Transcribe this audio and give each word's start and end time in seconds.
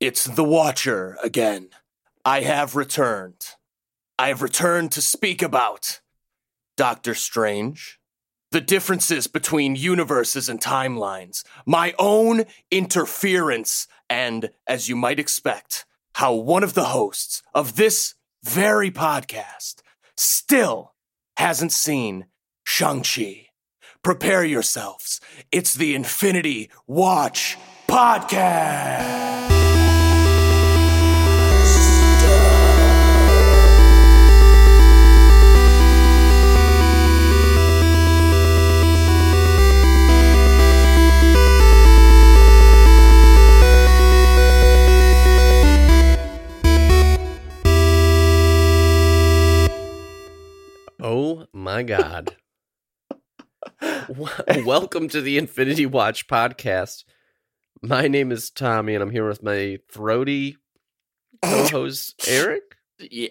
It's 0.00 0.24
the 0.24 0.44
Watcher 0.44 1.18
again. 1.22 1.68
I 2.24 2.40
have 2.40 2.74
returned. 2.74 3.44
I 4.18 4.28
have 4.28 4.40
returned 4.40 4.92
to 4.92 5.02
speak 5.02 5.42
about 5.42 6.00
Doctor 6.74 7.14
Strange, 7.14 8.00
the 8.50 8.62
differences 8.62 9.26
between 9.26 9.76
universes 9.76 10.48
and 10.48 10.58
timelines, 10.58 11.44
my 11.66 11.92
own 11.98 12.44
interference, 12.70 13.86
and, 14.08 14.48
as 14.66 14.88
you 14.88 14.96
might 14.96 15.20
expect, 15.20 15.84
how 16.14 16.32
one 16.32 16.64
of 16.64 16.72
the 16.72 16.84
hosts 16.84 17.42
of 17.54 17.76
this 17.76 18.14
very 18.42 18.90
podcast 18.90 19.82
still 20.16 20.94
hasn't 21.36 21.72
seen 21.72 22.24
Shang-Chi. 22.64 23.48
Prepare 24.02 24.44
yourselves. 24.46 25.20
It's 25.52 25.74
the 25.74 25.94
Infinity 25.94 26.70
Watch 26.86 27.58
Podcast. 27.86 29.39
Oh 51.02 51.46
my 51.54 51.82
God. 51.82 52.36
Welcome 54.64 55.08
to 55.08 55.22
the 55.22 55.38
Infinity 55.38 55.86
Watch 55.86 56.28
podcast. 56.28 57.04
My 57.80 58.06
name 58.06 58.30
is 58.30 58.50
Tommy, 58.50 58.94
and 58.94 59.02
I'm 59.02 59.10
here 59.10 59.26
with 59.26 59.42
my 59.42 59.78
throaty 59.90 60.58
co 61.42 61.66
host, 61.68 62.22
Erik. 62.28 62.76
Yeah, 62.98 63.28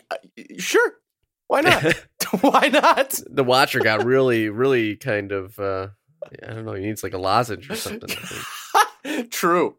sure. 0.57 0.93
Why 1.45 1.61
not? 1.61 1.83
Why 2.41 2.69
not? 2.69 3.19
The 3.29 3.43
Watcher 3.43 3.81
got 3.81 4.03
really, 4.03 4.49
really 4.49 4.95
kind 4.95 5.31
of, 5.31 5.59
uh, 5.59 5.89
I 6.41 6.53
don't 6.53 6.65
know, 6.65 6.73
he 6.73 6.85
needs 6.85 7.03
like 7.03 7.13
a 7.13 7.19
lozenge 7.19 7.69
or 7.69 7.75
something. 7.75 8.09
True. 9.29 9.75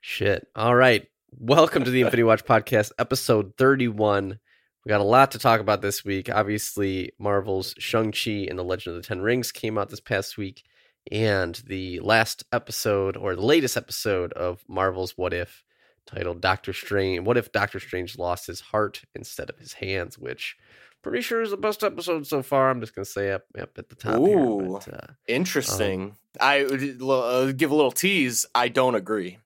Shit. 0.00 0.46
All 0.54 0.76
right. 0.76 1.08
Welcome 1.36 1.82
to 1.82 1.90
the 1.90 2.02
Infinity 2.02 2.22
Watch 2.22 2.44
podcast, 2.44 2.92
episode 2.96 3.54
31. 3.58 4.38
We 4.84 4.88
got 4.88 5.00
a 5.00 5.04
lot 5.04 5.30
to 5.32 5.38
talk 5.38 5.60
about 5.60 5.82
this 5.82 6.04
week. 6.04 6.30
Obviously, 6.30 7.12
Marvel's 7.18 7.74
Shang-Chi 7.78 8.46
and 8.48 8.58
the 8.58 8.64
Legend 8.64 8.96
of 8.96 9.02
the 9.02 9.06
Ten 9.06 9.20
Rings 9.20 9.52
came 9.52 9.76
out 9.76 9.90
this 9.90 10.00
past 10.00 10.38
week. 10.38 10.62
And 11.10 11.54
the 11.66 12.00
last 12.00 12.44
episode, 12.52 13.16
or 13.16 13.34
the 13.34 13.44
latest 13.44 13.76
episode 13.76 14.32
of 14.34 14.64
Marvel's 14.68 15.16
What 15.16 15.32
If, 15.34 15.64
titled 16.06 16.40
Doctor 16.40 16.72
Strange. 16.72 17.26
What 17.26 17.36
if 17.36 17.52
Doctor 17.52 17.80
Strange 17.80 18.18
lost 18.18 18.46
his 18.46 18.60
heart 18.60 19.02
instead 19.14 19.50
of 19.50 19.58
his 19.58 19.74
hands? 19.74 20.18
Which 20.18 20.56
pretty 21.02 21.22
sure 21.22 21.42
is 21.42 21.50
the 21.50 21.56
best 21.56 21.82
episode 21.82 22.26
so 22.26 22.42
far. 22.42 22.70
I'm 22.70 22.80
just 22.80 22.94
gonna 22.94 23.04
say 23.04 23.32
up, 23.32 23.44
up 23.58 23.70
at 23.78 23.88
the 23.88 23.94
top 23.94 24.18
here. 24.20 24.38
Ooh. 24.38 24.80
But, 24.84 24.94
uh, 24.94 25.06
Interesting. 25.26 26.16
I 26.40 26.64
uh, 26.64 27.52
give 27.52 27.70
a 27.70 27.74
little 27.74 27.92
tease. 27.92 28.46
I 28.54 28.68
don't 28.68 28.94
agree. 28.94 29.38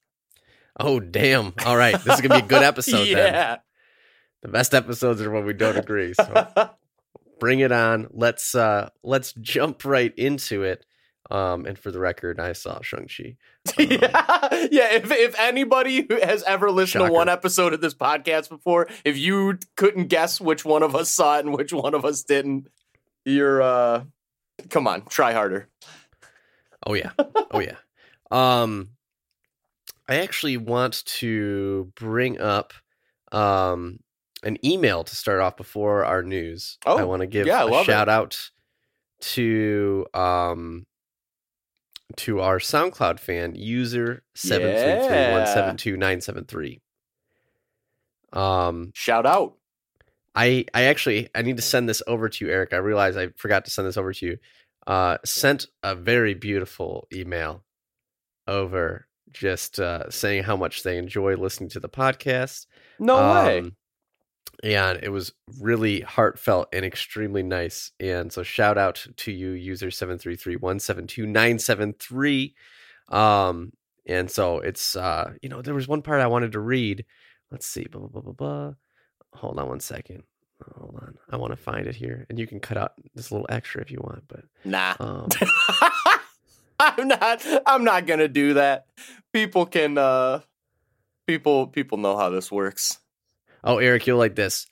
oh 0.81 1.01
damn! 1.01 1.55
All 1.65 1.77
right, 1.77 1.95
this 2.03 2.15
is 2.15 2.21
gonna 2.21 2.41
be 2.41 2.45
a 2.45 2.49
good 2.49 2.63
episode. 2.65 3.07
Then. 3.07 3.33
yeah. 3.33 3.57
The 4.45 4.51
best 4.51 4.75
episodes 4.75 5.23
are 5.23 5.31
when 5.31 5.47
we 5.47 5.55
don't 5.55 5.79
agree. 5.79 6.13
So 6.13 6.47
bring 7.41 7.61
it 7.61 7.73
on. 7.73 8.09
Let's 8.11 8.55
uh 8.55 8.91
let's 9.03 9.33
jump 9.33 9.87
right 9.87 10.13
into 10.19 10.65
it. 10.65 10.85
Um 11.31 11.65
and 11.65 11.79
for 11.79 11.91
the 11.91 11.99
record, 11.99 12.39
I 12.39 12.53
saw 12.53 12.81
Shang-Chi. 12.83 13.37
Um, 13.79 13.87
yeah, 13.91 14.67
yeah. 14.71 14.93
If 14.93 15.11
if 15.11 15.41
anybody 15.41 16.07
who 16.07 16.21
has 16.21 16.43
ever 16.43 16.71
listened 16.71 17.01
Shocker. 17.01 17.09
to 17.09 17.15
one 17.15 17.31
episode 17.31 17.73
of 17.73 17.81
this 17.81 17.95
podcast 17.95 18.51
before, 18.51 18.87
if 19.03 19.17
you 19.17 19.59
couldn't 19.77 20.09
guess 20.09 20.39
which 20.39 20.67
one 20.67 20.83
of 20.83 20.95
us 20.95 21.11
saw 21.11 21.39
it 21.39 21.47
and 21.47 21.55
which 21.55 21.73
one 21.73 21.95
of 21.95 22.05
us 22.05 22.23
didn't, 22.23 22.69
you're 23.25 23.63
uh, 23.63 24.05
come 24.69 24.87
on, 24.87 25.07
try 25.07 25.33
harder. 25.33 25.71
Oh 26.87 26.93
yeah. 26.93 27.13
Oh 27.51 27.61
yeah. 27.61 27.77
Um 28.31 28.91
I 30.07 30.17
actually 30.17 30.59
want 30.59 31.03
to 31.07 31.91
bring 31.97 32.39
up 32.39 32.75
um 33.33 34.01
an 34.45 34.65
email 34.65 35.05
to 35.05 35.17
start 35.17 35.41
off 35.41 35.57
before 35.57 36.05
our 36.05 36.23
news. 36.23 36.79
Oh, 36.87 36.97
I 36.99 37.05
want 37.05 37.21
to 37.21 37.27
give 37.27 37.47
yeah, 37.47 37.65
a 37.65 37.67
love 37.67 37.83
it. 37.83 37.87
shout 37.87 38.09
out 38.09 38.51
to 39.21 40.07
um 40.15 40.87
to 42.17 42.41
our 42.41 42.59
SoundCloud 42.59 43.19
fan 43.19 43.55
user 43.55 44.23
seven 44.35 44.71
three 44.71 45.09
three 45.09 45.33
one 45.33 45.47
seven 45.47 45.77
two 45.77 45.97
nine 45.97 46.21
seven 46.21 46.45
three. 46.45 46.81
Um 48.33 48.93
Shout 48.95 49.27
out. 49.27 49.55
I 50.35 50.67
I 50.75 50.85
actually 50.85 51.29
I 51.35 51.43
need 51.43 51.57
to 51.57 51.63
send 51.63 51.89
this 51.89 52.03
over 52.07 52.29
to 52.29 52.45
you, 52.45 52.51
Erik. 52.51 52.73
I 52.73 52.79
realized 52.79 53.17
I 53.19 53.29
forgot 53.37 53.65
to 53.65 53.71
send 53.71 53.89
this 53.89 53.97
over 53.97 54.13
to 54.13 54.27
you. 54.27 54.39
Uh, 54.87 55.17
sent 55.25 55.67
a 55.83 55.95
very 55.95 56.35
beautiful 56.35 57.09
email 57.11 57.65
over, 58.47 59.07
just 59.33 59.81
uh, 59.81 60.11
saying 60.11 60.43
how 60.43 60.57
much 60.57 60.83
they 60.83 60.99
enjoy 60.99 61.37
listening 61.37 61.71
to 61.71 61.81
the 61.81 61.89
podcast. 61.89 62.67
No 62.99 63.17
way. 63.17 63.73
And 64.63 65.01
it 65.03 65.11
was 65.11 65.33
really 65.61 66.01
heartfelt 66.01 66.69
and 66.73 66.85
extremely 66.85 67.43
nice. 67.43 67.93
And 68.01 68.33
so 68.33 68.43
shout 68.43 68.79
out 68.79 69.07
to 69.17 69.33
you, 69.33 69.51
user 69.51 69.91
seven 69.91 70.19
three 70.19 70.37
three 70.37 70.57
one 70.57 70.79
seven 70.79 71.07
two 71.07 71.27
nine 71.27 71.59
seven 71.59 71.95
three. 71.99 72.55
Um, 73.09 73.73
and 74.07 74.31
so 74.31 74.59
it's 74.61 74.97
uh, 74.97 75.33
you 75.43 75.49
know, 75.49 75.63
there 75.63 75.75
was 75.75 75.89
one 75.89 76.03
part 76.03 76.21
I 76.21 76.27
wanted 76.27 76.53
to 76.53 76.61
read. 76.61 77.05
Let's 77.51 77.67
see, 77.67 77.85
blah 77.91 78.01
blah 78.01 78.09
blah 78.09 78.23
blah 78.23 78.33
blah. 78.33 78.75
Hold 79.35 79.59
on 79.59 79.69
one 79.69 79.81
second. 79.81 80.23
Hold 80.77 80.99
on. 81.03 81.19
I 81.31 81.37
want 81.37 81.53
to 81.53 81.57
find 81.57 81.87
it 81.87 81.95
here. 81.97 82.25
And 82.31 82.39
you 82.39 82.47
can 82.47 82.61
cut 82.61 82.77
out 82.77 82.93
this 83.15 83.31
little 83.33 83.47
extra 83.51 83.83
if 83.83 83.91
you 83.91 83.99
want, 84.01 84.25
but 84.29 84.45
Nah. 84.65 84.95
um 85.01 85.29
I'm 86.79 87.09
not 87.09 87.45
I'm 87.67 87.85
not 87.85 88.07
gonna 88.07 88.29
do 88.29 88.55
that. 88.55 88.87
People 89.33 89.67
can 89.67 89.99
uh 89.99 90.41
people 91.27 91.67
people 91.67 91.99
know 91.99 92.17
how 92.17 92.31
this 92.31 92.51
works. 92.51 92.99
Oh, 93.65 93.79
Erik, 93.79 94.07
you'll 94.07 94.19
like 94.19 94.35
this. 94.37 94.67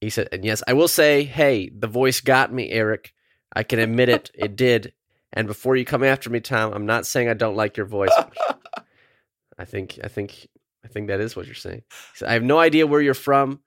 He 0.00 0.10
said, 0.10 0.28
and 0.32 0.44
yes, 0.44 0.62
I 0.66 0.74
will 0.74 0.88
say, 0.88 1.24
hey, 1.24 1.70
the 1.76 1.86
voice 1.88 2.20
got 2.20 2.52
me, 2.52 2.70
Eric. 2.70 3.12
I 3.54 3.62
can 3.64 3.78
admit 3.78 4.08
it. 4.08 4.30
It 4.34 4.54
did. 4.66 4.92
And 5.32 5.46
before 5.48 5.74
you 5.76 5.84
come 5.84 6.04
after 6.04 6.30
me, 6.30 6.40
Tom, 6.40 6.72
I'm 6.72 6.86
not 6.86 7.04
saying 7.06 7.28
I 7.28 7.34
don't 7.34 7.56
like 7.56 7.76
your 7.76 7.86
voice. 7.86 8.12
I 9.58 9.64
think, 9.64 9.98
I 10.04 10.08
think, 10.08 10.46
I 10.84 10.88
think 10.88 11.08
that 11.08 11.20
is 11.20 11.34
what 11.34 11.46
you're 11.46 11.54
saying. 11.54 11.82
Said, 12.14 12.28
I 12.28 12.34
have 12.34 12.42
no 12.42 12.58
idea 12.58 12.86
where 12.86 13.00
you're 13.00 13.14
from, 13.14 13.60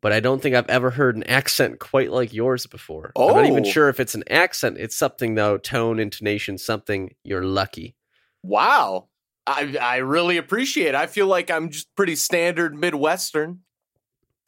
but 0.00 0.12
I 0.12 0.20
don't 0.20 0.40
think 0.40 0.56
I've 0.56 0.68
ever 0.70 0.90
heard 0.90 1.16
an 1.16 1.24
accent 1.24 1.78
quite 1.78 2.10
like 2.10 2.32
yours 2.32 2.66
before. 2.66 3.12
I'm 3.16 3.34
not 3.34 3.46
even 3.46 3.64
Oh. 3.66 3.70
sure 3.70 3.88
if 3.88 4.00
it's 4.00 4.14
an 4.14 4.24
accent. 4.30 4.78
It's 4.78 4.96
something 4.96 5.34
though, 5.34 5.58
tone, 5.58 6.00
intonation, 6.00 6.56
something. 6.58 7.14
You're 7.24 7.44
lucky. 7.44 7.94
Wow. 8.42 9.08
I 9.46 9.76
I 9.80 9.96
really 9.98 10.36
appreciate 10.36 10.88
it. 10.88 10.94
I 10.94 11.06
feel 11.06 11.26
like 11.26 11.50
I'm 11.50 11.70
just 11.70 11.94
pretty 11.96 12.16
standard 12.16 12.74
Midwestern 12.74 13.60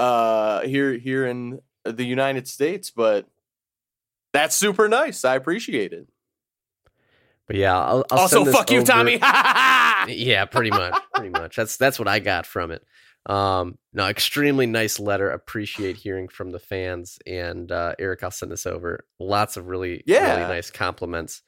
uh 0.01 0.61
here 0.63 0.95
here 0.95 1.27
in 1.27 1.61
the 1.85 2.05
United 2.05 2.49
States, 2.49 2.91
but 2.91 3.27
that's 4.33 4.57
super 4.57 4.89
nice. 4.89 5.25
I 5.25 5.35
appreciate 5.37 5.93
it. 5.93 6.07
But 7.47 7.57
yeah, 7.57 7.77
I'll, 7.79 8.05
I'll 8.13 8.21
also, 8.21 8.45
fuck 8.45 8.71
you, 8.71 8.79
over- 8.79 8.87
Tommy. 8.87 9.13
yeah, 10.15 10.45
pretty 10.45 10.71
much, 10.71 10.95
pretty 11.15 11.31
much. 11.31 11.57
That's 11.57 11.77
that's 11.77 11.99
what 11.99 12.07
I 12.09 12.21
got 12.21 12.47
from 12.47 12.71
it. 12.71 12.85
Um, 13.27 13.77
no, 13.93 14.07
extremely 14.07 14.67
nice 14.67 14.99
letter. 15.01 15.31
Appreciate 15.31 15.97
hearing 15.97 16.29
from 16.29 16.51
the 16.53 16.59
fans. 16.61 17.19
And 17.27 17.71
uh, 17.71 17.95
Erik, 17.99 18.23
I'll 18.23 18.31
send 18.31 18.51
this 18.53 18.67
over. 18.67 19.05
Lots 19.19 19.57
of 19.57 19.67
really, 19.67 20.03
Yeah. 20.07 20.37
really 20.37 20.49
nice 20.49 20.71
compliments. 20.71 21.43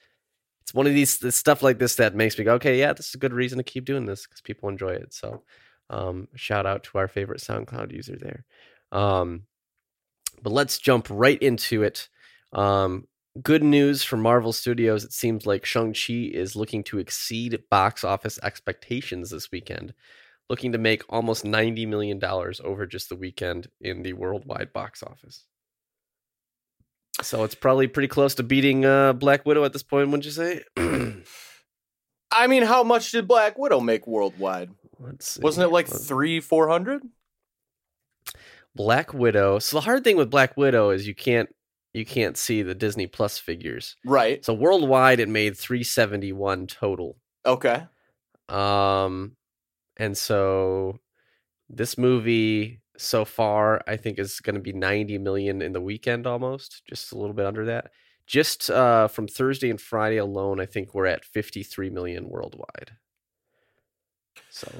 It's 0.62 0.74
one 0.74 0.86
of 0.86 0.92
these 0.92 1.34
stuff 1.34 1.62
like 1.62 1.78
this 1.78 1.94
that 1.96 2.14
makes 2.14 2.36
me 2.36 2.44
go, 2.44 2.54
okay, 2.54 2.78
yeah, 2.78 2.92
this 2.92 3.08
is 3.08 3.14
a 3.14 3.18
good 3.18 3.32
reason 3.32 3.58
to 3.58 3.64
keep 3.64 3.84
doing 3.84 4.04
this 4.06 4.26
because 4.26 4.40
people 4.42 4.68
enjoy 4.68 4.90
it. 4.90 5.14
So, 5.14 5.42
um, 5.92 6.28
shout 6.34 6.66
out 6.66 6.84
to 6.84 6.98
our 6.98 7.06
favorite 7.06 7.40
SoundCloud 7.40 7.92
user 7.92 8.16
there. 8.16 8.44
Um, 8.90 9.42
but 10.42 10.52
let's 10.52 10.78
jump 10.78 11.06
right 11.10 11.40
into 11.40 11.82
it. 11.82 12.08
Um, 12.52 13.06
good 13.42 13.62
news 13.62 14.02
from 14.02 14.20
Marvel 14.22 14.52
Studios. 14.52 15.04
It 15.04 15.12
seems 15.12 15.46
like 15.46 15.64
Shang-Chi 15.64 16.30
is 16.32 16.56
looking 16.56 16.82
to 16.84 16.98
exceed 16.98 17.62
box 17.70 18.04
office 18.04 18.38
expectations 18.42 19.30
this 19.30 19.50
weekend, 19.52 19.94
looking 20.48 20.72
to 20.72 20.78
make 20.78 21.04
almost 21.08 21.44
$90 21.44 21.86
million 21.86 22.20
over 22.24 22.86
just 22.86 23.08
the 23.08 23.16
weekend 23.16 23.68
in 23.80 24.02
the 24.02 24.14
worldwide 24.14 24.72
box 24.72 25.02
office. 25.02 25.44
So 27.20 27.44
it's 27.44 27.54
probably 27.54 27.86
pretty 27.86 28.08
close 28.08 28.34
to 28.36 28.42
beating 28.42 28.86
uh, 28.86 29.12
Black 29.12 29.44
Widow 29.44 29.64
at 29.64 29.72
this 29.74 29.82
point, 29.82 30.08
wouldn't 30.08 30.24
you 30.24 30.30
say? 30.30 30.62
I 32.32 32.46
mean, 32.46 32.62
how 32.62 32.82
much 32.82 33.12
did 33.12 33.28
Black 33.28 33.58
Widow 33.58 33.80
make 33.80 34.06
worldwide? 34.06 34.70
Let's 35.02 35.32
see. 35.32 35.40
Wasn't 35.42 35.64
it 35.66 35.70
like 35.72 35.90
Let's- 35.90 36.06
three, 36.06 36.40
four 36.40 36.68
hundred? 36.68 37.02
Black 38.74 39.12
Widow? 39.12 39.58
So 39.58 39.76
the 39.76 39.80
hard 39.82 40.04
thing 40.04 40.16
with 40.16 40.30
Black 40.30 40.56
Widow 40.56 40.90
is 40.90 41.06
you 41.06 41.14
can't 41.14 41.48
you 41.92 42.06
can't 42.06 42.38
see 42.38 42.62
the 42.62 42.74
Disney 42.74 43.06
Plus 43.06 43.38
figures. 43.38 43.96
Right. 44.04 44.42
So 44.44 44.54
worldwide, 44.54 45.20
it 45.20 45.28
made 45.28 45.58
371 45.58 46.66
total. 46.66 47.18
Okay. 47.44 47.82
Um, 48.48 49.36
and 49.98 50.16
so 50.16 50.98
this 51.68 51.98
movie 51.98 52.80
so 52.96 53.24
far 53.26 53.82
I 53.86 53.96
think 53.96 54.18
is 54.18 54.40
going 54.40 54.54
to 54.54 54.60
be 54.62 54.72
90 54.72 55.18
million 55.18 55.60
in 55.60 55.72
the 55.72 55.80
weekend 55.82 56.26
almost, 56.26 56.82
just 56.88 57.12
a 57.12 57.18
little 57.18 57.34
bit 57.34 57.44
under 57.46 57.66
that. 57.66 57.90
Just 58.26 58.70
uh, 58.70 59.08
from 59.08 59.28
Thursday 59.28 59.68
and 59.68 59.80
Friday 59.80 60.16
alone, 60.16 60.60
I 60.60 60.66
think 60.66 60.94
we're 60.94 61.06
at 61.06 61.24
53 61.26 61.90
million 61.90 62.28
worldwide. 62.28 62.92
So 64.50 64.70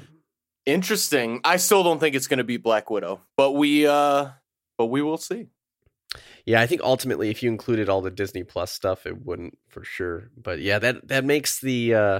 Interesting. 0.65 1.41
I 1.43 1.57
still 1.57 1.83
don't 1.83 1.99
think 1.99 2.15
it's 2.15 2.27
going 2.27 2.37
to 2.37 2.43
be 2.43 2.57
Black 2.57 2.89
Widow, 2.89 3.21
but 3.35 3.51
we 3.51 3.85
uh 3.85 4.29
but 4.77 4.85
we 4.85 5.01
will 5.01 5.17
see. 5.17 5.47
Yeah, 6.45 6.61
I 6.61 6.67
think 6.67 6.81
ultimately 6.81 7.29
if 7.29 7.43
you 7.43 7.49
included 7.49 7.89
all 7.89 8.01
the 8.01 8.11
Disney 8.11 8.43
Plus 8.43 8.71
stuff, 8.71 9.05
it 9.05 9.25
wouldn't 9.25 9.57
for 9.67 9.83
sure. 9.83 10.29
But 10.37 10.59
yeah, 10.59 10.79
that 10.79 11.07
that 11.09 11.25
makes 11.25 11.59
the 11.59 11.93
uh 11.93 12.19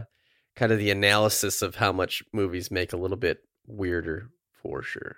kind 0.56 0.72
of 0.72 0.80
the 0.80 0.92
analysis 0.92 1.62
of 1.62 1.76
how 1.76 1.94
much 1.94 2.24
movies 2.34 2.70
make 2.70 2.94
a 2.94 2.98
little 2.98 3.18
bit 3.18 3.40
weirder 3.66 4.30
for 4.62 4.84
sure. 4.84 5.18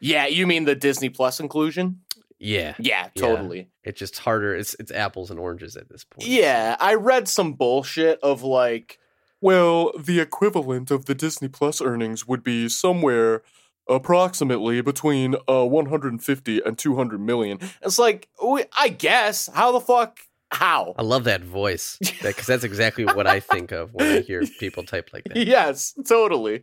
Yeah, 0.00 0.26
you 0.26 0.46
mean 0.46 0.64
the 0.64 0.74
Disney 0.74 1.08
Plus 1.10 1.40
inclusion? 1.40 2.00
Yeah. 2.38 2.74
Yeah, 2.78 3.08
totally. 3.16 3.70
It's 3.84 3.98
just 3.98 4.18
harder. 4.18 4.54
It's 4.54 4.74
it's 4.78 4.90
apples 4.92 5.30
and 5.30 5.38
oranges 5.38 5.76
at 5.76 5.88
this 5.88 6.04
point. 6.04 6.28
Yeah, 6.28 6.76
I 6.78 6.94
read 6.94 7.28
some 7.28 7.54
bullshit 7.54 8.18
of 8.22 8.42
like, 8.42 8.98
well, 9.44 9.92
the 9.98 10.20
equivalent 10.20 10.90
of 10.90 11.04
the 11.04 11.14
Disney 11.14 11.48
Plus 11.48 11.82
earnings 11.82 12.26
would 12.26 12.42
be 12.42 12.66
somewhere 12.66 13.42
approximately 13.86 14.80
between 14.80 15.34
uh 15.46 15.66
150 15.66 16.62
and 16.64 16.78
200 16.78 17.20
million. 17.20 17.58
It's 17.82 17.98
like, 17.98 18.30
I 18.74 18.88
guess, 18.88 19.50
how 19.52 19.72
the 19.72 19.80
fuck 19.80 20.20
how? 20.50 20.94
I 20.96 21.02
love 21.02 21.24
that 21.24 21.44
voice 21.44 21.98
because 22.22 22.46
that's 22.46 22.64
exactly 22.64 23.04
what 23.04 23.26
I 23.26 23.40
think 23.40 23.70
of 23.70 23.92
when 23.92 24.10
I 24.10 24.20
hear 24.20 24.42
people 24.58 24.82
type 24.82 25.10
like 25.12 25.24
that. 25.24 25.36
Yes, 25.36 25.92
totally. 26.08 26.62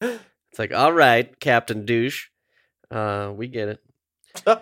It's 0.00 0.58
like, 0.58 0.72
all 0.72 0.94
right, 0.94 1.38
Captain 1.40 1.84
Douche, 1.84 2.28
uh, 2.90 3.30
we 3.36 3.48
get 3.48 3.68
it. 3.68 3.80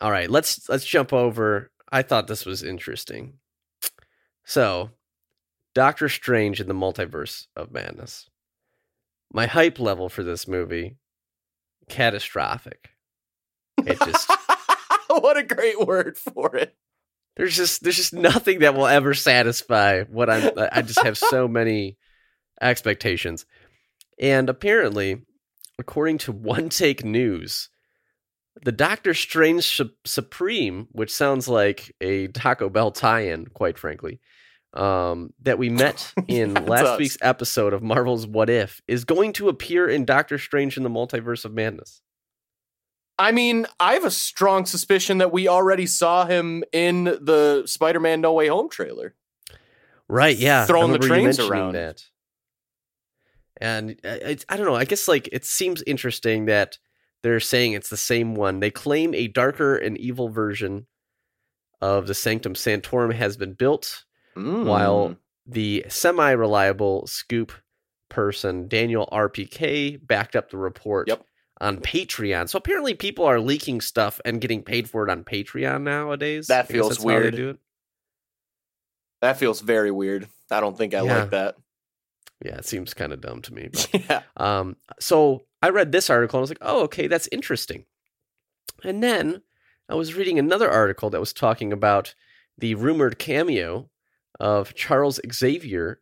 All 0.00 0.10
right, 0.10 0.30
let's 0.30 0.66
let's 0.70 0.86
jump 0.86 1.12
over. 1.12 1.70
I 1.92 2.00
thought 2.00 2.26
this 2.26 2.46
was 2.46 2.62
interesting. 2.62 3.34
So, 4.46 4.90
Doctor 5.74 6.08
Strange 6.08 6.60
in 6.60 6.68
the 6.68 6.74
Multiverse 6.74 7.46
of 7.56 7.70
Madness. 7.72 8.28
My 9.32 9.46
hype 9.46 9.78
level 9.78 10.08
for 10.08 10.24
this 10.24 10.48
movie, 10.48 10.96
catastrophic. 11.88 12.90
It 13.86 13.98
just 14.00 14.30
what 15.08 15.36
a 15.36 15.42
great 15.42 15.80
word 15.80 16.18
for 16.18 16.56
it. 16.56 16.74
there's 17.36 17.56
just 17.56 17.82
there's 17.82 17.96
just 17.96 18.12
nothing 18.12 18.60
that 18.60 18.74
will 18.74 18.86
ever 18.86 19.14
satisfy 19.14 20.02
what 20.02 20.28
I'm. 20.28 20.52
I 20.72 20.82
just 20.82 21.02
have 21.02 21.16
so 21.16 21.46
many 21.48 21.96
expectations, 22.60 23.46
and 24.18 24.48
apparently, 24.48 25.22
according 25.78 26.18
to 26.18 26.32
One 26.32 26.68
Take 26.68 27.04
News, 27.04 27.70
the 28.62 28.72
Doctor 28.72 29.14
Strange 29.14 29.80
Supreme, 30.04 30.88
which 30.92 31.12
sounds 31.12 31.48
like 31.48 31.94
a 32.00 32.26
Taco 32.28 32.68
Bell 32.68 32.90
tie-in, 32.90 33.46
quite 33.46 33.78
frankly, 33.78 34.20
um, 34.74 35.32
that 35.42 35.58
we 35.58 35.68
met 35.68 36.12
in 36.28 36.54
Yeah, 36.54 36.60
last 36.60 36.98
week's 36.98 37.18
episode 37.20 37.72
of 37.72 37.82
Marvel's 37.82 38.26
What 38.26 38.50
If, 38.50 38.80
is 38.86 39.04
going 39.04 39.32
to 39.34 39.48
appear 39.48 39.88
in 39.88 40.04
Doctor 40.04 40.38
Strange 40.38 40.76
in 40.76 40.82
the 40.82 40.90
Multiverse 40.90 41.44
of 41.44 41.52
Madness. 41.52 42.02
I 43.18 43.32
mean, 43.32 43.66
I 43.78 43.94
have 43.94 44.04
a 44.04 44.10
strong 44.10 44.64
suspicion 44.64 45.18
that 45.18 45.30
we 45.30 45.46
already 45.46 45.86
saw 45.86 46.24
him 46.24 46.64
in 46.72 47.04
the 47.04 47.64
Spider-Man 47.66 48.22
No 48.22 48.32
Way 48.32 48.48
Home 48.48 48.70
trailer. 48.70 49.14
Right, 50.08 50.36
yeah. 50.36 50.64
Throwing 50.64 50.92
the 50.92 50.98
trains 50.98 51.38
around. 51.38 51.74
That. 51.74 52.02
And 53.60 53.90
uh, 54.04 54.16
it's, 54.22 54.46
I 54.48 54.56
don't 54.56 54.66
know. 54.66 54.74
I 54.74 54.86
guess 54.86 55.06
like 55.06 55.28
it 55.32 55.44
seems 55.44 55.82
interesting 55.86 56.46
that 56.46 56.78
they're 57.22 57.40
saying 57.40 57.74
it's 57.74 57.90
the 57.90 57.96
same 57.96 58.34
one. 58.34 58.60
They 58.60 58.70
claim 58.70 59.14
a 59.14 59.28
darker 59.28 59.76
and 59.76 59.98
evil 59.98 60.30
version 60.30 60.86
of 61.80 62.06
the 62.06 62.14
Sanctum 62.14 62.54
Sanctorum 62.54 63.10
has 63.10 63.36
been 63.36 63.52
built, 63.52 64.04
Mm. 64.36 64.64
while 64.64 65.16
the 65.46 65.84
semi-reliable 65.88 67.06
scoop 67.08 67.52
person 68.08 68.68
Daniel 68.68 69.08
RPK 69.12 69.96
backed 70.06 70.36
up 70.36 70.50
the 70.50 70.56
report 70.56 71.08
Yep. 71.08 71.24
on 71.60 71.78
Patreon. 71.78 72.48
So 72.48 72.56
apparently, 72.58 72.94
people 72.94 73.24
are 73.24 73.40
leaking 73.40 73.80
stuff 73.80 74.20
and 74.24 74.40
getting 74.40 74.62
paid 74.62 74.88
for 74.88 75.06
it 75.06 75.10
on 75.10 75.24
Patreon 75.24 75.82
nowadays. 75.82 76.46
That 76.46 76.66
I 76.66 76.72
feels 76.72 76.88
that's 76.90 77.02
how 77.02 77.08
they 77.08 77.14
weird. 77.20 77.36
do 77.36 77.48
it. 77.50 77.58
that 79.20 79.36
feels 79.36 79.60
very 79.60 79.90
weird. 79.90 80.28
I 80.50 80.60
don't 80.60 80.76
think 80.78 80.94
I 80.94 81.02
Yeah. 81.04 81.20
like 81.20 81.30
that. 81.30 81.56
Yeah, 82.44 82.56
it 82.56 82.64
seems 82.64 82.94
kind 82.94 83.12
of 83.12 83.20
dumb 83.20 83.42
to 83.42 83.52
me. 83.54 83.68
But 83.70 83.88
yeah. 84.08 84.22
Um, 84.36 84.76
so 84.98 85.44
I 85.62 85.68
read 85.70 85.92
this 85.92 86.08
article 86.08 86.38
and 86.38 86.40
I 86.40 86.44
was 86.44 86.50
like, 86.50 86.58
oh, 86.62 86.84
okay, 86.84 87.06
that's 87.06 87.28
interesting. 87.30 87.84
And 88.82 89.02
then 89.02 89.42
I 89.90 89.94
was 89.94 90.14
reading 90.14 90.38
another 90.38 90.70
article 90.70 91.10
that 91.10 91.20
was 91.20 91.32
talking 91.34 91.70
about 91.72 92.14
the 92.56 92.74
rumored 92.76 93.18
cameo 93.18 93.90
of 94.40 94.74
Charles 94.74 95.20
Xavier 95.32 96.00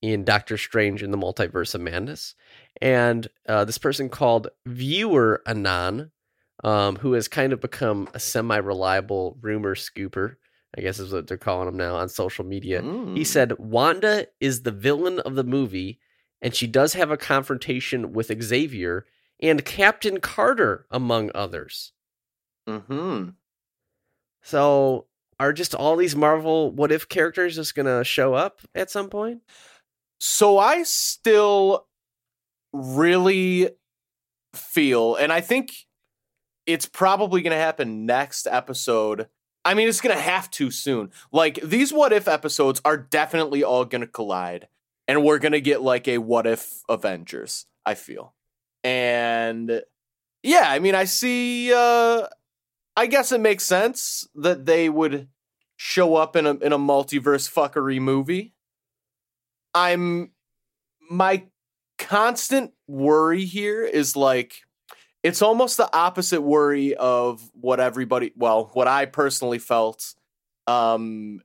in 0.00 0.24
Doctor 0.24 0.56
Strange 0.56 1.02
in 1.02 1.10
the 1.10 1.18
Multiverse 1.18 1.74
of 1.74 1.80
Madness. 1.80 2.34
And 2.80 3.26
uh, 3.48 3.64
this 3.64 3.78
person 3.78 4.08
called 4.08 4.48
Viewer 4.66 5.42
Anon, 5.46 6.12
um, 6.62 6.96
who 6.96 7.14
has 7.14 7.26
kind 7.26 7.52
of 7.52 7.60
become 7.60 8.08
a 8.14 8.20
semi 8.20 8.56
reliable 8.58 9.36
rumor 9.40 9.74
scooper, 9.74 10.36
I 10.76 10.82
guess 10.82 10.98
is 10.98 11.12
what 11.12 11.26
they're 11.26 11.36
calling 11.36 11.68
him 11.68 11.76
now 11.76 11.96
on 11.96 12.08
social 12.08 12.44
media. 12.44 12.82
Mm. 12.82 13.16
He 13.16 13.24
said 13.24 13.58
Wanda 13.58 14.26
is 14.40 14.62
the 14.62 14.70
villain 14.70 15.18
of 15.20 15.34
the 15.34 15.44
movie, 15.44 15.98
and 16.40 16.54
she 16.54 16.66
does 16.66 16.92
have 16.92 17.10
a 17.10 17.16
confrontation 17.16 18.12
with 18.12 18.30
Xavier 18.42 19.06
and 19.40 19.64
Captain 19.64 20.20
Carter, 20.20 20.86
among 20.90 21.30
others. 21.34 21.92
Hmm. 22.66 23.30
So, 24.42 25.06
are 25.40 25.52
just 25.52 25.74
all 25.74 25.96
these 25.96 26.16
Marvel 26.16 26.70
what 26.70 26.92
if 26.92 27.08
characters 27.08 27.56
just 27.56 27.74
gonna 27.74 28.04
show 28.04 28.34
up 28.34 28.60
at 28.74 28.90
some 28.90 29.08
point? 29.08 29.42
So 30.20 30.58
I 30.58 30.82
still 30.82 31.86
really 32.72 33.70
feel, 34.54 35.14
and 35.14 35.32
I 35.32 35.40
think 35.40 35.72
it's 36.68 36.86
probably 36.86 37.40
going 37.40 37.52
to 37.52 37.56
happen 37.56 38.04
next 38.04 38.46
episode. 38.46 39.28
I 39.64 39.72
mean, 39.72 39.88
it's 39.88 40.02
going 40.02 40.14
to 40.14 40.22
have 40.22 40.50
to 40.52 40.70
soon. 40.70 41.10
Like, 41.32 41.58
these 41.62 41.94
what 41.94 42.12
if 42.12 42.28
episodes 42.28 42.80
are 42.84 42.98
definitely 42.98 43.64
all 43.64 43.86
going 43.86 44.02
to 44.02 44.06
collide, 44.06 44.68
and 45.08 45.24
we're 45.24 45.38
going 45.38 45.52
to 45.52 45.62
get 45.62 45.80
like 45.80 46.06
a 46.06 46.18
what 46.18 46.46
if 46.46 46.82
Avengers, 46.88 47.64
I 47.86 47.94
feel. 47.94 48.34
And 48.84 49.82
yeah, 50.42 50.64
I 50.66 50.78
mean, 50.78 50.94
I 50.94 51.04
see, 51.04 51.72
uh, 51.72 52.26
I 52.96 53.06
guess 53.06 53.32
it 53.32 53.40
makes 53.40 53.64
sense 53.64 54.28
that 54.34 54.66
they 54.66 54.90
would 54.90 55.28
show 55.78 56.16
up 56.16 56.34
in 56.34 56.44
a, 56.44 56.54
in 56.56 56.72
a 56.72 56.78
multiverse 56.78 57.48
fuckery 57.48 58.00
movie. 58.00 58.52
I'm 59.72 60.32
my 61.08 61.44
constant 61.98 62.72
worry 62.88 63.44
here 63.44 63.84
is 63.84 64.16
like 64.16 64.62
it's 65.22 65.40
almost 65.40 65.76
the 65.76 65.88
opposite 65.96 66.42
worry 66.42 66.94
of 66.94 67.48
what 67.54 67.80
everybody 67.80 68.32
well 68.36 68.70
what 68.74 68.86
i 68.86 69.04
personally 69.04 69.58
felt 69.58 70.14
um 70.68 71.42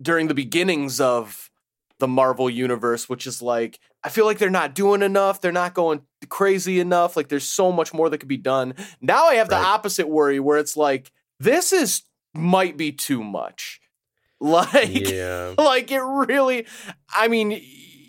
during 0.00 0.28
the 0.28 0.34
beginnings 0.34 1.00
of 1.00 1.50
the 1.98 2.06
marvel 2.06 2.48
universe 2.48 3.08
which 3.08 3.26
is 3.26 3.42
like 3.42 3.80
i 4.04 4.08
feel 4.08 4.26
like 4.26 4.38
they're 4.38 4.48
not 4.48 4.76
doing 4.76 5.02
enough 5.02 5.40
they're 5.40 5.50
not 5.50 5.74
going 5.74 6.02
crazy 6.28 6.78
enough 6.78 7.16
like 7.16 7.28
there's 7.28 7.48
so 7.48 7.72
much 7.72 7.92
more 7.92 8.08
that 8.08 8.18
could 8.18 8.28
be 8.28 8.36
done 8.36 8.74
now 9.00 9.26
i 9.26 9.34
have 9.34 9.48
the 9.48 9.56
opposite 9.56 10.08
worry 10.08 10.38
where 10.38 10.58
it's 10.58 10.76
like 10.76 11.10
this 11.40 11.72
is 11.72 12.02
might 12.34 12.76
be 12.76 12.92
too 12.92 13.22
much 13.22 13.80
like 14.40 15.08
Yeah. 15.08 15.54
like 15.58 15.90
it 15.90 16.00
really 16.00 16.66
i 17.14 17.28
mean 17.28 17.62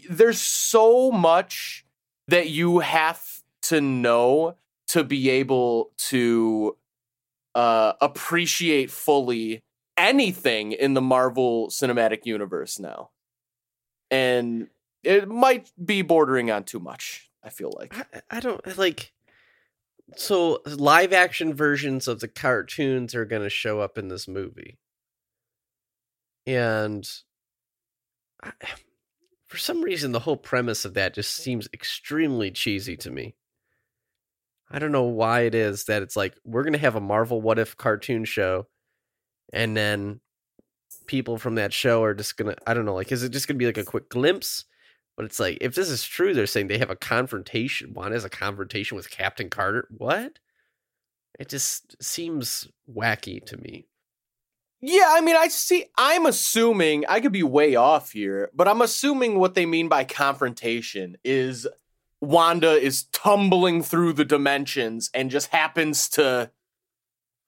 there's 0.10 0.42
so 0.42 1.12
much 1.12 1.86
that 2.28 2.50
you 2.50 2.80
have 2.80 3.22
to 3.64 3.80
know 3.82 4.56
to 4.88 5.04
be 5.04 5.30
able 5.30 5.92
to 5.98 6.76
uh 7.56 7.94
appreciate 8.02 8.90
fully 8.92 9.62
anything 9.98 10.72
in 10.72 10.94
the 10.96 11.02
marvel 11.02 11.68
cinematic 11.70 12.26
universe 12.26 12.80
now 12.80 13.12
and 14.10 14.68
it 15.04 15.28
might 15.28 15.72
be 15.84 16.02
bordering 16.02 16.50
on 16.50 16.64
too 16.64 16.80
much 16.80 17.30
i 17.44 17.50
feel 17.50 17.72
like 17.78 17.96
I, 18.14 18.38
I 18.38 18.40
don't 18.40 18.78
like. 18.78 19.13
So 20.16 20.62
uh, 20.66 20.76
live 20.76 21.14
action 21.14 21.54
versions 21.54 22.08
of 22.08 22.20
the 22.20 22.28
cartoons 22.28 23.16
are 23.16 23.26
going 23.26 23.42
to 23.44 23.50
show 23.50 23.80
up 23.80 23.98
in 23.98 24.08
this 24.08 24.28
movie, 24.28 24.78
and 26.46 27.08
I, 28.42 28.52
for 29.46 29.58
some 29.58 29.82
reason, 29.82 30.12
the 30.12 30.20
whole 30.20 30.38
premise 30.38 30.86
of 30.86 30.96
that 30.96 31.14
just 31.14 31.36
seems 31.36 31.68
extremely 31.74 32.52
cheesy 32.52 32.98
to 32.98 33.12
me. 33.12 33.36
I 34.72 34.80
don't 34.80 34.92
know 34.92 35.04
why 35.04 35.42
it 35.42 35.54
is 35.56 35.86
that 35.86 36.02
it's 36.02 36.16
like 36.16 36.36
we're 36.44 36.64
going 36.64 36.74
to 36.74 36.80
have 36.80 36.96
a 36.96 37.02
Marvel 37.02 37.42
What 37.42 37.60
If 37.60 37.78
cartoon 37.78 38.26
show, 38.26 38.68
and 39.52 39.78
then 39.78 40.20
people 41.08 41.38
from 41.38 41.56
that 41.56 41.74
show 41.74 42.04
are 42.04 42.14
just 42.14 42.38
gonna 42.38 42.56
I 42.66 42.74
don't 42.74 42.86
know 42.86 42.96
like 42.96 43.12
is 43.12 43.24
it 43.24 43.30
just 43.30 43.48
gonna 43.48 43.58
be 43.58 43.66
like 43.66 43.78
a 43.78 43.84
quick 43.84 44.10
glimpse 44.10 44.66
But 45.16 45.26
it's 45.26 45.40
like 45.40 45.58
if 45.62 45.76
this 45.76 45.90
is 45.90 46.04
true, 46.04 46.34
they're 46.34 46.48
saying 46.48 46.68
they 46.68 46.80
have 46.80 46.90
a 46.90 46.96
confrontation. 46.96 47.94
Wanda 47.94 48.16
has 48.16 48.26
a 48.26 48.30
confrontation 48.30 48.96
with 48.96 49.12
Captain 49.12 49.50
Carter. 49.50 49.88
What? 49.96 50.40
It 51.40 51.50
just 51.50 52.02
seems 52.02 52.68
wacky 52.90 53.44
to 53.46 53.58
me. 53.58 53.88
Yeah, 54.82 55.06
I 55.10 55.22
mean, 55.22 55.36
I 55.36 55.48
see. 55.48 55.86
I'm 55.98 56.26
assuming 56.26 57.06
I 57.08 57.22
could 57.22 57.32
be 57.32 57.44
way 57.44 57.76
off 57.76 58.12
here, 58.12 58.52
but 58.54 58.68
I'm 58.68 58.82
assuming 58.82 59.40
what 59.40 59.54
they 59.54 59.66
mean 59.66 59.88
by 59.88 60.04
confrontation 60.04 61.16
is 61.24 61.68
Wanda 62.20 62.72
is 62.72 63.04
tumbling 63.06 63.82
through 63.82 64.14
the 64.14 64.26
dimensions 64.26 65.10
and 65.14 65.32
just 65.32 65.48
happens 65.48 66.10
to, 66.10 66.52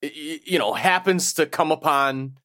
you 0.02 0.58
know, 0.58 0.74
happens 0.74 1.34
to 1.34 1.46
come 1.46 1.72
upon 1.72 2.38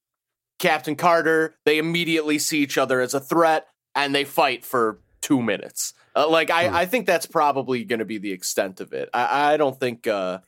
Captain 0.59 0.97
Carter. 0.97 1.55
They 1.65 1.79
immediately 1.79 2.39
see 2.39 2.59
each 2.59 2.77
other 2.77 3.01
as 3.01 3.15
a 3.15 3.21
threat 3.21 3.69
and 3.95 4.13
they 4.15 4.25
fight 4.25 4.65
for 4.65 4.99
two 5.21 5.43
minutes. 5.43 5.95
Uh, 6.15 6.29
like, 6.29 6.51
I, 6.51 6.69
Hmm. 6.69 6.77
I 6.77 6.87
think 6.87 7.07
that's 7.07 7.27
probably 7.27 7.85
going 7.85 8.01
to 8.01 8.05
be 8.05 8.19
the 8.19 8.33
extent 8.33 8.81
of 8.81 8.93
it. 8.93 9.09
I, 9.15 9.55
I 9.55 9.57
don't 9.57 9.79
think. 9.79 10.07
Uh, 10.07 10.41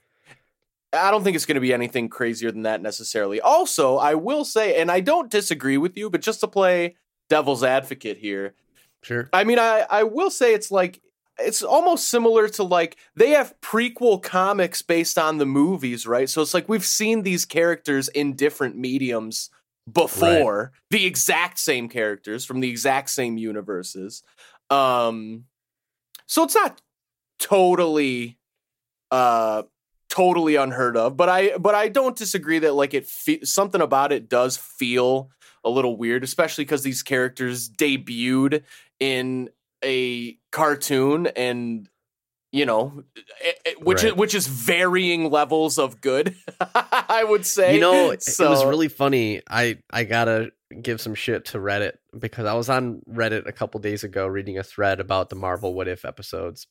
I 0.94 1.10
don't 1.10 1.24
think 1.24 1.36
it's 1.36 1.46
going 1.46 1.54
to 1.54 1.60
be 1.60 1.72
anything 1.72 2.10
crazier 2.10 2.50
than 2.50 2.62
that 2.62 2.82
necessarily. 2.82 3.40
Also, 3.40 3.96
I 3.96 4.14
will 4.14 4.44
say, 4.44 4.78
and 4.78 4.90
I 4.90 5.00
don't 5.00 5.30
disagree 5.30 5.78
with 5.78 5.96
you, 5.96 6.10
but 6.10 6.20
just 6.20 6.40
to 6.40 6.48
play 6.48 6.96
devil's 7.30 7.64
advocate 7.64 8.18
here, 8.18 8.54
Sure. 9.02 9.28
I 9.32 9.44
mean, 9.44 9.58
I, 9.58 9.84
I 9.90 10.04
will 10.04 10.30
say 10.30 10.54
it's 10.54 10.70
like, 10.70 11.00
it's 11.38 11.62
almost 11.62 12.08
similar 12.08 12.46
to 12.50 12.62
like, 12.62 12.98
they 13.16 13.30
have 13.30 13.54
prequel 13.60 14.22
comics 14.22 14.80
based 14.82 15.18
on 15.18 15.38
the 15.38 15.46
movies, 15.46 16.06
right? 16.06 16.28
So 16.28 16.40
it's 16.42 16.54
like 16.54 16.68
we've 16.68 16.84
seen 16.84 17.22
these 17.22 17.44
characters 17.44 18.08
in 18.08 18.36
different 18.36 18.76
mediums 18.76 19.50
before, 19.92 20.70
the 20.90 21.04
exact 21.04 21.58
same 21.58 21.88
characters 21.88 22.44
from 22.44 22.60
the 22.60 22.70
exact 22.70 23.10
same 23.10 23.38
universes. 23.38 24.22
Um, 24.72 25.44
so 26.26 26.44
it's 26.44 26.54
not 26.54 26.80
totally, 27.38 28.38
uh, 29.10 29.62
totally 30.08 30.56
unheard 30.56 30.94
of 30.94 31.16
but 31.16 31.30
i 31.30 31.56
but 31.56 31.74
i 31.74 31.88
don't 31.88 32.18
disagree 32.18 32.58
that 32.58 32.74
like 32.74 32.92
it 32.92 33.06
fe- 33.06 33.42
something 33.44 33.80
about 33.80 34.12
it 34.12 34.28
does 34.28 34.58
feel 34.58 35.30
a 35.64 35.70
little 35.70 35.96
weird 35.96 36.22
especially 36.22 36.64
because 36.64 36.82
these 36.82 37.02
characters 37.02 37.70
debuted 37.70 38.62
in 39.00 39.48
a 39.82 40.36
cartoon 40.50 41.28
and 41.28 41.88
you 42.52 42.66
know 42.66 43.04
it, 43.42 43.58
it- 43.64 43.82
which 43.82 44.04
is 44.04 44.12
which 44.14 44.34
is 44.34 44.46
varying 44.46 45.30
levels 45.30 45.78
of 45.78 46.02
good 46.02 46.36
i 46.74 47.24
would 47.26 47.46
say 47.46 47.74
You 47.76 47.80
know, 47.80 48.10
it, 48.10 48.22
it 48.28 48.50
was 48.50 48.66
really 48.66 48.88
funny. 48.88 49.40
I 49.48 49.78
I 49.90 50.04
gotta 50.04 50.50
give 50.80 51.00
some 51.00 51.14
shit 51.14 51.46
to 51.46 51.58
Reddit 51.58 51.94
because 52.18 52.46
I 52.46 52.54
was 52.54 52.68
on 52.68 53.02
Reddit 53.08 53.46
a 53.46 53.52
couple 53.52 53.80
days 53.80 54.04
ago 54.04 54.26
reading 54.26 54.58
a 54.58 54.62
thread 54.62 55.00
about 55.00 55.30
the 55.30 55.36
Marvel 55.36 55.74
What 55.74 55.88
If 55.88 56.04
episodes, 56.04 56.66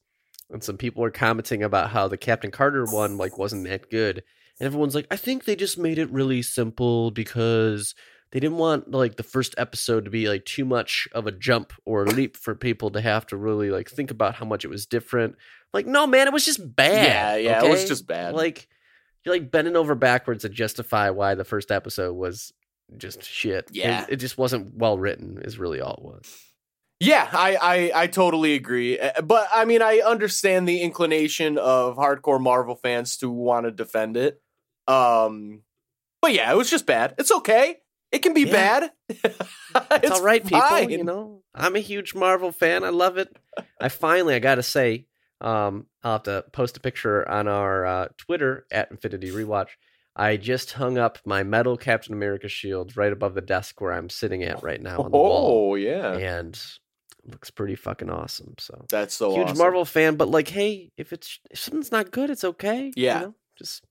and 0.49 0.63
some 0.63 0.77
people 0.77 1.01
were 1.01 1.11
commenting 1.11 1.63
about 1.63 1.89
how 1.89 2.07
the 2.07 2.17
Captain 2.17 2.51
Carter 2.51 2.85
one 2.85 3.17
like 3.17 3.37
wasn't 3.37 3.67
that 3.67 3.89
good, 3.89 4.23
and 4.59 4.65
everyone's 4.65 4.95
like, 4.95 5.07
I 5.11 5.15
think 5.15 5.45
they 5.45 5.55
just 5.55 5.77
made 5.77 5.99
it 5.99 6.11
really 6.11 6.41
simple 6.41 7.11
because 7.11 7.95
they 8.31 8.39
didn't 8.39 8.57
want 8.57 8.91
like 8.91 9.17
the 9.17 9.23
first 9.23 9.55
episode 9.57 10.05
to 10.05 10.11
be 10.11 10.29
like 10.29 10.45
too 10.45 10.65
much 10.65 11.07
of 11.13 11.27
a 11.27 11.31
jump 11.31 11.73
or 11.85 12.03
a 12.03 12.09
leap 12.09 12.37
for 12.37 12.55
people 12.55 12.89
to 12.91 13.01
have 13.01 13.25
to 13.27 13.37
really 13.37 13.69
like 13.69 13.89
think 13.89 14.11
about 14.11 14.35
how 14.35 14.45
much 14.45 14.63
it 14.63 14.69
was 14.69 14.85
different. 14.85 15.35
Like, 15.73 15.85
no, 15.85 16.07
man, 16.07 16.27
it 16.27 16.33
was 16.33 16.45
just 16.45 16.75
bad. 16.75 17.05
yeah 17.05 17.35
yeah 17.35 17.65
it 17.65 17.69
was 17.69 17.85
just 17.85 18.07
bad 18.07 18.33
like 18.33 18.67
you're 19.23 19.35
like 19.35 19.51
bending 19.51 19.75
over 19.75 19.95
backwards 19.95 20.41
to 20.43 20.49
justify 20.49 21.09
why 21.09 21.35
the 21.35 21.43
first 21.43 21.71
episode 21.71 22.13
was 22.13 22.53
just 22.97 23.23
shit. 23.23 23.69
Yeah. 23.71 24.05
it 24.09 24.17
just 24.17 24.37
wasn't 24.37 24.75
well 24.75 24.97
written. 24.97 25.41
Is 25.43 25.57
really 25.57 25.81
all 25.81 25.93
it 25.95 26.03
was. 26.03 26.37
Yeah, 26.99 27.27
I, 27.31 27.55
I 27.93 28.03
I 28.03 28.07
totally 28.07 28.53
agree. 28.53 28.99
Uh, 28.99 29.21
But 29.21 29.47
I 29.53 29.65
mean, 29.65 29.81
I 29.81 29.99
understand 30.05 30.67
the 30.67 30.81
inclination 30.81 31.57
of 31.57 31.95
hardcore 31.97 32.39
Marvel 32.39 32.75
fans 32.75 33.17
to 33.17 33.29
want 33.29 33.65
to 33.65 33.71
defend 33.71 34.17
it. 34.17 34.39
Um, 34.87 35.63
but 36.21 36.33
yeah, 36.33 36.51
it 36.51 36.55
was 36.55 36.69
just 36.69 36.85
bad. 36.85 37.15
It's 37.17 37.31
okay. 37.31 37.77
It 38.11 38.19
can 38.19 38.33
be 38.33 38.41
Yeah. 38.43 38.51
bad. 38.51 38.91
It's, 40.03 40.11
all 40.11 40.21
right, 40.21 40.43
people. 40.45 40.89
You 40.91 41.03
know, 41.03 41.43
I'm 41.55 41.75
a 41.75 41.79
huge 41.79 42.13
Marvel 42.13 42.51
fan. 42.51 42.83
I 42.83 42.89
love 42.89 43.17
it. 43.17 43.35
I 43.79 43.87
finally, 43.89 44.35
I 44.35 44.39
gotta 44.39 44.63
say, 44.63 45.07
um, 45.39 45.87
I'll 46.03 46.13
have 46.13 46.23
to 46.23 46.43
post 46.51 46.75
a 46.77 46.81
picture 46.81 47.27
on 47.27 47.47
our 47.47 47.85
uh, 47.85 48.07
Twitter 48.17 48.65
at 48.71 48.91
Infinity 48.91 49.31
Rewatch. 49.31 49.69
I 50.15 50.37
just 50.37 50.73
hung 50.73 50.97
up 50.97 51.19
my 51.25 51.43
metal 51.43 51.77
Captain 51.77 52.13
America 52.13 52.49
shield 52.49 52.97
right 52.97 53.11
above 53.11 53.33
the 53.33 53.41
desk 53.41 53.79
where 53.79 53.93
I'm 53.93 54.09
sitting 54.09 54.43
at 54.43 54.61
right 54.61 54.81
now 54.81 55.01
on 55.01 55.11
the 55.11 55.17
wall, 55.17 55.71
Oh 55.71 55.75
yeah, 55.75 56.17
and 56.17 56.53
it 56.53 57.31
looks 57.31 57.49
pretty 57.49 57.75
fucking 57.75 58.09
awesome. 58.09 58.55
So 58.57 58.85
that's 58.89 59.15
so 59.15 59.33
huge 59.33 59.47
awesome. 59.47 59.57
Marvel 59.57 59.85
fan, 59.85 60.15
but 60.15 60.29
like, 60.29 60.49
hey, 60.49 60.91
if 60.97 61.13
it's 61.13 61.39
if 61.49 61.59
something's 61.59 61.91
not 61.91 62.11
good, 62.11 62.29
it's 62.29 62.43
okay. 62.43 62.91
Yeah. 62.95 63.19
you 63.19 63.25
know? 63.27 63.35
just 63.57 63.83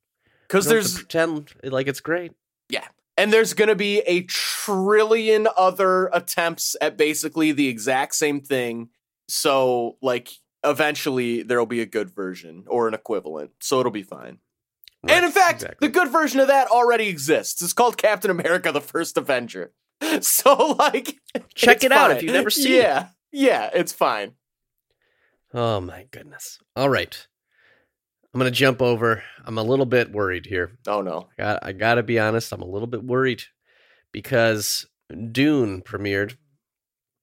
because 0.46 0.64
to 0.64 0.70
there's 0.70 0.94
pretend 0.94 1.52
eh, 1.64 1.70
like 1.70 1.88
it's 1.88 2.00
great. 2.00 2.32
Yeah, 2.68 2.86
and 3.16 3.32
there's 3.32 3.54
gonna 3.54 3.74
be 3.74 4.00
a 4.00 4.22
trillion 4.24 5.48
other 5.56 6.06
attempts 6.08 6.76
at 6.80 6.96
basically 6.96 7.52
the 7.52 7.68
exact 7.68 8.14
same 8.14 8.40
thing. 8.40 8.90
So 9.28 9.96
like, 10.02 10.30
eventually 10.64 11.42
there'll 11.42 11.66
be 11.66 11.80
a 11.80 11.86
good 11.86 12.10
version 12.10 12.64
or 12.66 12.88
an 12.88 12.94
equivalent. 12.94 13.52
So 13.60 13.80
it'll 13.80 13.92
be 13.92 14.02
fine. 14.02 14.38
And 15.09 15.25
in 15.25 15.33
fact, 15.33 15.62
exactly. 15.62 15.88
the 15.88 15.92
good 15.92 16.11
version 16.11 16.40
of 16.40 16.49
that 16.49 16.69
already 16.69 17.09
exists. 17.09 17.62
It's 17.62 17.73
called 17.73 17.97
Captain 17.97 18.30
America: 18.30 18.73
The 18.73 18.80
First 18.80 19.16
Avenger. 19.16 19.73
So, 20.23 20.75
like, 20.78 21.19
check 21.54 21.76
it's 21.76 21.85
it 21.85 21.92
out 21.92 22.11
if 22.11 22.23
you've 22.23 22.33
never 22.33 22.49
seen 22.49 22.73
it. 22.73 22.78
Yeah, 22.78 23.09
yeah, 23.30 23.71
it's 23.73 23.92
fine. 23.92 24.33
Oh 25.52 25.80
my 25.80 26.07
goodness! 26.11 26.59
All 26.75 26.88
right, 26.88 27.26
I'm 28.33 28.38
gonna 28.38 28.50
jump 28.50 28.80
over. 28.80 29.23
I'm 29.45 29.59
a 29.59 29.62
little 29.62 29.87
bit 29.87 30.12
worried 30.12 30.47
here. 30.47 30.78
Oh 30.87 31.02
no. 31.02 31.28
I 31.38 31.42
got 31.42 31.59
I 31.62 31.73
gotta 31.73 32.02
be 32.02 32.19
honest. 32.19 32.52
I'm 32.52 32.62
a 32.62 32.69
little 32.69 32.87
bit 32.87 33.02
worried 33.02 33.42
because 34.12 34.87
Dune 35.33 35.83
premiered. 35.83 36.37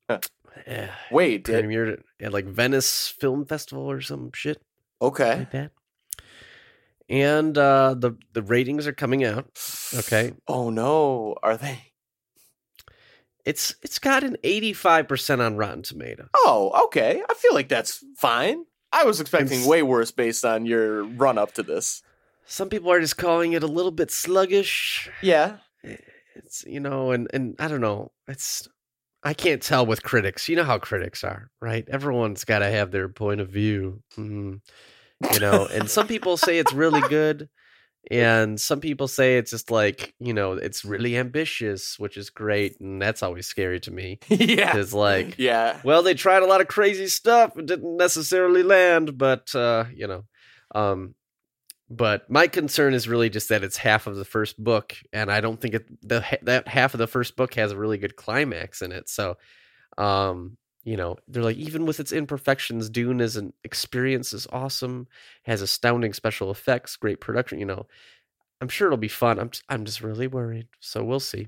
Huh. 0.10 0.20
Eh, 0.66 0.90
Wait. 1.12 1.46
Did, 1.46 1.64
premiered 1.64 2.02
at 2.20 2.34
like 2.34 2.46
Venice 2.46 3.08
Film 3.08 3.46
Festival 3.46 3.90
or 3.90 4.02
some 4.02 4.32
shit 4.34 4.62
okay. 5.02 5.40
like 5.40 5.52
that. 5.52 5.72
And 7.10 7.58
uh, 7.58 7.96
the 7.98 8.14
the 8.34 8.42
ratings 8.42 8.86
are 8.88 8.94
coming 8.94 9.24
out. 9.24 9.48
Okay. 9.94 10.34
Oh 10.48 10.70
no. 10.70 11.36
Are 11.42 11.56
they? 11.58 11.80
It's 13.46 13.76
it's 13.82 14.00
got 14.00 14.24
an 14.24 14.36
85% 14.44 15.40
on 15.40 15.56
Rotten 15.56 15.82
Tomatoes. 15.84 16.28
Oh, 16.36 16.84
okay. 16.88 17.22
I 17.30 17.34
feel 17.36 17.54
like 17.54 17.70
that's 17.70 18.04
fine. 18.18 18.66
I 18.92 19.06
was 19.06 19.22
expecting 19.22 19.62
s- 19.62 19.68
way 19.68 19.84
worse 19.84 20.12
based 20.12 20.44
on 20.44 20.66
your 20.66 21.04
run 21.04 21.38
up 21.38 21.54
to 21.54 21.64
this. 21.64 22.02
Some 22.46 22.70
people 22.70 22.92
are 22.92 23.00
just 23.00 23.18
calling 23.18 23.54
it 23.54 23.64
a 23.64 23.68
little 23.68 23.92
bit 23.92 24.12
sluggish. 24.12 25.10
Yeah. 25.22 25.58
It's 26.36 26.66
you 26.68 26.80
know, 26.82 27.12
and 27.12 27.28
and 27.34 27.56
I 27.58 27.70
don't 27.70 27.82
know. 27.82 28.12
It's 28.28 28.68
I 29.24 29.34
can't 29.34 29.62
tell 29.62 29.86
with 29.86 30.04
critics. 30.04 30.50
You 30.50 30.58
know 30.58 30.64
how 30.66 30.78
critics 30.78 31.24
are, 31.24 31.50
right? 31.62 31.88
Everyone's 31.90 32.44
got 32.44 32.60
to 32.60 32.70
have 32.70 32.92
their 32.92 33.08
point 33.10 33.40
of 33.42 33.50
view. 33.50 34.04
Mhm. 34.18 34.60
You 35.34 35.40
know, 35.40 35.66
and 35.66 35.90
some 35.90 36.08
people 36.08 36.38
say 36.38 36.60
it's 36.60 36.74
really 36.74 37.02
good, 37.10 37.50
and 38.12 38.60
some 38.60 38.80
people 38.80 39.08
say 39.08 39.38
it's 39.38 39.52
just 39.52 39.72
like 39.72 40.14
you 40.20 40.34
know, 40.34 40.54
it's 40.54 40.86
really 40.86 41.18
ambitious, 41.18 41.98
which 41.98 42.18
is 42.18 42.30
great, 42.30 42.80
and 42.80 43.02
that's 43.02 43.24
always 43.24 43.48
scary 43.48 43.80
to 43.82 43.92
me. 43.92 44.20
yeah. 44.30 44.78
It's 44.78 44.94
like 44.94 45.38
Yeah. 45.38 45.80
well 45.84 46.04
they 46.04 46.14
tried 46.14 46.44
a 46.44 46.48
lot 46.48 46.62
of 46.62 46.68
crazy 46.68 47.08
stuff 47.08 47.58
it 47.58 47.66
didn't 47.66 47.98
necessarily 47.98 48.64
land 48.64 49.18
but 49.18 49.54
uh 49.56 49.86
you 49.94 50.08
know 50.08 50.24
um 50.76 51.16
but 51.90 52.30
my 52.30 52.48
concern 52.48 52.94
is 52.94 53.08
really 53.08 53.30
just 53.30 53.50
that 53.50 53.64
it's 53.64 53.78
half 53.78 54.08
of 54.08 54.16
the 54.16 54.26
first 54.26 54.62
book 54.62 54.96
and 55.14 55.32
i 55.32 55.40
don't 55.40 55.62
think 55.62 55.74
it 55.74 55.86
the 56.08 56.24
that 56.42 56.68
half 56.68 56.94
of 56.94 56.98
the 56.98 57.08
first 57.08 57.36
book 57.36 57.54
has 57.54 57.72
a 57.72 57.78
really 57.78 57.98
good 57.98 58.16
climax 58.16 58.82
in 58.82 58.92
it 58.92 59.08
so 59.08 59.38
um 59.98 60.58
you 60.84 60.96
know 60.96 61.18
they're 61.28 61.44
like 61.44 61.58
even 61.58 61.86
with 61.86 62.00
its 62.00 62.12
imperfections 62.12 62.90
dune 62.90 63.22
as 63.22 63.36
an 63.36 63.54
experience 63.64 64.34
is 64.34 64.48
awesome 64.52 65.08
has 65.44 65.62
astounding 65.62 66.14
special 66.14 66.50
effects 66.52 66.96
great 66.96 67.20
production 67.20 67.60
you 67.60 67.66
know 67.66 67.86
i'm 68.62 68.70
sure 68.70 68.88
it'll 68.88 68.98
be 68.98 69.08
fun 69.08 69.40
i'm 69.40 69.50
just, 69.50 69.64
i'm 69.70 69.86
just 69.86 70.02
really 70.02 70.28
worried 70.28 70.68
so 70.80 71.04
we'll 71.04 71.20
see 71.20 71.48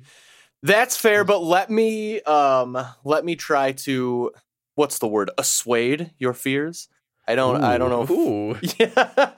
That's 0.62 0.98
fair, 0.98 1.24
but 1.24 1.42
let 1.42 1.70
me 1.70 2.22
um 2.24 2.78
let 3.06 3.24
me 3.24 3.38
try 3.38 3.72
to 3.88 4.32
what's 4.76 5.00
the 5.00 5.08
word? 5.08 5.32
Assuade 5.38 6.12
your 6.18 6.34
fears. 6.34 6.90
I 7.28 7.36
don't 7.36 7.64
I 7.64 7.78
don't 7.78 7.90
know 7.90 8.04
if 8.04 8.10
Ooh. 8.10 8.58
Yeah. 8.78 9.32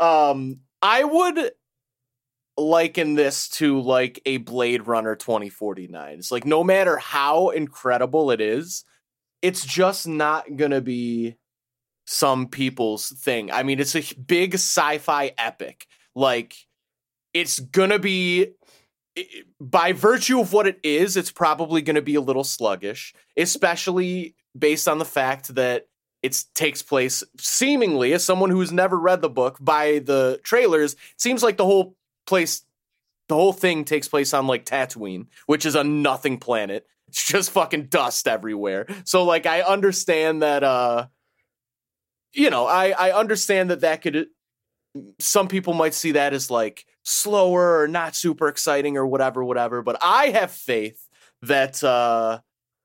Um, 0.00 0.60
I 0.82 1.04
would 1.04 1.52
liken 2.56 3.14
this 3.14 3.48
to 3.50 3.80
like 3.80 4.20
a 4.26 4.38
Blade 4.38 4.86
Runner 4.86 5.14
2049. 5.16 6.18
It's 6.18 6.32
like 6.32 6.44
no 6.44 6.64
matter 6.64 6.96
how 6.96 7.50
incredible 7.50 8.30
it 8.30 8.40
is, 8.40 8.84
it's 9.44 9.64
just 9.64 10.08
not 10.08 10.56
gonna 10.56 10.80
be 10.80 11.36
some 12.06 12.48
people's 12.48 13.10
thing. 13.10 13.50
I 13.50 13.62
mean, 13.62 13.78
it's 13.78 13.94
a 13.94 14.14
big 14.14 14.54
sci-fi 14.54 15.32
epic. 15.36 15.86
Like, 16.14 16.54
it's 17.34 17.58
gonna 17.60 17.98
be 17.98 18.54
by 19.60 19.92
virtue 19.92 20.40
of 20.40 20.52
what 20.52 20.66
it 20.66 20.80
is, 20.82 21.16
it's 21.16 21.30
probably 21.30 21.82
going 21.82 21.94
to 21.94 22.02
be 22.02 22.16
a 22.16 22.20
little 22.20 22.44
sluggish, 22.44 23.14
especially 23.36 24.34
based 24.58 24.88
on 24.88 24.98
the 24.98 25.04
fact 25.04 25.54
that 25.54 25.86
it 26.22 26.42
takes 26.54 26.82
place 26.82 27.22
seemingly 27.38 28.12
as 28.12 28.24
someone 28.24 28.50
who's 28.50 28.72
never 28.72 28.98
read 28.98 29.20
the 29.20 29.28
book 29.28 29.58
by 29.60 30.00
the 30.00 30.40
trailers. 30.42 30.94
It 30.94 30.98
seems 31.18 31.42
like 31.42 31.58
the 31.58 31.64
whole 31.64 31.96
place, 32.26 32.62
the 33.28 33.34
whole 33.34 33.52
thing 33.52 33.84
takes 33.84 34.08
place 34.08 34.32
on 34.34 34.46
like 34.46 34.64
Tatooine, 34.64 35.26
which 35.46 35.66
is 35.66 35.74
a 35.74 35.84
nothing 35.84 36.38
planet. 36.38 36.86
It's 37.14 37.24
just 37.32 37.52
fucking 37.52 37.86
dust 37.86 38.26
everywhere. 38.26 38.86
So 39.04 39.22
like, 39.22 39.46
I 39.46 39.62
understand 39.62 40.42
that. 40.42 40.64
uh 40.64 41.06
You 42.32 42.50
know, 42.50 42.66
I 42.66 42.90
I 42.90 43.12
understand 43.12 43.70
that 43.70 43.80
that 43.80 44.02
could. 44.02 44.26
Some 45.20 45.46
people 45.48 45.74
might 45.74 45.94
see 45.94 46.12
that 46.12 46.34
as 46.34 46.50
like 46.50 46.84
slower 47.04 47.80
or 47.80 47.88
not 47.88 48.16
super 48.16 48.48
exciting 48.48 48.96
or 48.96 49.06
whatever, 49.06 49.44
whatever. 49.44 49.82
But 49.82 49.98
I 50.02 50.30
have 50.30 50.50
faith 50.50 51.08
that 51.42 51.82
uh, 51.84 52.40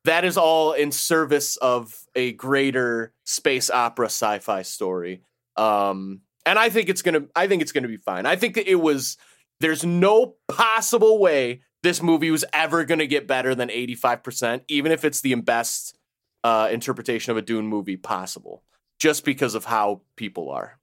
that 0.06 0.26
is 0.26 0.38
all 0.38 0.74
in 0.74 0.92
service 0.92 1.58
of 1.58 1.94
a 2.16 2.32
greater 2.34 3.14
space 3.26 3.70
opera 3.72 4.08
sci-fi 4.08 4.62
story. 4.64 5.22
Um, 5.56 6.22
and 6.46 6.58
I 6.60 6.70
think 6.70 6.90
it's 6.90 7.02
gonna. 7.02 7.26
I 7.36 7.48
think 7.48 7.62
it's 7.64 7.72
gonna 7.72 7.88
be 7.88 7.98
fine. 7.98 8.26
I 8.28 8.36
think 8.36 8.56
that 8.56 8.70
it 8.70 8.76
was. 8.76 9.18
There's 9.60 9.84
no 9.84 10.36
possible 10.48 11.20
way 11.20 11.62
this 11.84 12.02
movie 12.02 12.32
was 12.32 12.46
ever 12.54 12.84
gonna 12.84 13.08
get 13.08 13.28
better 13.28 13.56
than 13.56 13.70
85 13.70 14.24
percent, 14.24 14.64
even 14.68 14.92
if 14.92 15.06
it's 15.06 15.22
the 15.22 15.36
best 15.36 15.98
uh, 16.44 16.70
interpretation 16.72 17.32
of 17.32 17.38
a 17.38 17.42
Dune 17.42 17.68
movie 17.68 17.98
possible, 17.98 18.64
just 19.00 19.26
because 19.26 19.56
of 19.56 19.66
how 19.66 20.02
people 20.16 20.50
are. 20.50 20.80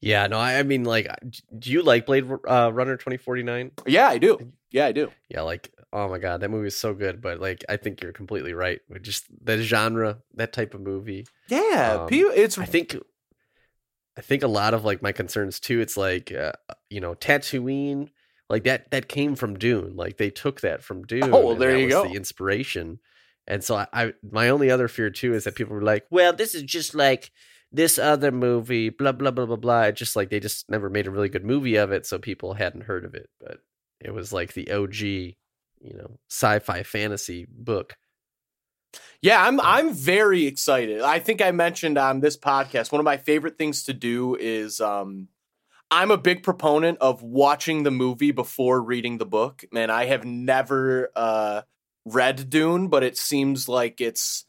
Yeah, 0.00 0.26
no, 0.26 0.38
I, 0.38 0.58
I 0.58 0.62
mean, 0.62 0.84
like, 0.84 1.08
do 1.58 1.70
you 1.70 1.82
like 1.82 2.06
Blade 2.06 2.30
uh, 2.48 2.70
Runner 2.72 2.96
twenty 2.96 3.16
forty 3.16 3.42
nine? 3.42 3.72
Yeah, 3.86 4.08
I 4.08 4.18
do. 4.18 4.52
Yeah, 4.70 4.86
I 4.86 4.92
do. 4.92 5.10
Yeah, 5.28 5.42
like, 5.42 5.72
oh 5.92 6.08
my 6.08 6.18
god, 6.18 6.40
that 6.40 6.50
movie 6.50 6.68
is 6.68 6.76
so 6.76 6.92
good. 6.92 7.22
But 7.22 7.40
like, 7.40 7.64
I 7.68 7.76
think 7.76 8.02
you're 8.02 8.12
completely 8.12 8.52
right. 8.52 8.80
With 8.88 9.02
just 9.02 9.24
that 9.44 9.60
genre, 9.60 10.18
that 10.34 10.52
type 10.52 10.74
of 10.74 10.82
movie. 10.82 11.26
Yeah, 11.48 12.00
Um, 12.02 12.08
it's 12.10 12.58
I 12.58 12.66
think, 12.66 12.96
I 14.16 14.20
think 14.20 14.42
a 14.42 14.48
lot 14.48 14.74
of 14.74 14.84
like 14.84 15.02
my 15.02 15.12
concerns 15.12 15.60
too. 15.60 15.80
It's 15.80 15.96
like, 15.96 16.30
uh, 16.32 16.52
you 16.90 17.00
know, 17.00 17.14
Tatooine, 17.14 18.10
like 18.48 18.64
that. 18.64 18.90
That 18.90 19.08
came 19.08 19.36
from 19.36 19.58
Dune. 19.58 19.96
Like 19.96 20.16
they 20.16 20.30
took 20.30 20.60
that 20.60 20.82
from 20.82 21.04
Dune. 21.04 21.34
Oh, 21.34 21.46
well, 21.46 21.54
there 21.54 21.72
that 21.72 21.80
you 21.80 21.86
was 21.86 21.94
go. 21.94 22.08
The 22.08 22.14
inspiration. 22.14 23.00
And 23.46 23.62
so 23.62 23.76
I, 23.76 23.86
I, 23.92 24.12
my 24.28 24.48
only 24.48 24.70
other 24.70 24.88
fear 24.88 25.10
too 25.10 25.34
is 25.34 25.44
that 25.44 25.54
people 25.54 25.74
were 25.74 25.82
like, 25.82 26.06
well, 26.10 26.32
this 26.32 26.54
is 26.54 26.62
just 26.62 26.94
like 26.94 27.30
this 27.72 27.98
other 27.98 28.32
movie, 28.32 28.88
blah 28.88 29.12
blah 29.12 29.30
blah 29.30 29.46
blah 29.46 29.56
blah. 29.56 29.90
Just 29.90 30.16
like 30.16 30.30
they 30.30 30.40
just 30.40 30.68
never 30.70 30.90
made 30.90 31.06
a 31.06 31.10
really 31.10 31.28
good 31.28 31.44
movie 31.44 31.76
of 31.76 31.92
it, 31.92 32.06
so 32.06 32.18
people 32.18 32.54
hadn't 32.54 32.84
heard 32.84 33.04
of 33.04 33.14
it. 33.14 33.28
But 33.40 33.58
it 34.00 34.12
was 34.12 34.32
like 34.32 34.54
the 34.54 34.70
OG, 34.70 34.96
you 35.00 35.36
know, 35.82 36.18
sci-fi 36.28 36.82
fantasy 36.82 37.46
book. 37.48 37.96
Yeah, 39.20 39.42
I'm 39.42 39.60
I'm 39.60 39.92
very 39.92 40.46
excited. 40.46 41.00
I 41.02 41.18
think 41.18 41.42
I 41.42 41.50
mentioned 41.50 41.98
on 41.98 42.20
this 42.20 42.36
podcast 42.36 42.92
one 42.92 43.00
of 43.00 43.04
my 43.04 43.16
favorite 43.16 43.58
things 43.58 43.84
to 43.84 43.92
do 43.92 44.36
is 44.36 44.80
um 44.80 45.28
I'm 45.90 46.10
a 46.10 46.18
big 46.18 46.42
proponent 46.42 46.98
of 47.00 47.22
watching 47.22 47.82
the 47.82 47.90
movie 47.90 48.32
before 48.32 48.82
reading 48.82 49.18
the 49.18 49.26
book. 49.26 49.64
Man, 49.72 49.90
I 49.90 50.06
have 50.06 50.24
never 50.24 51.10
uh 51.14 51.62
read 52.04 52.50
Dune, 52.50 52.88
but 52.88 53.02
it 53.02 53.16
seems 53.16 53.68
like 53.68 54.00
it's 54.00 54.44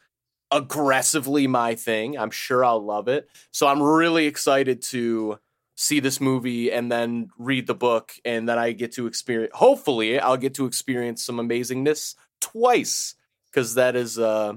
aggressively 0.52 1.48
my 1.48 1.76
thing. 1.76 2.18
I'm 2.18 2.32
sure 2.32 2.64
I'll 2.64 2.84
love 2.84 3.08
it. 3.08 3.30
So 3.52 3.68
I'm 3.68 3.82
really 3.82 4.28
excited 4.28 4.82
to 4.84 5.40
see 5.76 6.00
this 6.00 6.20
movie 6.20 6.72
and 6.72 6.92
then 6.92 7.30
read 7.38 7.68
the 7.68 7.76
book 7.76 8.14
and 8.26 8.50
then 8.50 8.58
I 8.58 8.72
get 8.72 8.94
to 8.94 9.06
experience 9.06 9.52
hopefully 9.54 10.20
I'll 10.20 10.36
get 10.36 10.56
to 10.56 10.66
experience 10.66 11.24
some 11.24 11.38
amazingness 11.38 12.16
twice 12.42 13.14
because 13.46 13.76
that 13.76 13.96
is 13.96 14.18
uh 14.18 14.54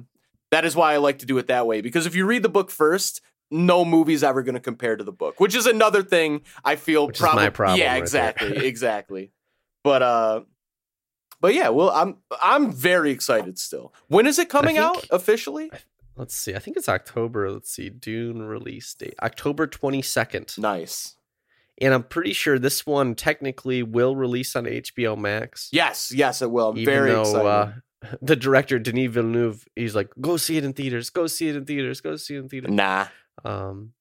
that 0.50 0.64
is 0.64 0.74
why 0.74 0.94
I 0.94 0.96
like 0.96 1.18
to 1.18 1.26
do 1.26 1.36
it 1.36 1.48
that 1.48 1.66
way 1.66 1.82
because 1.82 2.06
if 2.06 2.14
you 2.14 2.24
read 2.24 2.42
the 2.42 2.48
book 2.48 2.70
first 2.70 3.20
no 3.50 3.84
movie's 3.84 4.22
ever 4.22 4.42
going 4.42 4.54
to 4.54 4.60
compare 4.60 4.96
to 4.96 5.04
the 5.04 5.12
book 5.12 5.40
which 5.40 5.54
is 5.54 5.66
another 5.66 6.02
thing 6.02 6.42
I 6.64 6.76
feel 6.76 7.06
Which 7.08 7.16
is 7.16 7.22
my 7.22 7.50
problem 7.50 7.78
yeah 7.80 7.92
right 7.92 7.98
exactly 8.02 8.56
exactly 8.66 9.32
but 9.82 10.02
uh 10.02 10.40
but 11.40 11.54
yeah 11.54 11.68
well 11.70 11.90
I'm 11.90 12.18
I'm 12.42 12.72
very 12.72 13.10
excited 13.10 13.58
still 13.58 13.92
when 14.08 14.26
is 14.26 14.38
it 14.38 14.48
coming 14.48 14.76
think- 14.76 14.86
out 14.86 15.06
officially 15.10 15.70
Let's 16.16 16.34
see. 16.36 16.54
I 16.54 16.58
think 16.58 16.76
it's 16.76 16.88
October. 16.88 17.50
Let's 17.50 17.70
see. 17.70 17.88
Dune 17.88 18.42
release 18.42 18.92
date 18.92 19.14
October 19.22 19.66
twenty 19.66 20.02
second. 20.02 20.52
nice 20.58 21.14
And 21.80 21.94
I'm 21.94 22.02
pretty 22.02 22.34
sure 22.34 22.58
this 22.58 22.84
one 22.84 23.14
technically 23.14 23.82
will 23.82 24.14
release 24.16 24.54
on 24.54 24.64
HBO 24.64 25.16
Max. 25.16 25.70
yes 25.72 26.12
yes 26.12 26.42
it 26.42 26.50
will 26.50 26.70
I'm 26.70 26.78
even 26.78 26.92
very 26.94 27.10
though 27.12 27.20
excited 27.22 27.46
uh, 27.46 27.72
the 28.22 28.36
director 28.36 28.78
Denis 28.78 29.10
Villeneuve, 29.12 29.66
he's 29.76 29.94
like, 29.94 30.10
"Go 30.20 30.36
see 30.36 30.58
it 30.58 30.64
in 30.64 30.74
theaters. 30.74 31.08
Go 31.08 31.26
see 31.26 31.48
it 31.48 31.56
in 31.56 31.64
theaters. 31.64 32.02
Go 32.02 32.16
see 32.16 32.34
it 32.34 32.40
in 32.40 32.48
theaters." 32.50 32.70
nah 32.72 33.06
Um, 33.44 33.92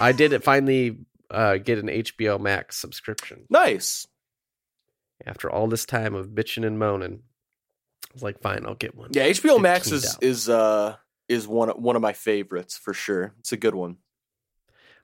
I 0.00 0.12
did 0.12 0.42
finally 0.44 0.98
uh, 1.30 1.56
get 1.58 1.78
an 1.78 1.86
HBO 1.88 2.40
Max 2.40 2.76
subscription 2.76 3.44
nice 3.50 4.06
after 5.24 5.50
all 5.50 5.66
this 5.66 5.84
time 5.86 6.14
of 6.14 6.28
bitching 6.28 6.66
and 6.66 6.78
moaning. 6.78 7.22
I 8.04 8.10
was 8.14 8.22
like, 8.22 8.40
"Fine, 8.40 8.64
I'll 8.66 8.74
get 8.74 8.94
one." 8.94 9.10
yeah 9.12 9.26
HBO 9.26 9.60
Max 9.60 9.90
is 9.92 10.16
is 10.20 10.48
uh 10.48 10.96
is 11.28 11.46
one 11.48 11.70
one 11.70 11.96
of 11.96 12.02
my 12.02 12.12
favorites 12.12 12.76
for 12.78 12.94
sure 12.94 13.34
it's 13.40 13.52
a 13.52 13.56
good 13.56 13.74
one 13.74 13.96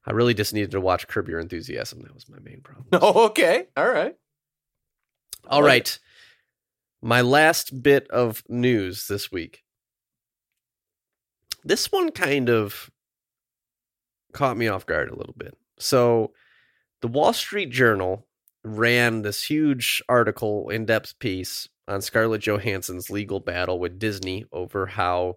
I 0.04 0.10
really 0.12 0.34
just 0.34 0.52
needed 0.52 0.72
to 0.72 0.80
watch 0.80 1.06
Curb 1.06 1.28
Your 1.28 1.38
Enthusiasm. 1.38 2.00
That 2.00 2.12
was 2.14 2.28
my 2.28 2.38
main 2.40 2.60
problem. 2.60 2.86
oh 2.92 3.26
okay 3.26 3.66
all 3.76 3.88
right 3.88 4.16
All 5.48 5.60
like 5.60 5.68
right. 5.68 5.98
My 7.04 7.20
last 7.20 7.82
bit 7.82 8.08
of 8.10 8.44
news 8.48 9.08
this 9.08 9.32
week. 9.32 9.64
This 11.64 11.90
one 11.90 12.10
kind 12.12 12.48
of 12.48 12.90
caught 14.32 14.56
me 14.56 14.68
off 14.68 14.86
guard 14.86 15.10
a 15.10 15.16
little 15.16 15.34
bit. 15.36 15.56
So, 15.78 16.32
the 17.00 17.08
Wall 17.08 17.32
Street 17.32 17.70
Journal 17.70 18.26
ran 18.64 19.22
this 19.22 19.44
huge 19.44 20.02
article, 20.08 20.68
in 20.68 20.86
depth 20.86 21.18
piece 21.18 21.68
on 21.88 22.00
Scarlett 22.00 22.42
Johansson's 22.42 23.10
legal 23.10 23.40
battle 23.40 23.80
with 23.80 23.98
Disney 23.98 24.44
over 24.52 24.86
how 24.86 25.36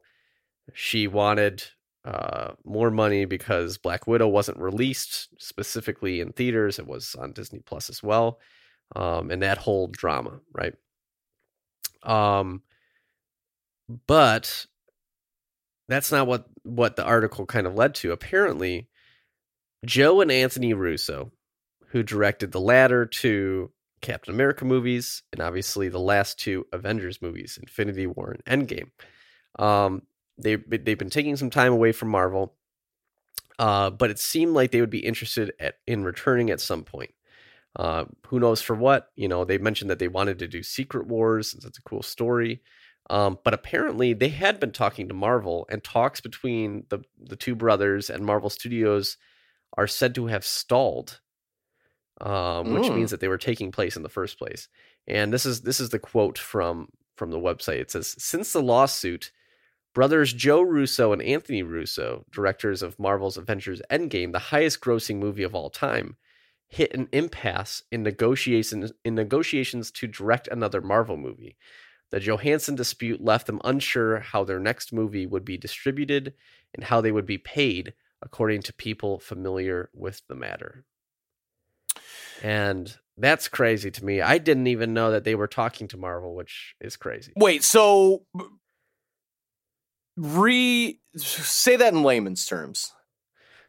she 0.74 1.08
wanted 1.08 1.64
uh, 2.04 2.52
more 2.64 2.92
money 2.92 3.26
because 3.26 3.80
Black 3.80 4.06
Widow 4.06 4.28
wasn't 4.28 4.60
released 4.60 5.30
specifically 5.40 6.22
in 6.22 6.34
theaters, 6.34 6.78
it 6.78 6.86
was 6.86 7.16
on 7.16 7.34
Disney 7.34 7.60
Plus 7.60 7.90
as 7.90 8.04
well 8.04 8.40
um, 8.94 9.32
and 9.32 9.42
that 9.42 9.58
whole 9.58 9.88
drama, 9.88 10.40
right? 10.54 10.74
Um, 12.04 12.62
but 14.08 14.66
that's 15.88 16.12
not 16.12 16.28
what 16.28 16.48
what 16.66 16.96
the 16.96 17.06
article 17.06 17.46
kind 17.46 17.68
of 17.68 17.76
led 17.76 17.96
to. 17.96 18.12
Apparently, 18.12 18.90
Joe 19.86 20.22
and 20.22 20.32
Anthony 20.32 20.74
Russo, 20.74 21.32
who 21.90 22.04
directed 22.04 22.52
the 22.52 22.60
latter 22.60 23.06
two 23.06 23.72
Captain 24.02 24.34
America 24.34 24.66
movies 24.66 25.24
and 25.32 25.42
obviously 25.42 25.90
the 25.90 26.00
last 26.00 26.40
two 26.40 26.66
Avengers 26.74 27.22
movies, 27.22 27.58
Infinity 27.62 28.08
War 28.08 28.36
and 28.46 28.68
Endgame, 28.68 28.92
um, 29.58 30.02
they 30.38 30.56
they've 30.56 30.98
been 30.98 31.10
taking 31.10 31.38
some 31.38 31.50
time 31.50 31.72
away 31.72 31.92
from 31.92 32.10
Marvel. 32.10 32.56
Uh, 33.58 33.90
but 33.90 34.12
it 34.12 34.20
seemed 34.20 34.54
like 34.54 34.72
they 34.72 34.82
would 34.82 34.90
be 34.90 35.06
interested 35.06 35.54
at, 35.62 35.76
in 35.88 36.04
returning 36.04 36.50
at 36.50 36.60
some 36.60 36.84
point. 36.84 37.12
Uh, 37.74 38.04
who 38.28 38.40
knows 38.40 38.62
for 38.62 38.76
what? 38.76 39.12
You 39.16 39.30
know, 39.30 39.46
they 39.46 39.58
mentioned 39.58 39.90
that 39.92 40.00
they 40.00 40.10
wanted 40.10 40.40
to 40.40 40.48
do 40.48 40.62
Secret 40.62 41.08
Wars 41.08 41.52
since 41.52 41.64
it's 41.64 41.78
a 41.78 41.84
cool 41.84 42.04
story. 42.04 42.62
Um, 43.10 43.38
but 43.44 43.54
apparently, 43.54 44.14
they 44.14 44.30
had 44.30 44.60
been 44.60 44.72
talking 44.72 45.08
to 45.08 45.14
Marvel, 45.14 45.68
and 45.70 45.84
talks 45.84 46.22
between 46.22 46.86
the 46.90 47.00
the 47.22 47.36
two 47.36 47.56
brothers 47.56 48.10
and 48.10 48.26
Marvel 48.26 48.50
Studios 48.50 49.18
are 49.78 49.88
said 49.88 50.16
to 50.16 50.28
have 50.28 50.46
stalled, 50.46 51.20
um, 52.22 52.74
which 52.74 52.86
Mm. 52.86 52.96
means 52.96 53.12
that 53.12 53.20
they 53.20 53.28
were 53.28 53.38
taking 53.38 53.72
place 53.72 53.96
in 53.96 54.04
the 54.04 54.10
first 54.10 54.38
place. 54.40 54.68
And 55.08 55.32
this 55.34 55.46
is 55.46 55.62
this 55.62 55.80
is 55.80 55.90
the 55.90 56.00
quote 56.00 56.38
from 56.38 56.90
from 57.16 57.32
the 57.32 57.40
website. 57.40 57.80
It 57.80 57.92
says, 57.92 58.16
"Since 58.18 58.54
the 58.54 58.62
lawsuit." 58.62 59.32
Brothers 59.94 60.34
Joe 60.34 60.60
Russo 60.62 61.14
and 61.14 61.22
Anthony 61.22 61.64
Russo, 61.64 62.26
directors 62.30 62.82
of 62.82 63.00
Marvel's 63.00 63.38
Avengers 63.38 63.82
Endgame, 63.90 64.34
the 64.34 64.40
highest 64.40 64.82
grossing 64.82 65.20
movie 65.20 65.44
of 65.44 65.56
all 65.56 65.70
time, 65.70 66.18
hit 66.68 66.94
an 66.94 67.08
impasse 67.14 67.82
in 67.94 68.04
negotiations 68.04 68.92
in 69.06 69.16
negotiations 69.16 69.92
to 69.92 70.08
direct 70.08 70.50
another 70.50 70.82
Marvel 70.82 71.16
movie. 71.16 71.56
The 72.12 72.20
Johansson 72.20 72.76
dispute 72.76 73.22
left 73.24 73.48
them 73.48 73.60
unsure 73.64 74.20
how 74.20 74.44
their 74.44 74.60
next 74.60 74.94
movie 74.94 75.26
would 75.26 75.44
be 75.44 75.58
distributed 75.58 76.34
and 76.74 76.84
how 76.86 77.02
they 77.02 77.12
would 77.12 77.26
be 77.26 77.38
paid, 77.38 77.94
according 78.22 78.62
to 78.64 78.74
people 78.74 79.20
familiar 79.20 79.90
with 79.94 80.22
the 80.28 80.36
matter. 80.36 80.86
And 82.44 82.96
that's 83.18 83.48
crazy 83.48 83.90
to 83.92 84.06
me. 84.06 84.22
I 84.22 84.38
didn't 84.38 84.68
even 84.68 84.94
know 84.94 85.12
that 85.12 85.24
they 85.24 85.36
were 85.36 85.48
talking 85.48 85.88
to 85.90 85.98
Marvel, 85.98 86.36
which 86.36 86.76
is 86.82 86.96
crazy. 86.98 87.34
Wait, 87.36 87.64
so 87.64 88.26
re 90.18 91.00
say 91.16 91.76
that 91.76 91.94
in 91.94 92.04
layman's 92.04 92.46
terms. 92.46 92.92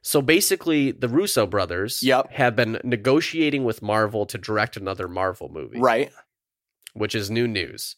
So 0.03 0.23
basically, 0.23 0.93
the 0.93 1.09
Russo 1.09 1.47
brothers 1.47 2.01
Yep. 2.03 2.31
have 2.33 2.55
been 2.55 2.79
negotiating 2.85 3.65
with 3.65 3.83
Marvel 3.83 4.25
to 4.27 4.39
direct 4.39 4.77
another 4.77 5.09
Marvel 5.09 5.49
movie. 5.49 5.81
Right. 5.81 6.13
which 6.95 7.15
is 7.15 7.31
new 7.31 7.47
news. 7.47 7.97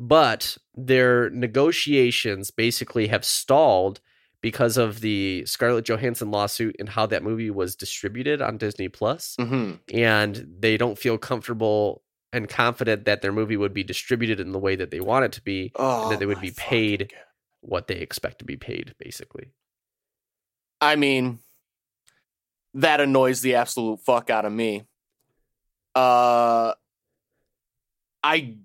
But 0.00 0.56
their 0.74 1.28
negotiations 1.28 2.50
basically 2.50 3.08
have 3.08 3.22
stalled 3.22 4.00
because 4.40 4.78
of 4.78 5.00
the 5.00 5.44
Scarlett 5.44 5.84
Johansson 5.84 6.30
lawsuit 6.30 6.74
and 6.78 6.88
how 6.88 7.04
that 7.04 7.22
movie 7.22 7.50
was 7.50 7.76
distributed 7.76 8.40
on 8.40 8.56
Disney 8.56 8.88
Plus, 8.88 9.36
hmm 9.38 9.74
and 9.92 10.46
they 10.58 10.76
don't 10.78 10.98
feel 10.98 11.18
comfortable 11.18 12.02
and 12.32 12.48
confident 12.48 13.04
that 13.04 13.20
their 13.22 13.32
movie 13.32 13.56
would 13.56 13.74
be 13.74 13.82
distributed 13.82 14.40
in 14.40 14.52
the 14.52 14.58
way 14.58 14.76
that 14.76 14.90
they 14.90 15.00
want 15.00 15.26
it 15.26 15.32
to 15.32 15.42
be, 15.42 15.70
Oh, 15.74 16.02
and 16.02 16.12
that 16.12 16.18
they 16.20 16.26
would 16.26 16.40
be 16.40 16.52
paid 16.52 17.12
what 17.60 17.86
they 17.88 17.96
expect 17.96 18.38
to 18.38 18.44
be 18.46 18.56
paid, 18.56 18.94
basically. 18.98 19.50
I 20.80 20.96
mean, 20.96 21.40
that 22.74 23.00
annoys 23.00 23.42
the 23.42 23.56
absolute 23.56 24.00
fuck 24.00 24.30
out 24.30 24.46
of 24.46 24.52
me. 24.52 24.84
Uh, 25.94 26.72
I, 28.22 28.56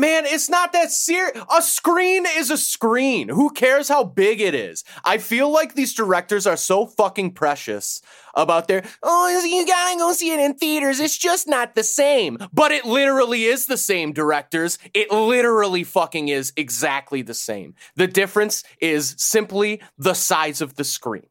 man, 0.00 0.24
it's 0.26 0.48
not 0.48 0.72
that 0.72 0.90
serious. 0.90 1.40
A 1.54 1.62
screen 1.62 2.24
is 2.36 2.50
a 2.50 2.56
screen. 2.56 3.28
Who 3.28 3.50
cares 3.50 3.88
how 3.88 4.04
big 4.04 4.40
it 4.40 4.54
is? 4.54 4.82
I 5.04 5.18
feel 5.18 5.50
like 5.52 5.74
these 5.74 5.94
directors 5.94 6.46
are 6.46 6.56
so 6.56 6.86
fucking 6.86 7.32
precious 7.32 8.00
about 8.34 8.66
their, 8.66 8.84
oh, 9.02 9.44
you 9.44 9.66
gotta 9.66 9.98
go 9.98 10.12
see 10.12 10.32
it 10.32 10.40
in 10.40 10.54
theaters. 10.54 10.98
It's 10.98 11.18
just 11.18 11.46
not 11.46 11.74
the 11.74 11.84
same. 11.84 12.38
But 12.52 12.72
it 12.72 12.84
literally 12.84 13.44
is 13.44 13.66
the 13.66 13.76
same, 13.76 14.12
directors. 14.12 14.78
It 14.94 15.12
literally 15.12 15.84
fucking 15.84 16.28
is 16.28 16.52
exactly 16.56 17.22
the 17.22 17.34
same. 17.34 17.74
The 17.96 18.06
difference 18.06 18.64
is 18.80 19.14
simply 19.18 19.82
the 19.98 20.14
size 20.14 20.60
of 20.60 20.76
the 20.76 20.84
screen. 20.84 21.26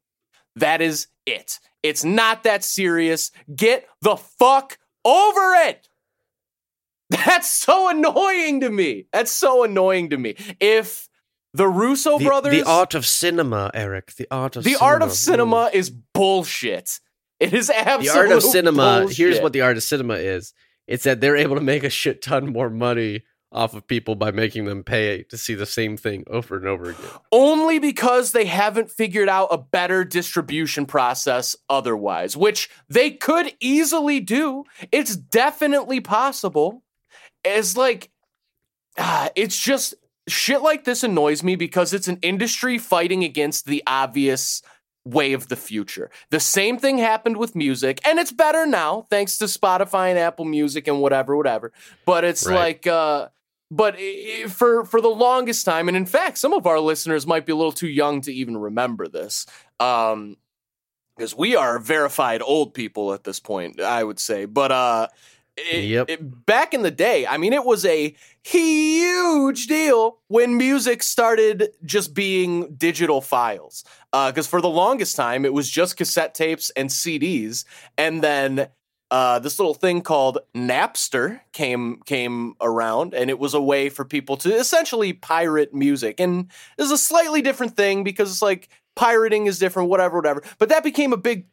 That 0.56 0.82
is 0.82 1.08
it. 1.26 1.60
It's 1.84 2.04
not 2.04 2.44
that 2.44 2.64
serious. 2.64 3.32
Get 3.56 3.88
the 4.02 4.18
fuck 4.18 4.78
over 5.06 5.54
it. 5.56 5.89
That's 7.10 7.50
so 7.50 7.90
annoying 7.90 8.62
to 8.62 8.70
me. 8.70 9.06
That's 9.12 9.32
so 9.32 9.64
annoying 9.64 10.12
to 10.12 10.18
me. 10.18 10.36
If 10.60 11.10
the 11.54 11.68
Russo 11.68 12.20
the, 12.20 12.26
brothers, 12.26 12.52
the 12.54 12.64
art 12.64 12.94
of 12.94 13.06
cinema, 13.06 13.72
Erik. 13.74 14.14
The 14.16 14.28
art 14.30 14.56
of 14.56 14.64
the 14.64 14.72
cinema. 14.74 14.86
art 14.86 15.02
of 15.02 15.12
cinema 15.14 15.70
is 15.74 15.90
bullshit. 15.90 17.00
It 17.40 17.54
is 17.54 17.70
absolute 17.70 18.14
the 18.14 18.20
art 18.20 18.32
of 18.32 18.44
cinema 18.44 19.00
bullshit. 19.02 19.18
here's 19.18 19.40
what 19.40 19.54
the 19.54 19.62
art 19.62 19.78
of 19.78 19.84
cinema 19.84 20.16
is 20.16 20.54
it's 20.88 21.04
that 21.06 21.22
they're 21.22 21.38
able 21.38 21.56
to 21.56 21.62
make 21.62 21.84
a 21.84 21.90
shit 21.90 22.22
ton 22.22 22.52
more 22.52 22.70
money 22.70 23.24
off 23.52 23.74
of 23.74 23.88
people 23.88 24.14
by 24.16 24.32
making 24.32 24.66
them 24.66 24.84
pay 24.84 25.24
to 25.24 25.38
see 25.38 25.56
the 25.56 25.66
same 25.66 25.98
thing 25.98 26.24
over 26.28 26.58
and 26.58 26.68
over 26.68 26.92
again 26.92 27.10
only 27.32 27.80
because 27.80 28.32
they 28.32 28.46
haven't 28.46 28.92
figured 28.92 29.30
out 29.30 29.48
a 29.52 29.58
better 29.58 30.04
distribution 30.04 30.86
process 30.86 31.56
otherwise, 31.70 32.38
which 32.38 32.70
they 32.90 33.10
could 33.10 33.54
easily 33.60 34.20
do. 34.20 34.64
It's 34.92 35.16
definitely 35.16 36.00
possible. 36.00 36.84
It's 37.44 37.78
like, 37.78 38.10
ah, 38.98 39.30
it's 39.36 39.58
just 39.58 39.94
shit 40.28 40.62
like 40.62 40.84
this 40.84 41.04
annoys 41.04 41.44
me 41.44 41.56
because 41.56 41.94
it's 41.94 42.08
an 42.08 42.20
industry 42.22 42.78
fighting 42.78 43.24
against 43.24 43.66
the 43.66 43.82
obvious 43.88 44.62
way 45.06 45.34
of 45.34 45.48
the 45.48 45.56
future. 45.56 46.12
The 46.30 46.40
same 46.40 46.78
thing 46.78 46.98
happened 46.98 47.38
with 47.38 47.56
music, 47.56 48.00
and 48.06 48.20
it's 48.20 48.32
better 48.32 48.66
now 48.66 49.08
thanks 49.10 49.38
to 49.40 49.46
Spotify 49.46 50.10
and 50.10 50.20
Apple 50.20 50.46
Music 50.46 50.88
and 50.88 51.02
whatever, 51.02 51.36
whatever. 51.36 51.72
But 52.06 52.24
it's 52.26 52.46
Right. 52.46 52.56
like, 52.56 52.88
uh, 52.88 53.30
but 53.72 53.96
for 54.50 54.84
for 54.86 55.00
the 55.02 55.08
longest 55.10 55.66
time, 55.66 55.88
and 55.88 55.96
in 55.98 56.06
fact, 56.06 56.38
some 56.38 56.54
of 56.54 56.68
our 56.68 56.80
listeners 56.80 57.26
might 57.26 57.46
be 57.46 57.52
a 57.52 57.56
little 57.56 57.72
too 57.72 57.88
young 57.88 58.22
to 58.22 58.34
even 58.34 58.58
remember 58.58 59.08
this, 59.08 59.46
um, 59.80 60.38
because 61.16 61.36
we 61.36 61.56
are 61.56 61.80
verified 61.80 62.42
old 62.42 62.74
people 62.74 63.14
at 63.14 63.24
this 63.24 63.40
point, 63.40 63.80
I 63.80 64.04
would 64.04 64.20
say. 64.20 64.46
But 64.46 64.72
uh, 64.72 65.08
it- 65.72 65.84
Yep. 65.86 66.10
it- 66.10 66.46
back 66.46 66.74
in 66.74 66.82
the 66.82 66.92
day, 66.92 67.26
I 67.28 67.38
mean, 67.38 67.54
it 67.54 67.66
was 67.66 67.86
a 67.86 68.16
huge 68.44 69.68
deal 69.68 70.18
when 70.28 70.58
music 70.58 71.04
started 71.04 71.70
just 71.86 72.14
being 72.14 72.74
digital 72.76 73.22
files. 73.22 73.84
Because 74.12 74.48
for 74.48 74.62
the 74.62 74.70
longest 74.70 75.16
time, 75.16 75.46
it 75.46 75.54
was 75.54 75.70
just 75.70 75.98
cassette 75.98 76.34
tapes 76.34 76.72
and 76.76 76.90
CDs, 76.90 77.66
and 77.98 78.24
then 78.24 78.68
uh, 79.12 79.40
this 79.40 79.58
little 79.58 79.74
thing 79.74 80.02
called 80.02 80.38
Napster 80.56 81.40
came 81.52 82.00
came 82.06 82.54
around, 82.62 83.14
and 83.16 83.30
it 83.32 83.40
was 83.40 83.56
a 83.56 83.62
way 83.62 83.90
for 83.90 84.06
people 84.06 84.38
to 84.38 84.54
essentially 84.56 85.14
pirate 85.14 85.74
music. 85.74 86.20
And 86.20 86.46
it's 86.78 86.92
a 86.92 86.98
slightly 86.98 87.42
different 87.42 87.76
thing 87.76 88.04
because 88.04 88.30
it's 88.30 88.42
like 88.44 88.70
pirating 88.96 89.48
is 89.48 89.58
different, 89.58 89.90
whatever, 89.90 90.18
whatever. 90.18 90.44
But 90.60 90.70
that 90.70 90.84
became 90.84 91.12
a 91.12 91.18
big 91.18 91.46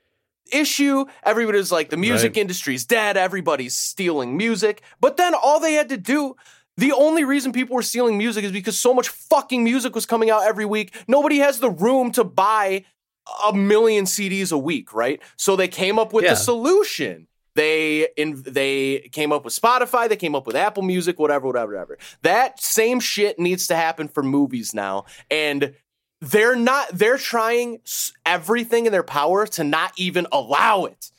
issue. 0.53 1.05
Everybody 1.25 1.59
was 1.59 1.73
like, 1.73 1.91
the 1.91 1.97
music 1.97 2.31
Right. 2.33 2.41
industry's 2.43 2.85
dead. 2.85 3.17
Everybody's 3.17 3.77
stealing 3.77 4.37
music. 4.37 4.83
But 5.01 5.17
then 5.17 5.35
all 5.35 5.61
they 5.61 5.75
had 5.75 5.89
to 5.91 5.97
do. 5.97 6.37
The 6.79 6.93
only 6.93 7.25
reason 7.25 7.53
people 7.53 7.75
were 7.75 7.83
stealing 7.83 8.19
music 8.19 8.45
is 8.45 8.53
because 8.53 8.79
so 8.79 8.93
much 8.93 9.09
fucking 9.09 9.65
music 9.65 9.95
was 9.95 10.05
coming 10.05 10.31
out 10.31 10.43
every 10.45 10.67
week. 10.67 10.95
Nobody 11.09 11.39
has 11.39 11.59
the 11.61 11.71
room 11.71 12.13
to 12.13 12.23
buy 12.25 12.85
a 13.49 13.53
million 13.53 14.05
CDs 14.05 14.53
a 14.53 14.59
week, 14.59 14.93
right? 14.93 15.21
So 15.37 15.57
they 15.57 15.69
came 15.69 15.99
up 15.99 16.13
with 16.13 16.25
Yeah. 16.25 16.31
the 16.31 16.37
solution. 16.37 17.29
They 17.55 18.09
in 18.19 18.43
they 18.47 19.09
came 19.13 19.33
up 19.33 19.43
with 19.43 19.59
Spotify, 19.59 20.11
they 20.11 20.17
came 20.17 20.35
up 20.35 20.47
with 20.47 20.55
Apple 20.55 20.83
Music, 20.83 21.19
whatever, 21.19 21.47
whatever, 21.47 21.73
whatever. 21.73 21.97
That 22.23 22.61
same 22.61 23.01
shit 23.01 23.39
needs 23.39 23.67
to 23.69 23.75
happen 23.77 24.09
for 24.09 24.23
movies 24.23 24.75
now. 24.75 25.07
And 25.31 25.73
they're 26.21 26.57
not 26.57 26.89
they're 26.93 27.19
trying 27.19 27.81
everything 28.25 28.87
in 28.87 28.93
their 28.93 29.03
power 29.03 29.47
to 29.47 29.65
not 29.65 29.93
even 29.97 30.27
allow 30.33 30.85
it. 30.87 31.11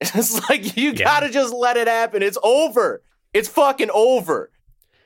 It's 0.02 0.48
like 0.48 0.76
you 0.76 0.90
Yeah. 0.92 1.04
got 1.04 1.20
to 1.20 1.28
just 1.30 1.52
let 1.52 1.76
it 1.76 1.86
happen. 1.86 2.22
It's 2.22 2.38
over. 2.42 3.02
It's 3.34 3.48
fucking 3.48 3.90
over. 3.92 4.50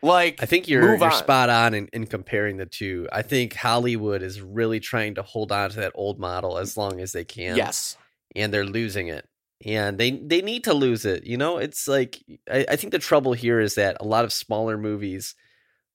Like 0.03 0.43
i 0.43 0.47
think 0.47 0.69
you're, 0.69 0.83
you're 0.97 1.03
on. 1.03 1.13
spot 1.13 1.49
on 1.49 1.73
in, 1.73 1.89
in 1.95 2.07
comparing 2.07 2.59
the 2.59 2.67
two 2.67 3.09
i 3.11 3.23
think 3.23 3.55
hollywood 3.55 4.23
is 4.23 4.43
really 4.43 4.79
trying 4.79 5.15
to 5.15 5.23
hold 5.23 5.51
on 5.51 5.71
to 5.71 5.77
that 5.77 5.93
old 5.95 6.19
model 6.19 6.59
as 6.59 6.77
long 6.77 7.01
as 7.01 7.13
they 7.13 7.25
can 7.25 7.57
yes. 7.57 7.97
and 8.37 8.53
they're 8.53 8.67
losing 8.67 9.09
it 9.09 9.27
and 9.65 9.97
they 9.97 10.11
they 10.11 10.43
need 10.43 10.65
to 10.65 10.75
lose 10.75 11.07
it 11.07 11.25
you 11.25 11.39
know 11.39 11.57
it's 11.57 11.89
like 11.89 12.23
I, 12.53 12.67
I 12.69 12.77
think 12.77 12.91
the 12.93 12.99
trouble 12.99 13.33
here 13.33 13.61
is 13.61 13.77
that 13.77 13.97
a 13.99 14.05
lot 14.05 14.27
of 14.27 14.33
smaller 14.35 14.77
movies 14.77 15.35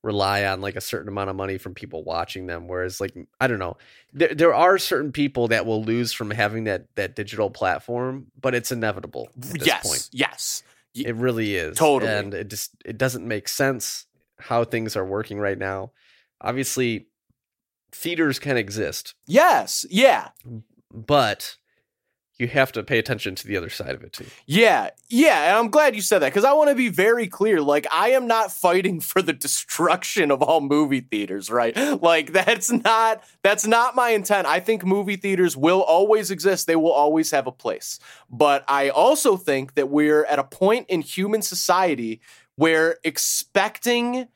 rely 0.03 0.45
on 0.45 0.61
like 0.61 0.75
a 0.77 0.81
certain 0.81 1.09
amount 1.09 1.29
of 1.29 1.35
money 1.35 1.57
from 1.57 1.73
people 1.73 2.03
watching 2.05 2.47
them 2.47 2.67
whereas 2.69 3.01
like 3.01 3.13
i 3.41 3.47
don't 3.47 3.59
know 3.59 3.75
there, 4.13 4.33
there 4.33 4.53
are 4.53 4.77
certain 4.77 5.11
people 5.11 5.49
that 5.49 5.65
will 5.65 5.83
lose 5.83 6.13
from 6.13 6.31
having 6.31 6.63
that 6.63 6.85
that 6.95 7.15
digital 7.17 7.49
platform 7.49 8.27
but 8.39 8.55
it's 8.55 8.71
inevitable 8.71 9.27
at 9.35 9.41
this 9.41 9.67
Yes. 9.67 9.85
point 9.87 10.09
Yes. 10.13 10.63
It 10.95 11.15
really 11.15 11.55
is 11.55 11.77
Totally. 11.77 12.11
and 12.11 12.33
it 12.33 12.49
just 12.49 12.71
it 12.85 12.97
doesn't 12.97 13.27
make 13.27 13.47
sense 13.49 14.05
how 14.39 14.63
things 14.63 14.95
are 14.95 15.05
working 15.05 15.37
right 15.39 15.57
now 15.57 15.91
obviously 16.41 17.07
theaters 17.91 18.39
can 18.39 18.55
exist 18.57 19.15
Yes. 19.27 19.85
Yeah. 19.89 20.29
but 20.93 21.57
you 22.39 22.47
have 22.47 22.71
to 22.71 22.81
pay 22.81 22.97
attention 22.97 23.35
to 23.35 23.45
the 23.45 23.57
other 23.57 23.69
side 23.69 23.93
of 23.93 24.01
it 24.01 24.13
too 24.13 24.25
Yeah, 24.47 24.89
yeah, 25.09 25.49
and 25.49 25.57
I'm 25.57 25.69
glad 25.69 25.95
you 25.95 26.01
said 26.01 26.19
that 26.19 26.29
because 26.29 26.45
I 26.45 26.53
want 26.53 26.69
to 26.69 26.75
be 26.75 26.87
very 26.87 27.27
clear. 27.27 27.61
Like, 27.61 27.85
I 27.91 28.11
am 28.11 28.27
not 28.27 28.51
fighting 28.51 28.99
for 29.09 29.21
the 29.21 29.33
destruction 29.33 30.31
of 30.31 30.41
all 30.41 30.61
movie 30.61 31.01
theaters, 31.01 31.49
right? 31.49 31.75
Like, 32.01 32.31
that's 32.31 32.71
not 32.71 33.23
that's 33.43 33.67
not 33.67 33.95
my 33.95 34.11
intent. 34.11 34.47
I 34.47 34.59
think 34.59 34.85
movie 34.85 35.17
theaters 35.17 35.57
will 35.57 35.81
always 35.81 36.31
exist; 36.31 36.65
they 36.65 36.75
will 36.75 36.91
always 36.91 37.31
have 37.31 37.47
a 37.47 37.51
place. 37.51 37.99
But 38.29 38.63
I 38.67 38.89
also 38.89 39.35
think 39.35 39.75
that 39.75 39.89
we're 39.89 40.25
at 40.25 40.39
a 40.39 40.43
point 40.43 40.87
in 40.89 41.01
human 41.01 41.41
society 41.41 42.21
where 42.55 42.97
expecting 43.03 44.27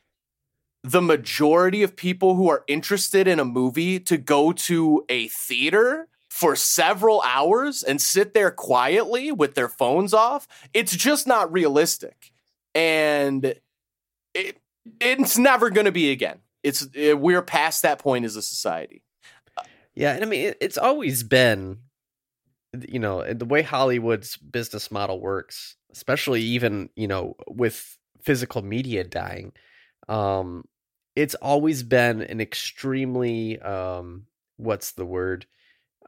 the 0.82 1.00
majority 1.00 1.82
of 1.82 1.96
people 1.96 2.34
who 2.34 2.48
are 2.50 2.62
interested 2.66 3.26
in 3.26 3.40
a 3.40 3.44
movie 3.44 3.98
to 3.98 4.18
go 4.18 4.52
to 4.52 5.04
a 5.08 5.28
theater 5.28 6.08
for 6.34 6.56
several 6.56 7.22
hours 7.22 7.84
and 7.84 8.02
sit 8.02 8.34
there 8.34 8.50
quietly 8.50 9.30
with 9.30 9.54
their 9.54 9.68
phones 9.68 10.12
off, 10.12 10.48
it's 10.74 10.96
just 10.96 11.28
not 11.28 11.52
realistic. 11.52 12.32
And 12.74 13.54
it 14.34 14.58
it's 14.98 15.38
never 15.38 15.70
going 15.70 15.84
to 15.84 15.92
be 15.92 16.10
again. 16.10 16.40
It's 16.64 16.88
it, 16.92 17.20
we're 17.20 17.40
past 17.40 17.82
that 17.82 18.00
point 18.00 18.24
as 18.24 18.34
a 18.34 18.42
society. 18.42 19.04
Yeah, 19.94 20.12
and 20.12 20.24
I 20.24 20.26
mean 20.26 20.46
it, 20.46 20.58
it's 20.60 20.76
always 20.76 21.22
been 21.22 21.78
you 22.88 22.98
know, 22.98 23.32
the 23.32 23.44
way 23.44 23.62
Hollywood's 23.62 24.36
business 24.36 24.90
model 24.90 25.20
works, 25.20 25.76
especially 25.92 26.42
even, 26.42 26.88
you 26.96 27.06
know, 27.06 27.36
with 27.46 27.96
physical 28.22 28.60
media 28.60 29.04
dying, 29.04 29.52
um 30.08 30.64
it's 31.14 31.36
always 31.36 31.84
been 31.84 32.22
an 32.22 32.40
extremely 32.40 33.60
um 33.60 34.26
what's 34.56 34.90
the 34.94 35.06
word? 35.06 35.46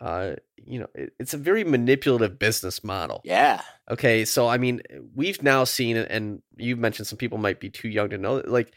Uh 0.00 0.37
you 0.56 0.80
know, 0.80 0.88
it, 0.94 1.12
it's 1.20 1.35
a 1.35 1.38
very 1.38 1.64
manipulative 1.64 2.38
business 2.38 2.82
model. 2.82 3.20
Yeah. 3.24 3.61
Okay, 3.90 4.24
so 4.24 4.48
I 4.48 4.59
mean, 4.59 4.82
we've 5.14 5.42
now 5.42 5.64
seen 5.64 5.96
and 5.96 6.42
you've 6.56 6.78
mentioned 6.78 7.06
some 7.06 7.18
people 7.18 7.38
might 7.38 7.61
be 7.61 7.70
too 7.70 7.88
young 7.88 8.11
to 8.11 8.18
know. 8.18 8.42
Like, 8.44 8.72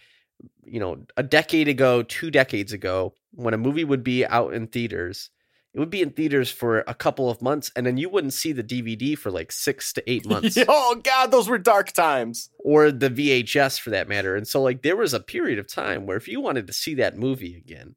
you 0.63 0.79
know, 0.79 1.05
a 1.17 1.23
decade 1.23 1.67
ago, 1.67 2.03
two 2.03 2.29
decades 2.31 2.73
ago, 2.73 3.13
when 3.31 3.53
a 3.53 3.57
movie 3.57 3.83
would 3.83 4.03
be 4.03 4.25
out 4.25 4.53
in 4.53 4.67
theaters, 4.67 5.31
it 5.73 5.79
would 5.79 5.89
be 5.89 6.01
in 6.01 6.11
theaters 6.11 6.51
for 6.51 6.79
a 6.87 6.93
couple 6.93 7.29
of 7.29 7.41
months, 7.41 7.71
and 7.75 7.85
then 7.85 7.97
you 7.97 8.09
wouldn't 8.09 8.33
see 8.33 8.51
the 8.51 8.63
DVD 8.63 9.17
for 9.17 9.31
like 9.31 9.51
six 9.51 9.93
to 9.93 10.09
eight 10.09 10.25
months, 10.29 10.57
oh 10.67 11.01
God, 11.03 11.31
those 11.31 11.49
were 11.49 11.57
dark 11.57 11.91
times. 11.91 12.49
or 12.59 12.91
the 12.91 13.09
VHS 13.09 13.79
for 13.79 13.89
that 13.91 14.07
matter. 14.07 14.35
And 14.35 14.47
so, 14.47 14.61
like, 14.61 14.81
there 14.81 14.95
was 14.95 15.13
a 15.13 15.19
period 15.19 15.59
of 15.59 15.67
time 15.67 16.05
where 16.05 16.17
if 16.17 16.27
you 16.27 16.39
wanted 16.41 16.67
to 16.67 16.73
see 16.73 16.95
that 16.95 17.17
movie 17.17 17.55
again, 17.55 17.95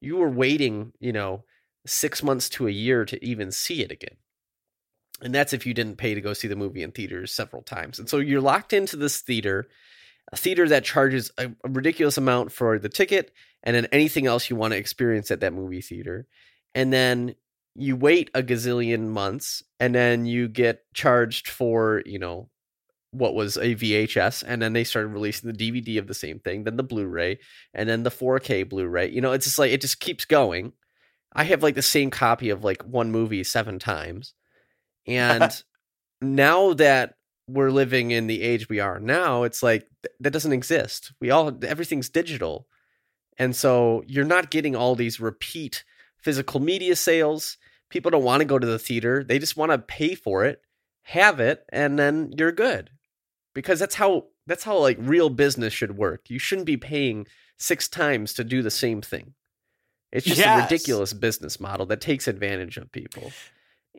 you 0.00 0.16
were 0.16 0.30
waiting, 0.30 0.92
you 1.00 1.12
know, 1.12 1.44
six 1.86 2.22
months 2.22 2.48
to 2.50 2.66
a 2.66 2.70
year 2.70 3.04
to 3.04 3.24
even 3.24 3.50
see 3.50 3.82
it 3.82 3.90
again. 3.90 4.16
And 5.22 5.34
that's 5.34 5.52
if 5.52 5.66
you 5.66 5.74
didn't 5.74 5.96
pay 5.96 6.14
to 6.14 6.20
go 6.20 6.32
see 6.32 6.48
the 6.48 6.56
movie 6.56 6.82
in 6.82 6.92
theaters 6.92 7.32
several 7.32 7.62
times. 7.62 7.98
And 7.98 8.08
so 8.08 8.18
you're 8.18 8.40
locked 8.40 8.72
into 8.72 8.96
this 8.96 9.20
theater, 9.20 9.68
a 10.32 10.36
theater 10.36 10.68
that 10.68 10.84
charges 10.84 11.30
a, 11.38 11.50
ridiculous 11.68 12.18
amount 12.18 12.52
for 12.52 12.78
the 12.78 12.88
ticket 12.88 13.32
and 13.62 13.76
then 13.76 13.86
anything 13.92 14.26
else 14.26 14.50
you 14.50 14.56
want 14.56 14.72
to 14.72 14.78
experience 14.78 15.30
at 15.30 15.40
that 15.40 15.52
movie 15.52 15.80
theater. 15.80 16.26
And 16.74 16.92
then 16.92 17.34
you 17.74 17.96
wait 17.96 18.30
a 18.34 18.42
gazillion 18.42 19.08
months 19.08 19.62
and 19.78 19.94
then 19.94 20.26
you 20.26 20.48
get 20.48 20.84
charged 20.94 21.48
for, 21.48 22.02
you 22.04 22.18
know, 22.18 22.48
what 23.14 23.34
was 23.34 23.56
a 23.56 23.76
VHS, 23.76 24.42
and 24.44 24.60
then 24.60 24.72
they 24.72 24.82
started 24.82 25.08
releasing 25.08 25.50
the 25.50 25.56
DVD 25.56 25.98
of 25.98 26.08
the 26.08 26.14
same 26.14 26.40
thing, 26.40 26.64
then 26.64 26.76
the 26.76 26.82
Blu-ray, 26.82 27.38
and 27.72 27.88
then 27.88 28.02
the 28.02 28.10
4K 28.10 28.68
Blu-ray. 28.68 29.10
You 29.10 29.20
know, 29.20 29.32
it's 29.32 29.46
just 29.46 29.58
like 29.58 29.70
it 29.70 29.80
just 29.80 30.00
keeps 30.00 30.24
going. 30.24 30.72
I 31.34 31.44
have 31.44 31.62
like 31.62 31.74
the 31.74 31.82
same 31.82 32.10
copy 32.10 32.50
of 32.50 32.64
like 32.64 32.82
one 32.82 33.10
movie 33.10 33.44
seven 33.44 33.78
times. 33.78 34.34
And 35.06 35.50
now 36.20 36.74
that 36.74 37.14
we're 37.48 37.70
living 37.70 38.10
in 38.10 38.26
the 38.26 38.42
age 38.42 38.68
we 38.68 38.80
are 38.80 39.00
now, 39.00 39.42
it's 39.42 39.62
like 39.62 39.82
th- 40.02 40.14
that 40.20 40.32
doesn't 40.32 40.52
exist. 40.52 41.12
We 41.20 41.30
all 41.30 41.52
everything's 41.64 42.08
digital. 42.08 42.66
And 43.36 43.54
so 43.54 44.04
you're 44.06 44.24
not 44.24 44.50
getting 44.50 44.76
all 44.76 44.94
these 44.94 45.20
repeat 45.20 45.84
physical 46.18 46.60
media 46.60 46.96
sales. 46.96 47.58
People 47.90 48.10
don't 48.10 48.24
want 48.24 48.40
to 48.40 48.46
go 48.46 48.58
to 48.58 48.66
the 48.66 48.78
theater. 48.78 49.24
They 49.24 49.38
just 49.38 49.56
want 49.56 49.72
to 49.72 49.78
pay 49.78 50.14
for 50.14 50.44
it, 50.44 50.62
have 51.02 51.40
it, 51.40 51.64
and 51.70 51.98
then 51.98 52.32
you're 52.36 52.52
good. 52.52 52.90
Because 53.54 53.78
that's 53.78 53.96
how 53.96 54.26
that's 54.46 54.64
how 54.64 54.78
like 54.78 54.96
real 55.00 55.30
business 55.30 55.72
should 55.72 55.96
work. 55.96 56.30
You 56.30 56.38
shouldn't 56.38 56.66
be 56.66 56.76
paying 56.76 57.26
six 57.58 57.88
times 57.88 58.32
to 58.34 58.44
do 58.44 58.62
the 58.62 58.70
same 58.70 59.02
thing. 59.02 59.34
It's 60.14 60.24
just 60.24 60.40
a 60.40 60.62
ridiculous 60.62 61.12
business 61.12 61.58
model 61.58 61.86
that 61.86 62.00
takes 62.00 62.28
advantage 62.28 62.76
of 62.76 62.90
people. 62.92 63.32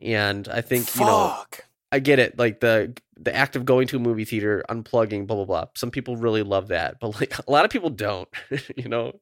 And 0.02 0.48
I 0.48 0.62
think, 0.62 0.94
you 0.96 1.02
know, 1.02 1.44
I 1.92 1.98
get 1.98 2.18
it. 2.18 2.38
Like 2.38 2.60
the 2.60 2.96
the 3.18 3.34
act 3.34 3.54
of 3.54 3.64
going 3.64 3.86
to 3.88 3.96
a 3.96 4.00
movie 4.00 4.24
theater, 4.24 4.64
unplugging, 4.68 5.26
blah 5.26 5.36
blah 5.36 5.44
blah. 5.44 5.64
Some 5.74 5.90
people 5.90 6.16
really 6.16 6.42
love 6.42 6.68
that, 6.68 6.98
but 7.00 7.20
like 7.20 7.38
a 7.46 7.50
lot 7.50 7.64
of 7.64 7.70
people 7.70 7.90
don't, 7.90 8.28
you 8.76 8.88
know, 8.88 9.12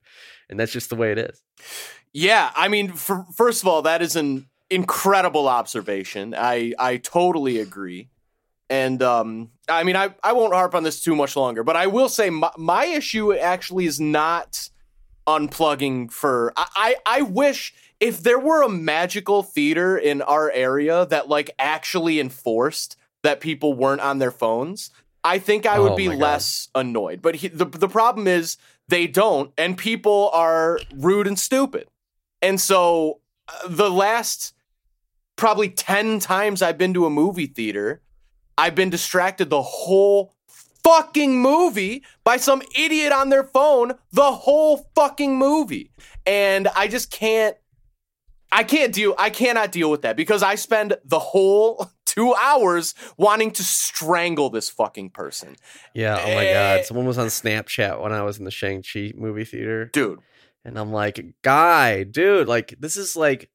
and 0.48 0.58
that's 0.58 0.72
just 0.72 0.88
the 0.88 0.96
way 0.96 1.12
it 1.12 1.18
is. 1.18 1.42
Yeah, 2.12 2.52
I 2.54 2.68
mean, 2.68 2.92
for, 2.92 3.26
first 3.34 3.62
of 3.62 3.68
all, 3.68 3.82
that 3.82 4.00
is 4.00 4.14
an 4.14 4.46
incredible 4.70 5.48
observation. 5.48 6.34
I 6.36 6.74
I 6.78 6.98
totally 6.98 7.58
agree, 7.58 8.08
and 8.70 9.02
um, 9.02 9.50
I 9.68 9.82
mean, 9.82 9.96
I 9.96 10.14
I 10.22 10.32
won't 10.32 10.54
harp 10.54 10.74
on 10.74 10.84
this 10.84 11.00
too 11.00 11.16
much 11.16 11.36
longer, 11.36 11.64
but 11.64 11.76
I 11.76 11.88
will 11.88 12.08
say 12.08 12.30
my, 12.30 12.50
my 12.56 12.86
issue 12.86 13.32
actually 13.32 13.86
is 13.86 14.00
not 14.00 14.70
unplugging 15.26 16.10
for. 16.10 16.52
I, 16.56 16.66
I 16.76 17.18
I 17.18 17.22
wish 17.22 17.74
if 18.00 18.22
there 18.22 18.38
were 18.38 18.62
a 18.62 18.68
magical 18.68 19.42
theater 19.42 19.96
in 19.96 20.22
our 20.22 20.50
area 20.50 21.06
that 21.06 21.28
like 21.28 21.50
actually 21.58 22.20
enforced 22.20 22.96
that 23.22 23.40
people 23.40 23.74
weren't 23.74 24.00
on 24.00 24.18
their 24.18 24.30
phones. 24.30 24.90
I 25.22 25.38
think 25.38 25.64
I 25.64 25.78
would 25.78 25.92
Oh 25.92 25.96
be 25.96 26.08
God. 26.08 26.18
less 26.18 26.68
annoyed. 26.74 27.22
But 27.22 27.36
he, 27.36 27.48
the 27.48 27.64
the 27.64 27.88
problem 27.88 28.26
is 28.26 28.58
they 28.88 29.06
don't, 29.06 29.52
and 29.56 29.78
people 29.78 30.30
are 30.34 30.78
rude 30.94 31.26
and 31.26 31.38
stupid. 31.38 31.88
And 32.42 32.60
so 32.60 33.20
uh, 33.48 33.68
the 33.68 33.90
last 33.90 34.52
probably 35.36 35.70
10 35.70 36.20
times 36.20 36.60
I've 36.60 36.78
been 36.78 36.94
to 36.94 37.06
a 37.06 37.10
movie 37.10 37.46
theater, 37.46 38.02
I've 38.58 38.74
been 38.74 38.90
distracted 38.90 39.48
the 39.48 39.62
whole 39.62 40.33
fucking 40.84 41.40
movie 41.40 42.04
by 42.24 42.36
some 42.36 42.62
idiot 42.78 43.12
on 43.12 43.30
their 43.30 43.44
phone 43.44 43.94
the 44.12 44.30
whole 44.32 44.88
fucking 44.94 45.36
movie. 45.38 45.90
And 46.26 46.68
I 46.76 46.88
just 46.88 47.10
can't 47.10 47.56
I 48.52 48.62
can't 48.64 48.92
deal 48.92 49.14
I 49.18 49.30
cannot 49.30 49.72
deal 49.72 49.90
with 49.90 50.02
that 50.02 50.16
because 50.16 50.42
I 50.42 50.54
spend 50.54 50.96
the 51.04 51.18
whole 51.18 51.90
2 52.06 52.32
hours 52.40 52.94
wanting 53.16 53.50
to 53.50 53.64
strangle 53.64 54.48
this 54.50 54.68
fucking 54.70 55.10
person. 55.10 55.56
Yeah. 55.94 56.16
Oh 56.22 56.26
my 56.34 56.46
Eh. 56.46 56.52
god. 56.76 56.84
Someone 56.86 57.06
was 57.06 57.18
on 57.18 57.26
Snapchat 57.26 58.00
when 58.00 58.12
I 58.12 58.22
was 58.22 58.38
in 58.38 58.44
the 58.44 58.52
Shang 58.52 58.82
Chi 58.84 59.12
movie 59.16 59.44
theater, 59.44 59.86
Dude, 59.86 60.20
and 60.64 60.78
I'm 60.78 60.92
like, 60.92 61.18
guy, 61.42 62.04
dude, 62.04 62.46
like 62.46 62.74
this 62.78 62.96
is 62.96 63.16
like 63.16 63.50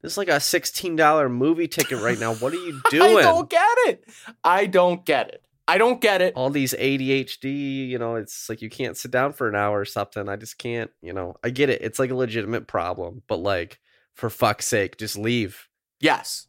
this 0.00 0.12
is 0.12 0.18
like 0.18 0.28
a 0.28 0.40
sixteen 0.40 0.96
dollar 0.96 1.28
movie 1.28 1.68
ticket 1.68 2.00
right 2.00 2.18
now. 2.18 2.32
What 2.34 2.52
are 2.54 2.56
you 2.56 2.80
doing? 2.90 3.16
I 3.18 3.22
don't 3.22 3.50
get 3.50 3.76
it. 3.88 4.04
I 4.42 4.64
don't 4.66 5.04
get 5.04 5.28
it. 5.28 5.42
I 5.68 5.78
don't 5.78 6.00
get 6.00 6.22
it. 6.22 6.32
all 6.34 6.50
these 6.50 6.72
ADHD, 6.72 7.86
you 7.88 7.98
know, 7.98 8.16
it's 8.16 8.48
like 8.48 8.62
you 8.62 8.70
can't 8.70 8.96
sit 8.96 9.10
down 9.12 9.34
for 9.34 9.48
an 9.48 9.54
hour 9.54 9.78
or 9.78 9.84
something. 9.84 10.28
I 10.28 10.36
just 10.36 10.58
can't, 10.58 10.90
you 11.02 11.12
know. 11.12 11.36
I 11.44 11.50
get 11.50 11.70
it. 11.70 11.82
It's 11.82 11.98
like 12.00 12.10
a 12.10 12.16
legitimate 12.16 12.66
problem, 12.66 13.22
but 13.28 13.36
like 13.36 13.78
for 14.14 14.30
fuck's 14.30 14.66
sake, 14.66 14.96
just 14.96 15.16
leave. 15.16 15.68
Yes. 16.00 16.47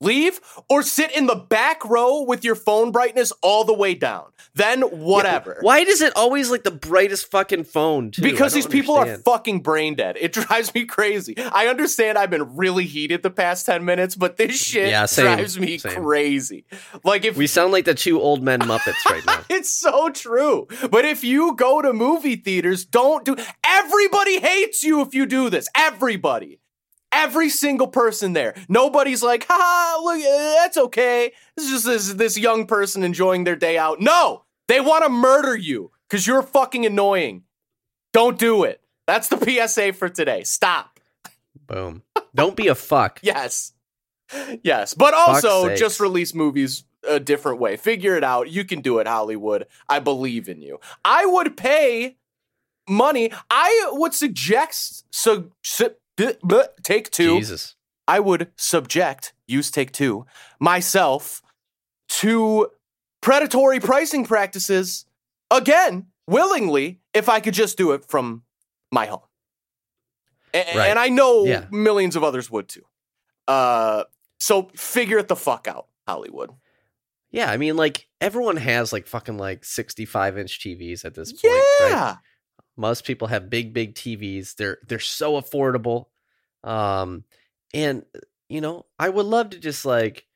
Leave 0.00 0.40
or 0.68 0.82
sit 0.82 1.14
in 1.16 1.26
the 1.26 1.34
back 1.34 1.84
row 1.84 2.22
with 2.22 2.44
your 2.44 2.54
phone 2.54 2.92
brightness 2.92 3.32
all 3.42 3.64
the 3.64 3.72
way 3.72 3.94
down. 3.94 4.26
Then 4.54 4.82
whatever. 4.82 5.58
Why 5.60 5.84
does 5.84 6.02
it 6.02 6.12
always 6.16 6.50
like 6.50 6.64
the 6.64 6.70
brightest 6.70 7.30
fucking 7.30 7.64
phone? 7.64 8.10
Too? 8.10 8.22
Because 8.22 8.52
these 8.52 8.66
people 8.66 8.96
understand. 8.96 9.20
are 9.20 9.22
fucking 9.32 9.60
brain 9.60 9.94
dead. 9.94 10.16
It 10.20 10.32
drives 10.34 10.74
me 10.74 10.84
crazy. 10.84 11.34
I 11.38 11.68
understand 11.68 12.18
I've 12.18 12.30
been 12.30 12.56
really 12.56 12.84
heated 12.84 13.22
the 13.22 13.30
past 13.30 13.64
10 13.66 13.84
minutes, 13.86 14.14
but 14.14 14.36
this 14.36 14.54
shit 14.56 14.88
Yeah, 14.90 15.06
same, 15.06 15.24
drives 15.36 15.58
me 15.58 15.78
same. 15.78 16.02
crazy. 16.02 16.64
Like 17.04 17.24
if 17.24 17.36
We 17.36 17.46
sound 17.46 17.72
like 17.72 17.86
the 17.86 17.94
two 17.94 18.20
old 18.20 18.42
men 18.42 18.60
Muppets 18.60 19.04
right 19.10 19.24
now. 19.26 19.44
It's 19.50 19.72
so 19.80 20.10
true. 20.10 20.66
But 20.90 21.04
if 21.06 21.24
you 21.24 21.54
go 21.56 21.80
to 21.80 21.92
movie 21.94 22.36
theaters, 22.36 22.84
don't 22.84 23.24
do 23.24 23.36
everybody 23.66 24.40
hates 24.40 24.82
you 24.82 25.00
if 25.00 25.14
you 25.14 25.24
do 25.26 25.48
this. 25.50 25.68
Everybody. 25.74 26.60
Every 27.16 27.48
single 27.48 27.86
person 27.88 28.34
there. 28.34 28.54
Nobody's 28.68 29.22
like, 29.22 29.46
ha, 29.48 30.00
look, 30.02 30.18
uh, 30.18 30.62
that's 30.62 30.76
okay. 30.76 31.32
This 31.56 31.64
is 31.66 31.70
just 31.70 31.86
this, 31.86 32.12
this 32.12 32.38
young 32.38 32.66
person 32.66 33.02
enjoying 33.02 33.44
their 33.44 33.56
day 33.56 33.78
out. 33.78 34.00
No, 34.00 34.44
they 34.68 34.80
want 34.80 35.04
to 35.04 35.08
murder 35.10 35.56
you 35.56 35.90
because 36.08 36.26
you're 36.26 36.42
fucking 36.42 36.84
annoying. 36.84 37.44
Don't 38.12 38.38
do 38.38 38.64
it. 38.64 38.80
That's 39.06 39.28
the 39.28 39.38
PSA 39.68 39.94
for 39.94 40.08
today. 40.08 40.42
Stop. 40.44 41.00
Boom. 41.66 42.02
Don't 42.34 42.56
be 42.56 42.68
a 42.68 42.74
fuck. 42.74 43.20
Yes. 43.22 43.72
Yes. 44.62 44.92
But 44.92 45.14
also 45.14 45.74
just 45.76 46.00
release 46.00 46.34
movies 46.34 46.84
a 47.08 47.20
different 47.20 47.60
way. 47.60 47.76
Figure 47.76 48.16
it 48.16 48.24
out. 48.24 48.50
You 48.50 48.64
can 48.64 48.80
do 48.80 48.98
it, 48.98 49.06
Hollywood. 49.06 49.66
I 49.88 50.00
believe 50.00 50.48
in 50.48 50.60
you. 50.60 50.80
I 51.04 51.24
would 51.26 51.56
pay 51.56 52.16
money. 52.88 53.30
I 53.48 53.90
would 53.92 54.14
suggest 54.14 55.04
so, 55.12 55.50
su- 55.62 55.94
bleh, 56.16 56.38
bleh, 56.40 56.66
take 56.82 57.10
two. 57.10 57.38
Jesus. 57.38 57.74
I 58.08 58.20
would 58.20 58.52
subject, 58.56 59.32
use 59.46 59.70
take 59.70 59.90
two, 59.92 60.26
myself 60.60 61.42
to 62.08 62.68
predatory 63.20 63.80
pricing 63.80 64.24
practices 64.24 65.06
again, 65.50 66.06
willingly, 66.28 67.00
if 67.12 67.28
I 67.28 67.40
could 67.40 67.54
just 67.54 67.76
do 67.76 67.92
it 67.92 68.04
from 68.08 68.44
my 68.92 69.06
home. 69.06 69.20
A- 70.54 70.76
Right. 70.76 70.88
And 70.90 70.98
I 70.98 71.08
know 71.08 71.44
Yeah. 71.44 71.66
millions 71.70 72.14
of 72.16 72.22
others 72.22 72.50
would 72.50 72.68
too. 72.68 72.82
Uh, 73.48 74.04
so 74.38 74.70
figure 74.76 75.18
it 75.18 75.28
the 75.28 75.36
fuck 75.36 75.66
out, 75.68 75.88
Hollywood. 76.06 76.50
Yeah, 77.30 77.50
I 77.50 77.56
mean, 77.56 77.76
like 77.76 78.08
everyone 78.20 78.56
has 78.56 78.92
like 78.92 79.06
fucking 79.06 79.36
like 79.36 79.64
sixty-five 79.64 80.38
inch 80.38 80.60
TVs 80.60 81.04
at 81.04 81.14
this 81.14 81.32
point. 81.32 81.52
right? 81.80 82.16
Most 82.76 83.04
people 83.04 83.28
have 83.28 83.50
big, 83.50 83.72
big 83.72 83.94
TVs. 83.94 84.54
They're 84.56 84.78
they're 84.86 84.98
so 84.98 85.40
affordable. 85.40 86.06
Um, 86.64 87.24
and 87.72 88.04
you 88.48 88.60
know, 88.60 88.86
I 88.98 89.08
would 89.08 89.26
love 89.26 89.50
to 89.50 89.58
just 89.58 89.84
like, 89.84 90.26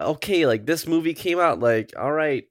okay, 0.00 0.46
like 0.46 0.66
this 0.66 0.86
movie 0.86 1.14
came 1.14 1.38
out, 1.38 1.60
like, 1.60 1.92
all 1.98 2.12
right, 2.12 2.44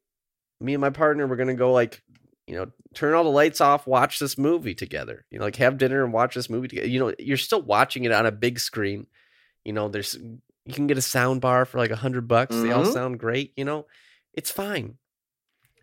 me 0.61 0.73
and 0.73 0.81
my 0.81 0.89
partner, 0.91 1.27
we're 1.27 1.35
gonna 1.35 1.53
go 1.55 1.71
like, 1.71 2.01
you 2.47 2.55
know, 2.55 2.71
turn 2.93 3.13
all 3.13 3.23
the 3.23 3.29
lights 3.29 3.61
off, 3.61 3.87
watch 3.87 4.19
this 4.19 4.37
movie 4.37 4.75
together. 4.75 5.25
You 5.31 5.39
know, 5.39 5.45
like 5.45 5.55
have 5.57 5.77
dinner 5.77 6.03
and 6.03 6.13
watch 6.13 6.35
this 6.35 6.49
movie 6.49 6.67
together. 6.67 6.87
You 6.87 6.99
know, 6.99 7.13
you're 7.19 7.37
still 7.37 7.61
watching 7.61 8.03
it 8.05 8.11
on 8.11 8.25
a 8.25 8.31
big 8.31 8.59
screen. 8.59 9.07
You 9.65 9.73
know, 9.73 9.87
there's 9.89 10.15
you 10.65 10.73
can 10.73 10.87
get 10.87 10.97
a 10.97 11.01
sound 11.01 11.41
bar 11.41 11.65
for 11.65 11.79
like 11.79 11.91
a 11.91 11.95
hundred 11.95 12.27
bucks. 12.27 12.61
They 12.61 12.71
all 12.71 12.83
Mhm. 12.83 12.93
sound 12.93 13.19
great. 13.19 13.53
You 13.57 13.65
know, 13.65 13.87
it's 14.33 14.51
fine. 14.51 14.97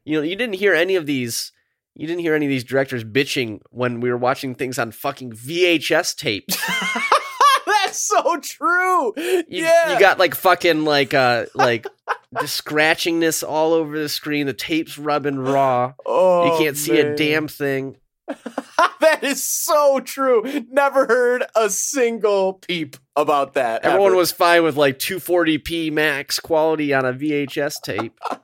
You 0.04 0.16
know, 0.18 0.22
you 0.22 0.36
didn't 0.36 0.54
hear 0.56 0.74
any 0.74 0.94
of 0.94 1.06
these. 1.06 1.52
You 1.98 2.06
didn't 2.06 2.20
hear 2.20 2.34
any 2.34 2.44
of 2.44 2.50
these 2.50 2.64
directors 2.64 3.04
bitching 3.04 3.60
when 3.70 4.00
we 4.00 4.10
were 4.10 4.18
watching 4.18 4.54
things 4.54 4.78
on 4.78 4.92
fucking 4.92 5.32
VHS 5.32 6.14
tapes. 6.14 6.54
That's 7.66 7.98
so 7.98 8.38
true. 8.38 9.14
You, 9.16 9.44
yeah. 9.48 9.94
you 9.94 9.98
got 9.98 10.18
like 10.18 10.34
fucking 10.34 10.84
like 10.84 11.14
uh 11.14 11.46
like 11.54 11.86
the 12.32 12.40
scratchingness 12.40 13.48
all 13.48 13.72
over 13.72 13.98
the 13.98 14.10
screen. 14.10 14.46
The 14.46 14.52
tape's 14.52 14.98
rubbing 14.98 15.38
raw. 15.38 15.94
oh, 16.04 16.52
you 16.52 16.64
can't 16.64 16.76
see 16.76 16.98
a 16.98 17.16
damn 17.16 17.48
thing. 17.48 17.96
that 19.00 19.20
is 19.22 19.42
so 19.42 20.00
true. 20.00 20.64
Never 20.70 21.06
heard 21.06 21.44
a 21.54 21.70
single 21.70 22.54
peep 22.54 22.96
about 23.14 23.54
that. 23.54 23.84
Everyone 23.84 24.08
ever. 24.08 24.16
was 24.16 24.32
fine 24.32 24.62
with 24.62 24.76
like 24.76 24.98
240p 24.98 25.92
max 25.92 26.40
quality 26.40 26.92
on 26.92 27.04
a 27.04 27.12
VHS 27.12 27.80
tape. 27.82 28.18
Oh 28.22 28.40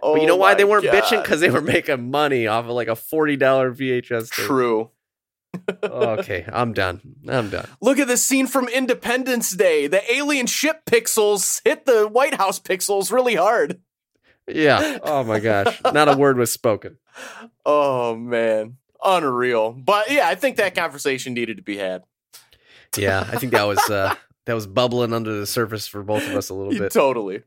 but 0.14 0.20
you 0.20 0.26
know 0.26 0.34
oh 0.34 0.36
why 0.36 0.54
they 0.54 0.64
weren't 0.64 0.86
bitching? 0.86 1.22
Because 1.22 1.40
they 1.40 1.50
were 1.50 1.60
making 1.60 2.10
money 2.10 2.46
off 2.46 2.64
of 2.64 2.70
like 2.72 2.88
a 2.88 2.92
$40 2.92 3.38
VHS 3.38 4.30
tape. 4.30 4.46
True. 4.46 4.90
okay, 5.82 6.44
I'm 6.52 6.72
done. 6.72 7.00
I'm 7.28 7.50
done. 7.50 7.66
Look 7.80 7.98
at 7.98 8.08
this 8.08 8.22
scene 8.22 8.46
from 8.46 8.68
Independence 8.68 9.50
Day. 9.50 9.86
The 9.86 10.02
alien 10.12 10.46
ship 10.46 10.84
pixels 10.86 11.60
hit 11.64 11.86
the 11.86 12.06
White 12.08 12.34
House 12.34 12.60
pixels 12.60 13.10
really 13.10 13.34
hard. 13.34 13.80
Yeah. 14.46 14.98
Oh 15.02 15.24
my 15.24 15.40
gosh. 15.40 15.80
Not 15.92 16.08
a 16.08 16.16
word 16.16 16.36
was 16.36 16.52
spoken. 16.52 16.98
Oh 17.64 18.14
man, 18.14 18.76
unreal. 19.04 19.72
But 19.72 20.10
yeah, 20.10 20.28
I 20.28 20.34
think 20.34 20.56
that 20.56 20.74
conversation 20.74 21.34
needed 21.34 21.56
to 21.58 21.62
be 21.62 21.76
had. 21.76 22.02
Yeah, 22.96 23.20
I 23.30 23.36
think 23.36 23.52
that 23.52 23.64
was 23.64 23.78
uh 23.90 24.14
that 24.46 24.54
was 24.54 24.66
bubbling 24.66 25.12
under 25.12 25.38
the 25.38 25.46
surface 25.46 25.86
for 25.86 26.02
both 26.02 26.26
of 26.26 26.34
us 26.34 26.48
a 26.48 26.54
little 26.54 26.72
bit. 26.72 26.92
Totally. 26.92 27.42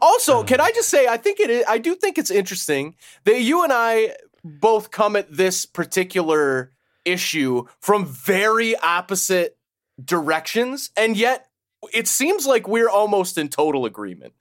Also, 0.00 0.44
can 0.44 0.60
I 0.60 0.70
just 0.70 0.88
say 0.88 1.08
I 1.08 1.16
think 1.16 1.40
it 1.40 1.50
is, 1.50 1.64
I 1.68 1.78
do 1.78 1.94
think 1.94 2.16
it's 2.18 2.30
interesting 2.30 2.94
that 3.24 3.40
you 3.40 3.64
and 3.64 3.72
I 3.72 4.14
both 4.44 4.90
come 4.90 5.16
at 5.16 5.32
this 5.34 5.66
particular 5.66 6.72
issue 7.04 7.64
from 7.80 8.06
very 8.06 8.76
opposite 8.76 9.56
directions 10.02 10.90
and 10.96 11.16
yet 11.16 11.48
it 11.92 12.06
seems 12.06 12.46
like 12.46 12.68
we're 12.68 12.88
almost 12.88 13.36
in 13.38 13.48
total 13.48 13.84
agreement. 13.86 14.34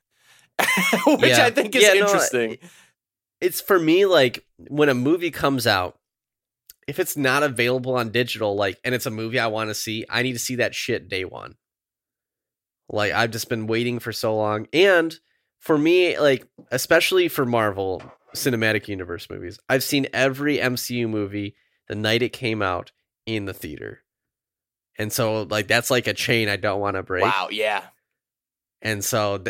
Which 1.07 1.31
Yeah. 1.31 1.45
I 1.45 1.49
think 1.49 1.75
is 1.75 1.81
Yeah, 1.83 1.93
no, 1.93 2.05
interesting. 2.05 2.57
It's 3.39 3.59
for 3.61 3.79
me 3.79 4.05
like 4.05 4.45
when 4.57 4.89
a 4.89 4.93
movie 4.93 5.31
comes 5.31 5.65
out, 5.65 5.97
if 6.91 6.99
it's 6.99 7.15
not 7.15 7.41
available 7.41 7.95
on 7.95 8.09
digital, 8.09 8.53
like 8.53 8.77
and 8.83 8.93
it's 8.93 9.05
a 9.05 9.11
movie 9.11 9.39
I 9.39 9.47
want 9.47 9.69
to 9.69 9.73
see, 9.73 10.05
I 10.09 10.23
need 10.23 10.33
to 10.33 10.39
see 10.39 10.55
that 10.55 10.75
shit 10.75 11.07
day 11.07 11.23
one. 11.23 11.55
Like 12.89 13.13
I've 13.13 13.31
just 13.31 13.47
been 13.47 13.65
waiting 13.65 13.99
for 13.99 14.11
so 14.11 14.35
long. 14.35 14.67
And 14.73 15.17
for 15.59 15.77
me, 15.77 16.19
like 16.19 16.45
especially 16.69 17.29
for 17.29 17.45
Marvel 17.45 18.03
Cinematic 18.35 18.89
Universe 18.89 19.29
movies, 19.29 19.57
I've 19.69 19.83
seen 19.83 20.07
every 20.11 20.57
MCU 20.57 21.07
movie 21.07 21.55
the 21.87 21.95
night 21.95 22.23
it 22.23 22.33
came 22.33 22.61
out 22.61 22.91
in 23.25 23.45
the 23.45 23.53
theater. 23.53 24.01
And 24.99 25.13
so 25.13 25.43
like 25.43 25.69
that's 25.69 25.89
like 25.89 26.07
a 26.07 26.13
chain 26.13 26.49
I 26.49 26.57
don't 26.57 26.81
want 26.81 26.97
to 26.97 27.03
break. 27.03 27.23
wow, 27.23 27.47
yeah. 27.49 27.83
And 28.81 29.01
so 29.01 29.41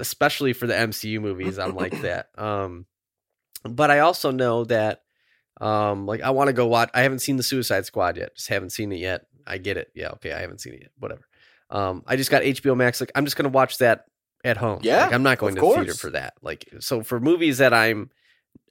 especially 0.00 0.52
for 0.52 0.66
the 0.66 0.74
MCU 0.74 1.20
movies, 1.20 1.60
I'm 1.60 1.76
like 1.76 2.00
that. 2.02 2.30
Um 2.36 2.86
but 3.62 3.92
I 3.92 4.00
also 4.00 4.32
know 4.32 4.64
that 4.64 5.02
um 5.60 6.06
like 6.06 6.20
I 6.22 6.30
want 6.30 6.48
to 6.48 6.52
go 6.52 6.66
watch 6.66 6.90
I 6.94 7.02
haven't 7.02 7.18
seen 7.20 7.36
the 7.36 7.42
Suicide 7.42 7.86
Squad 7.86 8.16
yet. 8.16 8.34
Just 8.36 8.48
haven't 8.48 8.70
seen 8.70 8.92
it 8.92 8.98
yet. 8.98 9.26
I 9.46 9.58
get 9.58 9.76
it. 9.76 9.90
Yeah, 9.94 10.10
okay, 10.10 10.32
I 10.32 10.40
haven't 10.40 10.60
seen 10.60 10.74
it 10.74 10.82
yet. 10.82 10.90
Whatever. 10.98 11.22
Um 11.70 12.02
I 12.06 12.16
just 12.16 12.30
got 12.30 12.42
HBO 12.42 12.76
Max 12.76 13.00
like 13.00 13.12
I'm 13.14 13.24
just 13.24 13.36
going 13.36 13.50
to 13.50 13.54
watch 13.54 13.78
that 13.78 14.04
at 14.44 14.56
home. 14.56 14.80
Yeah, 14.82 15.04
Like 15.04 15.14
I'm 15.14 15.22
not 15.22 15.38
going 15.38 15.54
to 15.54 15.60
the 15.60 15.66
theater 15.66 15.94
for 15.94 16.10
that. 16.10 16.34
Like 16.42 16.68
so 16.80 17.02
for 17.02 17.18
movies 17.20 17.58
that 17.58 17.74
I'm 17.74 18.10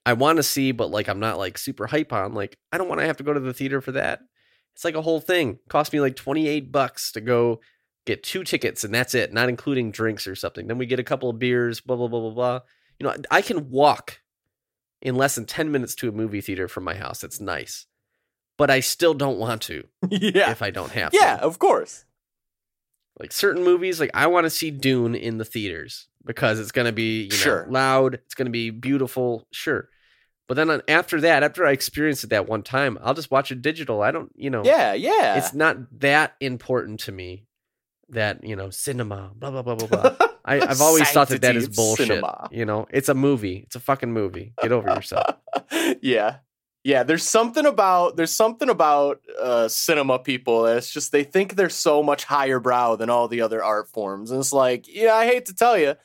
I 0.05 0.13
want 0.13 0.37
to 0.37 0.43
see 0.43 0.71
but 0.71 0.89
like 0.89 1.09
I'm 1.09 1.19
not 1.19 1.37
like 1.37 1.57
super 1.57 1.87
hype 1.87 2.13
on, 2.13 2.33
like 2.33 2.57
I 2.71 2.77
don't 2.77 2.87
want 2.87 3.01
to 3.01 3.07
have 3.07 3.17
to 3.17 3.23
go 3.23 3.33
to 3.33 3.39
the 3.39 3.53
theater 3.53 3.81
for 3.81 3.91
that. 3.93 4.21
It's 4.73 4.85
like 4.85 4.95
a 4.95 5.01
whole 5.01 5.19
thing. 5.19 5.59
Cost 5.69 5.91
me 5.91 5.99
like 5.99 6.15
28 6.15 6.71
bucks 6.71 7.11
to 7.13 7.21
go 7.21 7.59
get 8.05 8.23
two 8.23 8.43
tickets 8.43 8.83
and 8.83 8.93
that's 8.93 9.13
it, 9.15 9.33
not 9.33 9.49
including 9.49 9.91
drinks 9.91 10.27
or 10.27 10.35
something. 10.35 10.67
Then 10.67 10.77
we 10.77 10.85
get 10.85 10.99
a 10.99 11.03
couple 11.03 11.29
of 11.29 11.39
beers, 11.39 11.81
blah 11.81 11.95
blah 11.97 12.07
blah 12.07 12.21
blah 12.21 12.31
blah. 12.31 12.59
You 12.99 13.05
know, 13.07 13.15
I 13.29 13.41
can 13.41 13.69
walk 13.69 14.21
in 15.01 15.15
less 15.15 15.35
than 15.35 15.45
10 15.45 15.71
minutes 15.71 15.95
to 15.95 16.09
a 16.09 16.11
movie 16.11 16.41
theater 16.41 16.67
from 16.67 16.83
my 16.83 16.95
house. 16.95 17.23
It's 17.23 17.39
nice. 17.39 17.85
But 18.57 18.69
I 18.71 18.79
still 18.79 19.13
don't 19.13 19.37
want 19.37 19.61
to 19.63 19.87
yeah. 20.09 20.49
if 20.51 20.61
I 20.61 20.71
don't 20.71 20.91
have 20.91 21.13
Yeah, 21.13 21.37
to. 21.37 21.43
of 21.43 21.59
course. 21.59 22.05
Like 23.19 23.31
certain 23.31 23.63
movies, 23.63 23.99
like 23.99 24.11
I 24.13 24.27
want 24.27 24.45
to 24.45 24.49
see 24.49 24.69
Dune 24.71 25.15
in 25.15 25.37
the 25.37 25.45
theaters 25.45 26.07
because 26.25 26.59
it's 26.59 26.71
going 26.71 26.85
to 26.85 26.91
be, 26.91 27.23
you 27.23 27.29
know, 27.29 27.35
Sure. 27.35 27.67
loud, 27.69 28.15
it's 28.15 28.35
going 28.35 28.45
to 28.45 28.51
be 28.51 28.69
beautiful, 28.69 29.47
sure. 29.51 29.89
But 30.47 30.55
then 30.55 30.69
on, 30.69 30.81
after 30.87 31.19
that, 31.21 31.43
after 31.43 31.65
I 31.65 31.71
experience 31.71 32.23
it 32.23 32.29
that 32.29 32.47
one 32.47 32.63
time, 32.63 32.97
I'll 33.01 33.13
just 33.13 33.31
watch 33.31 33.51
it 33.51 33.61
digital. 33.61 34.01
I 34.01 34.11
don't, 34.11 34.31
you 34.35 34.49
know, 34.49 34.63
Yeah, 34.63 34.93
yeah. 34.93 35.37
it's 35.37 35.53
not 35.53 35.77
that 35.99 36.35
important 36.39 36.99
to 37.01 37.11
me 37.11 37.45
that 38.09 38.43
you 38.43 38.55
know 38.55 38.69
cinema 38.69 39.31
blah 39.35 39.51
blah 39.51 39.61
blah 39.61 39.75
blah 39.75 39.87
blah 39.87 40.15
I, 40.45 40.61
i've 40.61 40.81
always 40.81 41.09
thought 41.09 41.27
that 41.29 41.41
that 41.41 41.55
is 41.57 41.67
bullshit 41.67 42.07
cinema. 42.07 42.47
you 42.51 42.65
know 42.65 42.87
it's 42.89 43.09
a 43.09 43.13
movie 43.13 43.57
it's 43.65 43.75
a 43.75 43.79
fucking 43.81 44.11
movie 44.13 44.53
get 44.61 44.71
over 44.71 44.89
yourself 44.89 45.35
yeah. 46.01 46.37
Yeah, 46.83 47.03
there's 47.03 47.23
something 47.23 47.65
about 47.65 48.15
there's 48.15 48.33
something 48.33 48.69
about 48.69 49.19
uh 49.41 49.67
cinema 49.67 50.19
people 50.19 50.65
It's 50.67 50.89
just 50.89 51.11
they 51.11 51.25
think 51.25 51.55
they're 51.55 51.69
so 51.69 52.01
much 52.01 52.23
higher 52.23 52.61
brow 52.61 52.95
than 52.95 53.09
all 53.09 53.27
the 53.27 53.41
other 53.41 53.61
art 53.61 53.89
forms. 53.89 54.31
And 54.31 54.39
it's 54.39 54.53
like, 54.53 54.87
yeah, 54.87 55.13
I 55.13 55.25
hate 55.25 55.47
to 55.47 55.53
tell 55.53 55.77
you. 55.77 55.95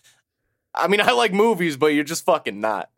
I 0.75 0.89
mean, 0.89 1.01
I 1.09 1.13
like 1.13 1.33
movies, 1.33 1.77
but 1.77 1.89
you're 1.89 2.03
just 2.03 2.25
fucking 2.25 2.61
not. 2.61 2.91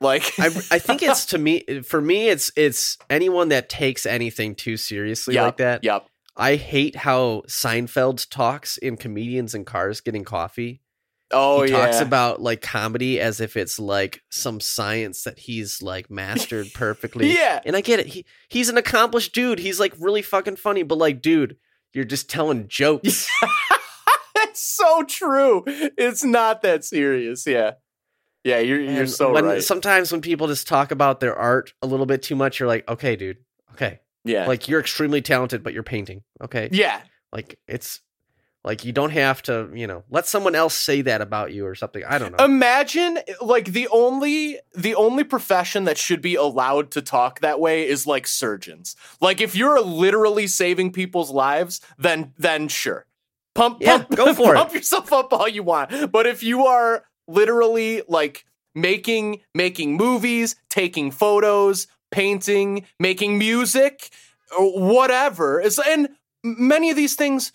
Like 0.00 0.24
I, 0.40 0.46
I 0.46 0.78
think 0.80 1.02
it's 1.04 1.26
to 1.26 1.38
me 1.38 1.82
for 1.82 2.00
me 2.00 2.30
it's 2.30 2.50
it's 2.56 2.96
anyone 3.08 3.50
that 3.50 3.68
takes 3.68 4.06
anything 4.06 4.54
too 4.54 4.76
seriously 4.78 5.34
Yep, 5.34 5.44
like 5.44 5.56
that 5.58 5.84
Yep. 5.84 6.06
I 6.36 6.56
hate 6.56 6.96
how 6.96 7.42
seinfeld 7.48 8.28
talks 8.30 8.76
in 8.78 8.96
comedians 8.96 9.54
in 9.54 9.64
cars 9.64 10.00
getting 10.00 10.24
coffee 10.24 10.80
Oh 11.32 11.62
he 11.62 11.70
yeah. 11.70 11.86
talks 11.86 12.00
about 12.00 12.42
like 12.42 12.60
comedy 12.60 13.20
as 13.20 13.40
if 13.40 13.56
it's 13.56 13.78
like 13.78 14.22
some 14.30 14.60
science 14.60 15.22
that 15.24 15.38
he's 15.38 15.80
like 15.80 16.10
mastered 16.10 16.68
perfectly 16.74 17.32
yeah. 17.32 17.60
And 17.64 17.76
I 17.76 17.80
get 17.80 18.00
it. 18.00 18.06
He 18.06 18.26
he's 18.48 18.68
an 18.68 18.76
accomplished 18.76 19.34
dude. 19.34 19.58
He's 19.58 19.78
like 19.78 19.94
really 19.98 20.22
fucking 20.22 20.56
funny, 20.56 20.82
but 20.82 20.98
like, 20.98 21.22
dude, 21.22 21.56
you're 21.92 22.04
just 22.04 22.28
telling 22.28 22.68
jokes. 22.68 23.28
That's 24.34 24.62
so 24.62 25.04
true. 25.04 25.62
It's 25.66 26.24
not 26.24 26.62
that 26.62 26.84
serious. 26.84 27.46
Yeah. 27.46 27.72
Yeah, 28.42 28.58
you're 28.58 28.80
you're 28.80 29.00
And 29.02 29.10
so 29.10 29.32
when, 29.32 29.44
right. 29.44 29.62
Sometimes 29.62 30.10
when 30.10 30.22
people 30.22 30.46
just 30.46 30.66
talk 30.66 30.90
about 30.90 31.20
their 31.20 31.36
art 31.36 31.74
a 31.82 31.86
little 31.86 32.06
bit 32.06 32.22
too 32.22 32.34
much, 32.34 32.58
you're 32.58 32.68
like, 32.68 32.88
okay, 32.88 33.14
dude, 33.14 33.36
okay, 33.72 34.00
yeah. 34.24 34.46
like 34.46 34.68
you're 34.68 34.80
extremely 34.80 35.22
talented, 35.22 35.62
but 35.62 35.72
you're 35.72 35.82
painting. 35.82 36.22
Okay, 36.42 36.68
yeah. 36.72 37.00
like 37.32 37.58
it's 37.68 38.00
like 38.62 38.84
you 38.84 38.92
don't 38.92 39.10
have 39.10 39.40
to, 39.42 39.70
you 39.74 39.86
know, 39.86 40.04
let 40.10 40.26
someone 40.26 40.54
else 40.54 40.74
say 40.74 41.00
that 41.02 41.22
about 41.22 41.52
you 41.52 41.66
or 41.66 41.74
something. 41.74 42.04
I 42.06 42.18
don't 42.18 42.36
know. 42.36 42.44
Imagine 42.44 43.18
like 43.40 43.66
the 43.72 43.88
only 43.88 44.58
the 44.74 44.94
only 44.94 45.24
profession 45.24 45.84
that 45.84 45.96
should 45.96 46.20
be 46.20 46.34
allowed 46.34 46.90
to 46.92 47.02
talk 47.02 47.40
that 47.40 47.58
way 47.58 47.88
is 47.88 48.06
like 48.06 48.26
surgeons. 48.26 48.96
Like 49.20 49.40
if 49.40 49.56
you're 49.56 49.80
literally 49.80 50.46
saving 50.46 50.92
people's 50.92 51.30
lives, 51.30 51.80
then 51.98 52.34
then 52.36 52.68
sure. 52.68 53.06
Pump 53.54 53.78
Yeah, 53.80 53.98
pump 53.98 54.16
go 54.16 54.34
for 54.34 54.54
it. 54.54 54.58
pump 54.58 54.74
yourself 54.74 55.12
up 55.12 55.32
all 55.32 55.48
you 55.48 55.62
want. 55.62 56.12
But 56.12 56.26
if 56.26 56.42
you 56.42 56.66
are 56.66 57.04
literally 57.26 58.02
like 58.08 58.44
making 58.74 59.40
making 59.54 59.96
movies, 59.96 60.56
taking 60.68 61.10
photos, 61.10 61.86
painting, 62.10 62.84
making 62.98 63.38
music, 63.38 64.10
or 64.58 64.80
whatever. 64.80 65.60
It's, 65.60 65.78
and 65.78 66.08
many 66.42 66.90
of 66.90 66.96
these 66.96 67.14
things 67.14 67.52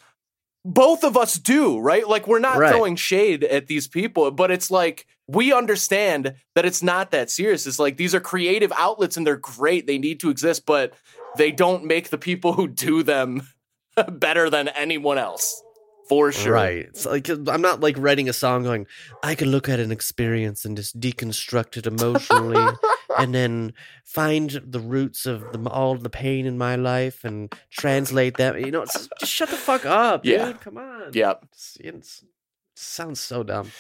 both 0.68 1.04
of 1.04 1.16
us 1.16 1.36
do, 1.38 1.78
right? 1.78 2.08
Like 2.08 2.28
we're 2.28 2.40
not 2.40 2.58
Right. 2.58 2.72
throwing 2.72 2.96
shade 2.96 3.44
at 3.44 3.68
these 3.68 3.88
people, 3.88 4.32
but 4.32 4.50
it's 4.50 4.72
like 4.72 5.06
we 5.28 5.54
understand 5.54 6.34
that 6.56 6.66
it's 6.66 6.82
not 6.82 7.12
that 7.12 7.30
serious. 7.30 7.68
It's 7.68 7.78
like 7.78 7.98
these 7.98 8.16
are 8.16 8.20
creative 8.20 8.72
outlets 8.76 9.16
and 9.16 9.28
they're 9.28 9.38
great. 9.38 9.86
They 9.86 10.00
need 10.00 10.20
to 10.22 10.30
exist, 10.32 10.66
but 10.66 10.94
they 11.38 11.52
don't 11.52 11.86
make 11.86 12.10
the 12.10 12.18
people 12.18 12.54
who 12.54 12.68
do 12.68 13.04
them 13.04 13.48
better 14.10 14.50
than 14.50 14.68
anyone 14.70 15.20
else. 15.20 15.62
For 16.08 16.32
sure. 16.32 16.54
Right. 16.54 16.86
It's 16.86 17.06
like 17.06 17.28
I'm 17.30 17.62
not 17.62 17.82
like 17.82 17.96
writing 17.98 18.30
a 18.30 18.34
song 18.34 18.64
going, 18.64 18.86
I 19.24 19.34
can 19.36 19.50
look 19.50 19.68
at 19.68 19.80
an 19.80 19.92
experience 19.92 20.64
and 20.64 20.78
just 20.78 21.00
deconstruct 21.00 21.78
it 21.78 21.88
emotionally 21.88 22.64
and 23.18 23.34
then 23.34 23.74
find 24.04 24.52
the 24.64 24.80
roots 24.80 25.26
of 25.26 25.52
the, 25.52 25.70
all 25.70 25.96
the 25.96 26.10
pain 26.12 26.46
in 26.46 26.58
my 26.60 26.76
life 26.76 27.24
and 27.24 27.52
translate 27.72 28.38
them. 28.38 28.58
You 28.58 28.70
know, 28.72 28.84
it's 28.84 28.94
just, 28.94 29.10
just 29.20 29.32
shut 29.32 29.50
the 29.50 29.56
fuck 29.56 29.86
up, 29.86 30.26
Yeah. 30.26 30.46
dude. 30.48 30.62
Come 30.62 30.78
on. 30.78 31.12
Yep. 31.14 31.46
It's, 31.52 31.78
it's, 31.80 32.22
it 32.22 32.30
sounds 32.76 33.20
so 33.20 33.42
dumb. 33.42 33.72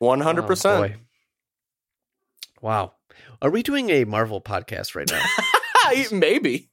100%. 0.00 0.66
Oh, 0.66 0.78
boy. 0.80 0.96
wow. 2.60 2.92
Are 3.42 3.50
we 3.50 3.62
doing 3.62 3.90
a 3.90 4.04
Marvel 4.04 4.40
podcast 4.40 4.94
right 4.94 5.10
now? 5.10 5.24
Maybe. 6.16 6.70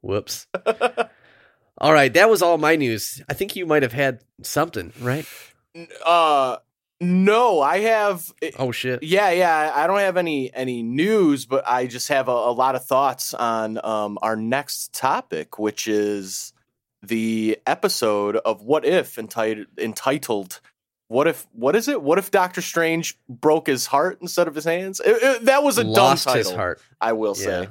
Whoops. 0.00 0.46
All 1.78 1.92
right. 1.92 2.12
That 2.12 2.30
was 2.30 2.42
all 2.42 2.58
my 2.58 2.76
news. 2.76 3.22
I 3.28 3.34
think 3.34 3.56
you 3.56 3.66
might 3.66 3.82
have 3.82 3.92
had 3.92 4.20
something, 4.42 4.92
right? 5.00 5.26
Uh 6.04 6.58
no, 7.00 7.60
I 7.60 7.80
have 7.80 8.32
Oh, 8.58 8.70
shit. 8.70 9.02
Yeah, 9.02 9.30
yeah. 9.30 9.72
I 9.74 9.86
don't 9.88 9.98
have 9.98 10.16
any 10.16 10.54
any 10.54 10.82
news, 10.82 11.44
but 11.44 11.64
I 11.68 11.86
just 11.86 12.08
have 12.08 12.28
a, 12.28 12.32
a 12.32 12.52
lot 12.52 12.76
of 12.76 12.84
thoughts 12.84 13.34
on 13.34 13.84
um, 13.84 14.16
our 14.22 14.36
next 14.36 14.92
topic, 14.94 15.58
which 15.58 15.88
is 15.88 16.52
the 17.02 17.58
episode 17.66 18.36
of 18.36 18.62
What 18.62 18.84
If 18.86 19.18
entitled 19.18 19.66
entitled 19.76 20.60
What 21.08 21.26
if 21.26 21.46
what 21.52 21.74
is 21.74 21.88
it? 21.88 22.00
What 22.00 22.18
if 22.18 22.30
Doctor 22.30 22.62
Strange 22.62 23.18
broke 23.28 23.66
his 23.66 23.86
heart 23.86 24.18
instead 24.22 24.46
of 24.46 24.54
his 24.54 24.64
hands? 24.64 25.00
It- 25.04 25.22
it- 25.22 25.44
that 25.46 25.64
was 25.64 25.76
a 25.76 25.84
Lost 25.84 26.24
dumb 26.26 26.34
title. 26.34 26.50
his 26.52 26.56
heart. 26.56 26.80
I 27.00 27.12
will 27.12 27.34
say. 27.34 27.68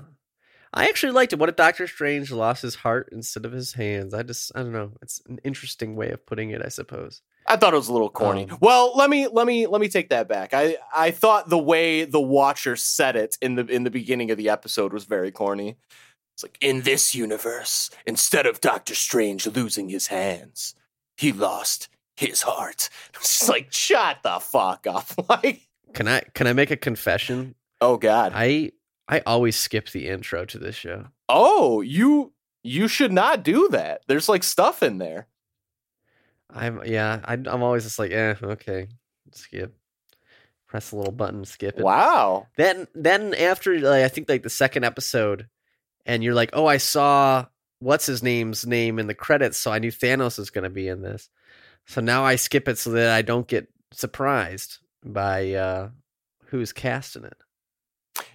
I 0.74 0.88
actually 0.88 1.12
liked 1.12 1.34
it. 1.34 1.40
What 1.40 1.50
if 1.50 1.56
Doctor 1.56 1.88
Strange 1.88 2.32
lost 2.32 2.64
his 2.64 2.76
heart 2.76 3.10
instead 3.12 3.46
of 3.46 3.52
his 3.52 3.74
hands? 3.74 4.14
I 4.14 4.24
just 4.24 4.52
I 4.56 4.64
don't 4.64 4.72
know. 4.72 4.92
It's 5.02 5.22
an 5.28 5.40
interesting 5.44 5.96
way 5.96 6.10
of 6.10 6.26
putting 6.26 6.50
it, 6.50 6.62
I 6.66 6.70
suppose. 6.70 7.22
I 7.46 7.58
thought 7.58 7.74
it 7.74 7.78
was 7.78 7.90
a 7.90 7.94
little 7.94 8.10
corny. 8.10 8.48
Um, 8.50 8.58
well, 8.62 8.94
let 8.96 9.10
me 9.10 9.28
let 9.28 9.46
me 9.46 9.68
let 9.68 9.82
me 9.82 9.88
take 9.90 10.10
that 10.10 10.28
back. 10.28 10.54
I 10.54 10.78
I 10.96 11.12
thought 11.12 11.50
the 11.50 11.58
way 11.58 12.06
the 12.06 12.22
Watcher 12.22 12.76
said 12.76 13.16
it 13.16 13.38
in 13.42 13.56
the 13.56 13.66
in 13.66 13.84
the 13.84 13.92
beginning 13.92 14.32
of 14.32 14.38
the 14.38 14.50
episode 14.50 14.94
was 14.94 15.04
very 15.06 15.32
corny. 15.32 15.78
It's 16.36 16.44
like 16.44 16.58
in 16.62 16.82
this 16.82 17.14
universe, 17.14 17.92
instead 18.08 18.48
of 18.48 18.60
Doctor 18.62 18.96
Strange 18.96 19.46
losing 19.46 19.90
his 19.90 20.08
hands, 20.08 20.74
he 21.18 21.32
lost 21.32 21.90
his 22.16 22.42
heart. 22.44 22.90
It's 23.16 23.40
just 23.40 23.50
like 23.50 23.72
shut 23.72 24.18
the 24.24 24.40
fuck 24.40 24.88
up. 24.88 25.08
Like 25.30 25.68
Can 25.94 26.08
I 26.08 26.22
can 26.34 26.48
I 26.48 26.54
make 26.54 26.72
a 26.72 26.78
confession? 26.78 27.56
oh 27.82 27.98
god. 27.98 28.32
I 28.34 28.72
I 29.08 29.22
always 29.26 29.56
skip 29.56 29.90
the 29.90 30.08
intro 30.08 30.46
to 30.46 30.58
this 30.58 30.76
show. 30.76 31.08
oh 31.30 31.82
you 31.82 32.34
you 32.64 32.88
should 32.88 33.12
not 33.12 33.44
do 33.44 33.68
that. 33.70 34.02
There's 34.08 34.30
like 34.30 34.44
stuff 34.44 34.82
in 34.82 34.98
there. 34.98 35.28
I'm 36.50 36.82
yeah. 36.86 37.20
I, 37.26 37.34
I'm 37.34 37.64
always 37.64 37.84
just 37.84 38.00
like, 38.00 38.12
eh, 38.12 38.36
okay, 38.42 38.88
skip. 39.32 39.76
Press 40.68 40.92
a 40.92 40.96
little 40.96 41.12
button, 41.12 41.46
skip 41.46 41.78
it. 41.78 41.84
Wow. 41.84 42.48
Then 42.58 42.88
then 42.96 43.34
after 43.36 43.80
like, 43.80 44.04
I 44.04 44.08
think 44.08 44.30
like 44.30 44.44
the 44.44 44.50
second 44.50 44.86
episode, 44.86 45.48
and 46.06 46.24
you're 46.24 46.34
like, 46.34 46.52
oh, 46.54 46.66
I 46.66 46.78
saw 46.78 47.46
what's 47.80 48.06
his 48.06 48.24
name's 48.24 48.66
name 48.66 48.98
in 48.98 49.08
the 49.08 49.14
credits, 49.14 49.58
so 49.58 49.72
I 49.72 49.80
knew 49.80 49.92
Thanos 49.92 50.40
is 50.40 50.50
going 50.50 50.64
to 50.64 50.70
be 50.70 50.88
in 50.88 51.02
this. 51.02 51.30
So 51.86 52.02
now 52.02 52.24
I 52.24 52.38
skip 52.38 52.68
it 52.68 52.78
so 52.78 52.92
that 52.92 53.12
I 53.12 53.22
don't 53.22 53.48
get 53.48 53.68
surprised 53.92 54.80
by 55.06 55.54
uh 55.54 55.90
who's 56.46 56.72
casting 56.72 57.26
it. 57.26 57.38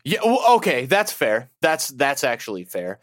Yeah. 0.05 0.21
well, 0.25 0.57
Okay. 0.57 0.87
That's 0.87 1.13
fair. 1.13 1.51
That's 1.61 1.89
that's 1.89 2.25
actually 2.25 2.65
fair. 2.65 2.99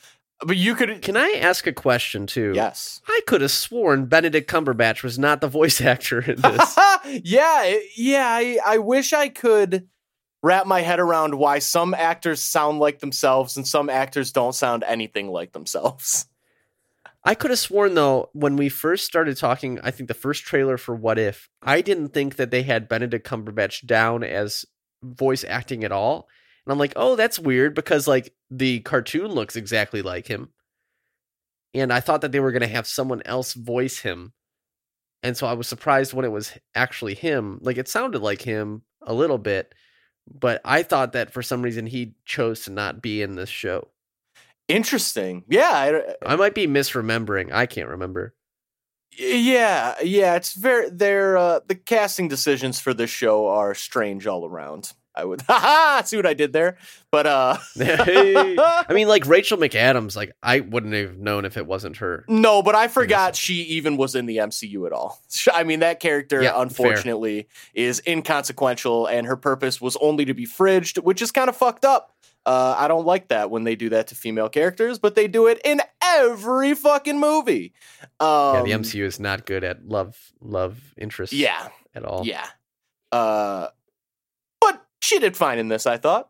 But 0.45 0.57
you 0.57 0.75
could. 0.75 1.01
Can 1.01 1.15
I 1.15 1.39
ask 1.41 1.65
a 1.65 1.73
question 1.73 2.27
too? 2.27 2.51
Yes. 2.53 3.01
I 3.07 3.21
could 3.25 3.41
have 3.41 3.51
sworn 3.51 4.05
Benedict 4.05 4.49
Cumberbatch 4.51 5.01
was 5.01 5.17
not 5.17 5.41
the 5.41 5.47
voice 5.47 5.79
actor 5.93 6.19
in 6.19 6.41
this. 6.41 6.77
yeah, 7.23 7.75
yeah. 7.95 8.27
I, 8.27 8.59
I 8.65 8.77
wish 8.79 9.13
I 9.13 9.29
could 9.29 9.87
wrap 10.43 10.67
my 10.67 10.81
head 10.81 10.99
around 10.99 11.35
why 11.35 11.59
some 11.59 11.93
actors 11.93 12.41
sound 12.41 12.79
like 12.79 12.99
themselves 12.99 13.57
and 13.57 13.67
some 13.67 13.89
actors 13.89 14.31
don't 14.31 14.53
sound 14.53 14.83
anything 14.83 15.29
like 15.29 15.53
themselves. 15.53 16.27
I 17.23 17.33
could 17.33 17.49
have 17.49 17.59
sworn 17.59 17.95
though 17.95 18.29
when 18.33 18.55
we 18.55 18.69
first 18.69 19.05
started 19.05 19.37
talking, 19.37 19.79
I 19.81 19.89
think 19.89 20.07
the 20.07 20.13
first 20.13 20.43
trailer 20.43 20.77
for 20.77 20.93
What 20.93 21.17
If, 21.17 21.49
I 21.63 21.81
didn't 21.81 22.09
think 22.09 22.35
that 22.35 22.51
they 22.51 22.61
had 22.61 22.87
Benedict 22.87 23.27
Cumberbatch 23.27 23.87
down 23.87 24.23
as 24.23 24.65
voice 25.01 25.43
acting 25.43 25.83
at 25.83 25.91
all. 25.91 26.27
And 26.65 26.71
I'm 26.73 26.79
like, 26.79 26.93
"Oh, 26.95 27.15
that's 27.15 27.39
weird 27.39 27.75
because 27.75 28.07
like 28.07 28.33
the 28.49 28.79
cartoon 28.81 29.31
looks 29.31 29.55
exactly 29.55 30.01
like 30.01 30.27
him." 30.27 30.49
And 31.73 31.91
I 31.91 31.99
thought 31.99 32.21
that 32.21 32.31
they 32.31 32.39
were 32.39 32.51
going 32.51 32.61
to 32.61 32.67
have 32.67 32.87
someone 32.87 33.21
else 33.25 33.53
voice 33.53 33.99
him. 33.99 34.33
And 35.23 35.35
so 35.35 35.47
I 35.47 35.53
was 35.53 35.67
surprised 35.67 36.13
when 36.13 36.25
it 36.25 36.31
was 36.31 36.53
actually 36.73 37.15
him. 37.15 37.59
Like 37.61 37.77
it 37.77 37.87
sounded 37.87 38.19
like 38.21 38.41
him 38.41 38.83
a 39.01 39.13
little 39.13 39.37
bit, 39.37 39.73
but 40.31 40.61
I 40.63 40.83
thought 40.83 41.13
that 41.13 41.33
for 41.33 41.41
some 41.41 41.61
reason 41.61 41.85
he 41.87 42.15
chose 42.25 42.63
to 42.65 42.71
not 42.71 43.01
be 43.01 43.21
in 43.21 43.35
this 43.35 43.49
show. 43.49 43.89
Interesting. 44.67 45.43
Yeah. 45.49 45.69
I, 46.25 46.33
I 46.33 46.35
might 46.35 46.55
be 46.55 46.67
misremembering. 46.67 47.51
I 47.51 47.65
can't 47.65 47.89
remember. 47.89 48.33
yeah. 49.17 49.95
Yeah. 50.01 50.35
It's 50.35 50.53
very. 50.53 50.89
They're 50.89 51.37
uh, 51.37 51.59
the 51.67 51.75
casting 51.75 52.27
decisions 52.27 52.79
for 52.79 52.93
this 52.93 53.09
show 53.09 53.47
are 53.47 53.75
strange 53.75 54.27
all 54.27 54.45
around. 54.45 54.93
I 55.17 55.25
would. 55.25 55.41
Haha. 55.47 56.03
See 56.03 56.17
what 56.17 56.25
I 56.25 56.33
did 56.33 56.51
there. 56.53 56.77
But 57.11 57.25
uh. 57.27 57.57
I 57.79 58.85
mean, 58.91 59.07
like 59.07 59.25
Rachel 59.27 59.57
McAdams, 59.57 60.15
like 60.15 60.33
I 60.43 60.59
wouldn't 60.61 60.93
have 60.93 61.17
known 61.17 61.45
if 61.45 61.57
it 61.57 61.65
wasn't 61.65 61.97
her. 61.97 62.25
No, 62.27 62.61
but 62.61 62.75
I 62.75 62.87
forgot 62.87 63.35
she 63.35 63.55
even 63.63 63.97
was 63.97 64.15
in 64.15 64.25
the 64.25 64.37
MCU 64.37 64.85
at 64.85 64.91
all. 64.93 65.21
I 65.53 65.63
mean, 65.63 65.79
that 65.79 65.99
character, 65.99 66.41
Yeah, 66.41 66.51
fair. 66.53 66.61
unfortunately, 66.63 67.47
is 67.73 68.01
inconsequential, 68.05 69.07
and 69.07 69.27
her 69.27 69.35
purpose 69.37 69.79
was 69.79 69.95
only 69.97 70.25
to 70.25 70.33
be 70.33 70.45
fridged, 70.45 71.01
which 71.03 71.21
is 71.21 71.31
kind 71.31 71.49
of 71.49 71.55
fucked 71.55 71.85
up. 71.85 72.11
Uh, 72.45 72.75
I 72.77 72.87
don't 72.87 73.07
like 73.07 73.29
that 73.29 73.49
when 73.49 73.63
they 73.63 73.75
do 73.75 73.89
that 73.89 74.07
to 74.07 74.15
female 74.15 74.49
characters, 74.49 74.99
but 74.99 75.15
they 75.15 75.27
do 75.27 75.47
it 75.47 75.59
in 75.65 75.81
every 76.03 76.75
fucking 76.75 77.19
movie. 77.19 77.73
Um, 78.19 78.55
yeah, 78.55 78.61
the 78.63 78.71
MCU 78.71 79.03
is 79.03 79.19
not 79.19 79.47
good 79.47 79.63
at 79.63 79.87
love 79.87 80.15
love 80.41 80.77
interest 80.95 81.33
Yeah, 81.33 81.69
at 81.95 82.05
all. 82.05 82.23
yeah. 82.23 82.45
Uh, 83.11 83.69
she 85.01 85.19
did 85.19 85.35
fine 85.37 85.59
in 85.59 85.67
this, 85.67 85.85
I 85.85 85.97
thought. 85.97 86.29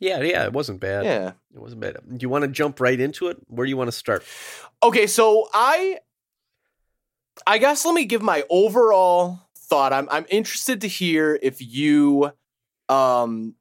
yeah, 0.00 0.20
yeah, 0.20 0.44
it 0.44 0.52
wasn't 0.52 0.80
bad. 0.80 1.04
Yeah. 1.04 1.32
It 1.54 1.60
wasn't 1.60 1.80
bad. 1.80 1.96
Do 2.08 2.18
you 2.20 2.28
want 2.28 2.42
to 2.42 2.48
jump 2.50 2.80
right 2.80 2.98
into 2.98 3.28
it? 3.28 3.38
Where 3.46 3.64
do 3.64 3.70
you 3.70 3.76
want 3.76 3.88
to 3.88 3.92
start? 3.96 4.24
Okay, 4.82 5.06
so 5.06 5.48
I 5.54 5.98
I 7.46 7.58
guess 7.58 7.84
let 7.84 7.94
me 7.94 8.04
give 8.04 8.22
my 8.22 8.44
overall 8.50 9.40
thought. 9.56 9.92
I'm 9.92 10.08
I'm 10.10 10.26
interested 10.28 10.80
to 10.82 10.88
hear 10.88 11.38
if 11.42 11.60
you 11.60 12.32
um 12.88 13.54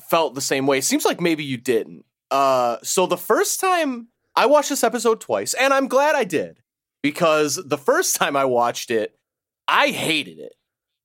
felt 0.00 0.34
the 0.34 0.40
same 0.40 0.66
way. 0.66 0.80
Seems 0.80 1.04
like 1.04 1.20
maybe 1.20 1.44
you 1.44 1.56
didn't. 1.56 2.04
Uh 2.30 2.78
so 2.82 3.06
the 3.06 3.16
first 3.18 3.60
time 3.60 4.08
I 4.34 4.46
watched 4.46 4.68
this 4.70 4.84
episode 4.84 5.20
twice 5.20 5.52
and 5.54 5.72
I'm 5.74 5.88
glad 5.88 6.14
I 6.14 6.24
did 6.24 6.58
because 7.02 7.56
the 7.64 7.78
first 7.78 8.16
time 8.16 8.34
I 8.36 8.44
watched 8.44 8.90
it 8.90 9.18
I 9.68 9.88
hated 9.88 10.38
it. 10.38 10.54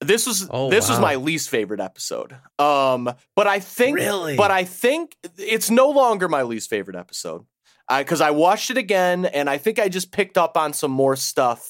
This 0.01 0.25
was 0.25 0.47
Oh, 0.49 0.69
this 0.69 0.89
was 0.89 0.99
my 0.99 1.15
least 1.15 1.49
favorite 1.49 1.79
episode. 1.79 2.35
Um 2.59 3.13
but 3.35 3.47
I 3.47 3.59
think 3.59 3.97
Really? 3.97 4.35
but 4.35 4.51
I 4.51 4.63
think 4.63 5.15
it's 5.37 5.69
no 5.69 5.89
longer 5.89 6.27
my 6.27 6.43
least 6.43 6.69
favorite 6.69 6.95
episode 6.95 7.45
because 7.89 8.21
I, 8.21 8.31
watched 8.31 8.71
it 8.71 8.77
again 8.77 9.25
and 9.25 9.49
I 9.49 9.57
think 9.57 9.77
I 9.77 9.89
just 9.89 10.11
picked 10.11 10.37
up 10.37 10.55
on 10.55 10.71
some 10.73 10.91
more 10.91 11.15
stuff. 11.17 11.67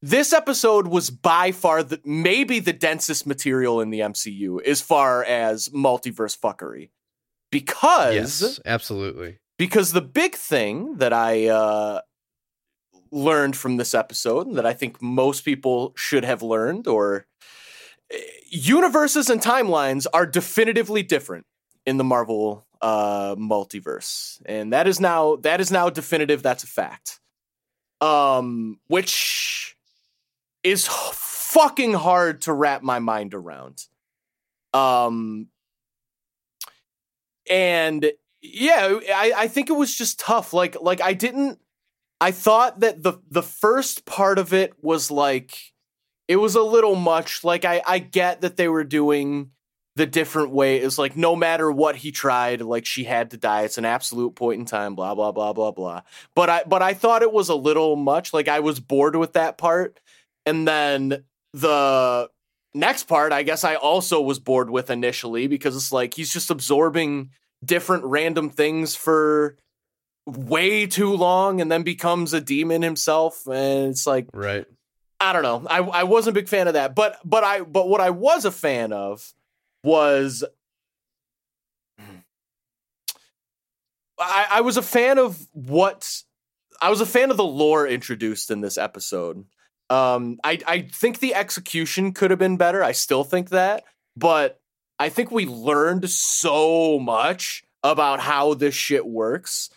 This 0.00 0.32
episode 0.32 0.86
was 0.86 1.10
by 1.10 1.50
far 1.50 1.82
the 1.82 2.00
maybe 2.04 2.60
the 2.60 2.72
densest 2.72 3.26
material 3.26 3.80
in 3.80 3.90
the 3.90 4.00
MCU 4.00 4.62
as 4.64 4.80
far 4.80 5.24
as 5.24 5.68
multiverse 5.70 6.38
fuckery. 6.38 6.90
Because 7.50 8.14
yes, 8.14 8.60
absolutely. 8.64 9.38
because 9.58 9.92
the 9.92 10.02
big 10.02 10.34
thing 10.34 10.96
that 10.96 11.12
I 11.12 11.46
uh, 11.48 12.00
learned 13.10 13.56
from 13.56 13.76
this 13.76 13.94
episode, 13.94 14.46
and 14.46 14.56
that 14.56 14.66
I 14.66 14.72
think 14.72 15.00
most 15.00 15.44
people 15.44 15.92
should 15.96 16.24
have 16.24 16.42
learned, 16.42 16.86
or 16.86 17.26
universes 18.48 19.30
and 19.30 19.40
timelines 19.40 20.06
are 20.12 20.26
definitively 20.26 21.02
different 21.02 21.46
in 21.86 21.96
the 21.96 22.04
Marvel 22.04 22.66
uh, 22.80 23.34
multiverse, 23.36 24.40
and 24.46 24.72
that 24.72 24.86
is 24.86 25.00
now 25.00 25.36
that 25.36 25.60
is 25.60 25.70
now 25.70 25.90
definitive. 25.90 26.42
That's 26.42 26.64
a 26.64 26.68
fact. 26.68 27.20
Um, 28.00 28.78
which 28.88 29.76
is 30.62 30.86
fucking 30.86 31.94
hard 31.94 32.42
to 32.42 32.52
wrap 32.52 32.82
my 32.82 32.98
mind 32.98 33.32
around. 33.32 33.84
Um, 34.72 35.48
and 37.48 38.12
yeah, 38.42 38.98
I, 39.14 39.32
I 39.36 39.48
think 39.48 39.70
it 39.70 39.74
was 39.74 39.94
just 39.94 40.18
tough. 40.18 40.52
Like 40.52 40.76
like 40.80 41.00
I 41.00 41.14
didn't 41.14 41.58
I 42.20 42.30
thought 42.30 42.80
that 42.80 43.02
the 43.02 43.14
the 43.30 43.42
first 43.42 44.04
part 44.06 44.38
of 44.38 44.52
it 44.52 44.72
was 44.82 45.10
like 45.10 45.73
it 46.28 46.36
was 46.36 46.54
a 46.54 46.62
little 46.62 46.94
much. 46.94 47.44
Like 47.44 47.64
I 47.64 47.82
I 47.86 47.98
get 47.98 48.42
that 48.42 48.56
they 48.56 48.68
were 48.68 48.84
doing 48.84 49.50
the 49.96 50.06
different 50.06 50.50
way. 50.50 50.78
It's 50.78 50.98
like 50.98 51.16
no 51.16 51.36
matter 51.36 51.70
what 51.70 51.96
he 51.96 52.10
tried, 52.10 52.60
like 52.60 52.86
she 52.86 53.04
had 53.04 53.30
to 53.30 53.36
die. 53.36 53.62
It's 53.62 53.78
an 53.78 53.84
absolute 53.84 54.34
point 54.34 54.60
in 54.60 54.66
time, 54.66 54.94
blah 54.94 55.14
blah 55.14 55.32
blah 55.32 55.52
blah 55.52 55.70
blah. 55.70 56.02
But 56.34 56.50
I 56.50 56.62
but 56.66 56.82
I 56.82 56.94
thought 56.94 57.22
it 57.22 57.32
was 57.32 57.48
a 57.48 57.54
little 57.54 57.96
much. 57.96 58.32
Like 58.32 58.48
I 58.48 58.60
was 58.60 58.80
bored 58.80 59.16
with 59.16 59.34
that 59.34 59.58
part. 59.58 60.00
And 60.46 60.66
then 60.66 61.24
the 61.52 62.28
next 62.74 63.04
part, 63.04 63.32
I 63.32 63.44
guess 63.44 63.64
I 63.64 63.76
also 63.76 64.20
was 64.20 64.38
bored 64.38 64.68
with 64.68 64.90
initially 64.90 65.46
because 65.46 65.76
it's 65.76 65.92
like 65.92 66.14
he's 66.14 66.32
just 66.32 66.50
absorbing 66.50 67.30
different 67.64 68.04
random 68.04 68.50
things 68.50 68.94
for 68.94 69.56
way 70.26 70.86
too 70.86 71.14
long 71.14 71.60
and 71.60 71.70
then 71.70 71.82
becomes 71.82 72.32
a 72.32 72.40
demon 72.40 72.82
himself 72.82 73.46
and 73.46 73.90
it's 73.90 74.06
like 74.06 74.26
Right. 74.32 74.66
I 75.24 75.32
don't 75.32 75.42
know. 75.42 75.66
I 75.68 75.78
I 75.78 76.02
wasn't 76.04 76.36
a 76.36 76.40
big 76.40 76.48
fan 76.48 76.68
of 76.68 76.74
that. 76.74 76.94
But 76.94 77.18
but 77.24 77.44
I 77.44 77.60
but 77.60 77.88
what 77.88 78.00
I 78.00 78.10
was 78.10 78.44
a 78.44 78.50
fan 78.50 78.92
of 78.92 79.32
was 79.82 80.44
I, 84.18 84.46
I 84.50 84.60
was 84.60 84.76
a 84.76 84.82
fan 84.82 85.18
of 85.18 85.46
what 85.52 86.22
I 86.80 86.90
was 86.90 87.00
a 87.00 87.06
fan 87.06 87.30
of 87.30 87.36
the 87.36 87.44
lore 87.44 87.86
introduced 87.86 88.50
in 88.50 88.60
this 88.60 88.78
episode. 88.78 89.44
Um 89.90 90.38
I 90.44 90.60
I 90.66 90.80
think 90.82 91.20
the 91.20 91.34
execution 91.34 92.12
could 92.12 92.30
have 92.30 92.38
been 92.38 92.56
better. 92.56 92.84
I 92.84 92.92
still 92.92 93.24
think 93.24 93.50
that, 93.50 93.84
but 94.16 94.60
I 94.98 95.08
think 95.08 95.30
we 95.30 95.46
learned 95.46 96.08
so 96.10 96.98
much 96.98 97.64
about 97.82 98.20
how 98.20 98.54
this 98.54 98.74
shit 98.74 99.06
works 99.06 99.70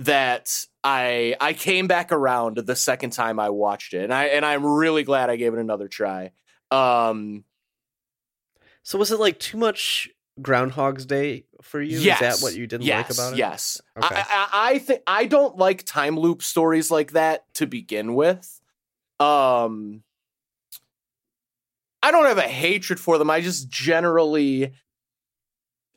that 0.00 0.66
I 0.82 1.36
I 1.40 1.52
came 1.52 1.86
back 1.86 2.12
around 2.12 2.56
the 2.56 2.76
second 2.76 3.10
time 3.10 3.38
I 3.38 3.50
watched 3.50 3.94
it, 3.94 4.04
and 4.04 4.12
I 4.12 4.26
and 4.26 4.44
I'm 4.44 4.66
really 4.66 5.02
glad 5.04 5.30
I 5.30 5.36
gave 5.36 5.54
it 5.54 5.60
another 5.60 5.88
try. 5.88 6.32
Um, 6.70 7.44
So 8.82 8.98
was 8.98 9.12
it 9.12 9.20
like 9.20 9.38
too 9.38 9.58
much 9.58 10.08
Groundhog's 10.40 11.06
Day 11.06 11.44
for 11.62 11.80
you? 11.80 11.98
Yes. 11.98 12.20
Is 12.20 12.40
that 12.40 12.44
what 12.44 12.56
you 12.56 12.66
didn't 12.66 12.86
yes, 12.86 13.08
like 13.08 13.16
about 13.16 13.32
it? 13.34 13.38
Yes. 13.38 13.80
Okay. 13.96 14.14
I, 14.14 14.20
I, 14.20 14.70
I 14.72 14.78
think 14.78 15.02
I 15.06 15.26
don't 15.26 15.56
like 15.56 15.84
time 15.84 16.18
loop 16.18 16.42
stories 16.42 16.90
like 16.90 17.12
that 17.12 17.44
to 17.54 17.66
begin 17.66 18.14
with. 18.14 18.60
Um, 19.18 20.02
I 22.02 22.10
don't 22.10 22.24
have 22.24 22.38
a 22.38 22.42
hatred 22.48 22.98
for 22.98 23.18
them. 23.18 23.28
I 23.28 23.42
just 23.42 23.68
generally, 23.68 24.72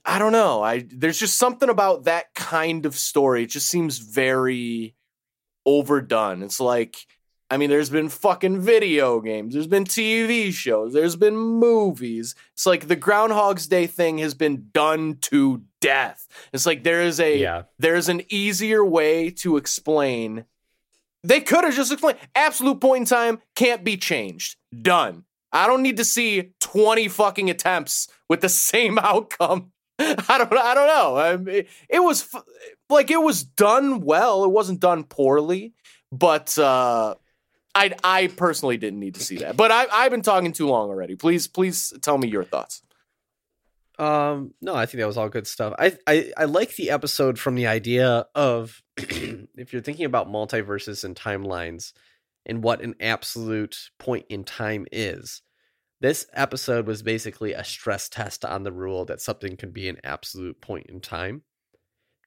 I 0.06 0.20
don't 0.20 0.32
know. 0.34 0.62
I 0.62 0.86
there's 0.90 1.20
just 1.20 1.38
something 1.38 1.70
about 1.70 2.04
that 2.06 2.34
kind 2.34 2.86
of 2.86 2.96
story. 2.96 3.44
It 3.44 3.48
just 3.52 3.68
seems 3.68 3.98
very 4.00 4.96
overdone. 5.66 6.44
It's 6.44 6.60
like. 6.60 6.98
I 7.52 7.58
mean, 7.58 7.70
there's 7.70 7.92
been 7.92 8.10
fucking 8.10 8.62
video 8.62 9.22
games, 9.22 9.54
there's 9.54 9.68
been 9.68 9.84
TV 9.84 10.52
shows, 10.52 10.92
there's 10.94 11.16
been 11.16 11.38
movies. 11.38 12.34
It's 12.54 12.66
like 12.66 12.88
the 12.88 12.96
Groundhog's 12.96 13.68
Day 13.68 13.86
thing 13.86 14.18
has 14.20 14.34
been 14.34 14.70
done 14.74 15.18
to 15.24 15.62
death. 15.80 16.28
It's 16.52 16.66
like 16.66 16.84
there 16.84 17.04
is 17.04 17.20
a 17.20 17.38
Yeah. 17.38 17.64
there's 17.78 18.10
an 18.10 18.24
easier 18.30 18.84
way 18.84 19.30
to 19.32 19.58
explain. 19.58 20.46
They 21.24 21.42
could 21.42 21.64
have 21.64 21.76
just 21.76 21.92
explained 21.92 22.18
absolute 22.34 22.82
point 22.82 23.02
in 23.02 23.06
time 23.06 23.40
can't 23.56 23.84
be 23.84 23.98
changed. 23.98 24.56
Done. 24.82 25.26
I 25.52 25.68
don't 25.68 25.84
need 25.84 25.98
to 25.98 26.06
see 26.06 26.54
20 26.60 27.08
fucking 27.08 27.52
attempts 27.52 28.08
with 28.28 28.42
the 28.42 28.50
same 28.72 28.98
outcome. 28.98 29.74
I 30.00 30.38
don't 30.38 30.54
I 30.54 30.74
don't 30.74 30.88
know. 30.88 31.18
I 31.18 31.38
mean, 31.38 31.66
it 31.90 32.00
was 32.00 32.28
like 32.90 33.12
it 33.12 33.22
was 33.22 33.44
done 33.44 34.02
well. 34.02 34.44
It 34.44 34.52
wasn't 34.52 34.80
done 34.80 35.04
poorly, 35.04 35.74
but 36.12 36.58
uh 36.58 37.16
I 37.76 37.94
I 38.04 38.28
personally 38.28 38.78
didn't 38.78 39.00
need 39.00 39.16
to 39.16 39.22
see 39.22 39.38
that. 39.38 39.56
But 39.58 39.72
I 39.72 39.86
I've 39.92 40.12
been 40.12 40.22
talking 40.22 40.52
too 40.52 40.68
long 40.68 40.90
already. 40.90 41.16
Please 41.16 41.48
please 41.48 41.94
tell 42.02 42.18
me 42.18 42.28
your 42.28 42.44
thoughts. 42.44 42.82
Um, 44.00 44.56
no, 44.60 44.74
I 44.74 44.88
think 44.88 45.00
that 45.00 45.08
was 45.08 45.18
all 45.18 45.30
good 45.30 45.46
stuff. 45.46 45.76
I 45.78 45.96
I, 46.08 46.32
I 46.36 46.46
like 46.46 46.76
the 46.76 46.90
episode 46.90 47.38
from 47.38 47.54
the 47.56 47.68
idea 47.68 48.26
of 48.34 48.82
if 48.98 49.72
you're 49.72 49.84
thinking 49.84 50.06
about 50.06 50.28
multiverses 50.28 51.04
and 51.04 51.16
timelines 51.16 51.94
and 52.46 52.64
what 52.64 52.82
an 52.82 52.96
absolute 53.00 53.92
point 54.00 54.26
in 54.30 54.44
time 54.44 54.88
is. 54.92 55.43
This 56.04 56.28
episode 56.34 56.86
was 56.86 57.02
basically 57.02 57.54
a 57.54 57.64
stress 57.64 58.10
test 58.10 58.44
on 58.44 58.64
the 58.64 58.74
rule 58.74 59.06
that 59.06 59.22
something 59.22 59.56
can 59.56 59.72
be 59.72 59.88
an 59.88 60.02
absolute 60.04 60.60
point 60.60 60.88
in 60.88 61.00
time. 61.00 61.44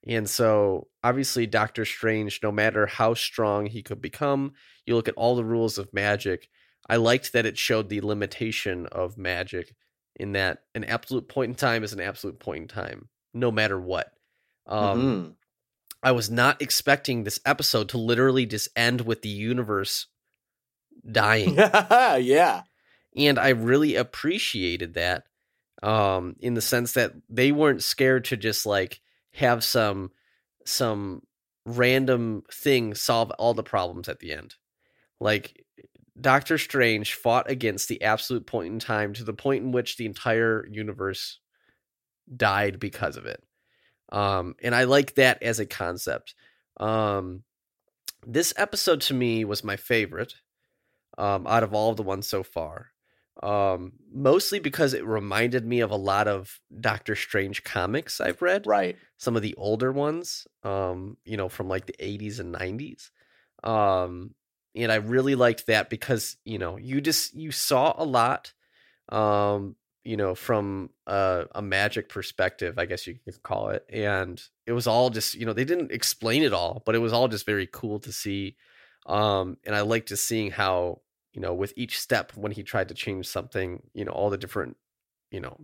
And 0.08 0.30
so, 0.30 0.88
obviously, 1.04 1.46
Doctor 1.46 1.84
Strange, 1.84 2.40
no 2.42 2.50
matter 2.50 2.86
how 2.86 3.12
strong 3.12 3.66
he 3.66 3.82
could 3.82 4.00
become, 4.00 4.54
you 4.86 4.94
look 4.94 5.08
at 5.08 5.14
all 5.16 5.36
the 5.36 5.44
rules 5.44 5.76
of 5.76 5.92
magic. 5.92 6.48
I 6.88 6.96
liked 6.96 7.34
that 7.34 7.44
it 7.44 7.58
showed 7.58 7.90
the 7.90 8.00
limitation 8.00 8.86
of 8.86 9.18
magic 9.18 9.74
in 10.18 10.32
that 10.32 10.60
an 10.74 10.84
absolute 10.84 11.28
point 11.28 11.50
in 11.50 11.54
time 11.54 11.84
is 11.84 11.92
an 11.92 12.00
absolute 12.00 12.38
point 12.40 12.62
in 12.62 12.68
time, 12.68 13.10
no 13.34 13.52
matter 13.52 13.78
what. 13.78 14.10
Um, 14.66 15.02
Mhm. 15.02 15.34
I 16.02 16.12
was 16.12 16.30
not 16.30 16.62
expecting 16.62 17.24
this 17.24 17.40
episode 17.44 17.90
to 17.90 17.98
literally 17.98 18.46
just 18.46 18.70
end 18.74 19.02
with 19.02 19.20
the 19.20 19.28
universe 19.28 20.06
dying. 21.04 21.56
yeah. 22.24 22.62
And 23.16 23.38
I 23.38 23.50
really 23.50 23.96
appreciated 23.96 24.94
that 24.94 25.24
um 25.82 26.36
in 26.40 26.54
the 26.54 26.60
sense 26.60 26.92
that 26.92 27.12
they 27.28 27.52
weren't 27.52 27.82
scared 27.82 28.26
to 28.26 28.36
just 28.36 28.64
like 28.66 29.00
have 29.32 29.62
some 29.62 30.10
some 30.64 31.22
random 31.66 32.42
thing 32.50 32.94
solve 32.94 33.30
all 33.32 33.54
the 33.54 33.62
problems 33.62 34.08
at 34.08 34.20
the 34.20 34.32
end. 34.32 34.54
Like 35.20 35.64
Doctor 36.18 36.56
Strange 36.56 37.14
fought 37.14 37.50
against 37.50 37.88
the 37.88 38.02
absolute 38.02 38.46
point 38.46 38.72
in 38.72 38.78
time 38.78 39.12
to 39.14 39.24
the 39.24 39.34
point 39.34 39.64
in 39.64 39.72
which 39.72 39.96
the 39.96 40.06
entire 40.06 40.66
universe 40.70 41.40
died 42.34 42.78
because 42.78 43.16
of 43.16 43.26
it. 43.26 43.42
Um, 44.10 44.54
and 44.62 44.74
I 44.74 44.84
like 44.84 45.14
that 45.16 45.42
as 45.42 45.58
a 45.58 45.66
concept. 45.66 46.34
Um, 46.78 47.42
this 48.26 48.54
episode 48.56 49.02
to 49.02 49.14
me 49.14 49.44
was 49.44 49.64
my 49.64 49.76
favorite 49.76 50.34
um, 51.18 51.46
out 51.46 51.62
of 51.62 51.74
all 51.74 51.90
of 51.90 51.96
the 51.96 52.02
ones 52.02 52.26
so 52.26 52.42
far. 52.42 52.90
Um, 53.42 53.92
mostly 54.10 54.60
because 54.60 54.94
it 54.94 55.04
reminded 55.06 55.66
me 55.66 55.80
of 55.80 55.90
a 55.90 55.96
lot 55.96 56.26
of 56.26 56.58
Doctor 56.80 57.14
Strange 57.14 57.64
comics 57.64 58.20
I've 58.20 58.40
read 58.40 58.66
Right. 58.66 58.98
some 59.18 59.36
of 59.36 59.42
the 59.42 59.54
older 59.56 59.92
ones, 59.92 60.46
um, 60.62 61.18
you 61.24 61.36
know, 61.36 61.48
from 61.48 61.68
like 61.68 61.86
the 61.86 61.96
80s 61.98 62.40
and 62.40 62.52
90s. 62.52 63.10
Um, 63.62 64.34
and 64.74 64.90
I 64.90 64.96
really 64.96 65.34
liked 65.34 65.66
that 65.66 65.90
because, 65.90 66.36
you 66.44 66.58
know, 66.58 66.76
you 66.78 67.00
just 67.00 67.34
you 67.34 67.52
saw 67.52 67.94
a 67.96 68.04
lot 68.04 68.52
um, 69.08 69.76
you 70.04 70.16
know, 70.16 70.34
from 70.34 70.90
a, 71.06 71.46
a 71.54 71.62
magic 71.62 72.08
perspective, 72.08 72.78
I 72.78 72.86
guess 72.86 73.06
you 73.06 73.18
could 73.24 73.42
call 73.42 73.70
it. 73.70 73.84
And 73.88 74.40
it 74.66 74.72
was 74.72 74.86
all 74.86 75.10
just, 75.10 75.34
you 75.34 75.44
know, 75.46 75.52
they 75.52 75.64
didn't 75.64 75.90
explain 75.90 76.42
it 76.44 76.52
all, 76.52 76.82
but 76.86 76.94
it 76.94 76.98
was 77.00 77.12
all 77.12 77.26
just 77.28 77.44
very 77.46 77.66
cool 77.66 77.98
to 78.00 78.12
see. 78.12 78.56
Um, 79.06 79.56
and 79.64 79.74
I 79.74 79.80
liked 79.82 80.08
just 80.08 80.26
seeing 80.26 80.50
how, 80.52 81.02
you 81.36 81.42
know, 81.42 81.52
with 81.52 81.74
each 81.76 82.00
step 82.00 82.32
when 82.34 82.50
he 82.50 82.62
tried 82.62 82.88
to 82.88 82.94
change 82.94 83.28
something, 83.28 83.82
you 83.92 84.06
know, 84.06 84.12
all 84.12 84.30
the 84.30 84.38
different, 84.38 84.74
you 85.30 85.38
know, 85.38 85.58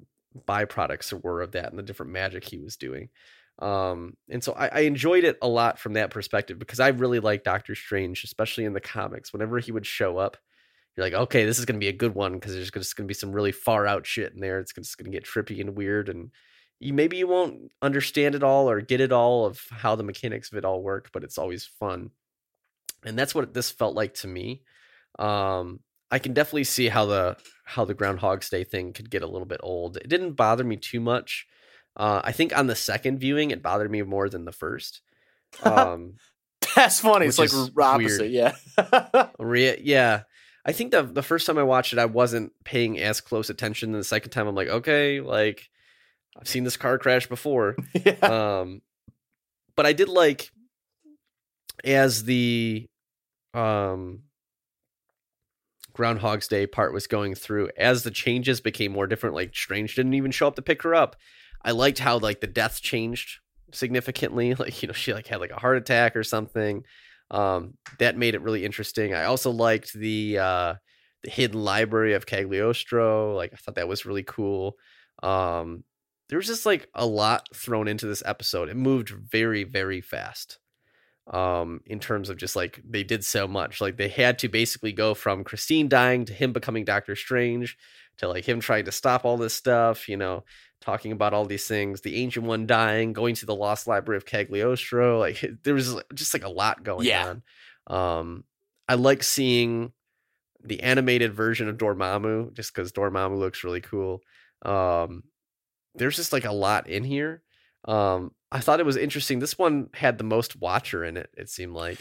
byproducts 0.47 1.13
were 1.23 1.41
of 1.41 1.53
that 1.53 1.71
and 1.71 1.79
the 1.79 1.83
different 1.83 2.13
magic 2.13 2.45
he 2.45 2.59
was 2.59 2.77
doing. 2.77 3.09
Um, 3.59 4.19
and 4.29 4.45
so 4.45 4.53
I, 4.53 4.67
I 4.67 4.81
enjoyed 4.81 5.25
it 5.25 5.39
a 5.41 5.49
lot 5.49 5.79
from 5.79 5.95
that 5.95 6.11
perspective 6.11 6.59
because 6.59 6.79
I 6.79 6.89
really 6.89 7.21
like 7.21 7.43
Doctor 7.43 7.75
Strange, 7.75 8.23
especially 8.23 8.67
in 8.67 8.75
the 8.75 8.83
comics. 8.83 9.33
Whenever 9.33 9.59
he 9.61 9.73
would 9.73 9.87
show 9.87 10.19
up, 10.19 10.37
you're 10.95 11.07
like, 11.07 11.15
okay, 11.15 11.47
this 11.47 11.59
is 11.59 11.65
going 11.65 11.81
to 11.81 11.85
be 11.85 11.89
a 11.89 11.93
good 11.93 12.15
one 12.15 12.35
because 12.35 12.53
there's 12.53 12.71
just 12.71 12.95
going 12.95 13.07
to 13.07 13.09
be 13.09 13.15
some 13.15 13.33
really 13.33 13.53
far 13.53 13.87
out 13.87 14.07
shit 14.07 14.35
in 14.35 14.41
there. 14.41 14.59
It's 14.59 14.75
just 14.75 14.99
going 14.99 15.11
to 15.11 15.19
get 15.19 15.25
trippy 15.25 15.59
and 15.63 15.75
weird, 15.75 16.11
and 16.11 16.33
you 16.81 16.93
maybe 16.93 17.17
you 17.17 17.27
won't 17.27 17.73
understand 17.81 18.35
it 18.35 18.43
all 18.43 18.69
or 18.69 18.83
get 18.83 19.01
it 19.01 19.11
all 19.11 19.47
of 19.47 19.63
how 19.71 19.97
the 19.97 20.03
mechanics 20.03 20.53
of 20.53 20.59
it 20.59 20.67
all 20.67 20.83
work, 20.83 21.09
but 21.15 21.25
it's 21.25 21.39
always 21.39 21.65
fun. 21.65 22.11
And 23.07 23.19
that's 23.19 23.35
what 23.35 23.55
this 23.55 23.71
felt 23.71 23.95
like 23.95 24.13
to 24.17 24.29
me. 24.29 24.65
Um, 25.19 25.81
I 26.11 26.19
can 26.19 26.33
definitely 26.35 26.65
see 26.65 26.89
how 26.89 27.07
the 27.07 27.37
how 27.65 27.85
the 27.85 27.95
Groundhog's 27.95 28.51
Day 28.51 28.65
thing 28.65 28.93
could 28.93 29.11
get 29.11 29.23
a 29.23 29.27
little 29.27 29.47
bit 29.47 29.61
old. 29.63 29.97
It 29.97 30.09
didn't 30.09 30.33
bother 30.33 30.65
me 30.65 30.77
too 30.77 31.01
much. 31.01 31.47
Uh, 31.97 32.21
I 32.25 32.33
think 32.33 32.57
on 32.57 32.67
the 32.67 32.77
second 32.77 33.19
viewing, 33.19 33.51
it 33.51 33.63
bothered 33.63 33.91
me 33.91 34.03
more 34.03 34.29
than 34.29 34.45
the 34.45 34.53
first. 34.53 35.01
Um, 35.65 36.15
That's 36.75 37.01
funny. 37.01 37.27
It's 37.27 37.39
like 37.39 37.51
opposite. 37.79 38.31
Yeah. 38.31 38.55
Re- 39.39 39.81
yeah. 39.83 40.23
I 40.65 40.73
think 40.73 40.93
the 40.93 41.03
the 41.03 41.23
first 41.23 41.47
time 41.47 41.59
I 41.59 41.63
watched 41.63 41.93
it, 41.93 41.99
I 41.99 42.07
wasn't 42.07 42.53
paying 42.65 42.99
as 42.99 43.21
close 43.21 43.51
attention. 43.51 43.93
The 43.93 44.05
second 44.05 44.31
time, 44.31 44.47
I'm 44.47 44.55
like, 44.55 44.69
okay, 44.69 45.21
like 45.21 45.69
I've 46.39 46.49
seen 46.49 46.65
this 46.65 46.77
car 46.77 46.99
crash 46.99 47.27
before. 47.27 47.77
yeah. 47.95 48.13
Um, 48.61 48.81
but 49.77 49.87
I 49.87 49.93
did 49.93 50.09
like 50.09 50.51
as 51.85 52.25
the 52.25 52.87
um 53.55 54.23
Groundhog's 55.93 56.49
Day 56.49 56.67
part 56.67 56.93
was 56.93 57.07
going 57.07 57.35
through, 57.35 57.71
as 57.77 58.03
the 58.03 58.11
changes 58.11 58.61
became 58.61 58.93
more 58.93 59.07
different. 59.07 59.35
Like 59.35 59.55
Strange 59.55 59.95
didn't 59.95 60.15
even 60.15 60.31
show 60.31 60.47
up 60.47 60.57
to 60.57 60.63
pick 60.63 60.83
her 60.83 60.95
up. 60.95 61.17
I 61.65 61.73
liked 61.73 61.99
how 61.99 62.19
like 62.19 62.41
the 62.41 62.47
death 62.47 62.81
changed 62.81 63.41
significantly. 63.73 64.55
Like 64.59 64.83
you 64.83 64.89
know, 64.89 64.95
she 64.95 65.13
like 65.13 65.27
had 65.27 65.41
like 65.41 65.51
a 65.51 65.61
heart 65.61 65.77
attack 65.77 66.17
or 66.17 66.25
something 66.25 66.85
um, 67.31 67.75
that 67.99 68.17
made 68.17 68.35
it 68.35 68.43
really 68.43 68.65
interesting. 68.65 69.15
I 69.15 69.25
also 69.25 69.51
liked 69.51 69.93
the 69.93 70.39
uh, 70.39 70.75
the 71.23 71.31
hidden 71.31 71.63
library 71.63 72.15
of 72.15 72.27
Cagliostro. 72.27 73.35
Like 73.35 73.53
I 73.53 73.57
thought 73.57 73.77
that 73.77 73.89
was 73.89 74.07
really 74.07 74.23
cool. 74.23 74.77
Um, 75.23 75.85
there 76.29 76.39
was 76.39 76.47
just 76.47 76.67
like 76.67 76.89
a 76.95 77.07
lot 77.07 77.49
thrown 77.55 77.89
into 77.89 78.07
this 78.07 78.23
episode. 78.25 78.69
It 78.69 78.77
moved 78.77 79.11
very 79.11 79.65
very 79.65 80.01
fast. 80.01 80.59
Um, 81.33 81.81
in 81.87 81.99
terms 81.99 82.29
of 82.29 82.37
just 82.37 82.55
like 82.55 82.81
they 82.87 83.05
did 83.05 83.25
so 83.25 83.49
much. 83.49 83.81
Like 83.81 83.97
they 83.97 84.09
had 84.09 84.39
to 84.41 84.49
basically 84.49 84.93
go 84.93 85.15
from 85.15 85.45
Christine 85.45 85.89
dying 85.89 86.27
to 86.27 86.33
him 86.35 86.53
becoming 86.53 86.85
Doctor 86.85 87.17
Strange 87.17 87.79
to 88.19 88.29
like 88.29 88.45
him 88.47 88.61
trying 88.61 88.85
to 88.85 88.93
stop 88.93 89.25
all 89.25 89.39
this 89.39 89.55
stuff. 89.55 90.11
You 90.11 90.19
know, 90.19 90.45
talking 90.83 91.11
about 91.11 91.33
all 91.33 91.47
these 91.47 91.67
things, 91.67 92.03
the 92.03 92.17
ancient 92.17 92.45
one 92.45 92.67
dying, 92.67 93.15
going 93.15 93.35
to 93.37 93.47
the 93.47 93.55
lost 93.55 93.87
library 93.87 94.19
of 94.19 94.27
Cagliostro. 94.27 95.19
Like 95.21 95.43
there 95.63 95.73
was 95.75 95.97
just 96.15 96.35
like 96.35 96.45
a 96.45 96.51
lot 96.51 96.83
going 96.85 97.07
Yeah. 97.07 97.37
on. 97.89 98.19
Um, 98.21 98.45
I 98.87 98.95
like 98.97 99.23
seeing 99.23 99.93
the 100.63 100.83
animated 100.83 101.33
version 101.35 101.69
of 101.69 101.79
Dormammu 101.79 102.53
just 102.53 102.75
because 102.75 102.93
Dormammu 102.93 103.39
looks 103.39 103.65
really 103.65 103.81
cool. 103.81 104.21
Um, 104.65 105.23
there's 105.95 106.17
just 106.17 106.33
like 106.33 106.45
a 106.45 106.53
lot 106.53 106.89
in 106.89 107.05
here. 107.05 107.43
Um, 107.87 108.33
I 108.53 108.61
thought 108.61 108.81
it 108.81 108.87
was 108.87 108.97
interesting. 108.97 109.39
This 109.39 109.59
one 109.59 109.89
had 109.95 110.19
the 110.19 110.25
most 110.25 110.61
Watcher 110.61 111.05
in 111.05 111.17
it. 111.17 111.31
It 111.37 111.49
seemed 111.49 111.75
like. 111.75 111.99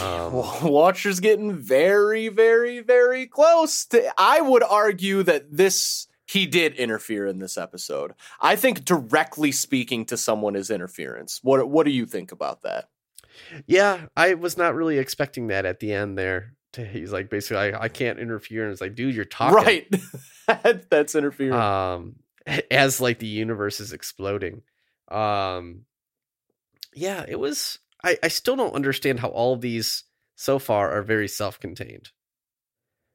Um, 0.00 0.32
Watcher's 0.62 1.20
getting 1.20 1.52
very, 1.56 2.28
very, 2.28 2.80
very 2.80 3.26
close. 3.26 3.84
To, 3.86 4.12
I 4.16 4.40
would 4.40 4.62
argue 4.62 5.22
that 5.24 5.54
this 5.54 6.06
he 6.26 6.46
did 6.46 6.74
interfere 6.74 7.26
in 7.26 7.38
this 7.38 7.58
episode. 7.58 8.14
I 8.40 8.56
think 8.56 8.84
directly 8.84 9.52
speaking 9.52 10.06
to 10.06 10.16
someone 10.16 10.56
is 10.56 10.70
interference. 10.70 11.40
What 11.42 11.68
What 11.68 11.84
do 11.84 11.92
you 11.92 12.06
think 12.06 12.32
about 12.32 12.62
that? 12.62 12.88
Yeah, 13.66 14.06
I 14.16 14.34
was 14.34 14.56
not 14.56 14.74
really 14.74 14.98
expecting 14.98 15.48
that 15.48 15.66
at 15.66 15.80
the 15.80 15.92
end 15.92 16.16
there. 16.16 16.54
He's 16.76 17.12
like 17.12 17.30
basically, 17.30 17.74
I, 17.74 17.84
I 17.84 17.88
can't 17.88 18.18
interfere, 18.18 18.64
and 18.64 18.72
it's 18.72 18.80
like, 18.80 18.94
dude, 18.94 19.14
you're 19.14 19.24
talking. 19.24 19.56
Right. 19.56 19.94
That's 20.90 21.14
interference. 21.14 21.56
Um, 21.56 22.16
as 22.70 23.00
like 23.00 23.18
the 23.18 23.26
universe 23.26 23.80
is 23.80 23.92
exploding. 23.92 24.62
Um 25.08 25.84
yeah, 26.94 27.24
it 27.26 27.38
was 27.38 27.78
I, 28.02 28.18
I 28.22 28.28
still 28.28 28.56
don't 28.56 28.74
understand 28.74 29.20
how 29.20 29.28
all 29.28 29.54
of 29.54 29.60
these 29.60 30.04
so 30.36 30.58
far 30.58 30.90
are 30.90 31.02
very 31.02 31.28
self-contained. 31.28 32.10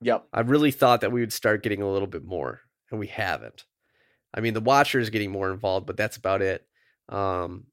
Yep. 0.01 0.27
I 0.33 0.41
really 0.41 0.71
thought 0.71 1.01
that 1.01 1.11
we 1.11 1.19
would 1.19 1.33
start 1.33 1.63
getting 1.63 1.81
a 1.81 1.91
little 1.91 2.07
bit 2.07 2.23
more, 2.23 2.61
and 2.89 2.99
we 2.99 3.07
haven't. 3.07 3.65
I 4.33 4.39
mean, 4.39 4.53
the 4.53 4.61
Watcher 4.61 4.99
is 4.99 5.09
getting 5.09 5.31
more 5.31 5.51
involved, 5.51 5.85
but 5.85 5.97
that's 5.97 6.17
about 6.17 6.41
it. 6.41 6.65
Um, 7.09 7.65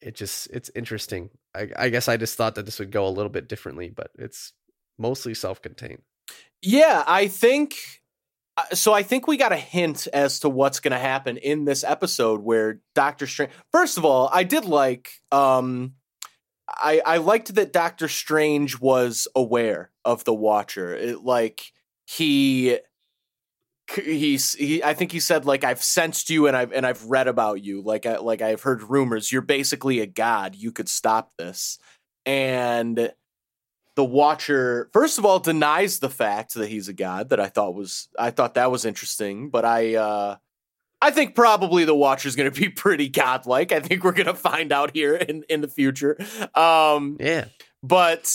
it 0.00 0.14
just 0.14 0.48
it's 0.50 0.70
interesting. 0.74 1.30
I, 1.54 1.68
I 1.76 1.88
guess 1.88 2.08
I 2.08 2.16
just 2.16 2.36
thought 2.36 2.56
that 2.56 2.66
this 2.66 2.78
would 2.78 2.90
go 2.90 3.06
a 3.06 3.10
little 3.10 3.30
bit 3.30 3.48
differently, 3.48 3.90
but 3.90 4.10
it's 4.18 4.52
mostly 4.98 5.34
self-contained. 5.34 6.02
Yeah, 6.60 7.04
I 7.06 7.28
think 7.28 7.74
so. 8.72 8.92
I 8.92 9.02
think 9.02 9.26
we 9.26 9.36
got 9.36 9.52
a 9.52 9.56
hint 9.56 10.06
as 10.12 10.40
to 10.40 10.48
what's 10.48 10.80
going 10.80 10.92
to 10.92 10.98
happen 10.98 11.36
in 11.36 11.64
this 11.64 11.84
episode 11.84 12.40
where 12.40 12.80
Doctor 12.94 13.26
Strange. 13.26 13.52
First 13.72 13.98
of 13.98 14.04
all, 14.04 14.30
I 14.32 14.44
did 14.44 14.64
like. 14.64 15.10
Um, 15.32 15.94
I 16.68 17.00
I 17.04 17.16
liked 17.18 17.54
that 17.54 17.72
Doctor 17.72 18.08
Strange 18.08 18.80
was 18.80 19.28
aware 19.34 19.90
of 20.04 20.24
the 20.24 20.34
Watcher. 20.34 20.94
It, 20.94 21.22
like 21.22 21.72
he 22.06 22.78
he's 23.94 24.54
he 24.54 24.82
I 24.82 24.94
think 24.94 25.12
he 25.12 25.20
said 25.20 25.46
like 25.46 25.64
I've 25.64 25.82
sensed 25.82 26.30
you 26.30 26.46
and 26.46 26.56
I've 26.56 26.72
and 26.72 26.86
I've 26.86 27.04
read 27.04 27.28
about 27.28 27.62
you 27.62 27.82
like 27.82 28.06
I 28.06 28.16
like 28.16 28.42
I've 28.42 28.62
heard 28.62 28.82
rumors 28.82 29.32
you're 29.32 29.42
basically 29.42 30.00
a 30.00 30.06
god 30.06 30.54
you 30.54 30.72
could 30.72 30.88
stop 30.88 31.32
this 31.38 31.78
and 32.26 33.12
the 33.98 34.04
watcher 34.04 34.88
first 34.92 35.18
of 35.18 35.24
all 35.26 35.40
denies 35.40 35.98
the 35.98 36.08
fact 36.08 36.54
that 36.54 36.68
he's 36.68 36.86
a 36.86 36.92
god 36.92 37.30
that 37.30 37.40
I 37.40 37.48
thought 37.48 37.74
was 37.74 38.08
I 38.16 38.30
thought 38.30 38.54
that 38.54 38.70
was 38.70 38.84
interesting 38.84 39.50
but 39.50 39.64
I 39.64 39.96
uh 39.96 40.36
I 41.02 41.10
think 41.10 41.34
probably 41.34 41.84
the 41.84 41.96
watcher's 41.96 42.36
going 42.36 42.48
to 42.52 42.60
be 42.60 42.68
pretty 42.84 43.08
godlike 43.08 43.72
I 43.72 43.80
think 43.80 44.04
we're 44.04 44.12
going 44.12 44.26
to 44.26 44.34
find 44.34 44.70
out 44.72 44.92
here 44.94 45.16
in 45.16 45.42
in 45.48 45.60
the 45.62 45.68
future 45.68 46.16
um 46.54 47.16
Yeah. 47.18 47.46
but 47.82 48.32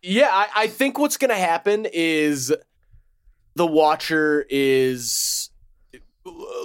yeah 0.00 0.30
I, 0.30 0.46
I 0.54 0.66
think 0.68 0.96
what's 0.96 1.16
going 1.16 1.30
to 1.30 1.34
happen 1.52 1.84
is 1.92 2.54
the 3.56 3.66
Watcher 3.66 4.46
is 4.48 5.50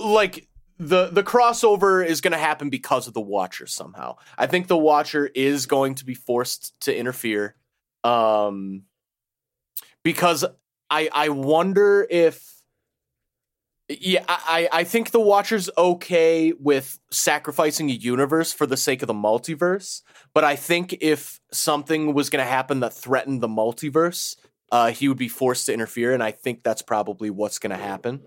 like 0.03 0.47
the 0.77 1.07
the 1.07 1.23
crossover 1.23 2.05
is 2.05 2.21
going 2.21 2.33
to 2.33 2.37
happen 2.37 2.69
because 2.69 3.07
of 3.07 3.13
the 3.13 3.21
Watcher 3.21 3.65
somehow. 3.65 4.17
I 4.37 4.45
think 4.47 4.67
the 4.67 4.77
Watcher 4.77 5.29
is 5.33 5.65
going 5.67 5.95
to 5.95 6.05
be 6.05 6.13
forced 6.15 6.73
to 6.81 6.95
interfere, 6.95 7.55
um, 8.03 8.83
because 10.03 10.45
I 10.89 11.09
I 11.11 11.29
wonder 11.29 12.07
if. 12.09 12.49
Yeah, 13.99 14.23
I, 14.25 14.69
I 14.71 14.83
think 14.85 15.11
the 15.11 15.19
Watcher's 15.19 15.69
okay 15.77 16.53
with 16.53 16.97
sacrificing 17.11 17.89
a 17.89 17.93
universe 17.93 18.53
for 18.53 18.65
the 18.65 18.77
sake 18.77 19.01
of 19.01 19.07
the 19.07 19.13
multiverse, 19.13 20.01
but 20.33 20.45
I 20.45 20.55
think 20.55 20.95
if 21.01 21.41
something 21.51 22.13
was 22.13 22.29
going 22.29 22.41
to 22.41 22.49
happen 22.49 22.79
that 22.79 22.93
threatened 22.93 23.41
the 23.41 23.49
multiverse, 23.49 24.37
uh, 24.71 24.91
he 24.91 25.09
would 25.09 25.17
be 25.17 25.27
forced 25.27 25.65
to 25.65 25.73
interfere, 25.73 26.13
and 26.13 26.23
I 26.23 26.31
think 26.31 26.63
that's 26.63 26.81
probably 26.81 27.29
what's 27.29 27.59
going 27.59 27.77
to 27.77 27.83
happen. 27.83 28.21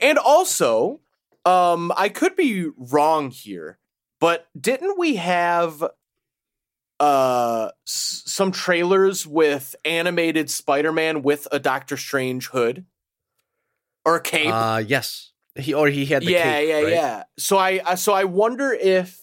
And 0.00 0.18
also, 0.18 1.00
um, 1.46 1.90
I 1.96 2.10
could 2.10 2.36
be 2.36 2.68
wrong 2.76 3.30
here, 3.30 3.78
but 4.20 4.46
didn't 4.58 4.98
we 4.98 5.16
have 5.16 5.82
uh 7.02 7.70
s- 7.86 8.22
some 8.26 8.52
trailers 8.52 9.26
with 9.26 9.74
animated 9.84 10.48
Spider-Man 10.48 11.22
with 11.22 11.48
a 11.50 11.58
Doctor 11.58 11.96
Strange 11.96 12.46
hood 12.48 12.86
or 14.04 14.16
a 14.16 14.20
cape? 14.20 14.52
Uh 14.52 14.82
yes. 14.86 15.32
He 15.56 15.74
or 15.74 15.88
he 15.88 16.06
had 16.06 16.22
the 16.22 16.30
yeah, 16.32 16.42
cape, 16.44 16.68
yeah, 16.68 16.80
right? 16.80 16.92
yeah. 16.92 17.22
So 17.38 17.58
I, 17.58 17.80
I 17.84 17.94
so 17.96 18.12
I 18.14 18.24
wonder 18.24 18.72
if 18.72 19.20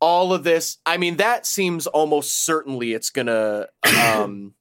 all 0.00 0.32
of 0.32 0.44
this. 0.44 0.78
I 0.86 0.96
mean, 0.96 1.16
that 1.16 1.44
seems 1.44 1.86
almost 1.88 2.44
certainly 2.44 2.92
it's 2.94 3.10
gonna 3.10 3.66
um, 4.14 4.54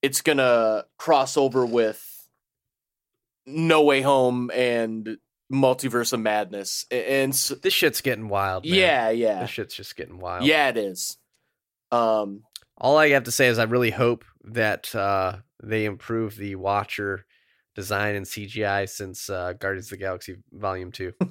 it's 0.00 0.20
gonna 0.22 0.84
cross 0.98 1.36
over 1.36 1.64
with 1.66 2.26
No 3.46 3.82
Way 3.82 4.00
Home 4.00 4.50
and 4.52 5.18
Multiverse 5.52 6.12
of 6.14 6.20
Madness, 6.20 6.86
and 6.90 7.36
so, 7.36 7.54
This 7.54 7.74
shit's 7.74 8.00
getting 8.00 8.28
wild. 8.28 8.64
Man. 8.64 8.74
yeah, 8.74 9.10
yeah, 9.10 9.40
This 9.42 9.50
shit's 9.50 9.74
just 9.76 9.94
getting 9.96 10.18
wild. 10.18 10.44
yeah, 10.46 10.70
it 10.70 10.76
is. 10.78 11.18
Um, 11.92 12.42
All 12.78 12.96
I 12.98 13.10
have 13.10 13.24
to 13.24 13.30
say 13.32 13.48
is 13.48 13.58
I 13.58 13.64
really 13.64 13.90
hope 13.90 14.24
that 14.44 14.92
uh, 14.94 15.36
they 15.62 15.84
improve 15.84 16.36
the 16.36 16.56
Watcher 16.56 17.26
design 17.74 18.14
and 18.16 18.26
CGI 18.26 18.88
since 18.88 19.30
uh, 19.30 19.52
Guardians 19.54 19.86
of 19.86 19.90
the 19.90 19.96
Galaxy 19.98 20.36
Volume 20.52 20.90
Two. 20.92 21.12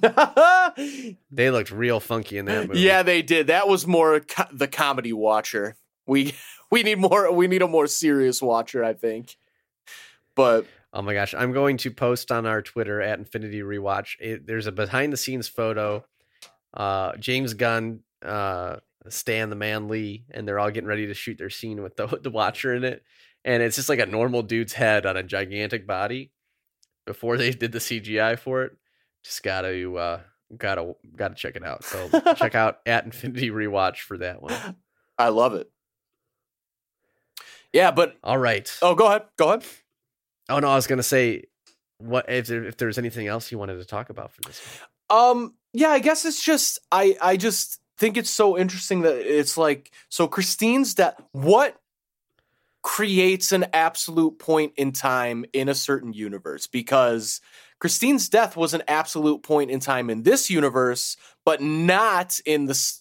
They 1.30 1.50
looked 1.50 1.70
real 1.70 2.00
funky 2.00 2.38
in 2.38 2.46
that 2.46 2.68
movie. 2.68 2.80
yeah, 2.80 3.02
they 3.02 3.20
did. 3.22 3.48
That 3.48 3.68
was 3.68 3.86
more 3.86 4.20
co- 4.20 4.44
the 4.52 4.68
comedy 4.68 5.12
Watcher. 5.12 5.76
We 6.06 6.34
we 6.70 6.82
need 6.82 6.98
more. 6.98 7.30
We 7.32 7.46
need 7.46 7.62
a 7.62 7.68
more 7.68 7.86
serious 7.86 8.40
Watcher, 8.40 8.82
I 8.84 8.94
think. 8.94 9.36
But 10.34 10.66
Oh 10.94 11.02
my 11.02 11.14
gosh, 11.14 11.34
I'm 11.34 11.52
going 11.52 11.76
to 11.78 11.90
post 11.90 12.30
on 12.32 12.46
our 12.46 12.60
Twitter 12.62 13.00
at 13.00 13.18
Infinity 13.18 13.60
Rewatch. 13.60 14.16
It, 14.20 14.46
there's 14.46 14.66
a 14.66 14.72
behind 14.72 15.12
the 15.12 15.16
scenes 15.16 15.48
photo. 15.48 16.04
Uh, 16.74 17.16
James 17.16 17.54
Gunn, 17.54 18.00
uh, 18.22 18.76
Stan 19.10 19.50
the 19.50 19.56
Man 19.56 19.88
Lee, 19.88 20.24
and 20.30 20.46
they're 20.46 20.58
all 20.58 20.70
getting 20.70 20.88
ready 20.88 21.06
to 21.06 21.14
shoot 21.14 21.38
their 21.38 21.50
scene 21.50 21.82
with 21.82 21.96
the 21.96 22.06
the 22.22 22.30
Watcher 22.30 22.74
in 22.74 22.84
it, 22.84 23.02
and 23.44 23.62
it's 23.62 23.76
just 23.76 23.88
like 23.88 23.98
a 23.98 24.06
normal 24.06 24.42
dude's 24.42 24.72
head 24.72 25.06
on 25.06 25.16
a 25.16 25.22
gigantic 25.22 25.86
body. 25.86 26.32
Before 27.04 27.36
they 27.36 27.50
did 27.50 27.72
the 27.72 27.80
CGI 27.80 28.38
for 28.38 28.62
it, 28.62 28.72
just 29.24 29.42
gotta 29.42 29.92
uh, 29.94 30.20
gotta 30.56 30.94
gotta 31.16 31.34
check 31.34 31.56
it 31.56 31.64
out. 31.64 31.84
So 31.84 32.08
check 32.36 32.54
out 32.54 32.78
at 32.86 33.04
Infinity 33.04 33.50
Rewatch 33.50 33.98
for 33.98 34.18
that 34.18 34.40
one. 34.40 34.54
I 35.18 35.28
love 35.28 35.54
it. 35.54 35.68
Yeah, 37.72 37.90
but 37.90 38.16
All 38.22 38.38
right. 38.38 38.70
oh, 38.82 38.94
go 38.94 39.06
ahead. 39.06 39.22
Go 39.36 39.48
ahead. 39.48 39.64
Oh 40.48 40.58
no, 40.58 40.68
I 40.68 40.76
was 40.76 40.86
gonna 40.86 41.02
say, 41.02 41.44
what 41.98 42.28
if 42.28 42.46
there, 42.46 42.64
if 42.64 42.76
there's 42.76 42.98
anything 42.98 43.26
else 43.26 43.50
you 43.50 43.58
wanted 43.58 43.78
to 43.78 43.84
talk 43.84 44.10
about 44.10 44.32
for 44.32 44.42
this 44.42 44.60
one? 44.60 45.18
Um, 45.18 45.54
yeah, 45.72 45.88
I 45.90 45.98
guess 45.98 46.24
it's 46.24 46.42
just 46.42 46.78
I 46.90 47.16
I 47.20 47.36
just 47.36 47.80
think 48.02 48.16
it's 48.16 48.30
so 48.30 48.58
interesting 48.58 49.02
that 49.02 49.14
it's 49.14 49.56
like 49.56 49.92
so 50.08 50.26
Christine's 50.26 50.92
death. 50.92 51.14
What 51.30 51.76
creates 52.82 53.52
an 53.52 53.66
absolute 53.72 54.40
point 54.40 54.72
in 54.76 54.90
time 54.90 55.44
in 55.52 55.68
a 55.68 55.74
certain 55.74 56.12
universe? 56.12 56.66
Because 56.66 57.40
Christine's 57.78 58.28
death 58.28 58.56
was 58.56 58.74
an 58.74 58.82
absolute 58.88 59.44
point 59.44 59.70
in 59.70 59.78
time 59.78 60.10
in 60.10 60.24
this 60.24 60.50
universe, 60.50 61.16
but 61.44 61.60
not 61.60 62.40
in 62.44 62.66
the 62.66 62.92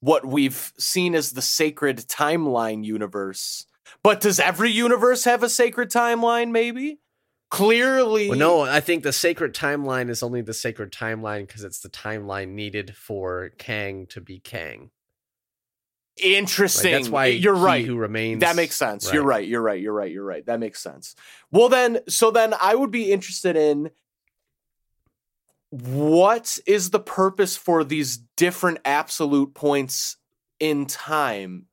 what 0.00 0.24
we've 0.24 0.72
seen 0.78 1.14
as 1.14 1.32
the 1.32 1.42
sacred 1.42 1.98
timeline 1.98 2.82
universe. 2.82 3.66
But 4.02 4.22
does 4.22 4.40
every 4.40 4.70
universe 4.70 5.24
have 5.24 5.42
a 5.42 5.50
sacred 5.50 5.90
timeline? 5.90 6.50
Maybe. 6.50 7.00
Clearly, 7.50 8.28
Well, 8.28 8.38
no, 8.38 8.60
I 8.62 8.78
think 8.80 9.02
the 9.02 9.12
sacred 9.12 9.54
timeline 9.54 10.08
is 10.08 10.22
only 10.22 10.40
the 10.40 10.54
sacred 10.54 10.92
timeline 10.92 11.46
because 11.48 11.64
it's 11.64 11.80
the 11.80 11.88
timeline 11.88 12.50
needed 12.50 12.94
for 12.94 13.50
Kang 13.58 14.06
to 14.10 14.20
be 14.20 14.38
Kang. 14.38 14.90
Like, 16.16 16.26
Interesting. 16.26 16.92
that's 16.92 17.08
why 17.08 17.26
you're 17.26 17.56
he 17.56 17.62
right. 17.62 17.84
Who 17.84 17.96
remains? 17.96 18.40
That 18.40 18.54
makes 18.54 18.76
sense. 18.76 19.12
You're 19.12 19.24
right. 19.24 19.46
You're 19.46 19.62
right. 19.62 19.80
You're 19.80 19.92
right. 19.92 20.12
You're 20.12 20.24
right. 20.24 20.46
That 20.46 20.60
makes 20.60 20.80
sense. 20.80 21.16
Well, 21.50 21.68
then, 21.68 22.00
so 22.08 22.30
then 22.30 22.54
I 22.60 22.74
would 22.74 22.90
be 22.92 23.10
interested 23.10 23.56
in 23.56 23.90
what 25.70 26.58
is 26.66 26.90
the 26.90 27.00
purpose 27.00 27.56
for 27.56 27.82
these 27.82 28.18
different 28.36 28.78
absolute 28.84 29.54
points 29.54 30.16
in 30.58 30.86
time 30.86 31.66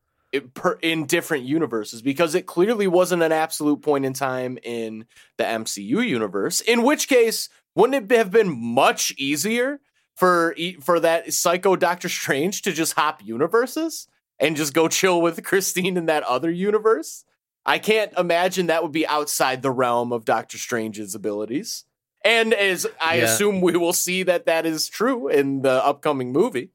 per- 0.54 0.78
in 0.82 1.06
different 1.06 1.46
universes 1.46 2.02
because 2.02 2.36
it 2.36 2.46
clearly 2.46 2.88
wasn't 2.88 3.24
an 3.24 3.32
absolute 3.32 3.82
point 3.82 4.06
in 4.06 4.14
time 4.14 4.58
in 4.64 5.06
the 5.38 5.44
MCU 5.44 6.06
universe. 6.08 6.62
In 6.62 6.84
which 6.84 7.08
case, 7.08 7.50
wouldn't 7.76 8.12
it 8.12 8.18
have 8.18 8.32
been 8.32 8.50
much 8.50 9.14
easier 9.18 9.80
for 10.16 10.56
for 10.82 11.00
that 11.00 11.34
psycho 11.34 11.76
Doctor 11.76 12.10
Strange 12.10 12.62
to 12.64 12.72
just 12.74 12.94
hop 12.94 13.22
universes 13.24 14.08
and 14.40 14.56
just 14.56 14.74
go 14.74 14.88
chill 14.88 15.22
with 15.22 15.44
Christine 15.44 15.98
in 15.98 16.06
that 16.08 16.24
other 16.24 16.52
universe? 16.52 17.24
I 17.66 17.80
can't 17.80 18.14
imagine 18.18 18.68
that 18.68 18.82
would 18.82 18.94
be 18.94 19.06
outside 19.06 19.62
the 19.62 19.72
realm 19.72 20.14
of 20.14 20.24
Doctor 20.26 20.58
Strange's 20.58 21.14
abilities. 21.16 21.84
And 22.24 22.54
as 22.54 22.88
I 23.00 23.16
Yeah. 23.18 23.24
assume 23.26 23.62
we 23.62 23.76
will 23.78 23.94
see 23.94 24.24
that 24.24 24.46
that 24.46 24.66
is 24.66 24.88
true 24.90 25.28
in 25.28 25.62
the 25.62 25.86
upcoming 25.86 26.32
movie. 26.32 26.72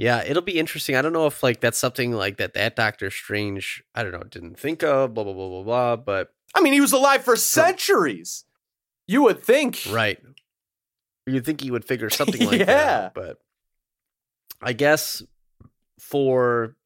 Yeah, 0.00 0.24
it'll 0.26 0.40
be 0.40 0.58
interesting. 0.58 0.96
I 0.96 1.02
don't 1.02 1.12
know 1.12 1.26
if 1.26 1.42
like 1.42 1.60
that's 1.60 1.76
something 1.76 2.12
like 2.12 2.38
that 2.38 2.54
that 2.54 2.74
Doctor 2.74 3.10
Strange, 3.10 3.84
I 3.94 4.02
don't 4.02 4.12
know, 4.12 4.22
didn't 4.22 4.58
think 4.58 4.82
of, 4.82 5.12
blah 5.12 5.24
blah 5.24 5.34
blah 5.34 5.48
blah 5.50 5.62
blah. 5.62 5.96
But 5.96 6.32
I 6.54 6.62
mean, 6.62 6.72
he 6.72 6.80
was 6.80 6.94
alive 6.94 7.22
for 7.22 7.36
centuries. 7.36 8.46
You 9.06 9.24
would 9.24 9.42
think. 9.42 9.82
right, 9.90 10.18
you'd 11.26 11.44
think 11.44 11.60
he 11.60 11.70
would 11.70 11.84
figure 11.84 12.08
something 12.10 12.46
like 12.46 12.60
that. 12.60 12.68
Yeah. 12.68 13.04
out, 13.04 13.14
But 13.14 13.38
I 14.62 14.72
guess 14.72 15.22
for 15.98 16.76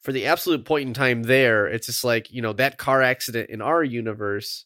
for 0.00 0.12
the 0.12 0.24
absolute 0.24 0.64
point 0.64 0.88
in 0.88 0.94
time 0.94 1.24
there, 1.24 1.66
it's 1.66 1.86
just 1.86 2.02
like 2.02 2.32
you 2.32 2.40
know 2.40 2.54
that 2.54 2.78
car 2.78 3.02
accident 3.02 3.50
in 3.50 3.60
our 3.60 3.84
universe 3.84 4.64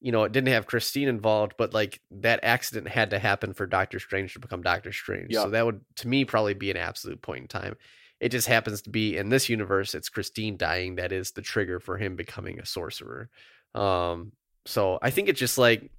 you 0.00 0.12
know, 0.12 0.24
it 0.24 0.32
didn't 0.32 0.52
have 0.52 0.66
Christine 0.66 1.08
involved, 1.08 1.54
but 1.58 1.74
like 1.74 2.00
that 2.10 2.40
accident 2.42 2.88
had 2.88 3.10
to 3.10 3.18
happen 3.18 3.52
for 3.52 3.66
Doctor 3.66 3.98
Strange 3.98 4.32
to 4.32 4.38
become 4.38 4.62
Doctor 4.62 4.92
Strange. 4.92 5.28
Yeah. 5.30 5.42
So 5.42 5.50
that 5.50 5.66
would, 5.66 5.80
to 5.96 6.08
me, 6.08 6.24
probably 6.24 6.54
be 6.54 6.70
an 6.70 6.76
absolute 6.76 7.20
point 7.20 7.42
in 7.42 7.48
time. 7.48 7.76
It 8.18 8.30
just 8.30 8.48
happens 8.48 8.82
to 8.82 8.90
be 8.90 9.16
in 9.16 9.28
this 9.28 9.48
universe, 9.48 9.94
it's 9.94 10.08
Christine 10.08 10.56
dying 10.56 10.96
that 10.96 11.12
is 11.12 11.32
the 11.32 11.42
trigger 11.42 11.80
for 11.80 11.96
him 11.96 12.16
becoming 12.16 12.58
a 12.58 12.66
sorcerer. 12.66 13.30
Um, 13.74 14.32
so 14.66 14.98
I 15.00 15.10
think 15.10 15.28
it's 15.28 15.40
just 15.40 15.58
like, 15.58 15.90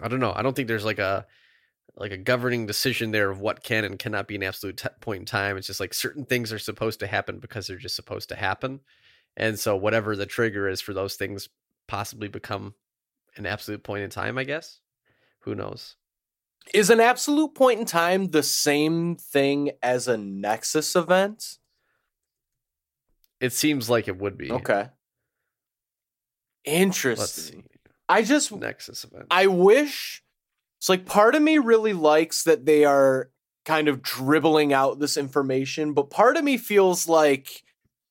I 0.00 0.08
don't 0.08 0.20
know. 0.20 0.32
I 0.34 0.42
don't 0.42 0.54
think 0.54 0.68
there's 0.68 0.84
like 0.84 0.98
a 0.98 1.26
like 1.96 2.12
a 2.12 2.16
governing 2.16 2.66
decision 2.66 3.10
there 3.10 3.28
of 3.28 3.40
what 3.40 3.64
can 3.64 3.84
and 3.84 3.98
cannot 3.98 4.28
be 4.28 4.36
an 4.36 4.42
absolute 4.44 4.76
t- 4.76 4.88
point 5.00 5.20
in 5.20 5.26
time. 5.26 5.56
It's 5.56 5.66
just 5.66 5.80
like 5.80 5.92
certain 5.92 6.24
things 6.24 6.52
are 6.52 6.58
supposed 6.58 7.00
to 7.00 7.08
happen 7.08 7.40
because 7.40 7.66
they're 7.66 7.76
just 7.76 7.96
supposed 7.96 8.28
to 8.28 8.36
happen. 8.36 8.80
And 9.36 9.58
so 9.58 9.76
whatever 9.76 10.14
the 10.14 10.26
trigger 10.26 10.68
is 10.68 10.80
for 10.80 10.94
those 10.94 11.16
things 11.16 11.48
possibly 11.88 12.28
become 12.28 12.74
an 13.38 13.46
absolute 13.46 13.82
point 13.82 14.02
in 14.02 14.10
time, 14.10 14.38
I 14.38 14.44
guess. 14.44 14.80
Who 15.40 15.54
knows? 15.54 15.96
Is 16.74 16.90
an 16.90 17.00
absolute 17.00 17.54
point 17.54 17.80
in 17.80 17.86
time 17.86 18.28
the 18.28 18.42
same 18.42 19.16
thing 19.16 19.70
as 19.82 20.08
a 20.08 20.18
Nexus 20.18 20.94
event? 20.94 21.58
It 23.40 23.52
seems 23.52 23.88
like 23.88 24.08
it 24.08 24.18
would 24.18 24.36
be. 24.36 24.50
Okay. 24.50 24.88
Interesting. 26.64 27.64
I 28.08 28.22
just 28.22 28.52
Nexus 28.52 29.04
event. 29.04 29.26
I 29.30 29.46
wish 29.46 30.22
it's 30.78 30.88
like 30.88 31.06
part 31.06 31.34
of 31.34 31.42
me 31.42 31.58
really 31.58 31.92
likes 31.92 32.42
that 32.44 32.66
they 32.66 32.84
are 32.84 33.30
kind 33.64 33.88
of 33.88 34.02
dribbling 34.02 34.72
out 34.72 34.98
this 34.98 35.16
information, 35.16 35.92
but 35.92 36.10
part 36.10 36.36
of 36.36 36.44
me 36.44 36.56
feels 36.56 37.08
like 37.08 37.62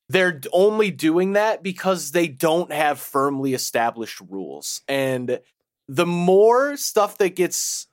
they're 0.10 0.40
only 0.54 0.92
doing 0.92 1.34
that 1.34 1.62
because 1.62 2.12
they 2.12 2.28
don't 2.28 2.72
have 2.72 3.00
firmly 3.00 3.54
established 3.54 4.22
rules. 4.30 4.82
And 4.88 5.40
the 5.88 6.06
more 6.06 6.78
stuff 6.78 7.18
that 7.18 7.36
gets 7.36 7.88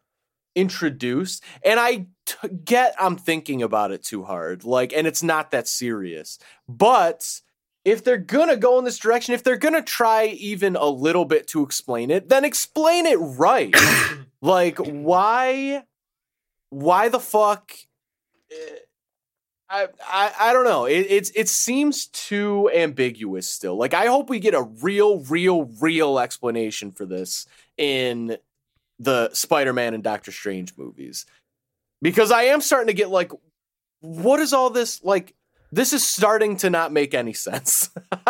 introduced, 0.55 1.43
and 1.65 1.81
I 1.81 2.07
t- 2.27 2.49
get 2.65 2.95
I'm 2.99 3.17
thinking 3.17 3.63
about 3.63 3.91
it 3.91 4.03
too 4.03 4.25
hard, 4.25 4.65
like, 4.65 4.93
and 4.93 5.07
it's 5.07 5.23
not 5.23 5.51
that 5.51 5.67
serious, 5.67 6.39
but 6.69 7.41
if 7.85 8.03
they're 8.03 8.17
gonna 8.17 8.57
go 8.57 8.79
in 8.79 8.85
this 8.85 8.99
direction, 8.99 9.35
if 9.35 9.43
they're 9.43 9.57
gonna 9.57 9.83
try 9.83 10.27
even 10.27 10.77
a 10.77 10.87
little 10.87 11.25
bit 11.25 11.49
to 11.49 11.63
explain 11.63 12.11
it, 12.11 12.29
then 12.29 12.45
explain 12.45 13.07
it 13.07 13.17
right. 13.17 13.75
like, 14.41 14.79
why? 14.79 15.83
Why 16.71 17.09
the 17.09 17.21
fuck? 17.21 17.73
Eh, 18.51 18.77
I, 19.69 19.89
I 20.07 20.33
I 20.39 20.53
don't 20.53 20.65
know. 20.65 20.85
It 20.85 21.07
it's 21.09 21.31
it 21.35 21.49
seems 21.49 22.07
too 22.09 22.71
ambiguous 22.75 23.49
still. 23.49 23.77
Like 23.77 23.95
I 23.95 24.07
hope 24.07 24.29
we 24.29 24.39
get 24.39 24.55
a 24.55 24.63
real, 24.63 25.21
real, 25.21 25.65
real 25.81 26.19
explanation 26.19 26.93
for 26.93 27.07
this 27.07 27.47
in 27.77 28.37
the 28.99 29.31
Spider-Man 29.33 29.95
and 29.95 30.03
Doctor 30.05 30.31
Strange 30.33 30.75
movies. 30.77 31.27
Because 32.03 32.31
I 32.31 32.43
am 32.45 32.61
starting 32.61 32.89
to 32.89 32.93
get 32.95 33.09
like, 33.11 33.33
what 34.01 34.39
is 34.41 34.53
all 34.53 34.71
this 34.71 35.03
like? 35.03 35.35
This 35.73 35.93
is 35.93 36.07
starting 36.07 36.57
to 36.59 36.71
not 36.71 36.93
make 36.93 37.15
any 37.15 37.33
sense. 37.33 37.91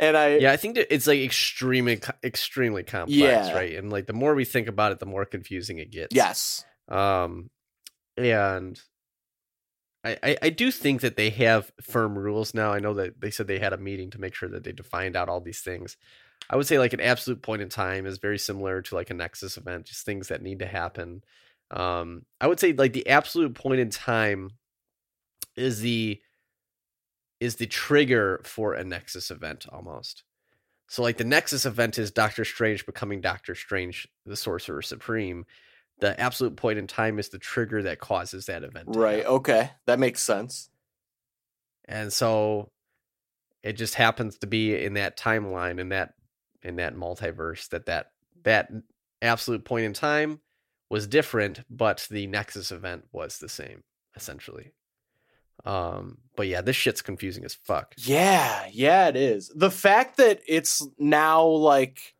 and 0.00 0.16
I 0.16 0.38
yeah, 0.38 0.52
I 0.52 0.56
think 0.56 0.74
that 0.76 0.92
it's 0.92 1.06
like 1.06 1.20
extremely, 1.20 2.00
extremely 2.24 2.82
complex, 2.82 3.18
Yeah. 3.20 3.54
right? 3.54 3.74
And 3.76 3.90
like 3.92 4.06
the 4.06 4.12
more 4.12 4.34
we 4.34 4.44
think 4.44 4.66
about 4.66 4.92
it, 4.92 4.98
the 4.98 5.06
more 5.06 5.24
confusing 5.24 5.78
it 5.78 5.90
gets. 5.90 6.14
yes. 6.14 6.64
Um, 6.88 7.50
and 8.16 8.80
I, 10.04 10.16
I 10.22 10.36
I 10.42 10.50
do 10.50 10.70
think 10.70 11.00
that 11.02 11.16
they 11.16 11.30
have 11.30 11.72
firm 11.80 12.18
rules 12.18 12.54
now. 12.54 12.72
I 12.72 12.78
know 12.78 12.94
that 12.94 13.20
they 13.20 13.30
said 13.30 13.46
they 13.46 13.58
had 13.58 13.72
a 13.72 13.78
meeting 13.78 14.10
to 14.10 14.20
make 14.20 14.34
sure 14.34 14.48
that 14.48 14.64
they 14.64 14.72
defined 14.72 15.16
out 15.16 15.28
all 15.28 15.40
these 15.40 15.60
things. 15.60 15.96
I 16.48 16.56
would 16.56 16.66
say 16.66 16.78
like 16.78 16.92
an 16.92 17.00
absolute 17.00 17.42
point 17.42 17.62
in 17.62 17.68
time 17.68 18.06
is 18.06 18.18
very 18.18 18.38
similar 18.38 18.82
to 18.82 18.94
like 18.94 19.10
a 19.10 19.14
Nexus 19.14 19.56
event, 19.56 19.86
just 19.86 20.04
things 20.04 20.28
that 20.28 20.42
need 20.42 20.60
to 20.60 20.66
happen. 20.66 21.22
Um, 21.70 22.24
I 22.40 22.46
would 22.46 22.58
say 22.58 22.72
like 22.72 22.92
the 22.92 23.08
absolute 23.08 23.54
point 23.54 23.80
in 23.80 23.90
time 23.90 24.52
is 25.56 25.80
the 25.80 26.20
is 27.38 27.56
the 27.56 27.66
trigger 27.66 28.40
for 28.44 28.74
a 28.74 28.84
Nexus 28.84 29.30
event 29.30 29.66
almost. 29.70 30.24
So 30.88 31.02
like 31.02 31.18
the 31.18 31.24
Nexus 31.24 31.64
event 31.66 31.98
is 31.98 32.10
Doctor 32.10 32.44
Strange 32.44 32.84
becoming 32.84 33.20
Doctor 33.20 33.54
Strange, 33.54 34.08
the 34.26 34.36
Sorcerer 34.36 34.82
Supreme. 34.82 35.46
The 36.00 36.18
absolute 36.18 36.56
point 36.56 36.78
in 36.78 36.86
time 36.86 37.18
is 37.18 37.28
the 37.28 37.38
trigger 37.38 37.82
that 37.82 38.00
causes 38.00 38.46
that 38.46 38.64
event. 38.64 38.88
Right. 38.88 39.18
happen. 39.18 39.32
Okay. 39.32 39.70
That 39.86 39.98
makes 39.98 40.22
sense. 40.22 40.70
And 41.86 42.12
so 42.12 42.70
it 43.62 43.74
just 43.74 43.94
happens 43.94 44.38
to 44.38 44.46
be 44.46 44.82
in 44.82 44.94
that 44.94 45.18
timeline 45.18 45.78
in 45.80 45.90
that 45.90 46.14
in 46.62 46.76
that 46.76 46.94
multiverse 46.94 47.68
that 47.70 47.86
that 47.86 48.12
that 48.44 48.70
absolute 49.22 49.64
point 49.64 49.84
in 49.84 49.92
time 49.92 50.40
was 50.88 51.06
different, 51.06 51.60
but 51.70 52.06
the 52.10 52.26
Nexus 52.26 52.72
event 52.72 53.04
was 53.12 53.38
the 53.38 53.48
same 53.48 53.82
essentially. 54.16 54.72
Um, 55.64 56.18
but 56.36 56.46
yeah, 56.46 56.62
this 56.62 56.76
shit's 56.76 57.02
confusing 57.02 57.44
as 57.44 57.54
fuck. 57.54 57.94
Yeah, 57.98 58.66
yeah, 58.72 59.08
it 59.08 59.16
is. 59.16 59.50
The 59.54 59.70
fact 59.70 60.16
that 60.16 60.40
it's 60.46 60.86
now 60.98 61.44
like 61.46 62.14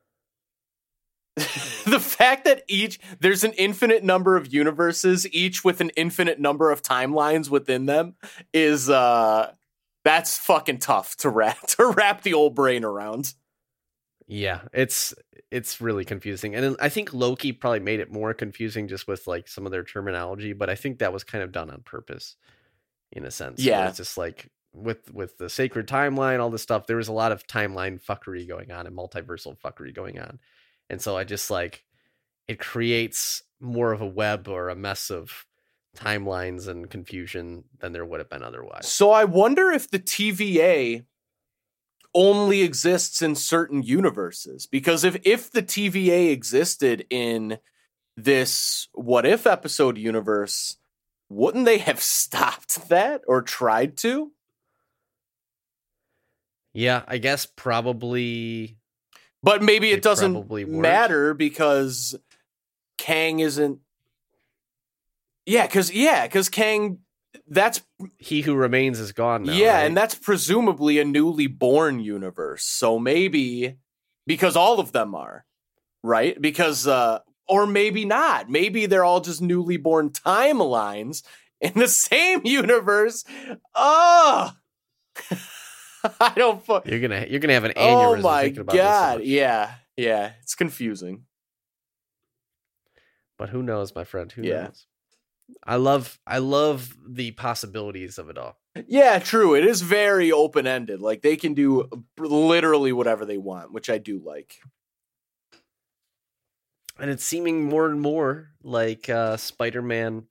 the 1.86 2.00
fact 2.00 2.44
that 2.44 2.64
each 2.68 3.00
there's 3.20 3.44
an 3.44 3.52
infinite 3.52 4.04
number 4.04 4.36
of 4.36 4.52
universes, 4.52 5.30
each 5.32 5.64
with 5.64 5.80
an 5.80 5.90
infinite 5.96 6.38
number 6.38 6.70
of 6.70 6.82
timelines 6.82 7.50
within 7.50 7.86
them, 7.86 8.14
is 8.52 8.88
uh 8.88 9.52
that's 10.04 10.38
fucking 10.38 10.78
tough 10.78 11.16
to 11.16 11.28
wrap 11.28 11.60
to 11.68 11.86
wrap 11.86 12.22
the 12.22 12.34
old 12.34 12.54
brain 12.54 12.84
around. 12.84 13.34
Yeah, 14.26 14.60
it's 14.72 15.14
it's 15.50 15.80
really 15.80 16.04
confusing, 16.04 16.54
and 16.54 16.76
I 16.80 16.88
think 16.88 17.12
Loki 17.12 17.52
probably 17.52 17.80
made 17.80 18.00
it 18.00 18.12
more 18.12 18.32
confusing 18.32 18.86
just 18.86 19.08
with 19.08 19.26
like 19.26 19.48
some 19.48 19.66
of 19.66 19.72
their 19.72 19.82
terminology, 19.82 20.52
but 20.52 20.70
I 20.70 20.76
think 20.76 21.00
that 21.00 21.12
was 21.12 21.24
kind 21.24 21.42
of 21.42 21.50
done 21.50 21.70
on 21.70 21.82
purpose, 21.82 22.36
in 23.10 23.24
a 23.24 23.30
sense. 23.30 23.60
Yeah. 23.60 23.88
it's 23.88 23.96
just 23.96 24.16
like 24.16 24.48
with 24.72 25.12
with 25.12 25.36
the 25.38 25.50
sacred 25.50 25.88
timeline, 25.88 26.40
all 26.40 26.50
this 26.50 26.62
stuff. 26.62 26.86
There 26.86 26.96
was 26.96 27.08
a 27.08 27.12
lot 27.12 27.32
of 27.32 27.46
timeline 27.46 28.00
fuckery 28.02 28.46
going 28.46 28.70
on 28.70 28.86
and 28.86 28.96
multiversal 28.96 29.58
fuckery 29.58 29.94
going 29.94 30.18
on, 30.20 30.38
and 30.90 31.00
so 31.00 31.16
I 31.16 31.24
just 31.24 31.50
like 31.50 31.84
it 32.48 32.58
creates 32.58 33.42
more 33.60 33.92
of 33.92 34.00
a 34.00 34.06
web 34.06 34.48
or 34.48 34.68
a 34.68 34.74
mess 34.74 35.10
of 35.10 35.46
timelines 35.96 36.68
and 36.68 36.90
confusion 36.90 37.64
than 37.78 37.92
there 37.92 38.04
would 38.04 38.20
have 38.20 38.28
been 38.28 38.42
otherwise. 38.42 38.88
So 38.88 39.12
I 39.12 39.24
wonder 39.24 39.70
if 39.70 39.88
the 39.88 40.00
TVA 40.00 41.04
only 42.12 42.62
exists 42.62 43.22
in 43.22 43.36
certain 43.36 43.82
universes 43.84 44.66
because 44.66 45.04
if 45.04 45.16
if 45.24 45.50
the 45.52 45.62
TVA 45.62 46.32
existed 46.32 47.06
in 47.08 47.58
this 48.16 48.88
what 48.92 49.24
if 49.24 49.46
episode 49.46 49.96
universe 49.96 50.76
wouldn't 51.28 51.66
they 51.66 51.78
have 51.78 52.02
stopped 52.02 52.88
that 52.88 53.22
or 53.28 53.42
tried 53.42 53.96
to 53.98 54.32
Yeah, 56.72 57.04
I 57.06 57.18
guess 57.18 57.46
probably 57.46 58.79
but 59.42 59.62
maybe 59.62 59.88
They 59.88 59.94
it 59.94 60.02
doesn't 60.02 60.68
matter 60.68 61.34
because 61.34 62.16
Kang 62.98 63.40
isn't 63.40 63.80
yeah 65.46 65.66
cuz 65.66 65.92
yeah 65.92 66.26
cuz 66.28 66.48
Kang 66.48 66.98
that's 67.46 67.82
he 68.18 68.42
who 68.42 68.54
remains 68.54 68.98
is 69.00 69.12
gone 69.12 69.44
now. 69.44 69.52
yeah, 69.52 69.74
right? 69.76 69.86
and 69.86 69.96
that's 69.96 70.14
presumably 70.14 70.98
a 70.98 71.04
newly 71.04 71.46
born 71.46 72.00
universe. 72.00 72.64
So 72.64 72.98
maybe 72.98 73.76
because 74.26 74.56
all 74.56 74.78
of 74.80 74.92
them 74.92 75.14
are, 75.14 75.44
right? 76.02 76.40
Because 76.40 76.86
uh 76.86 77.20
or 77.48 77.66
maybe 77.66 78.04
not. 78.04 78.48
Maybe 78.48 78.86
they're 78.86 79.04
all 79.04 79.20
just 79.20 79.42
newly 79.42 79.76
born 79.76 80.10
timelines 80.10 81.22
in 81.60 81.72
the 81.74 81.88
same 82.06 82.42
universe. 82.44 83.24
Oh. 83.74 84.52
I 86.20 86.32
don't 86.36 86.64
fu- 86.64 86.80
You're 86.84 87.00
gonna 87.00 87.26
you're 87.28 87.40
gonna 87.40 87.54
have 87.54 87.64
an 87.64 87.72
aneurysm. 87.72 88.18
Oh 88.18 88.22
my 88.22 88.42
about 88.44 88.74
god. 88.74 89.22
Yeah. 89.24 89.74
Yeah, 89.96 90.32
it's 90.42 90.54
confusing. 90.54 91.24
But 93.38 93.50
who 93.50 93.62
knows, 93.62 93.94
my 93.94 94.04
friend? 94.04 94.30
Who 94.32 94.42
Yeah. 94.42 94.64
knows? 94.64 94.86
I 95.66 95.76
love 95.76 96.18
I 96.26 96.38
love 96.38 96.96
the 97.08 97.32
possibilities 97.32 98.18
of 98.18 98.30
it 98.30 98.38
all. 98.38 98.56
Yeah, 98.86 99.18
true. 99.18 99.54
It 99.54 99.64
is 99.66 99.82
very 99.82 100.30
open 100.30 100.66
ended. 100.66 101.00
Like 101.00 101.22
they 101.22 101.36
can 101.36 101.54
do 101.54 101.88
literally 102.18 102.92
whatever 102.92 103.24
they 103.24 103.36
want, 103.38 103.72
which 103.72 103.90
I 103.90 103.98
do 103.98 104.20
like. 104.24 104.54
And 106.98 107.10
it's 107.10 107.24
seeming 107.24 107.64
more 107.64 107.86
and 107.86 108.00
more 108.00 108.50
like 108.62 109.08
uh 109.08 109.36
Spider-Man 109.36 110.26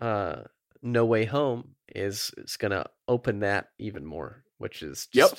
uh 0.00 0.42
No 0.82 1.04
Way 1.04 1.24
Home 1.26 1.74
is 1.94 2.30
is 2.38 2.56
gonna 2.56 2.86
open 3.06 3.40
that 3.40 3.68
even 3.78 4.04
more, 4.06 4.44
which 4.58 4.82
is 4.82 5.08
Yep. 5.12 5.30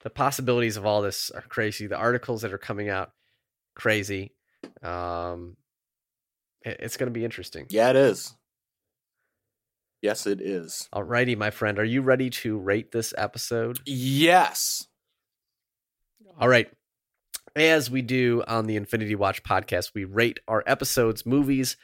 the 0.00 0.10
possibilities 0.10 0.76
of 0.76 0.86
all 0.86 1.02
this 1.02 1.30
are 1.30 1.42
crazy. 1.42 1.86
The 1.86 1.96
articles 1.96 2.42
that 2.42 2.52
are 2.52 2.58
coming 2.58 2.88
out, 2.88 3.12
crazy. 3.74 4.34
Um 4.82 5.56
it- 6.62 6.78
it's 6.80 6.96
gonna 6.96 7.10
be 7.10 7.24
interesting. 7.24 7.66
Yeah, 7.70 7.90
it 7.90 7.96
is. 7.96 8.34
Yes, 10.00 10.26
it 10.26 10.40
is. 10.40 10.88
Alrighty, 10.92 11.36
my 11.36 11.50
friend. 11.50 11.78
Are 11.78 11.84
you 11.84 12.02
ready 12.02 12.28
to 12.30 12.58
rate 12.58 12.90
this 12.92 13.14
episode? 13.16 13.78
Yes. 13.86 14.86
All 16.40 16.48
right. 16.48 16.70
as 17.54 17.90
we 17.90 18.00
do 18.00 18.42
on 18.46 18.66
the 18.66 18.76
Infinity 18.76 19.14
Watch 19.14 19.42
podcast, 19.42 19.92
we 19.94 20.04
rate 20.04 20.40
our 20.48 20.62
episodes, 20.66 21.26
movies 21.26 21.76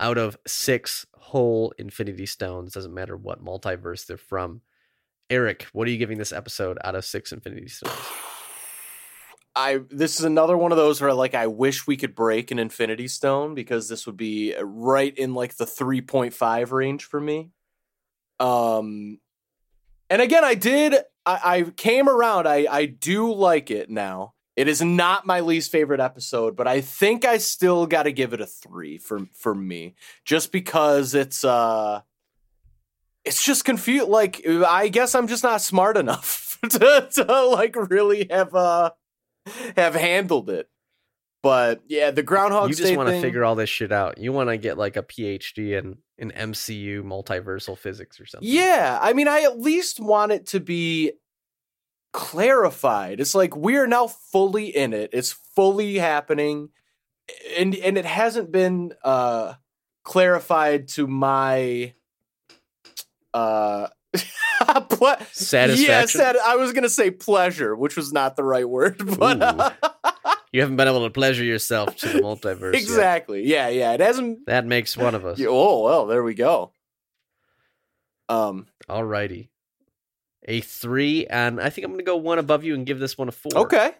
out 0.00 0.18
of 0.18 0.36
six 0.48 1.06
whole 1.14 1.72
Infinity 1.78 2.26
Stones. 2.26 2.72
Doesn't 2.72 2.92
matter 2.92 3.16
what 3.16 3.42
multiverse 3.44 4.04
they're 4.04 4.16
from. 4.16 4.62
Erik, 5.32 5.66
what 5.72 5.88
are 5.88 5.90
you 5.90 5.96
giving 5.96 6.18
this 6.18 6.30
episode 6.30 6.76
out 6.84 6.94
of 6.94 7.06
six 7.06 7.32
Infinity 7.32 7.68
Stones? 7.68 7.96
I 9.56 9.80
this 9.88 10.18
is 10.18 10.26
another 10.26 10.58
one 10.58 10.72
of 10.72 10.76
those 10.76 11.00
where 11.00 11.14
like 11.14 11.34
I 11.34 11.46
wish 11.46 11.86
we 11.86 11.96
could 11.96 12.14
break 12.14 12.50
an 12.50 12.58
Infinity 12.58 13.08
Stone 13.08 13.54
because 13.54 13.88
this 13.88 14.04
would 14.04 14.18
be 14.18 14.54
right 14.60 15.16
in 15.16 15.32
like 15.32 15.56
the 15.56 15.64
3.5 15.64 16.72
range 16.72 17.04
for 17.04 17.18
me. 17.18 17.50
Um 18.40 19.20
and 20.10 20.20
again 20.20 20.44
I 20.44 20.54
did 20.54 20.96
I, 21.24 21.40
I 21.44 21.62
came 21.62 22.10
around. 22.10 22.46
I 22.46 22.66
I 22.70 22.84
do 22.84 23.32
like 23.32 23.70
it 23.70 23.88
now. 23.88 24.34
It 24.54 24.68
is 24.68 24.82
not 24.82 25.24
my 25.24 25.40
least 25.40 25.72
favorite 25.72 26.00
episode, 26.00 26.56
but 26.56 26.68
I 26.68 26.82
think 26.82 27.24
I 27.24 27.38
still 27.38 27.86
got 27.86 28.02
to 28.02 28.12
give 28.12 28.34
it 28.34 28.42
a 28.42 28.46
3 28.46 28.98
for 28.98 29.20
for 29.32 29.54
me 29.54 29.94
just 30.26 30.52
because 30.52 31.14
it's 31.14 31.42
uh 31.42 32.02
it's 33.24 33.44
just 33.44 33.64
confused 33.64 34.08
like 34.08 34.46
I 34.46 34.88
guess 34.88 35.14
I'm 35.14 35.28
just 35.28 35.42
not 35.42 35.60
smart 35.60 35.96
enough 35.96 36.58
to, 36.68 37.08
to 37.12 37.46
like 37.46 37.76
really 37.90 38.26
have 38.30 38.54
uh 38.54 38.90
have 39.76 39.94
handled 39.94 40.50
it. 40.50 40.68
But 41.42 41.82
yeah, 41.88 42.12
the 42.12 42.22
Groundhog 42.22 42.70
you 42.70 42.76
just 42.76 42.96
want 42.96 43.08
to 43.08 43.20
figure 43.20 43.44
all 43.44 43.56
this 43.56 43.68
shit 43.68 43.90
out. 43.90 44.18
You 44.18 44.32
want 44.32 44.48
to 44.48 44.56
get 44.56 44.78
like 44.78 44.96
a 44.96 45.02
PhD 45.02 45.76
in 45.76 45.98
in 46.16 46.30
MCU 46.30 47.02
multiversal 47.02 47.76
physics 47.76 48.20
or 48.20 48.26
something. 48.26 48.48
Yeah, 48.48 48.98
I 49.02 49.12
mean, 49.12 49.26
I 49.26 49.40
at 49.40 49.58
least 49.58 49.98
want 49.98 50.30
it 50.30 50.46
to 50.48 50.60
be 50.60 51.12
clarified. 52.12 53.18
It's 53.20 53.34
like 53.34 53.56
we're 53.56 53.88
now 53.88 54.06
fully 54.06 54.66
in 54.66 54.92
it. 54.92 55.10
It's 55.12 55.32
fully 55.32 55.96
happening, 55.98 56.68
and 57.58 57.74
and 57.74 57.98
it 57.98 58.04
hasn't 58.04 58.52
been 58.52 58.92
uh 59.02 59.54
clarified 60.04 60.88
to 60.88 61.08
my 61.08 61.94
uh. 63.34 63.88
ple- 64.90 65.16
Satisfaction. 65.32 65.84
Yeah, 65.86 66.04
sad- 66.04 66.36
I 66.44 66.56
was 66.56 66.72
gonna 66.72 66.88
say 66.90 67.10
pleasure, 67.10 67.74
which 67.74 67.96
was 67.96 68.12
not 68.12 68.36
the 68.36 68.44
right 68.44 68.68
word, 68.68 68.96
but 69.18 69.40
uh, 69.42 69.70
You 70.52 70.60
haven't 70.60 70.76
been 70.76 70.86
able 70.86 71.04
to 71.04 71.10
pleasure 71.10 71.42
yourself 71.44 71.96
to 71.96 72.08
the 72.08 72.18
multiverse. 72.20 72.74
yet. 72.74 72.82
exactly. 72.82 73.42
Yeah, 73.46 73.68
yeah. 73.68 73.92
It 73.94 74.00
hasn't. 74.00 74.44
That 74.46 74.66
makes 74.66 74.96
one 74.98 75.14
of 75.14 75.24
us. 75.24 75.40
Oh 75.42 75.82
well, 75.82 76.06
there 76.06 76.22
we 76.22 76.34
go. 76.34 76.72
Um. 78.28 78.66
Alrighty. 78.88 79.48
A 80.44 80.60
three, 80.60 81.26
and 81.26 81.60
I 81.60 81.70
think 81.70 81.84
I'm 81.86 81.92
gonna 81.92 82.02
go 82.02 82.16
one 82.16 82.38
above 82.38 82.64
you 82.64 82.74
and 82.74 82.84
give 82.84 82.98
this 82.98 83.16
one 83.16 83.28
a 83.28 83.32
four. 83.32 83.52
Okay. 83.62 83.92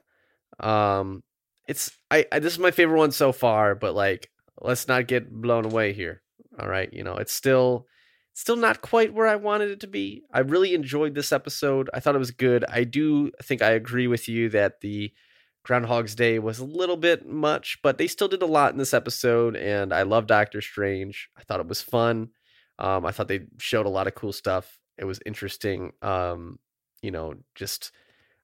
Um, 0.60 1.22
it's 1.68 1.90
I, 2.10 2.26
I 2.30 2.38
this 2.40 2.52
is 2.52 2.58
my 2.58 2.70
favorite 2.72 2.98
one 2.98 3.12
so 3.12 3.32
far, 3.32 3.74
but 3.74 3.94
like 3.94 4.28
let's 4.60 4.88
not 4.88 5.06
get 5.06 5.30
blown 5.30 5.64
away 5.64 5.92
here. 5.92 6.20
All 6.60 6.68
right, 6.68 6.92
you 6.92 7.04
know 7.04 7.14
it's 7.16 7.32
still 7.32 7.86
still 8.34 8.56
not 8.56 8.80
quite 8.80 9.12
where 9.12 9.26
I 9.26 9.36
wanted 9.36 9.70
it 9.70 9.80
to 9.80 9.86
be. 9.86 10.22
I 10.32 10.40
really 10.40 10.74
enjoyed 10.74 11.14
this 11.14 11.32
episode. 11.32 11.90
I 11.92 12.00
thought 12.00 12.14
it 12.14 12.18
was 12.18 12.30
good. 12.30 12.64
I 12.68 12.84
do 12.84 13.30
think 13.42 13.62
I 13.62 13.72
agree 13.72 14.06
with 14.06 14.28
you 14.28 14.48
that 14.50 14.80
the 14.80 15.12
Groundhog's 15.64 16.14
Day 16.14 16.38
was 16.38 16.58
a 16.58 16.64
little 16.64 16.96
bit 16.96 17.26
much, 17.26 17.78
but 17.82 17.98
they 17.98 18.08
still 18.08 18.28
did 18.28 18.42
a 18.42 18.46
lot 18.46 18.72
in 18.72 18.78
this 18.78 18.94
episode, 18.94 19.54
and 19.54 19.92
I 19.92 20.02
love 20.02 20.26
Doctor 20.26 20.60
Strange. 20.60 21.28
I 21.36 21.42
thought 21.42 21.60
it 21.60 21.68
was 21.68 21.82
fun. 21.82 22.30
Um, 22.78 23.06
I 23.06 23.12
thought 23.12 23.28
they 23.28 23.42
showed 23.58 23.86
a 23.86 23.90
lot 23.90 24.06
of 24.08 24.14
cool 24.14 24.32
stuff. 24.32 24.80
It 24.98 25.04
was 25.04 25.20
interesting. 25.24 25.92
Um, 26.02 26.58
you 27.00 27.10
know, 27.10 27.34
just 27.54 27.92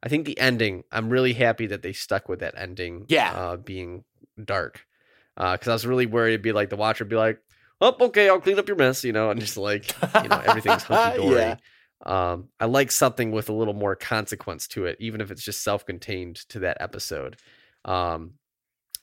I 0.02 0.08
think 0.08 0.26
the 0.26 0.38
ending. 0.38 0.84
I'm 0.92 1.08
really 1.08 1.32
happy 1.32 1.66
that 1.68 1.82
they 1.82 1.92
stuck 1.92 2.28
with 2.28 2.40
that 2.40 2.54
ending. 2.56 3.06
Yeah. 3.08 3.32
uh, 3.32 3.56
being 3.56 4.04
dark, 4.42 4.86
because 5.36 5.66
I 5.66 5.72
was 5.72 5.86
really 5.86 6.06
worried 6.06 6.34
it'd 6.34 6.42
be 6.42 6.52
like 6.52 6.70
the 6.70 6.76
Watcher 6.76 7.02
would 7.04 7.10
be 7.10 7.16
like, 7.16 7.40
"Oh, 7.80 7.94
okay, 8.00 8.28
I'll 8.28 8.40
clean 8.40 8.58
up 8.58 8.68
your 8.68 8.76
mess," 8.76 9.04
you 9.04 9.12
know, 9.12 9.30
and 9.30 9.40
just 9.40 9.56
like 9.56 9.94
you 10.22 10.28
know 10.28 10.42
everything's 10.46 10.82
hunky 10.84 11.18
dory. 11.18 11.36
Yeah. 11.36 11.56
Um, 12.04 12.48
I 12.60 12.66
like 12.66 12.92
something 12.92 13.32
with 13.32 13.48
a 13.48 13.52
little 13.52 13.74
more 13.74 13.96
consequence 13.96 14.68
to 14.68 14.86
it, 14.86 14.96
even 15.00 15.20
if 15.20 15.30
it's 15.30 15.42
just 15.42 15.62
self-contained 15.62 16.36
to 16.50 16.60
that 16.60 16.76
episode. 16.80 17.36
Um, 17.84 18.34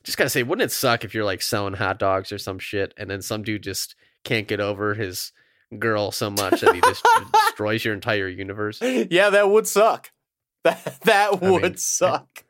just 0.04 0.18
gotta 0.18 0.30
say, 0.30 0.44
wouldn't 0.44 0.66
it 0.66 0.72
suck 0.72 1.04
if 1.04 1.14
you're 1.14 1.26
like 1.26 1.42
selling 1.42 1.74
hot 1.74 2.00
dogs 2.00 2.32
or 2.32 2.38
some 2.38 2.60
shit, 2.60 2.94
and 2.98 3.10
then 3.10 3.22
some 3.22 3.44
dude 3.44 3.64
just 3.64 3.96
can't 4.24 4.48
get 4.48 4.60
over 4.60 4.94
his 4.94 5.32
girl 5.78 6.12
so 6.12 6.30
much 6.30 6.62
that 6.62 6.76
he 6.76 6.82
just 6.82 7.06
destroys 7.34 7.84
your 7.84 7.94
entire 7.94 8.28
universe? 8.28 8.80
yeah, 8.82 9.30
that 9.30 9.50
would 9.50 9.68
suck. 9.68 10.12
That 10.64 11.00
that 11.04 11.30
I 11.32 11.36
would 11.36 11.62
mean, 11.62 11.78
suck. 11.78 12.44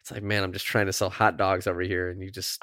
It's 0.00 0.10
like, 0.10 0.22
man, 0.22 0.44
I'm 0.44 0.52
just 0.52 0.66
trying 0.66 0.84
to 0.84 0.92
sell 0.92 1.08
hot 1.08 1.38
dogs 1.38 1.66
over 1.66 1.80
here, 1.80 2.10
and 2.10 2.20
you 2.20 2.30
just 2.30 2.62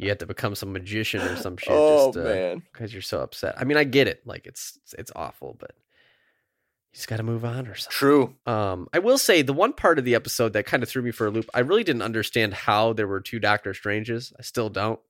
you 0.00 0.08
have 0.08 0.18
to 0.18 0.26
become 0.26 0.54
some 0.54 0.72
magician 0.72 1.20
or 1.20 1.36
some 1.36 1.56
shit 1.56 1.72
oh 1.72 2.06
just 2.06 2.18
uh, 2.18 2.28
man. 2.28 2.62
because 2.72 2.92
you're 2.92 3.02
so 3.02 3.20
upset. 3.20 3.54
I 3.58 3.64
mean, 3.64 3.76
I 3.76 3.84
get 3.84 4.08
it, 4.08 4.26
like 4.26 4.46
it's 4.46 4.78
it's, 4.82 4.94
it's 4.94 5.12
awful, 5.14 5.56
but 5.58 5.72
you 5.76 6.96
just 6.96 7.06
got 7.06 7.18
to 7.18 7.22
move 7.22 7.44
on 7.44 7.68
or 7.68 7.74
something. 7.74 7.90
True. 7.90 8.34
Um, 8.46 8.88
I 8.94 8.98
will 8.98 9.18
say 9.18 9.42
the 9.42 9.52
one 9.52 9.74
part 9.74 9.98
of 9.98 10.06
the 10.06 10.14
episode 10.14 10.54
that 10.54 10.64
kind 10.64 10.82
of 10.82 10.88
threw 10.88 11.02
me 11.02 11.10
for 11.10 11.26
a 11.26 11.30
loop. 11.30 11.50
I 11.52 11.60
really 11.60 11.84
didn't 11.84 12.02
understand 12.02 12.54
how 12.54 12.94
there 12.94 13.06
were 13.06 13.20
two 13.20 13.38
Doctor 13.38 13.74
Stranges. 13.74 14.32
I 14.38 14.42
still 14.42 14.70
don't. 14.70 15.00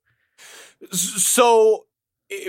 So 0.91 1.85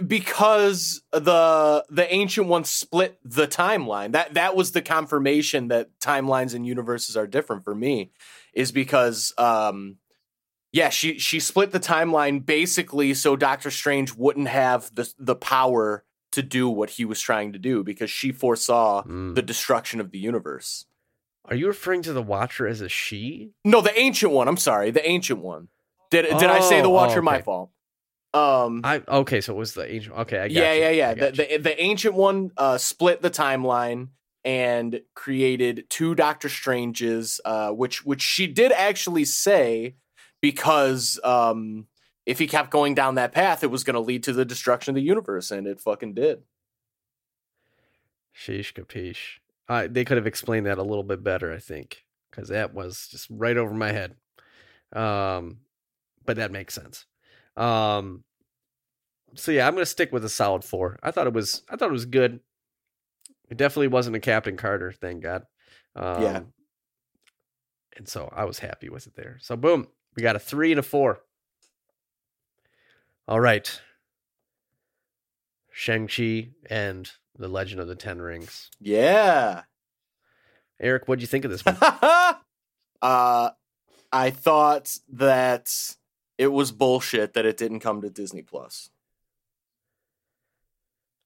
because 0.06 1.02
the 1.12 1.84
the 1.90 2.12
ancient 2.12 2.46
one 2.46 2.64
split 2.64 3.18
the 3.24 3.46
timeline. 3.46 4.12
That 4.12 4.34
that 4.34 4.56
was 4.56 4.72
the 4.72 4.82
confirmation 4.82 5.68
that 5.68 5.98
timelines 6.00 6.54
and 6.54 6.66
universes 6.66 7.16
are 7.16 7.26
different 7.26 7.64
for 7.64 7.74
me 7.74 8.12
is 8.52 8.70
because 8.70 9.32
um 9.38 9.96
yeah, 10.72 10.88
she 10.88 11.18
she 11.18 11.38
split 11.40 11.70
the 11.72 11.80
timeline 11.80 12.44
basically 12.44 13.14
so 13.14 13.36
Doctor 13.36 13.70
Strange 13.70 14.14
wouldn't 14.14 14.48
have 14.48 14.90
the 14.94 15.12
the 15.18 15.36
power 15.36 16.04
to 16.32 16.42
do 16.42 16.68
what 16.68 16.90
he 16.90 17.04
was 17.04 17.20
trying 17.20 17.52
to 17.52 17.58
do 17.58 17.84
because 17.84 18.10
she 18.10 18.32
foresaw 18.32 19.02
Mm. 19.04 19.34
the 19.34 19.42
destruction 19.42 20.00
of 20.00 20.10
the 20.10 20.18
universe. 20.18 20.86
Are 21.44 21.54
you 21.56 21.66
referring 21.66 22.02
to 22.02 22.12
the 22.12 22.22
Watcher 22.22 22.66
as 22.66 22.80
a 22.80 22.88
she? 22.88 23.50
No, 23.64 23.80
the 23.80 23.96
ancient 23.98 24.32
one. 24.32 24.48
I'm 24.48 24.56
sorry, 24.56 24.90
the 24.90 25.06
ancient 25.06 25.40
one. 25.42 25.68
Did 26.10 26.22
did 26.38 26.48
I 26.50 26.60
say 26.60 26.80
the 26.80 26.86
Oh, 26.88 26.90
Watcher? 26.90 27.18
oh, 27.18 27.22
My 27.22 27.42
fault. 27.42 27.70
Um. 28.34 28.80
I 28.84 29.02
okay, 29.06 29.40
so 29.42 29.52
it 29.52 29.58
was 29.58 29.74
the 29.74 29.92
ancient. 29.92 30.16
Okay, 30.16 30.38
I 30.38 30.48
got 30.48 30.52
yeah, 30.52 30.72
you. 30.72 30.80
yeah, 30.82 30.90
yeah. 30.90 31.10
I 31.10 31.14
The, 31.14 31.30
the 31.32 31.56
the 31.58 31.82
ancient 31.82 32.14
one 32.14 32.50
uh, 32.56 32.78
split 32.78 33.20
the 33.20 33.30
timeline 33.30 34.08
and 34.44 35.02
created 35.14 35.84
two 35.90 36.14
Doctor 36.14 36.48
Stranges, 36.48 37.40
uh, 37.44 37.70
which 37.72 38.04
which 38.06 38.22
she 38.22 38.46
did 38.46 38.72
actually 38.72 39.24
say 39.26 39.96
because 40.42 41.18
um, 41.24 41.86
if 42.26 42.38
he 42.38 42.46
kept 42.46 42.70
going 42.70 42.94
down 42.94 43.14
that 43.14 43.32
path, 43.32 43.64
it 43.64 43.70
was 43.70 43.84
going 43.84 43.94
to 43.94 44.00
lead 44.00 44.24
to 44.24 44.34
the 44.34 44.44
destruction 44.44 44.90
of 44.90 44.96
the 44.96 45.02
universe, 45.02 45.50
and 45.50 45.66
it 45.66 45.80
fucking 45.80 46.12
did. 46.12 46.42
Sheesh 48.36 48.74
capiche. 48.74 49.38
Uh, 49.68 49.86
they 49.90 50.04
could 50.04 50.18
have 50.18 50.26
explained 50.26 50.66
that 50.66 50.78
a 50.78 50.82
little 50.82 51.04
bit 51.04 51.22
better, 51.22 51.50
I 51.50 51.58
think, 51.58 52.04
because 52.30 52.48
that 52.48 52.74
was 52.74 53.08
just 53.10 53.28
right 53.30 53.56
over 53.56 53.72
my 53.72 53.92
head. 53.92 54.16
Um, 54.92 55.58
but 56.26 56.36
that 56.36 56.50
makes 56.50 56.74
sense. 56.74 57.06
Um, 57.56 58.24
so 59.34 59.52
yeah, 59.52 59.66
I'm 59.66 59.74
gonna 59.74 59.86
stick 59.86 60.12
with 60.12 60.24
a 60.24 60.28
solid 60.28 60.64
four. 60.64 60.98
I 61.02 61.10
thought 61.10 61.26
it 61.26 61.32
was, 61.32 61.62
I 61.70 61.76
thought 61.76 61.88
it 61.88 61.92
was 61.92 62.04
good. 62.04 62.40
It 63.48 63.56
definitely 63.56 63.88
wasn't 63.88 64.16
a 64.16 64.20
Captain 64.20 64.56
Carter, 64.56 64.92
thank 64.92 65.22
God. 65.22 65.46
Um, 65.94 66.22
Yeah. 66.22 66.40
And 67.96 68.08
so 68.08 68.32
I 68.34 68.44
was 68.46 68.58
happy 68.58 68.88
with 68.88 69.06
it 69.06 69.14
there. 69.14 69.38
So 69.40 69.54
boom, 69.56 69.88
we 70.16 70.22
got 70.22 70.36
a 70.36 70.38
three 70.38 70.72
and 70.72 70.78
a 70.78 70.82
four. 70.82 71.20
All 73.28 73.40
right. 73.40 73.80
Shang-Chi 75.70 76.50
and 76.68 77.10
the 77.38 77.48
Legend 77.48 77.80
of 77.80 77.88
the 77.88 77.94
Ten 77.94 78.20
Rings. 78.20 78.70
Yeah. 78.78 79.62
Erik, 80.80 81.08
what'd 81.08 81.22
you 81.22 81.26
think 81.28 81.44
of 81.44 81.50
this 81.50 81.64
one? 81.64 81.76
uh, 81.80 83.50
I 84.12 84.30
thought 84.30 84.94
that 85.10 85.72
it 86.36 86.48
was 86.48 86.72
bullshit 86.72 87.32
that 87.34 87.46
it 87.46 87.56
didn't 87.56 87.80
come 87.80 88.02
to 88.02 88.10
Disney 88.10 88.42
Plus. 88.42 88.90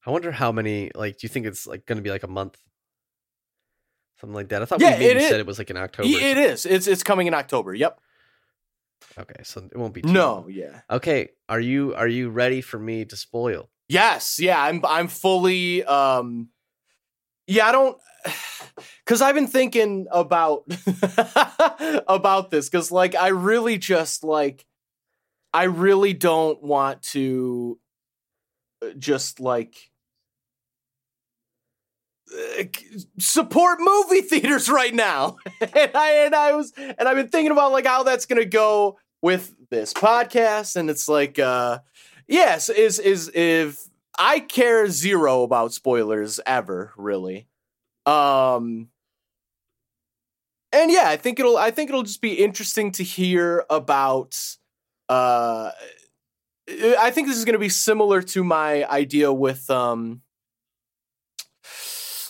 I 0.07 0.11
wonder 0.11 0.31
how 0.31 0.53
many. 0.53 0.93
Like, 0.95 1.15
do 1.19 1.25
you 1.25 1.29
think 1.29 1.47
it's 1.47 1.67
like 1.67 1.85
going 1.87 1.97
to 1.97 2.03
be 2.03 2.11
like 2.11 2.23
a 2.23 2.29
month, 2.29 2.57
something 4.21 4.35
like 4.35 4.51
that? 4.51 4.63
I 4.63 4.65
thought 4.67 4.81
Yeah, 4.81 4.93
we 4.93 4.99
maybe 5.07 5.11
it 5.11 5.17
is. 5.23 5.29
said 5.29 5.41
it 5.41 5.47
was 5.47 5.59
like 5.59 5.71
in 5.71 5.77
October. 5.77 6.09
It 6.09 6.37
is. 6.39 6.65
It's 6.65 6.87
it's 6.87 7.03
coming 7.03 7.27
in 7.27 7.35
October. 7.35 7.75
Yep. 7.75 7.99
Okay, 9.19 9.43
so 9.43 9.65
it 9.65 9.77
won't 9.77 9.95
be. 9.95 10.03
Too 10.03 10.13
No. 10.13 10.35
long. 10.35 10.51
Yeah. 10.51 10.81
Okay, 10.91 11.31
are 11.49 11.61
you 11.61 11.95
are 11.95 12.09
you 12.09 12.31
ready 12.31 12.61
for 12.61 12.79
me 12.79 13.05
to 13.05 13.17
spoil? 13.17 13.71
Yes, 13.89 14.39
yeah, 14.39 14.61
I'm 14.63 14.85
I'm 14.85 15.09
fully 15.09 15.85
um 15.85 16.49
yeah, 17.47 17.67
I 17.69 17.73
don't 17.73 17.99
cuz 19.07 19.23
I've 19.23 19.35
been 19.35 19.47
thinking 19.47 20.07
about 20.11 20.65
about 22.09 22.51
this 22.51 22.69
cuz 22.69 22.91
like 22.91 23.15
I 23.15 23.29
really 23.29 23.79
just 23.79 24.25
like 24.25 24.67
I 25.55 25.65
really 25.65 26.13
don't 26.13 26.63
want 26.63 27.03
to 27.15 27.79
uh, 28.83 28.91
just 28.99 29.41
like 29.41 29.75
support 33.19 33.79
movie 33.81 34.23
theaters 34.23 34.69
right 34.69 34.95
now. 34.95 35.37
and 35.61 35.91
I 35.95 36.25
and 36.25 36.35
I 36.35 36.53
was 36.55 36.73
and 36.77 37.09
I've 37.09 37.17
been 37.17 37.29
thinking 37.29 37.53
about 37.53 37.73
like 37.73 37.87
how 37.87 38.03
that's 38.03 38.27
gonna 38.27 38.45
go 38.45 38.99
with 39.23 39.55
this 39.71 39.93
podcast, 39.93 40.77
and 40.77 40.91
it's 40.91 41.09
like, 41.09 41.39
uh, 41.39 41.81
yes, 42.29 42.69
is 42.69 42.99
is 42.99 43.31
if 43.35 43.89
I 44.19 44.41
care 44.41 44.89
zero 44.89 45.43
about 45.43 45.73
spoilers 45.73 46.41
ever, 46.47 46.93
really. 46.97 47.49
Um, 48.07 48.89
and 50.73 50.91
yeah, 50.91 51.09
I 51.09 51.17
think 51.17 51.41
it'll 51.41 51.57
I 51.57 51.71
think 51.71 51.91
it'll 51.91 52.03
just 52.03 52.21
be 52.21 52.35
interesting 52.35 52.93
to 52.93 53.03
hear 53.03 53.65
about. 53.71 54.37
Uh, 55.09 55.71
I 56.69 57.11
think 57.13 57.29
this 57.29 57.37
is 57.37 57.45
going 57.45 57.55
to 57.55 57.61
be 57.61 57.69
similar 57.69 58.23
to 58.23 58.43
my 58.43 58.85
idea 58.91 59.33
with 59.33 59.71
um 59.71 60.23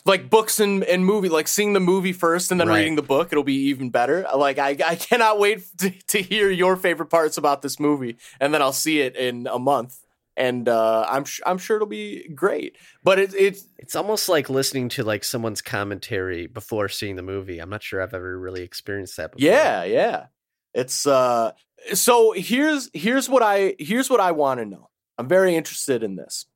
like 0.06 0.30
books 0.30 0.60
and, 0.60 0.84
and 0.84 1.04
movie, 1.04 1.28
like 1.28 1.48
seeing 1.48 1.72
the 1.72 1.80
movie 1.80 2.12
first 2.12 2.50
and 2.50 2.60
then 2.60 2.68
Right. 2.68 2.78
reading 2.78 2.96
the 2.96 3.02
book, 3.02 3.28
it'll 3.32 3.44
be 3.44 3.68
even 3.68 3.90
better. 3.90 4.26
Like 4.34 4.58
I, 4.58 4.76
I 4.86 4.94
cannot 4.96 5.38
wait 5.38 5.64
to, 5.78 5.90
to 5.90 6.22
hear 6.22 6.50
your 6.50 6.76
favorite 6.76 7.10
parts 7.10 7.36
about 7.36 7.62
this 7.62 7.78
movie, 7.80 8.16
and 8.40 8.54
then 8.54 8.62
I'll 8.62 8.72
see 8.72 9.00
it 9.00 9.16
in 9.16 9.46
a 9.46 9.58
month, 9.58 9.98
and 10.36 10.68
uh, 10.68 11.04
I'm 11.08 11.24
sh- 11.24 11.40
I'm 11.44 11.58
sure 11.58 11.76
it'll 11.76 11.88
be 11.88 12.28
great. 12.34 12.76
But 13.02 13.18
it, 13.18 13.34
it's 13.34 13.66
It's 13.78 13.96
almost 13.96 14.28
like 14.28 14.48
listening 14.50 14.88
to 14.90 15.02
like 15.02 15.24
someone's 15.24 15.62
commentary 15.62 16.46
before 16.46 16.88
seeing 16.88 17.16
the 17.16 17.22
movie. 17.22 17.58
I'm 17.58 17.70
not 17.70 17.82
sure 17.82 18.02
I've 18.02 18.14
ever 18.14 18.38
really 18.38 18.62
experienced 18.62 19.16
that 19.16 19.32
before. 19.32 19.46
yeah, 19.48 19.84
yeah. 19.84 20.26
It's 20.74 21.06
uh. 21.06 21.52
So 21.94 22.32
here's 22.32 22.90
here's 22.94 23.28
what 23.28 23.42
I 23.42 23.76
here's 23.78 24.10
what 24.10 24.20
I 24.20 24.32
want 24.32 24.60
to 24.60 24.66
know. 24.66 24.90
I'm 25.18 25.28
very 25.28 25.54
interested 25.56 26.02
in 26.02 26.16
this. 26.16 26.46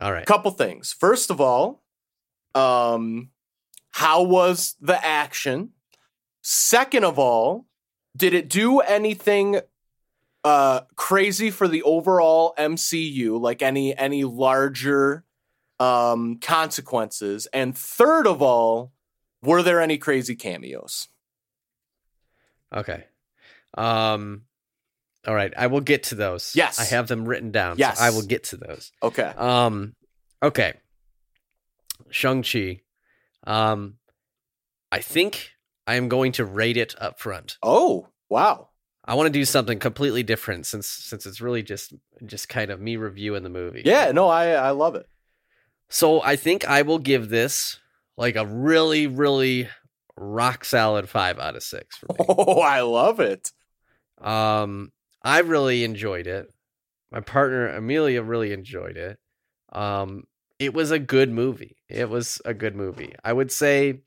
All 0.00 0.12
right. 0.12 0.24
couple 0.26 0.50
things. 0.52 0.92
First 0.98 1.30
of 1.30 1.40
all, 1.40 1.82
um, 2.54 3.30
how 3.90 4.22
was 4.22 4.76
the 4.80 5.04
action? 5.04 5.70
Second 6.42 7.04
of 7.04 7.18
all, 7.18 7.66
did 8.16 8.34
it 8.34 8.48
do 8.48 8.80
anything 8.80 9.60
uh 10.42 10.80
crazy 10.96 11.50
for 11.50 11.68
the 11.68 11.82
overall 11.82 12.54
MCU, 12.56 13.38
like 13.38 13.62
any 13.62 13.96
any 13.96 14.24
larger 14.24 15.24
um 15.78 16.38
consequences? 16.38 17.46
And 17.52 17.76
third 17.76 18.26
of 18.26 18.40
all, 18.40 18.92
were 19.42 19.62
there 19.62 19.80
any 19.80 19.98
crazy 19.98 20.36
cameos? 20.36 21.08
Okay. 22.74 23.04
Um 23.76 24.42
all 25.26 25.34
right, 25.34 25.52
I 25.54 25.66
will 25.66 25.82
get 25.82 26.04
to 26.04 26.14
those. 26.14 26.52
Yes. 26.56 26.80
I 26.80 26.84
have 26.84 27.06
them 27.06 27.26
written 27.26 27.50
down. 27.50 27.76
Yes. 27.76 27.98
So 27.98 28.04
I 28.04 28.10
will 28.10 28.22
get 28.22 28.44
to 28.44 28.56
those. 28.56 28.92
Okay. 29.02 29.30
Um 29.36 29.94
okay. 30.42 30.74
Shang-Chi. 32.10 32.80
Um 33.46 33.96
I 34.92 35.00
think 35.00 35.52
I 35.86 35.94
am 35.94 36.08
going 36.08 36.32
to 36.32 36.44
rate 36.44 36.76
it 36.76 36.94
up 37.00 37.18
front. 37.20 37.56
Oh, 37.62 38.08
wow. 38.28 38.68
I 39.04 39.14
want 39.14 39.26
to 39.26 39.32
do 39.32 39.44
something 39.44 39.78
completely 39.78 40.22
different 40.22 40.66
since 40.66 40.86
since 40.88 41.26
it's 41.26 41.40
really 41.40 41.62
just 41.62 41.94
just 42.26 42.48
kind 42.48 42.70
of 42.70 42.80
me 42.80 42.96
reviewing 42.96 43.42
the 43.42 43.48
movie. 43.48 43.82
Yeah, 43.84 44.12
no, 44.12 44.28
I 44.28 44.50
I 44.50 44.70
love 44.70 44.94
it. 44.94 45.06
So 45.88 46.22
I 46.22 46.36
think 46.36 46.68
I 46.68 46.82
will 46.82 46.98
give 46.98 47.28
this 47.28 47.80
like 48.16 48.36
a 48.36 48.46
really, 48.46 49.06
really 49.06 49.68
rock 50.16 50.64
solid 50.64 51.08
five 51.08 51.38
out 51.38 51.56
of 51.56 51.62
six 51.62 51.96
for 51.96 52.06
me. 52.10 52.24
Oh, 52.28 52.60
I 52.60 52.82
love 52.82 53.18
it. 53.18 53.50
Um, 54.20 54.92
I 55.22 55.40
really 55.40 55.82
enjoyed 55.82 56.26
it. 56.26 56.52
My 57.10 57.20
partner 57.20 57.68
Amelia 57.68 58.22
really 58.22 58.52
enjoyed 58.52 58.96
it. 58.96 59.18
Um, 59.72 60.24
it 60.60 60.74
was 60.74 60.90
a 60.90 60.98
good 60.98 61.32
movie. 61.32 61.76
It 61.88 62.08
was 62.08 62.40
a 62.44 62.54
good 62.54 62.76
movie. 62.76 63.14
I 63.24 63.32
would 63.32 63.50
say 63.50 64.02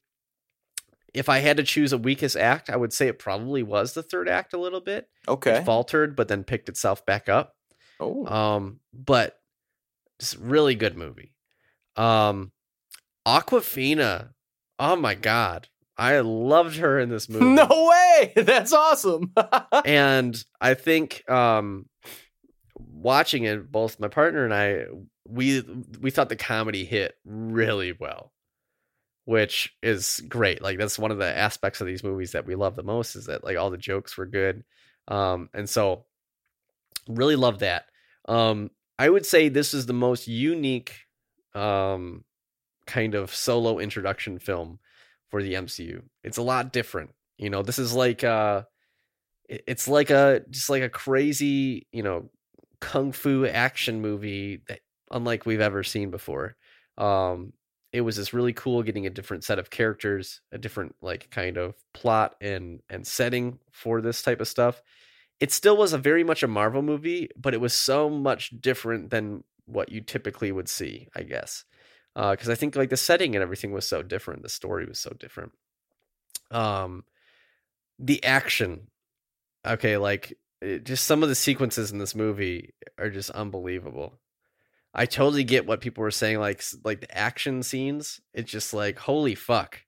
if 1.14 1.28
I 1.28 1.40
had 1.40 1.58
to 1.58 1.64
choose 1.64 1.92
a 1.92 1.98
weakest 1.98 2.38
act, 2.38 2.70
I 2.70 2.78
would 2.78 2.94
say 2.94 3.08
it 3.08 3.20
probably 3.20 3.64
was 3.64 3.94
the 3.94 4.04
third 4.04 4.30
act 4.30 4.54
a 4.54 4.60
little 4.60 4.80
bit. 4.80 5.10
Okay. 5.28 5.58
It 5.58 5.66
faltered, 5.66 6.16
but 6.16 6.28
then 6.28 6.44
picked 6.44 6.70
itself 6.70 7.06
back 7.06 7.28
up. 7.28 7.56
Oh. 8.00 8.26
Um, 8.28 8.80
but 8.94 9.38
just 10.20 10.38
really 10.38 10.76
good 10.76 10.96
movie. 10.96 11.34
Um, 11.96 12.52
Awkwafina. 13.28 14.30
Oh 14.80 14.96
my 14.96 15.16
god, 15.16 15.70
I 15.98 16.20
loved 16.20 16.78
her 16.78 17.00
in 17.00 17.10
this 17.10 17.30
movie. 17.30 17.46
No 17.46 17.68
way! 17.68 18.34
That's 18.44 18.74
awesome. 18.74 19.34
and 19.86 20.42
I 20.62 20.76
think 20.76 21.28
um, 21.30 21.88
watching 22.76 23.44
it, 23.44 23.72
both 23.72 24.00
my 24.00 24.08
partner 24.08 24.46
and 24.46 24.54
I, 24.54 24.86
we 25.28 25.64
we 26.02 26.12
thought 26.12 26.30
the 26.30 26.36
comedy 26.36 26.86
hit 26.86 27.16
really 27.26 27.94
well, 27.98 28.34
which 29.26 29.74
is 29.82 30.22
great. 30.28 30.62
Like 30.62 30.78
that's 30.78 31.00
one 31.00 31.12
of 31.12 31.18
the 31.18 31.38
aspects 31.38 31.82
of 31.82 31.88
these 31.88 32.04
movies 32.04 32.32
that 32.34 32.46
we 32.46 32.56
love 32.56 32.76
the 32.76 32.84
most 32.84 33.16
is 33.16 33.26
that 33.28 33.44
like 33.44 33.58
all 33.58 33.70
the 33.70 33.78
jokes 33.78 34.18
were 34.18 34.26
good, 34.26 34.64
um, 35.08 35.50
and 35.54 35.70
so 35.70 36.06
really 37.08 37.36
love 37.36 37.60
that. 37.60 37.86
Um, 38.28 38.72
I 38.98 39.10
would 39.10 39.26
say 39.26 39.50
this 39.50 39.74
is 39.74 39.86
the 39.86 39.94
most 39.94 40.28
unique 40.28 40.94
um, 41.54 42.24
kind 42.86 43.16
of 43.16 43.34
solo 43.34 43.80
introduction 43.80 44.40
film 44.40 44.80
for 45.30 45.42
the 45.42 45.54
MCU. 45.54 46.04
It's 46.24 46.38
a 46.38 46.44
lot 46.44 46.72
different. 46.72 47.12
You 47.38 47.50
know, 47.50 47.64
this 47.64 47.80
is 47.80 47.94
like 47.94 48.24
uh 48.24 48.64
it's 49.50 49.88
like 49.88 50.10
a 50.10 50.42
just 50.50 50.70
like 50.70 50.84
a 50.84 50.90
crazy, 50.90 51.88
you 51.92 52.04
know, 52.04 52.30
kung 52.80 53.12
fu 53.12 53.46
action 53.46 54.02
movie 54.02 54.62
that 54.68 54.80
unlike 55.14 55.46
we've 55.46 55.62
ever 55.62 55.84
seen 55.84 56.12
before. 56.12 56.58
Um 56.98 57.54
it 57.94 58.02
was 58.02 58.16
just 58.16 58.34
really 58.34 58.54
cool 58.54 58.82
getting 58.82 59.06
a 59.06 59.12
different 59.12 59.44
set 59.44 59.60
of 59.60 59.70
characters, 59.70 60.42
a 60.52 60.58
different 60.58 60.96
like 61.02 61.30
kind 61.30 61.58
of 61.58 61.76
plot 61.94 62.36
and 62.42 62.82
and 62.90 63.06
setting 63.08 63.60
for 63.72 64.02
this 64.02 64.22
type 64.24 64.42
of 64.42 64.48
stuff. 64.48 64.82
It 65.40 65.52
still 65.52 65.78
was 65.78 65.94
a 65.94 65.98
very 65.98 66.24
much 66.24 66.42
a 66.44 66.48
Marvel 66.48 66.82
movie, 66.82 67.30
but 67.38 67.54
it 67.54 67.62
was 67.62 67.74
so 67.74 68.10
much 68.10 68.50
different 68.60 69.12
than 69.12 69.44
what 69.66 69.92
you 69.92 70.02
typically 70.02 70.52
would 70.52 70.68
see, 70.70 71.08
I 71.16 71.24
guess. 71.24 71.66
Because 72.16 72.50
I 72.50 72.56
think 72.56 72.76
like 72.76 72.90
the 72.90 72.98
setting 72.98 73.36
and 73.36 73.42
everything 73.44 73.72
was 73.72 73.88
so 73.88 74.04
different, 74.04 74.44
the 74.44 74.50
story 74.50 74.86
was 74.86 75.00
so 75.00 75.12
different. 75.20 75.52
Um, 76.52 77.04
the 78.00 78.24
action, 78.24 78.88
okay, 79.66 79.98
like 79.98 80.38
it, 80.62 80.84
just 80.84 81.06
some 81.06 81.24
of 81.24 81.30
the 81.30 81.36
sequences 81.36 81.92
in 81.92 81.98
this 81.98 82.16
movie 82.16 82.74
are 82.98 83.10
just 83.10 83.32
unbelievable. 83.32 84.20
I 84.94 85.06
totally 85.06 85.44
get 85.44 85.66
what 85.66 85.82
people 85.82 86.04
were 86.04 86.12
saying, 86.12 86.40
like 86.40 86.64
like 86.84 87.02
the 87.02 87.18
action 87.18 87.64
scenes. 87.64 88.22
It's 88.34 88.52
just 88.52 88.74
like 88.74 89.00
holy 89.00 89.36
fuck, 89.36 89.82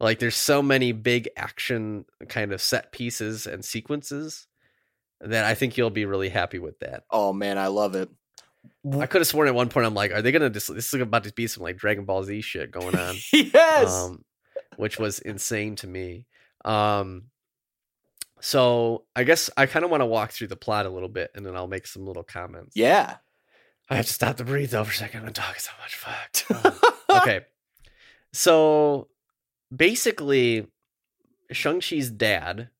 like 0.00 0.18
there's 0.18 0.36
so 0.36 0.62
many 0.62 0.92
big 0.92 1.28
action 1.36 2.04
kind 2.28 2.52
of 2.52 2.60
set 2.60 2.92
pieces 2.92 3.46
and 3.46 3.64
sequences 3.64 4.46
that 5.20 5.44
I 5.44 5.54
think 5.54 5.76
you'll 5.76 5.90
be 5.90 6.06
really 6.06 6.28
happy 6.28 6.58
with 6.58 6.78
that. 6.80 7.04
oh 7.10 7.32
man, 7.32 7.58
I 7.58 7.68
love 7.68 7.94
it. 7.94 8.10
I 8.98 9.06
could 9.06 9.20
have 9.20 9.28
sworn 9.28 9.48
at 9.48 9.54
one 9.54 9.68
point 9.68 9.86
I'm 9.86 9.94
like, 9.94 10.12
are 10.12 10.22
they 10.22 10.32
gonna 10.32 10.50
just 10.50 10.72
this 10.74 10.92
is 10.92 11.00
about 11.00 11.24
to 11.24 11.32
be 11.32 11.46
some 11.46 11.62
like 11.62 11.76
Dragon 11.76 12.04
Ball 12.04 12.24
Z 12.24 12.40
shit 12.42 12.70
going 12.70 12.96
on, 12.96 13.14
yes. 13.32 13.92
um, 13.92 14.24
which 14.76 14.98
was 14.98 15.20
insane 15.20 15.76
to 15.76 15.86
me. 15.86 16.26
Um, 16.64 17.24
so 18.40 19.04
I 19.14 19.22
guess 19.22 19.50
I 19.56 19.66
kind 19.66 19.84
of 19.84 19.90
want 19.90 20.00
to 20.00 20.06
walk 20.06 20.32
through 20.32 20.48
the 20.48 20.56
plot 20.56 20.86
a 20.86 20.90
little 20.90 21.08
bit, 21.08 21.30
and 21.34 21.46
then 21.46 21.54
I'll 21.54 21.68
make 21.68 21.86
some 21.86 22.04
little 22.04 22.24
comments. 22.24 22.76
yeah. 22.76 23.16
I 23.92 23.96
have 23.96 24.06
to 24.06 24.12
stop 24.12 24.38
to 24.38 24.44
breathe 24.44 24.70
though 24.70 24.84
for 24.84 24.90
a 24.90 24.94
second. 24.94 25.26
I'm 25.26 25.34
talking 25.34 25.60
so 25.60 25.70
much. 25.82 25.96
Fuck. 25.96 26.64
Um, 26.64 26.80
okay. 27.20 27.40
So 28.32 29.08
basically, 29.74 30.66
Shang-Chi's 31.50 32.10
dad, 32.10 32.70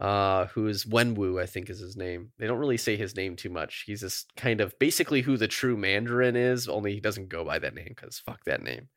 uh, 0.00 0.46
who 0.46 0.66
is 0.68 0.86
Wenwu, 0.86 1.38
I 1.38 1.44
think 1.44 1.68
is 1.68 1.80
his 1.80 1.98
name. 1.98 2.32
They 2.38 2.46
don't 2.46 2.58
really 2.58 2.78
say 2.78 2.96
his 2.96 3.14
name 3.14 3.36
too 3.36 3.50
much. 3.50 3.84
He's 3.86 4.00
just 4.00 4.34
kind 4.36 4.62
of 4.62 4.78
basically 4.78 5.20
who 5.20 5.36
the 5.36 5.48
true 5.48 5.76
Mandarin 5.76 6.34
is, 6.34 6.66
only 6.66 6.94
he 6.94 7.00
doesn't 7.00 7.28
go 7.28 7.44
by 7.44 7.58
that 7.58 7.74
name 7.74 7.88
because 7.94 8.18
fuck 8.18 8.44
that 8.44 8.62
name. 8.62 8.88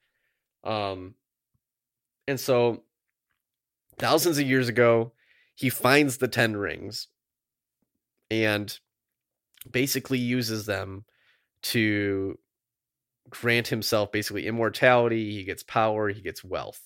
Um, 0.63 1.15
and 2.29 2.39
so 2.39 2.83
thousands 3.97 4.37
of 4.37 4.47
years 4.47 4.69
ago, 4.69 5.11
he 5.53 5.69
finds 5.69 6.17
the 6.17 6.29
Ten 6.29 6.55
Rings 6.55 7.09
and 8.29 8.79
basically 9.69 10.17
uses 10.17 10.65
them 10.65 11.03
to 11.63 12.37
grant 13.29 13.67
himself 13.67 14.11
basically 14.11 14.47
immortality. 14.47 15.31
He 15.31 15.43
gets 15.43 15.63
power, 15.63 16.09
he 16.09 16.21
gets 16.21 16.43
wealth. 16.43 16.81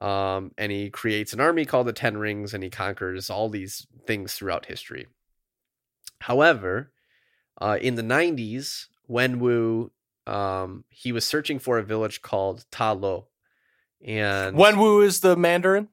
Um, 0.00 0.52
and 0.58 0.70
he 0.70 0.90
creates 0.90 1.32
an 1.32 1.40
army 1.40 1.64
called 1.64 1.86
the 1.86 1.92
Ten 1.92 2.18
Rings 2.18 2.52
and 2.52 2.62
he 2.62 2.68
conquers 2.68 3.30
all 3.30 3.48
these 3.48 3.86
things 4.06 4.34
throughout 4.34 4.66
history. 4.66 5.06
However, 6.20 6.92
uh, 7.60 7.78
in 7.80 7.94
the 7.94 8.02
90s, 8.02 8.86
Wenwu, 9.08 9.90
um, 10.26 10.84
he 10.90 11.12
was 11.12 11.24
searching 11.24 11.58
for 11.58 11.78
a 11.78 11.82
village 11.82 12.20
called 12.20 12.66
Ta 12.70 12.92
Lo. 12.92 13.28
And 14.04 14.56
Wenwu 14.56 15.02
is 15.02 15.20
the 15.20 15.36
Mandarin 15.36 15.88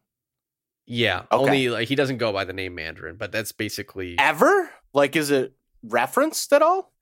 yeah, 0.85 1.23
Okay. 1.31 1.43
only 1.43 1.69
like 1.69 1.87
he 1.87 1.95
doesn't 1.95 2.17
go 2.17 2.33
by 2.33 2.43
the 2.45 2.53
name 2.53 2.75
Mandarin, 2.75 3.15
but 3.15 3.31
that's 3.31 3.51
basically 3.51 4.15
ever? 4.19 4.69
Like, 4.93 5.15
is 5.15 5.31
it 5.31 5.53
referenced 5.81 6.51
at 6.53 6.61
all? 6.61 6.92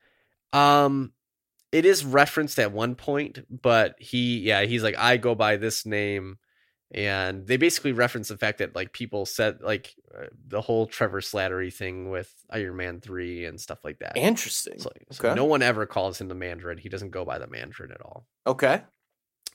Um, 0.53 1.13
it 1.71 1.85
is 1.85 2.03
referenced 2.03 2.59
at 2.59 2.71
one 2.71 2.95
point, 2.95 3.39
but 3.49 3.95
he 3.99 4.39
yeah, 4.39 4.63
he's 4.63 4.83
like 4.83 4.97
I 4.97 5.17
go 5.17 5.35
by 5.35 5.57
this 5.57 5.85
name 5.85 6.37
and 6.93 7.47
they 7.47 7.55
basically 7.55 7.93
reference 7.93 8.27
the 8.27 8.37
fact 8.37 8.57
that 8.57 8.75
like 8.75 8.91
people 8.91 9.25
said 9.25 9.61
like 9.61 9.95
uh, 10.13 10.25
the 10.47 10.59
whole 10.59 10.85
Trevor 10.87 11.21
Slattery 11.21 11.73
thing 11.73 12.09
with 12.09 12.29
Iron 12.49 12.75
Man 12.75 12.99
3 12.99 13.45
and 13.45 13.61
stuff 13.61 13.85
like 13.85 13.99
that. 13.99 14.17
Interesting. 14.17 14.77
So, 14.79 14.91
so 15.11 15.27
Okay. 15.29 15.35
no 15.35 15.45
one 15.45 15.61
ever 15.61 15.85
calls 15.85 16.19
him 16.19 16.27
the 16.27 16.35
Mandarin. 16.35 16.77
He 16.77 16.89
doesn't 16.89 17.11
go 17.11 17.23
by 17.23 17.39
the 17.39 17.47
Mandarin 17.47 17.91
at 17.93 18.01
all. 18.01 18.27
Okay. 18.45 18.81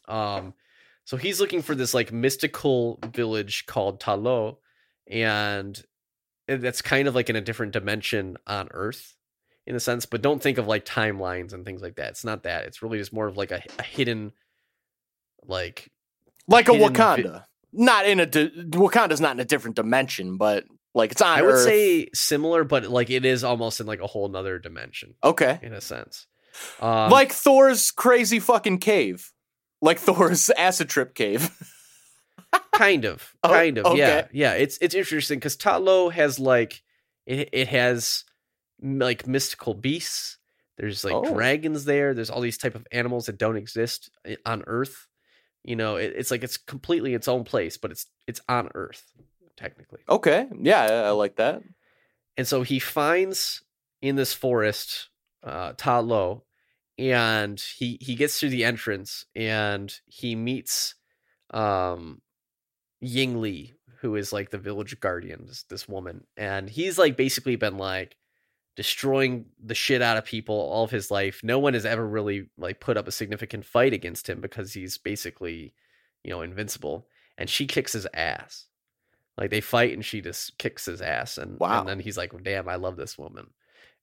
Um, 0.09 0.55
so 1.05 1.17
he's 1.17 1.41
looking 1.41 1.63
for 1.63 1.75
this 1.75 1.93
like 1.93 2.13
mystical 2.13 2.99
village 3.13 3.67
called 3.67 4.01
Talo, 4.01 4.57
and 5.07 5.81
that's 6.49 6.81
kind 6.81 7.07
of 7.09 7.15
like 7.15 7.29
in 7.29 7.37
a 7.37 7.41
different 7.41 7.73
dimension 7.73 8.37
on 8.47 8.69
Earth, 8.71 9.16
in 9.67 9.75
a 9.77 9.81
sense. 9.81 10.07
But 10.07 10.23
don't 10.23 10.43
think 10.43 10.59
of 10.59 10.67
like 10.67 10.85
timelines 10.85 11.53
and 11.53 11.65
things 11.65 11.83
like 11.83 11.97
that. 11.97 12.11
It's 12.11 12.25
not 12.25 12.45
that. 12.45 12.65
It's 12.65 12.83
really 12.83 12.99
just 12.99 13.13
more 13.13 13.27
of 13.27 13.37
like 13.37 13.51
a, 13.51 13.63
a 13.79 13.83
hidden, 13.83 14.33
like 15.45 15.91
Like 16.49 16.69
a 16.69 16.73
Hidden 16.73 16.93
vi- 16.93 16.99
Wakanda. 17.23 17.45
Not 17.73 18.07
in 18.07 18.21
a 18.21 18.27
di- 18.27 18.49
Wakanda's 18.71 19.21
not 19.21 19.33
in 19.33 19.41
a 19.41 19.45
different 19.45 19.77
dimension, 19.77 20.37
but 20.39 20.65
like 20.95 21.13
it's 21.13 21.21
on 21.23 21.39
I 21.39 21.43
would 21.43 21.55
Earth. 21.57 21.65
say 21.65 22.09
similar, 22.15 22.65
but 22.65 22.85
like 22.87 23.11
it 23.11 23.25
is 23.25 23.45
almost 23.45 23.81
in 23.81 23.87
like 23.87 24.01
a 24.01 24.07
whole 24.07 24.29
nother 24.29 24.59
dimension 24.59 25.15
okay. 25.23 25.59
in 25.63 25.73
a 25.75 25.81
sense. 25.81 26.27
Um, 26.81 27.11
like 27.11 27.33
Thor's 27.33 27.91
crazy 27.91 28.41
fucking 28.41 28.79
cave. 28.79 29.31
Like 29.83 29.99
Thor's 29.99 30.49
acid 30.57 30.89
trip 30.89 31.15
cave. 31.15 31.51
kind 32.73 33.05
of 33.05 33.35
Oh, 33.45 33.49
kind 33.51 33.77
of 33.79 33.97
yeah 33.97 34.07
okay. 34.19 34.29
yeah 34.33 34.53
it's 34.55 34.79
it's 34.81 34.95
interesting 34.95 35.39
because 35.39 35.57
Talo 35.57 36.11
has 36.11 36.39
like 36.39 36.83
it, 37.27 37.51
it 37.53 37.69
has 37.69 38.25
like 38.83 39.27
mystical 39.27 39.75
beasts 39.75 40.39
there's 40.77 41.05
like 41.05 41.15
Oh. 41.15 41.33
dragons 41.35 41.85
there 41.87 42.13
there's 42.15 42.31
all 42.31 42.41
these 42.43 42.59
type 42.59 42.75
of 42.75 42.87
animals 42.93 43.27
that 43.27 43.39
don't 43.39 43.57
exist 43.57 44.11
on 44.45 44.63
earth 44.67 45.07
you 45.65 45.75
know 45.77 45.97
it, 45.97 46.13
it's 46.17 46.31
like 46.31 46.45
it's 46.45 46.57
completely 46.59 47.15
its 47.15 47.29
own 47.29 47.45
place 47.45 47.77
but 47.79 47.91
it's 47.91 48.07
it's 48.27 48.41
on 48.49 48.69
earth 48.75 49.03
technically 49.57 50.01
okay. 50.09 50.47
Yeah, 50.61 50.83
I 51.07 51.11
like 51.11 51.37
that. 51.37 51.63
and 52.37 52.47
so 52.47 52.63
he 52.63 52.79
finds 52.79 53.63
in 54.03 54.17
this 54.17 54.35
forest 54.35 55.09
uh 55.43 55.73
Ta 55.79 56.01
Lo 56.01 56.45
and 56.99 57.59
he 57.79 57.97
he 58.01 58.15
gets 58.15 58.39
through 58.39 58.51
the 58.51 58.65
entrance 58.65 59.25
and 59.35 59.95
he 60.07 60.35
meets 60.37 60.95
um 61.53 62.21
Ying 63.01 63.41
Li 63.41 63.73
who 64.01 64.15
is 64.17 64.31
like 64.33 64.51
the 64.51 64.59
village 64.59 65.01
guardian 65.01 65.47
this, 65.47 65.63
this 65.71 65.89
woman 65.89 66.27
and 66.37 66.69
he's 66.69 66.99
like 66.99 67.17
basically 67.17 67.57
been 67.57 67.79
like 67.79 68.15
destroying 68.77 69.47
the 69.65 69.75
shit 69.75 70.03
out 70.03 70.19
of 70.19 70.25
people 70.25 70.55
all 70.55 70.85
of 70.85 70.91
his 70.91 71.11
life. 71.11 71.41
No 71.43 71.59
one 71.59 71.75
has 71.75 71.87
ever 71.87 72.07
really 72.07 72.49
like 72.59 72.79
put 72.79 72.97
up 72.97 73.09
a 73.09 73.13
significant 73.13 73.65
fight 73.65 73.93
against 73.95 74.29
him 74.29 74.41
because 74.41 74.73
he's 74.75 74.99
basically 74.99 75.73
you 76.23 76.31
know 76.31 76.43
invincible 76.43 77.09
and 77.39 77.49
she 77.51 77.67
kicks 77.67 77.93
his 77.95 78.07
ass. 78.15 78.67
Like 79.39 79.51
they 79.51 79.61
fight 79.61 79.93
and 79.93 80.05
she 80.05 80.21
just 80.21 80.57
kicks 80.59 80.87
his 80.87 81.03
ass 81.03 81.39
and, 81.39 81.59
Wow. 81.59 81.81
and 81.81 81.89
then 81.89 82.01
he's 82.01 82.17
like 82.17 82.33
damn 82.43 82.69
i 82.69 82.77
love 82.77 82.97
this 82.97 83.19
woman. 83.19 83.49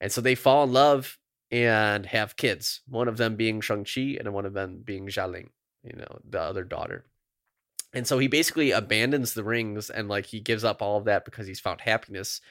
And 0.01 0.11
so 0.11 0.21
they 0.21 0.35
fall 0.35 0.65
in 0.65 0.73
love 0.73 1.17
and 1.51 2.05
have 2.07 2.35
kids 2.35 2.81
one 2.89 3.07
of 3.07 3.17
them 3.17 3.35
being 3.35 3.61
shang-chi 3.61 4.17
and 4.19 4.33
one 4.33 4.45
of 4.45 4.53
them 4.53 4.81
being 4.83 5.05
Xialing, 5.07 5.49
you 5.83 5.95
know 5.95 6.19
the 6.27 6.41
other 6.41 6.63
daughter. 6.63 7.05
And 7.93 8.07
so 8.07 8.17
he 8.17 8.27
basically 8.27 8.71
abandons 8.71 9.35
the 9.35 9.43
rings 9.43 9.91
and 9.91 10.09
like 10.09 10.25
he 10.25 10.39
gives 10.39 10.63
up 10.63 10.81
all 10.81 10.97
of 10.97 11.05
that 11.05 11.25
because 11.25 11.45
he's 11.45 11.59
found 11.59 11.81
happiness 11.81 12.41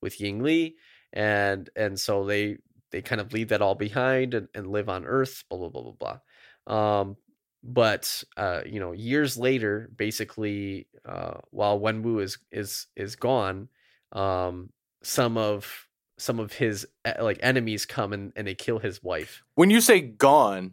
with 0.00 0.20
ying 0.20 0.42
li 0.44 0.76
and 1.12 1.70
and 1.76 1.98
so 1.98 2.24
they 2.24 2.58
they 2.90 3.02
kind 3.02 3.20
of 3.20 3.32
leave 3.32 3.48
that 3.48 3.62
all 3.62 3.74
behind 3.74 4.34
and, 4.34 4.48
and 4.54 4.66
live 4.66 4.88
on 4.88 5.04
earth 5.04 5.44
blah 5.48 5.58
blah 5.58 5.68
blah 5.68 5.82
blah 5.82 6.18
blah 6.66 7.00
um 7.00 7.16
but 7.62 8.22
uh 8.36 8.60
you 8.66 8.80
know 8.80 8.92
years 8.92 9.36
later 9.36 9.88
basically 9.96 10.86
uh 11.06 11.34
while 11.50 11.78
wenwu 11.78 12.22
is 12.22 12.38
is 12.50 12.86
is 12.96 13.16
gone 13.16 13.68
um 14.12 14.70
some 15.02 15.36
of 15.36 15.88
some 16.18 16.38
of 16.38 16.52
his 16.52 16.86
uh, 17.04 17.14
like 17.20 17.38
enemies 17.42 17.84
come 17.84 18.12
and, 18.12 18.32
and 18.36 18.46
they 18.46 18.54
kill 18.54 18.78
his 18.78 19.02
wife 19.02 19.42
When 19.54 19.70
you 19.70 19.80
say 19.80 20.00
gone, 20.00 20.72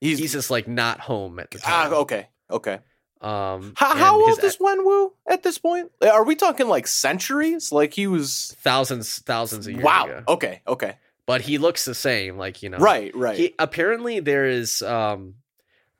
he's, 0.00 0.18
he's 0.18 0.32
just 0.32 0.50
like 0.50 0.68
not 0.68 1.00
home 1.00 1.38
at 1.38 1.50
the 1.50 1.60
ah, 1.64 1.84
time 1.84 1.92
okay. 1.94 2.28
Okay. 2.50 2.78
Um 3.20 3.72
How, 3.76 3.96
how 3.96 4.20
old 4.22 4.38
is 4.44 4.56
Wenwu 4.58 5.10
at 5.26 5.42
this 5.42 5.58
point? 5.58 5.90
Are 6.02 6.24
we 6.24 6.36
talking 6.36 6.68
like 6.68 6.86
centuries? 6.86 7.72
Like 7.72 7.92
he 7.94 8.06
was 8.06 8.54
thousands 8.60 9.18
thousands 9.20 9.66
of 9.66 9.72
years 9.72 9.84
Wow. 9.84 10.04
ago 10.04 10.22
Okay. 10.28 10.62
Okay. 10.66 10.96
but 11.26 11.40
he 11.40 11.58
looks 11.58 11.84
the 11.84 11.94
same 11.94 12.36
like 12.38 12.62
you 12.62 12.70
know 12.70 12.78
Right. 12.78 13.14
Right. 13.16 13.36
He, 13.36 13.54
apparently 13.58 14.20
there 14.20 14.46
is 14.46 14.82
um 14.82 15.34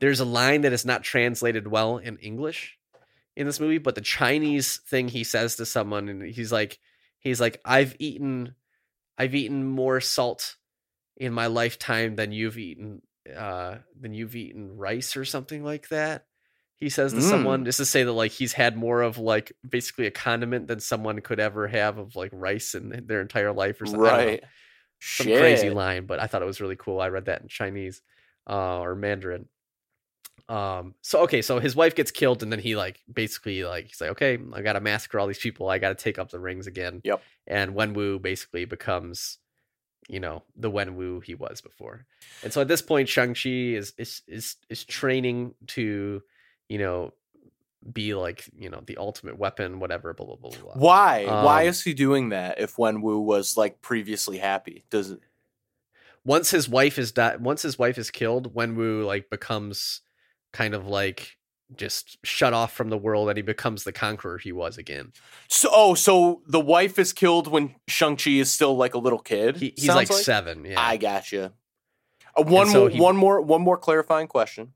there's 0.00 0.20
a 0.20 0.24
line 0.24 0.60
that 0.60 0.72
is 0.72 0.84
not 0.86 1.02
translated 1.02 1.66
well 1.66 1.98
in 1.98 2.18
English 2.18 2.78
in 3.34 3.46
this 3.46 3.58
movie, 3.60 3.78
but 3.78 3.94
the 3.96 4.00
Chinese 4.00 4.76
thing 4.88 5.08
he 5.08 5.24
says 5.24 5.56
to 5.56 5.66
someone 5.66 6.08
and 6.08 6.22
he's 6.22 6.52
like 6.52 6.78
he's 7.18 7.40
like 7.40 7.60
I've 7.64 7.96
eaten 7.98 8.54
I've 9.18 9.34
eaten 9.34 9.64
more 9.66 10.00
salt 10.00 10.54
in 11.16 11.32
my 11.32 11.48
lifetime 11.48 12.14
than 12.14 12.30
you've 12.30 12.58
eaten 12.58 13.02
uh 13.36 13.78
than 14.00 14.14
you've 14.14 14.36
eaten 14.36 14.76
rice 14.76 15.16
or 15.16 15.24
something 15.24 15.64
like 15.64 15.88
that. 15.88 16.26
He 16.80 16.88
says 16.90 17.12
to 17.12 17.18
Mm. 17.18 17.28
someone 17.28 17.64
just 17.64 17.78
to 17.78 17.84
say 17.84 18.04
that 18.04 18.12
like 18.12 18.30
he's 18.30 18.52
had 18.52 18.76
more 18.76 19.02
of 19.02 19.18
like 19.18 19.52
basically 19.68 20.06
a 20.06 20.10
condiment 20.12 20.68
than 20.68 20.78
someone 20.80 21.20
could 21.20 21.40
ever 21.40 21.66
have 21.66 21.98
of 21.98 22.14
like 22.14 22.30
rice 22.32 22.74
in 22.74 23.04
their 23.06 23.20
entire 23.20 23.52
life 23.52 23.80
or 23.80 23.86
something. 23.86 24.04
I 24.04 24.10
don't 24.10 24.20
know 24.20 24.26
right. 24.32 24.44
some 25.00 25.26
Shit. 25.26 25.40
crazy 25.40 25.70
line, 25.70 26.06
but 26.06 26.20
I 26.20 26.26
thought 26.28 26.42
it 26.42 26.46
was 26.46 26.60
really 26.60 26.76
cool. 26.76 27.00
I 27.00 27.08
read 27.08 27.24
that 27.24 27.42
in 27.42 27.48
Chinese 27.48 28.00
uh, 28.48 28.78
or 28.78 28.94
Mandarin. 28.94 29.48
Um, 30.48 30.94
so 31.02 31.22
okay, 31.24 31.42
so 31.42 31.58
his 31.58 31.76
wife 31.76 31.94
gets 31.94 32.10
killed, 32.10 32.42
and 32.42 32.50
then 32.50 32.58
he 32.60 32.74
like 32.76 33.00
basically 33.12 33.64
like 33.64 33.86
he's 33.88 34.00
like, 34.00 34.10
okay, 34.10 34.38
I 34.54 34.62
got 34.62 34.74
to 34.74 34.80
massacre 34.80 35.18
all 35.20 35.26
these 35.26 35.38
people. 35.38 35.68
I 35.68 35.78
got 35.78 35.88
to 35.90 36.02
take 36.02 36.18
up 36.18 36.30
the 36.30 36.38
rings 36.40 36.66
again. 36.66 37.00
Yep. 37.04 37.22
And 37.46 37.74
Wenwu 37.74 38.22
basically 38.22 38.64
becomes, 38.64 39.38
you 40.08 40.20
know, 40.20 40.44
the 40.56 40.70
Wenwu 40.70 41.22
he 41.22 41.34
was 41.34 41.60
before. 41.60 42.06
And 42.42 42.52
so 42.52 42.60
at 42.62 42.68
this 42.68 42.80
point, 42.82 43.08
Shang 43.10 43.34
Chi 43.34 43.50
is 43.76 43.92
is 43.98 44.22
is 44.26 44.56
is 44.70 44.84
training 44.84 45.54
to, 45.68 46.22
you 46.68 46.78
know, 46.78 47.12
be 47.92 48.14
like 48.14 48.48
you 48.56 48.68
know 48.68 48.82
the 48.86 48.96
ultimate 48.96 49.38
weapon, 49.38 49.80
whatever. 49.80 50.12
Blah 50.14 50.26
blah 50.26 50.36
blah 50.36 50.50
blah. 50.50 50.74
Why? 50.74 51.24
Why 51.26 51.62
Um, 51.62 51.68
is 51.68 51.82
he 51.82 51.94
doing 51.94 52.30
that 52.30 52.60
if 52.60 52.76
Wenwu 52.76 53.22
was 53.24 53.56
like 53.56 53.80
previously 53.80 54.38
happy? 54.38 54.84
Does 54.90 55.10
it 55.10 55.20
once 56.24 56.50
his 56.50 56.68
wife 56.68 56.98
is 56.98 57.12
di- 57.12 57.36
once 57.36 57.62
his 57.62 57.78
wife 57.78 57.96
is 57.98 58.10
killed, 58.10 58.54
Wenwu 58.54 59.06
like 59.06 59.30
becomes 59.30 60.02
kind 60.52 60.74
of 60.74 60.86
like 60.86 61.36
just 61.76 62.16
shut 62.24 62.54
off 62.54 62.72
from 62.72 62.88
the 62.88 62.96
world 62.96 63.28
and 63.28 63.36
he 63.36 63.42
becomes 63.42 63.84
the 63.84 63.92
conqueror 63.92 64.38
he 64.38 64.52
was 64.52 64.78
again. 64.78 65.12
So 65.48 65.68
oh, 65.72 65.94
so 65.94 66.42
the 66.46 66.60
wife 66.60 66.98
is 66.98 67.12
killed 67.12 67.46
when 67.46 67.74
Shang-Chi 67.86 68.30
is 68.32 68.50
still 68.50 68.76
like 68.76 68.94
a 68.94 68.98
little 68.98 69.18
kid? 69.18 69.56
He, 69.56 69.74
he's 69.76 69.86
sounds 69.86 70.10
like, 70.10 70.24
seven, 70.24 70.64
yeah. 70.64 70.80
I 70.80 70.96
gotcha. 70.96 71.52
Uh, 72.36 72.42
one 72.42 72.68
so 72.68 72.80
more 72.80 72.88
he- 72.90 73.00
one 73.00 73.16
more 73.16 73.40
one 73.40 73.62
more 73.62 73.76
clarifying 73.78 74.26
question. 74.28 74.72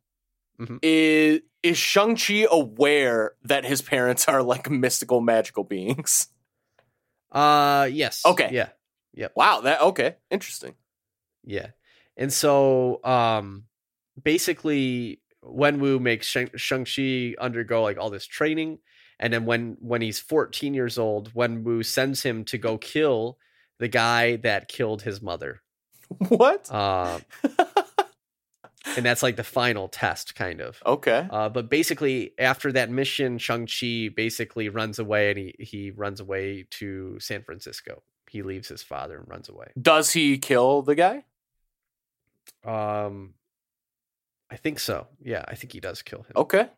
Mhm. 0.63 0.79
Is 0.83 1.41
is 1.63 1.79
Shang-Chi 1.79 2.47
aware 2.51 3.33
that 3.45 3.65
his 3.65 3.83
parents 3.83 4.27
are 4.29 4.43
like 4.43 4.71
mystical 4.71 5.21
magical 5.21 5.65
beings? 5.65 6.29
uh 7.33 7.89
yes. 7.91 8.23
Okay. 8.27 8.51
Yeah. 8.53 8.69
Yeah. 9.15 9.29
Wow, 9.35 9.61
that 9.63 9.81
okay. 9.81 10.17
Interesting. 10.31 10.75
Yeah. 11.45 11.69
And 12.17 12.33
so 12.33 13.03
um 13.05 13.65
basically 14.23 15.21
Wenwu 15.45 16.01
makes 16.01 16.27
Shang- 16.27 16.51
Shang-Chi 16.57 17.35
undergo 17.41 17.83
like 17.83 17.99
all 17.99 18.11
this 18.11 18.27
training 18.27 18.79
and 19.19 19.33
then 19.33 19.45
when 19.47 19.77
when 19.81 20.03
he's 20.03 20.19
14 20.19 20.75
years 20.75 20.99
old, 20.99 21.33
Wenwu 21.35 21.85
sends 21.85 22.23
him 22.23 22.45
to 22.47 22.59
go 22.59 22.77
kill 22.79 23.39
the 23.79 23.89
guy 23.89 24.37
that 24.37 24.69
killed 24.69 25.03
his 25.03 25.23
mother. 25.23 25.63
What? 26.29 26.69
Uh, 26.71 27.21
and 28.97 29.05
that's 29.05 29.23
like 29.23 29.37
the 29.37 29.45
final 29.45 29.89
test 29.89 30.35
kind 30.35 30.61
of. 30.61 30.83
okay. 30.85 31.27
Uh, 31.31 31.49
but 31.49 31.69
basically, 31.71 32.33
after 32.39 32.73
that 32.73 32.91
mission, 32.91 33.39
Shang 33.39 33.67
Chi 33.67 34.09
basically 34.15 34.69
runs 34.69 34.99
away, 34.99 35.31
and 35.31 35.39
he 35.39 35.55
he 35.59 35.91
runs 35.91 36.21
away 36.21 36.67
to 36.73 37.19
San 37.21 37.43
Francisco. 37.43 38.03
He 38.31 38.43
leaves 38.43 38.69
his 38.69 38.83
father 38.83 39.19
and 39.19 39.29
runs 39.29 39.49
away. 39.49 39.69
Does 39.81 40.13
he 40.13 40.39
kill 40.39 40.83
the 40.83 40.95
guy? 40.95 41.25
Um, 42.65 43.35
I 44.51 44.57
think 44.57 44.79
so. 44.79 45.07
Yeah, 45.23 45.45
I 45.47 45.55
think 45.55 45.73
he 45.73 45.81
does 45.81 46.03
kill 46.03 46.21
him. 46.21 46.33
Okay. 46.37 46.69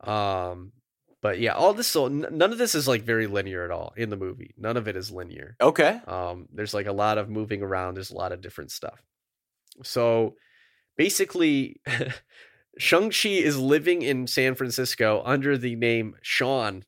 Um, 0.00 0.72
but 1.20 1.38
yeah, 1.38 1.52
all 1.52 1.72
this 1.72 1.86
so 1.86 2.06
n- 2.06 2.26
none 2.32 2.52
of 2.52 2.58
this 2.58 2.74
is 2.74 2.88
like 2.88 3.02
very 3.02 3.26
linear 3.26 3.64
at 3.64 3.70
all 3.70 3.92
in 3.96 4.10
the 4.10 4.16
movie. 4.16 4.54
None 4.58 4.76
of 4.76 4.88
it 4.88 4.96
is 4.96 5.10
linear. 5.10 5.56
Okay. 5.60 6.00
Um, 6.06 6.48
there's 6.52 6.74
like 6.74 6.86
a 6.86 6.92
lot 6.92 7.18
of 7.18 7.28
moving 7.30 7.62
around. 7.62 7.94
There's 7.94 8.10
a 8.10 8.16
lot 8.16 8.32
of 8.32 8.40
different 8.40 8.72
stuff. 8.72 9.00
So 9.84 10.34
basically, 10.96 11.80
Shang-Chi 12.78 13.28
is 13.28 13.58
living 13.58 14.02
in 14.02 14.26
San 14.26 14.54
Francisco 14.54 15.22
under 15.24 15.56
the 15.58 15.76
name 15.76 16.16
Sean. 16.22 16.84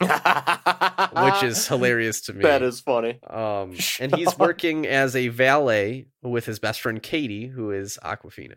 which 0.00 1.42
is 1.42 1.66
hilarious 1.68 2.20
to 2.22 2.32
me. 2.32 2.42
that 2.42 2.62
is 2.62 2.80
funny. 2.80 3.18
Um, 3.28 3.74
and 4.00 4.14
he's 4.14 4.38
working 4.38 4.86
as 4.86 5.16
a 5.16 5.28
valet 5.28 6.06
with 6.22 6.46
his 6.46 6.58
best 6.58 6.80
friend 6.80 7.02
Katie, 7.02 7.46
who 7.46 7.72
is 7.72 7.98
Awkwafina. 8.02 8.56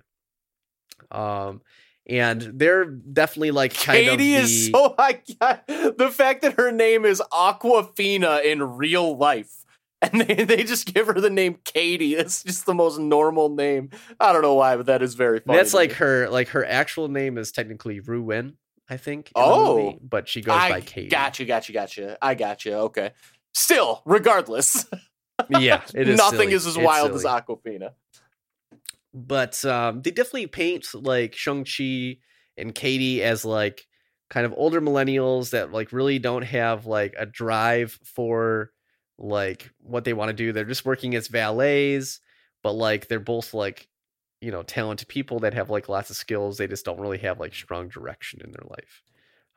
Um, 1.10 1.62
and 2.08 2.42
they're 2.42 2.86
definitely 2.86 3.52
like 3.52 3.74
kind 3.74 4.06
Katie 4.06 4.12
of 4.12 4.18
the, 4.20 4.34
is 4.36 4.70
so 4.70 4.96
I 4.98 5.22
the 5.68 6.10
fact 6.12 6.42
that 6.42 6.54
her 6.58 6.72
name 6.72 7.06
is 7.06 7.22
Awkwafina 7.32 8.44
in 8.44 8.62
real 8.64 9.18
life. 9.18 9.61
And 10.02 10.22
they, 10.22 10.44
they 10.46 10.64
just 10.64 10.92
give 10.92 11.08
her 11.08 11.14
the 11.20 11.30
name 11.30 11.60
Katie. 11.64 12.16
It's 12.16 12.44
just 12.44 12.66
the 12.66 12.74
most 12.74 12.98
normal 13.00 13.50
name. 13.50 13.92
I 14.20 14.34
don't 14.34 14.42
know 14.42 14.56
why, 14.56 14.76
but 14.78 14.88
that 14.88 15.02
is 15.02 15.14
very 15.16 15.40
funny. 15.42 15.58
that's 15.58 15.74
like 15.74 15.90
me. 15.92 15.96
her 15.98 16.30
like 16.30 16.50
her 16.50 16.66
actual 16.66 17.08
name 17.08 17.38
is 17.38 17.52
technically 17.52 18.00
Ruin, 18.00 18.58
I 18.90 18.98
think. 18.98 19.32
Oh. 19.36 19.76
movie, 19.86 20.00
but 20.02 20.28
she 20.28 20.42
goes 20.42 20.56
I 20.58 20.70
by 20.70 20.82
Katie. 20.82 21.10
Gotcha, 21.10 21.46
gotcha, 21.46 21.72
gotcha. 21.72 22.18
I 22.22 22.34
gotcha. 22.36 22.74
Okay. 22.80 23.12
Still, 23.54 24.02
regardless, 24.06 24.86
Yeah, 25.50 25.82
it 25.94 26.08
is. 26.08 26.18
nothing 26.18 26.40
silly. 26.40 26.54
is 26.54 26.66
as 26.68 26.76
It's 26.78 26.86
wild 26.86 27.20
silly. 27.20 27.34
as 27.36 27.44
Awkwafina. 27.44 27.92
but 29.14 29.64
um, 29.66 30.02
they 30.02 30.12
definitely 30.12 30.48
paint 30.48 30.88
like 30.94 31.36
Shang 31.36 31.66
Chi 31.66 32.18
and 32.58 32.74
Katie 32.74 33.22
as 33.24 33.44
like 33.44 33.88
kind 34.30 34.46
of 34.46 34.54
older 34.56 34.82
millennials 34.82 35.50
that 35.52 35.72
like 35.72 35.92
really 35.92 36.20
don't 36.20 36.44
have 36.44 36.86
like 36.86 37.14
a 37.18 37.26
drive 37.26 38.00
for 38.04 38.72
like 39.22 39.72
what 39.80 40.04
they 40.04 40.14
want 40.14 40.30
to 40.30 40.34
do. 40.34 40.52
They're 40.52 40.66
just 40.66 40.86
working 40.86 41.16
as 41.16 41.28
valets, 41.28 42.20
but 42.64 42.74
like 42.74 43.08
they're 43.08 43.20
both 43.20 43.54
like 43.54 43.88
you 44.42 44.52
know 44.52 44.64
talented 44.64 45.08
people 45.08 45.40
that 45.40 45.54
have 45.54 45.70
like 45.70 45.88
lots 45.88 46.10
of 46.10 46.16
skills. 46.16 46.58
They 46.58 46.68
just 46.68 46.86
don't 46.86 47.00
really 47.00 47.20
have 47.20 47.40
like 47.40 47.54
strong 47.54 47.88
direction 47.88 48.42
in 48.44 48.52
their 48.52 48.66
life. 48.68 49.04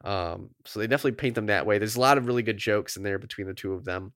Um, 0.05 0.51
so 0.67 0.79
they 0.79 0.87
definitely 0.87 1.13
paint 1.13 1.35
them 1.35 1.47
that 1.47 1.67
way. 1.67 1.79
There's 1.79 1.97
a 1.97 2.01
lot 2.01 2.19
of 2.19 2.27
really 2.27 2.43
good 2.43 2.59
jokes 2.59 2.97
in 2.97 3.03
there 3.03 3.19
between 3.19 3.47
the 3.47 3.55
two 3.55 3.73
of 3.73 3.85
them. 3.85 4.13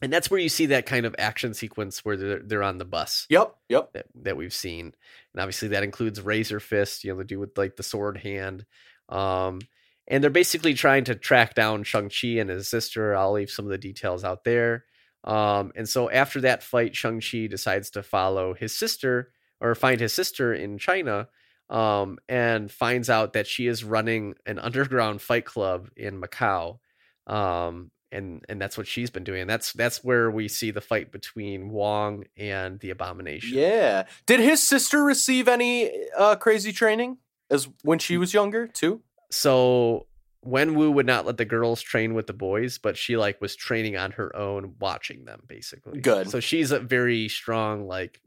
And 0.00 0.12
that's 0.12 0.30
where 0.30 0.40
you 0.40 0.48
see 0.48 0.66
that 0.66 0.86
kind 0.86 1.06
of 1.06 1.14
action 1.18 1.54
sequence 1.54 2.04
where 2.04 2.16
they're, 2.16 2.42
they're 2.42 2.62
on 2.62 2.78
the 2.78 2.84
bus 2.84 3.26
Yep, 3.30 3.54
yep. 3.68 3.92
that, 3.94 4.06
that 4.22 4.36
we've 4.36 4.54
seen. 4.54 4.94
And 5.34 5.40
obviously 5.40 5.68
that 5.68 5.82
includes 5.82 6.20
Razor 6.20 6.60
Fist, 6.60 7.04
you 7.04 7.12
know, 7.12 7.18
the 7.18 7.24
dude 7.24 7.40
with 7.40 7.58
like 7.58 7.76
the 7.76 7.82
sword 7.82 8.16
hand. 8.16 8.64
Um, 9.08 9.60
and 10.08 10.22
they're 10.22 10.30
basically 10.30 10.74
trying 10.74 11.04
to 11.04 11.14
track 11.14 11.54
down 11.54 11.84
Shang-Chi 11.84 12.38
and 12.38 12.50
his 12.50 12.68
sister. 12.68 13.14
I'll 13.14 13.32
leave 13.32 13.50
some 13.50 13.66
of 13.66 13.70
the 13.70 13.78
details 13.78 14.24
out 14.24 14.42
there. 14.42 14.84
Um, 15.22 15.72
and 15.76 15.86
so 15.88 16.10
after 16.10 16.40
that 16.40 16.62
fight, 16.62 16.96
Shang-Chi 16.96 17.46
decides 17.46 17.90
to 17.90 18.02
follow 18.02 18.54
his 18.54 18.76
sister 18.76 19.30
or 19.60 19.74
find 19.74 20.00
his 20.00 20.14
sister 20.14 20.54
in 20.54 20.78
China 20.78 21.28
um, 21.68 22.18
and 22.28 22.70
finds 22.70 23.10
out 23.10 23.34
that 23.34 23.46
she 23.46 23.66
is 23.66 23.84
running 23.84 24.34
an 24.46 24.58
underground 24.58 25.20
fight 25.20 25.44
club 25.44 25.90
in 25.96 26.20
Macau. 26.20 26.78
Um, 27.26 27.90
and 28.10 28.42
and 28.48 28.58
that's 28.58 28.78
what 28.78 28.86
she's 28.86 29.10
been 29.10 29.24
doing. 29.24 29.46
That's 29.46 29.74
that's 29.74 30.02
where 30.02 30.30
we 30.30 30.48
see 30.48 30.70
the 30.70 30.80
fight 30.80 31.12
between 31.12 31.68
Wong 31.68 32.24
and 32.38 32.80
the 32.80 32.88
Abomination. 32.88 33.58
Yeah. 33.58 34.04
Did 34.24 34.40
his 34.40 34.62
sister 34.62 35.04
receive 35.04 35.46
any 35.46 35.92
uh, 36.16 36.36
crazy 36.36 36.72
training 36.72 37.18
as 37.50 37.68
when 37.82 37.98
she 37.98 38.16
was 38.16 38.32
younger 38.32 38.66
too? 38.66 39.02
So 39.30 40.06
Wen 40.42 40.74
Wu 40.74 40.90
would 40.90 41.06
not 41.06 41.26
let 41.26 41.36
the 41.36 41.44
girls 41.44 41.82
train 41.82 42.14
with 42.14 42.26
the 42.26 42.32
boys, 42.32 42.78
but 42.78 42.96
she 42.96 43.16
like 43.16 43.40
was 43.40 43.56
training 43.56 43.96
on 43.96 44.12
her 44.12 44.34
own, 44.34 44.74
watching 44.80 45.24
them 45.24 45.42
basically. 45.46 46.00
Good. 46.00 46.30
So 46.30 46.40
she's 46.40 46.70
a 46.70 46.78
very 46.78 47.28
strong, 47.28 47.86
like 47.86 48.20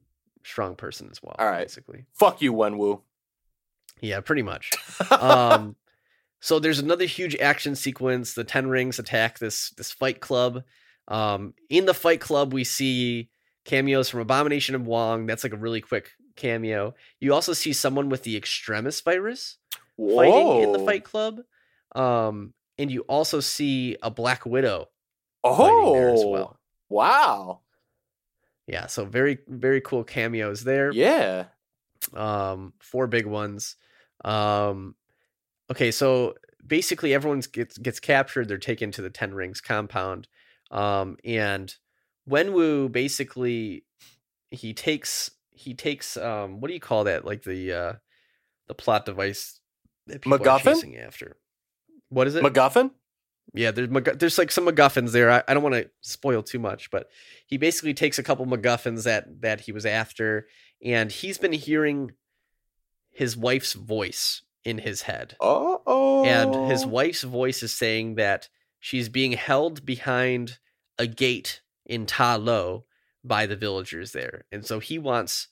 strong 0.43 0.75
person 0.75 1.09
as 1.11 1.21
well. 1.21 1.35
All 1.39 1.49
right. 1.49 1.63
Basically. 1.63 2.05
Fuck 2.13 2.41
you, 2.41 2.53
Wenwu. 2.53 3.01
Yeah, 4.01 4.19
pretty 4.21 4.41
much. 4.41 4.71
um 5.11 5.75
so 6.41 6.57
there's 6.57 6.79
another 6.79 7.05
huge 7.05 7.35
action 7.37 7.75
sequence 7.75 8.33
the 8.33 8.43
10 8.43 8.67
rings 8.67 8.99
attack 8.99 9.39
this 9.39 9.69
this 9.71 9.91
fight 9.91 10.19
club 10.19 10.63
um 11.07 11.53
in 11.69 11.85
the 11.85 11.93
fight 11.93 12.19
club 12.19 12.51
we 12.51 12.63
see 12.63 13.29
cameos 13.63 14.09
from 14.09 14.19
abomination 14.19 14.73
and 14.75 14.85
wong 14.85 15.27
that's 15.27 15.43
like 15.43 15.53
a 15.53 15.57
really 15.57 15.81
quick 15.81 16.11
cameo 16.35 16.93
you 17.19 17.33
also 17.33 17.53
see 17.53 17.73
someone 17.73 18.09
with 18.09 18.23
the 18.23 18.35
extremis 18.35 19.01
virus 19.01 19.57
fighting 20.15 20.61
in 20.63 20.71
the 20.71 20.79
fight 20.79 21.03
club 21.03 21.41
um 21.95 22.53
and 22.77 22.89
you 22.91 23.01
also 23.01 23.39
see 23.39 23.97
a 24.01 24.09
black 24.09 24.45
widow 24.45 24.87
there 25.43 26.09
as 26.09 26.21
Oh, 26.23 26.29
well. 26.29 26.59
wow. 26.89 27.59
yeah 28.67 28.87
so 28.87 29.05
very 29.05 29.39
very 29.47 29.81
cool 29.81 30.03
cameos 30.03 30.63
there. 30.63 30.91
Yeah. 30.91 31.45
um 32.13 32.73
four 32.79 33.07
big 33.07 33.25
ones. 33.25 33.75
Um 34.23 34.95
okay 35.71 35.91
so 35.91 36.35
basically 36.65 37.13
everyone 37.13 37.41
gets 37.51 37.77
gets 37.77 37.99
captured 37.99 38.47
they're 38.47 38.57
taken 38.57 38.91
to 38.91 39.01
the 39.01 39.09
10 39.09 39.33
rings 39.33 39.61
compound 39.61 40.27
um 40.69 41.17
and 41.25 41.75
wenwu 42.29 42.91
basically 42.91 43.83
he 44.51 44.73
takes 44.73 45.31
he 45.51 45.73
takes 45.73 46.17
um 46.17 46.59
what 46.61 46.67
do 46.67 46.73
you 46.73 46.79
call 46.79 47.03
that? 47.05 47.25
Like 47.25 47.43
the 47.43 47.73
uh 47.73 47.93
the 48.67 48.73
plot 48.75 49.05
device 49.05 49.59
that 50.11 50.21
people 50.21 50.35
are 50.35 50.39
MacGuffin? 50.39 50.63
chasing 50.75 50.97
after 50.97 51.37
what 52.09 52.27
is 52.27 52.35
it 52.35 52.43
MacGuffin? 52.43 52.91
yeah, 53.53 53.71
there's 53.71 53.89
there's 54.17 54.37
like 54.37 54.51
some 54.51 54.65
MacGuffins 54.65 55.11
there. 55.11 55.29
I, 55.31 55.43
I 55.47 55.53
don't 55.53 55.63
want 55.63 55.75
to 55.75 55.89
spoil 56.01 56.43
too 56.43 56.59
much, 56.59 56.89
but 56.91 57.09
he 57.47 57.57
basically 57.57 57.93
takes 57.93 58.17
a 58.19 58.23
couple 58.23 58.45
MacGuffins 58.45 59.03
that 59.03 59.41
that 59.41 59.61
he 59.61 59.71
was 59.71 59.85
after, 59.85 60.47
and 60.83 61.11
he's 61.11 61.37
been 61.37 61.53
hearing 61.53 62.11
his 63.09 63.35
wife's 63.35 63.73
voice 63.73 64.41
in 64.63 64.77
his 64.77 65.01
head, 65.03 65.35
Oh. 65.41 66.23
and 66.25 66.71
his 66.71 66.85
wife's 66.85 67.23
voice 67.23 67.63
is 67.63 67.73
saying 67.73 68.15
that 68.15 68.47
she's 68.79 69.09
being 69.09 69.31
held 69.33 69.85
behind 69.85 70.59
a 70.99 71.07
gate 71.07 71.61
in 71.85 72.05
Ta 72.05 72.35
Lo 72.35 72.85
by 73.23 73.45
the 73.47 73.55
villagers 73.55 74.11
there, 74.11 74.45
and 74.51 74.65
so 74.65 74.79
he 74.79 74.97
wants 74.99 75.47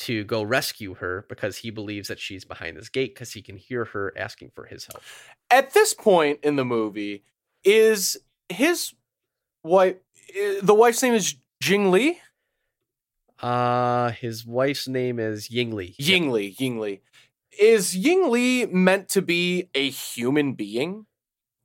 to 0.00 0.24
go 0.24 0.42
rescue 0.42 0.94
her 0.94 1.26
because 1.28 1.58
he 1.58 1.70
believes 1.70 2.08
that 2.08 2.18
she's 2.18 2.44
behind 2.44 2.76
this 2.76 2.88
gate 2.88 3.14
because 3.14 3.32
he 3.32 3.42
can 3.42 3.56
hear 3.56 3.84
her 3.86 4.12
asking 4.16 4.50
for 4.54 4.64
his 4.64 4.86
help. 4.86 5.02
At 5.50 5.74
this 5.74 5.92
point 5.92 6.40
in 6.42 6.56
the 6.56 6.64
movie, 6.64 7.22
is 7.64 8.16
his 8.48 8.94
wife 9.62 9.96
the 10.62 10.74
wife's 10.74 11.02
name 11.02 11.14
is 11.14 11.34
Jing 11.62 11.90
Li? 11.90 12.18
Uh 13.42 14.10
his 14.12 14.46
wife's 14.46 14.88
name 14.88 15.18
is 15.18 15.48
Yingli. 15.48 15.94
Yep. 15.98 16.08
Ying 16.08 16.30
Li, 16.30 16.56
Ying 16.58 16.78
Li. 16.78 17.00
Is 17.58 17.96
Ying 17.96 18.30
Li 18.30 18.66
meant 18.66 19.08
to 19.10 19.22
be 19.22 19.68
a 19.74 19.90
human 19.90 20.54
being? 20.54 21.06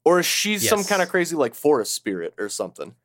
Or 0.03 0.19
is 0.19 0.25
she 0.25 0.57
some 0.59 0.83
kind 0.83 1.01
of 1.01 1.09
crazy 1.09 1.35
like 1.35 1.55
forest 1.55 1.95
spirit 1.95 2.33
or 2.37 2.49
something? 2.49 2.95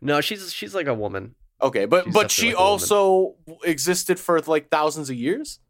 No, 0.00 0.20
she's 0.20 0.52
she's 0.52 0.74
like 0.74 0.86
a 0.86 0.94
woman. 0.94 1.34
Okay, 1.62 1.86
but 1.86 2.04
She's 2.04 2.14
but 2.14 2.30
she 2.30 2.48
like 2.48 2.58
also 2.58 3.36
existed 3.64 4.20
for 4.20 4.40
like 4.40 4.70
thousands 4.70 5.08
of 5.10 5.16
years? 5.16 5.60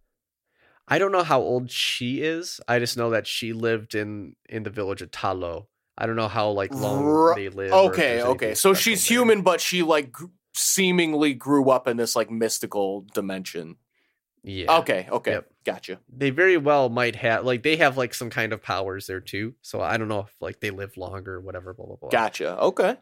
I 0.89 0.99
don't 0.99 1.13
know 1.13 1.23
how 1.23 1.41
old 1.41 1.71
she 1.71 2.23
is. 2.23 2.61
I 2.69 2.79
just 2.79 2.97
know 2.97 3.11
that 3.11 3.27
she 3.27 3.53
lived 3.53 3.95
in 3.95 4.37
in 4.49 4.63
the 4.63 4.71
village 4.71 5.03
of 5.03 5.11
Talo. 5.11 5.67
I 5.99 6.07
don't 6.07 6.17
know 6.17 6.29
how 6.29 6.51
like 6.51 6.75
long 6.75 7.05
Ru- 7.05 7.35
they 7.35 7.49
live. 7.49 7.73
Okay, 7.73 8.23
okay. 8.23 8.55
So 8.55 8.75
she's 8.75 9.07
there. 9.07 9.19
human, 9.19 9.43
but 9.43 9.61
she 9.61 9.83
like 9.83 10.13
gr- 10.13 10.27
seemingly 10.55 11.35
grew 11.35 11.71
up 11.71 11.89
in 11.89 11.97
this 11.97 12.15
like 12.15 12.31
mystical 12.31 13.07
dimension. 13.15 13.77
Yeah. 14.43 14.79
Okay, 14.79 15.09
okay. 15.11 15.33
Yep. 15.33 15.51
Gotcha. 15.65 15.99
They 16.09 16.31
very 16.31 16.57
well 16.57 16.89
might 16.89 17.17
have 17.17 17.45
like 17.45 17.65
they 17.65 17.77
have 17.77 17.97
like 17.97 18.15
some 18.15 18.31
kind 18.31 18.53
of 18.53 18.63
powers 18.63 19.09
there 19.09 19.21
too. 19.21 19.55
So 19.63 19.81
I 19.81 19.97
don't 19.97 20.09
know 20.09 20.21
if 20.21 20.35
like 20.41 20.61
they 20.61 20.71
live 20.71 20.97
longer 20.97 21.35
or 21.35 21.41
whatever. 21.41 21.75
Blah 21.75 21.87
blah 21.87 21.97
blah. 21.97 22.11
Gotcha. 22.11 22.57
Okay. 22.59 22.97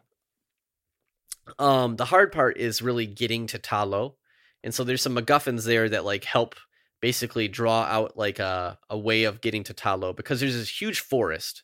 Um 1.59 1.95
the 1.95 2.05
hard 2.05 2.31
part 2.31 2.57
is 2.57 2.81
really 2.81 3.05
getting 3.05 3.47
to 3.47 3.59
Talo. 3.59 4.15
And 4.63 4.73
so 4.73 4.83
there's 4.83 5.01
some 5.01 5.15
MacGuffins 5.15 5.65
there 5.65 5.87
that 5.89 6.05
like 6.05 6.23
help 6.23 6.55
basically 7.01 7.47
draw 7.47 7.83
out 7.83 8.17
like 8.17 8.39
a, 8.39 8.79
a 8.89 8.97
way 8.97 9.25
of 9.25 9.41
getting 9.41 9.63
to 9.65 9.73
Talo 9.73 10.15
because 10.15 10.39
there's 10.39 10.55
this 10.55 10.81
huge 10.81 11.01
forest 11.01 11.63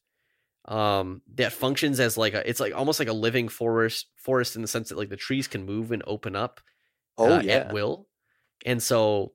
um 0.66 1.24
that 1.34 1.52
functions 1.52 2.00
as 2.00 2.18
like 2.18 2.36
a 2.36 2.48
it's 2.48 2.60
like 2.60 2.76
almost 2.76 3.00
like 3.00 3.08
a 3.08 3.14
living 3.14 3.50
forest 3.50 4.06
forest 4.16 4.56
in 4.56 4.62
the 4.62 4.68
sense 4.68 4.90
that 4.90 4.98
like 4.98 5.10
the 5.10 5.18
trees 5.18 5.48
can 5.48 5.66
move 5.66 5.92
and 5.92 6.04
open 6.06 6.36
up 6.36 6.62
Oh 7.18 7.36
uh, 7.36 7.42
yeah. 7.42 7.54
at 7.54 7.74
will. 7.74 8.08
And 8.66 8.82
so 8.82 9.34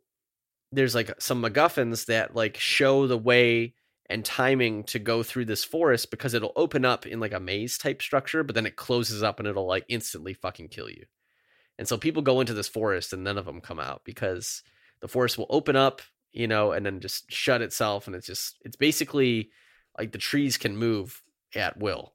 there's 0.72 0.94
like 0.94 1.10
some 1.20 1.42
MacGuffins 1.42 2.06
that 2.06 2.34
like 2.34 2.56
show 2.56 3.06
the 3.06 3.18
way 3.18 3.74
and 4.08 4.24
timing 4.24 4.84
to 4.84 4.98
go 4.98 5.22
through 5.22 5.44
this 5.44 5.64
forest 5.64 6.10
because 6.10 6.34
it'll 6.34 6.52
open 6.56 6.84
up 6.84 7.06
in 7.06 7.20
like 7.20 7.32
a 7.32 7.40
maze 7.40 7.76
type 7.76 8.00
structure, 8.00 8.44
but 8.44 8.54
then 8.54 8.66
it 8.66 8.76
closes 8.76 9.22
up 9.22 9.38
and 9.38 9.48
it'll 9.48 9.66
like 9.66 9.84
instantly 9.88 10.32
fucking 10.32 10.68
kill 10.68 10.88
you. 10.88 11.04
And 11.78 11.86
so 11.86 11.98
people 11.98 12.22
go 12.22 12.40
into 12.40 12.54
this 12.54 12.68
forest 12.68 13.12
and 13.12 13.24
none 13.24 13.36
of 13.36 13.44
them 13.44 13.60
come 13.60 13.80
out 13.80 14.02
because 14.04 14.62
the 15.00 15.08
forest 15.08 15.36
will 15.36 15.46
open 15.50 15.76
up, 15.76 16.00
you 16.32 16.46
know, 16.46 16.72
and 16.72 16.86
then 16.86 17.00
just 17.00 17.30
shut 17.30 17.62
itself. 17.62 18.06
And 18.06 18.16
it's 18.16 18.26
just, 18.26 18.56
it's 18.64 18.76
basically 18.76 19.50
like 19.98 20.12
the 20.12 20.18
trees 20.18 20.56
can 20.56 20.76
move 20.76 21.22
at 21.54 21.78
will, 21.78 22.14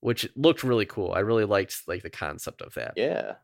which 0.00 0.28
looked 0.36 0.64
really 0.64 0.86
cool. 0.86 1.12
I 1.12 1.20
really 1.20 1.44
liked 1.44 1.82
like 1.86 2.02
the 2.02 2.10
concept 2.10 2.60
of 2.60 2.74
that. 2.74 2.94
Yeah. 2.96 3.34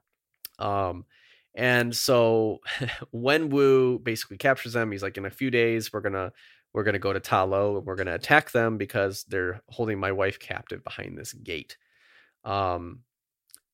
Um, 0.58 1.06
and 1.54 1.94
so 1.96 2.60
Wen 3.12 3.48
Wu 3.48 3.98
basically 3.98 4.38
captures 4.38 4.74
them, 4.74 4.92
he's 4.92 5.02
like, 5.02 5.16
in 5.16 5.24
a 5.24 5.30
few 5.30 5.50
days, 5.50 5.92
we're 5.92 6.00
gonna 6.00 6.32
we're 6.72 6.84
going 6.84 6.94
to 6.94 6.98
go 6.98 7.12
to 7.12 7.20
Ta 7.20 7.42
Lo 7.44 7.76
and 7.76 7.86
we're 7.86 7.96
going 7.96 8.06
to 8.06 8.14
attack 8.14 8.52
them 8.52 8.78
because 8.78 9.24
they're 9.24 9.60
holding 9.68 9.98
my 9.98 10.12
wife 10.12 10.38
captive 10.38 10.84
behind 10.84 11.18
this 11.18 11.32
gate. 11.32 11.76
Um, 12.44 13.00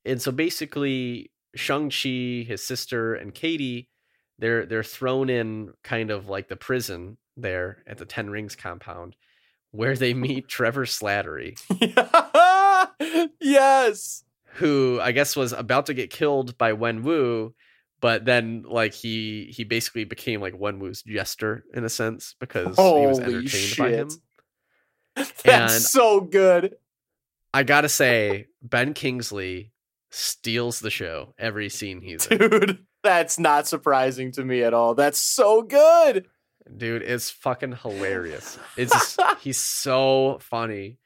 and 0.04 0.20
so 0.20 0.32
basically, 0.32 1.30
Shang 1.54 1.90
Chi, 1.90 2.44
his 2.46 2.64
sister, 2.64 3.14
and 3.14 3.34
Katie, 3.34 3.88
they're 4.38 4.66
they're 4.66 4.82
thrown 4.82 5.30
in 5.30 5.72
kind 5.82 6.10
of 6.10 6.28
like 6.28 6.48
the 6.48 6.56
prison 6.56 7.16
there 7.36 7.82
at 7.86 7.98
the 7.98 8.04
Ten 8.04 8.30
Rings 8.30 8.54
compound, 8.54 9.16
where 9.70 9.96
they 9.96 10.14
meet 10.14 10.48
Trevor 10.48 10.84
Slattery, 10.84 11.58
yes. 13.40 14.24
who 14.54 15.00
I 15.02 15.12
guess 15.12 15.36
was 15.36 15.52
about 15.52 15.86
to 15.86 15.94
get 15.94 16.10
killed 16.10 16.56
by 16.56 16.72
Wen 16.72 17.02
Wu, 17.02 17.54
but 18.00 18.24
then 18.24 18.64
like 18.68 18.92
he 18.94 19.52
he 19.56 19.64
basically 19.64 20.04
became 20.04 20.40
like 20.40 20.54
Wen 20.58 20.78
Wu's 20.78 21.02
jester 21.02 21.64
in 21.74 21.84
a 21.84 21.88
sense 21.88 22.34
because 22.40 22.76
he 22.76 22.82
was 22.82 23.18
Holy 23.18 23.36
entertained 23.36 23.74
by 23.78 23.90
him. 23.90 24.08
That's 25.16 25.44
And- 25.44 25.70
so 25.82 26.20
good. 26.20 26.76
I 27.54 27.62
gotta 27.62 27.88
say, 27.88 28.48
Ben 28.62 28.92
Kingsley 28.92 29.72
steals 30.10 30.80
the 30.80 30.90
show 30.90 31.34
every 31.38 31.68
scene 31.70 32.00
he's 32.02 32.26
in. 32.26 32.38
Dude, 32.38 32.86
that's 33.02 33.38
not 33.38 33.66
surprising 33.66 34.30
to 34.32 34.44
me 34.44 34.62
at 34.62 34.74
all. 34.74 34.94
That's 34.94 35.18
so 35.18 35.62
good. 35.62 36.26
Dude, 36.76 37.02
it's 37.02 37.30
fucking 37.30 37.76
hilarious. 37.82 38.58
It's 38.76 38.92
just, 38.92 39.20
he's 39.40 39.58
so 39.58 40.38
funny. 40.42 40.98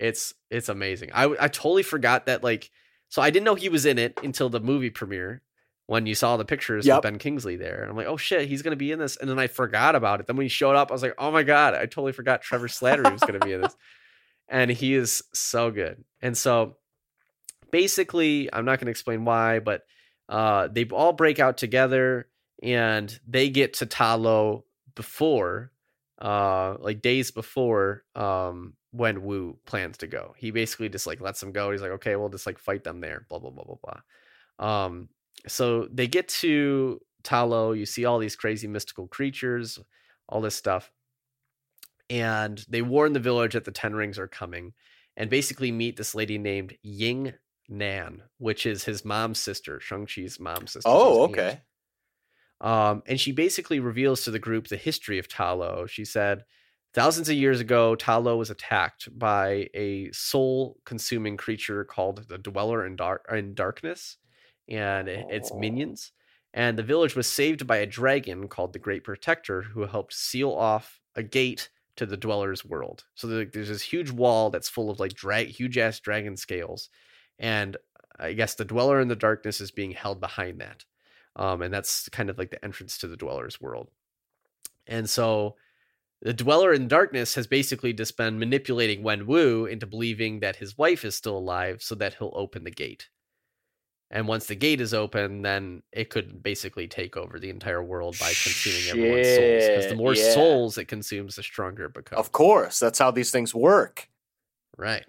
It's 0.00 0.32
it's 0.50 0.68
amazing. 0.70 1.10
I 1.12 1.24
I 1.38 1.48
totally 1.48 1.82
forgot 1.82 2.26
that 2.26 2.42
like 2.44 2.70
so 3.10 3.20
I 3.20 3.28
didn't 3.30 3.44
know 3.44 3.54
he 3.56 3.68
was 3.68 3.84
in 3.84 3.98
it 3.98 4.18
until 4.22 4.48
the 4.48 4.60
movie 4.60 4.90
premiere 4.90 5.42
when 5.88 6.04
you 6.06 6.14
saw 6.14 6.36
the 6.36 6.44
pictures 6.44 6.86
Yep. 6.86 6.96
of 6.98 7.02
Ben 7.02 7.18
Kingsley 7.18 7.56
there. 7.56 7.80
And 7.80 7.90
I'm 7.90 7.96
like, 7.96 8.06
oh 8.06 8.18
shit, 8.18 8.46
he's 8.46 8.60
gonna 8.62 8.76
be 8.76 8.92
in 8.92 8.98
this. 8.98 9.16
And 9.16 9.28
then 9.28 9.38
I 9.38 9.46
forgot 9.46 9.94
about 9.96 10.20
it. 10.20 10.26
Then 10.26 10.36
when 10.36 10.44
he 10.44 10.48
showed 10.50 10.76
up, 10.76 10.90
I 10.90 10.94
was 10.94 11.02
like, 11.02 11.14
oh 11.18 11.30
my 11.32 11.42
god, 11.42 11.74
I 11.74 11.86
totally 11.86 12.12
forgot 12.12 12.42
Trevor 12.42 12.68
Slattery 12.68 13.10
was 13.10 13.22
gonna 13.22 13.40
be 13.40 13.52
in 13.54 13.62
this. 13.62 13.74
And 14.50 14.70
he 14.70 14.94
is 14.94 15.22
so 15.34 15.70
good. 15.70 16.02
And 16.22 16.34
so 16.36 16.76
basically, 17.70 18.48
I'm 18.52 18.64
not 18.64 18.78
gonna 18.80 18.90
explain 18.90 19.24
why, 19.24 19.58
but 19.60 19.82
uh 20.28 20.68
they 20.68 20.84
all 20.86 21.12
break 21.12 21.38
out 21.38 21.56
together 21.58 22.28
and 22.62 23.18
they 23.26 23.48
get 23.50 23.74
to 23.74 23.86
Talo 23.86 24.62
before 24.94 25.70
uh 26.20 26.76
like 26.80 27.00
days 27.02 27.30
before 27.30 28.04
um 28.14 28.74
Wen 28.92 29.22
Wu 29.22 29.58
plans 29.66 29.98
to 29.98 30.06
go. 30.06 30.34
He 30.38 30.50
basically 30.50 30.88
just 30.88 31.06
like 31.06 31.20
lets 31.20 31.40
them 31.40 31.52
go. 31.52 31.70
He's 31.70 31.82
like, 31.82 31.92
okay, 31.92 32.16
we'll 32.16 32.30
just 32.30 32.46
like 32.46 32.58
fight 32.58 32.84
them 32.84 33.00
there, 33.00 33.26
blah 33.28 33.38
blah 33.38 33.50
blah 33.50 33.64
blah 33.64 33.76
blah. 34.58 34.86
Um 34.86 35.08
so 35.46 35.88
they 35.92 36.06
get 36.06 36.28
to 36.28 37.00
Talo, 37.22 37.76
you 37.76 37.86
see 37.86 38.04
all 38.04 38.18
these 38.18 38.36
crazy 38.36 38.66
mystical 38.66 39.06
creatures, 39.06 39.78
all 40.28 40.40
this 40.40 40.54
stuff. 40.54 40.90
And 42.10 42.64
they 42.68 42.82
warn 42.82 43.12
the 43.12 43.20
village 43.20 43.52
that 43.52 43.64
the 43.64 43.70
Ten 43.70 43.94
Rings 43.94 44.18
are 44.18 44.28
coming 44.28 44.72
and 45.16 45.28
basically 45.28 45.70
meet 45.70 45.96
this 45.96 46.14
lady 46.14 46.38
named 46.38 46.76
Ying 46.82 47.34
Nan, 47.68 48.22
which 48.38 48.64
is 48.64 48.84
his 48.84 49.04
mom's 49.04 49.38
sister, 49.38 49.78
Shang-Chi's 49.80 50.40
mom's 50.40 50.72
sister. 50.72 50.88
Oh, 50.88 51.24
okay. 51.24 51.60
Um, 52.60 53.02
and 53.06 53.20
she 53.20 53.32
basically 53.32 53.78
reveals 53.78 54.24
to 54.24 54.30
the 54.30 54.38
group 54.38 54.68
the 54.68 54.76
history 54.76 55.18
of 55.18 55.28
Talo. 55.28 55.88
She 55.88 56.04
said, 56.04 56.44
thousands 56.94 57.28
of 57.28 57.36
years 57.36 57.60
ago, 57.60 57.94
Talo 57.94 58.38
was 58.38 58.50
attacked 58.50 59.16
by 59.16 59.68
a 59.74 60.10
soul-consuming 60.12 61.36
creature 61.36 61.84
called 61.84 62.26
the 62.28 62.38
Dweller 62.38 62.86
in, 62.86 62.96
Dark- 62.96 63.26
in 63.30 63.54
Darkness 63.54 64.16
and 64.68 65.08
its 65.08 65.50
Oh. 65.52 65.58
minions. 65.58 66.12
And 66.54 66.78
the 66.78 66.82
village 66.82 67.14
was 67.14 67.26
saved 67.30 67.66
by 67.66 67.78
a 67.78 67.86
dragon 67.86 68.48
called 68.48 68.72
the 68.72 68.78
Great 68.78 69.04
Protector, 69.04 69.62
who 69.62 69.82
helped 69.86 70.14
seal 70.14 70.50
off 70.52 71.00
a 71.14 71.22
gate 71.22 71.68
to 71.96 72.06
the 72.06 72.16
Dweller's 72.16 72.64
world. 72.64 73.04
So 73.14 73.26
there's 73.26 73.68
this 73.68 73.82
huge 73.82 74.10
wall 74.10 74.50
that's 74.50 74.68
full 74.68 74.90
of 74.90 75.00
like 75.00 75.14
dra- 75.14 75.42
huge 75.44 75.76
ass 75.78 76.00
dragon 76.00 76.36
scales, 76.36 76.88
and 77.38 77.76
I 78.18 78.32
guess 78.32 78.54
the 78.54 78.64
Dweller 78.64 79.00
in 79.00 79.08
the 79.08 79.16
Darkness 79.16 79.60
is 79.60 79.70
being 79.70 79.92
held 79.92 80.20
behind 80.20 80.60
that 80.60 80.84
um, 81.36 81.62
and 81.62 81.72
that's 81.72 82.08
kind 82.08 82.30
of 82.30 82.38
like 82.38 82.50
the 82.50 82.62
entrance 82.64 82.98
to 82.98 83.06
the 83.06 83.16
dweller's 83.16 83.60
world 83.60 83.90
and 84.86 85.08
so 85.08 85.54
the 86.22 86.32
dweller 86.32 86.72
in 86.72 86.88
darkness 86.88 87.34
has 87.34 87.46
basically 87.46 87.92
just 87.92 88.16
been 88.16 88.38
manipulating 88.38 89.02
wen 89.04 89.26
wu 89.26 89.66
into 89.66 89.86
believing 89.86 90.40
that 90.40 90.56
his 90.56 90.76
wife 90.76 91.04
is 91.04 91.14
still 91.14 91.38
alive 91.38 91.80
so 91.82 91.94
that 91.94 92.14
he'll 92.14 92.32
open 92.34 92.64
the 92.64 92.70
gate 92.70 93.08
and 94.10 94.26
once 94.26 94.46
the 94.46 94.54
gate 94.54 94.80
is 94.80 94.94
open 94.94 95.42
then 95.42 95.82
it 95.92 96.10
could 96.10 96.42
basically 96.42 96.88
take 96.88 97.16
over 97.16 97.38
the 97.38 97.50
entire 97.50 97.82
world 97.82 98.16
by 98.18 98.26
consuming 98.26 98.88
everyone's 98.88 99.26
souls 99.26 99.68
because 99.68 99.88
the 99.88 99.96
more 99.96 100.14
yeah. 100.14 100.34
souls 100.34 100.78
it 100.78 100.86
consumes 100.86 101.36
the 101.36 101.42
stronger 101.42 101.86
it 101.86 101.94
becomes 101.94 102.18
Of 102.18 102.32
course. 102.32 102.78
That's 102.78 102.98
how 102.98 103.10
these 103.10 103.30
things 103.30 103.54
work. 103.54 104.08
Right. 104.76 105.04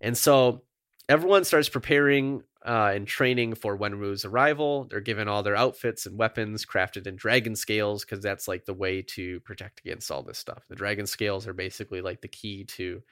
And 0.00 0.16
so 0.16 0.62
everyone 1.08 1.44
starts 1.44 1.68
preparing 1.68 2.42
uh, 2.64 2.92
and 2.94 3.08
training 3.08 3.54
for 3.54 3.76
Wenwu's 3.76 4.24
arrival. 4.24 4.84
They're 4.84 5.00
given 5.00 5.26
all 5.26 5.42
their 5.42 5.56
outfits 5.56 6.06
and 6.06 6.16
weapons 6.16 6.64
crafted 6.64 7.06
in 7.06 7.16
dragon 7.16 7.56
scales 7.56 8.04
because 8.04 8.22
that's 8.22 8.46
like 8.46 8.64
the 8.64 8.74
way 8.74 9.02
to 9.02 9.40
protect 9.40 9.80
against 9.80 10.10
all 10.10 10.22
this 10.22 10.38
stuff. 10.38 10.64
The 10.68 10.76
dragon 10.76 11.06
scales 11.06 11.48
are 11.48 11.52
basically 11.52 12.00
like 12.00 12.20
the 12.20 12.28
key 12.28 12.64
to 12.64 13.02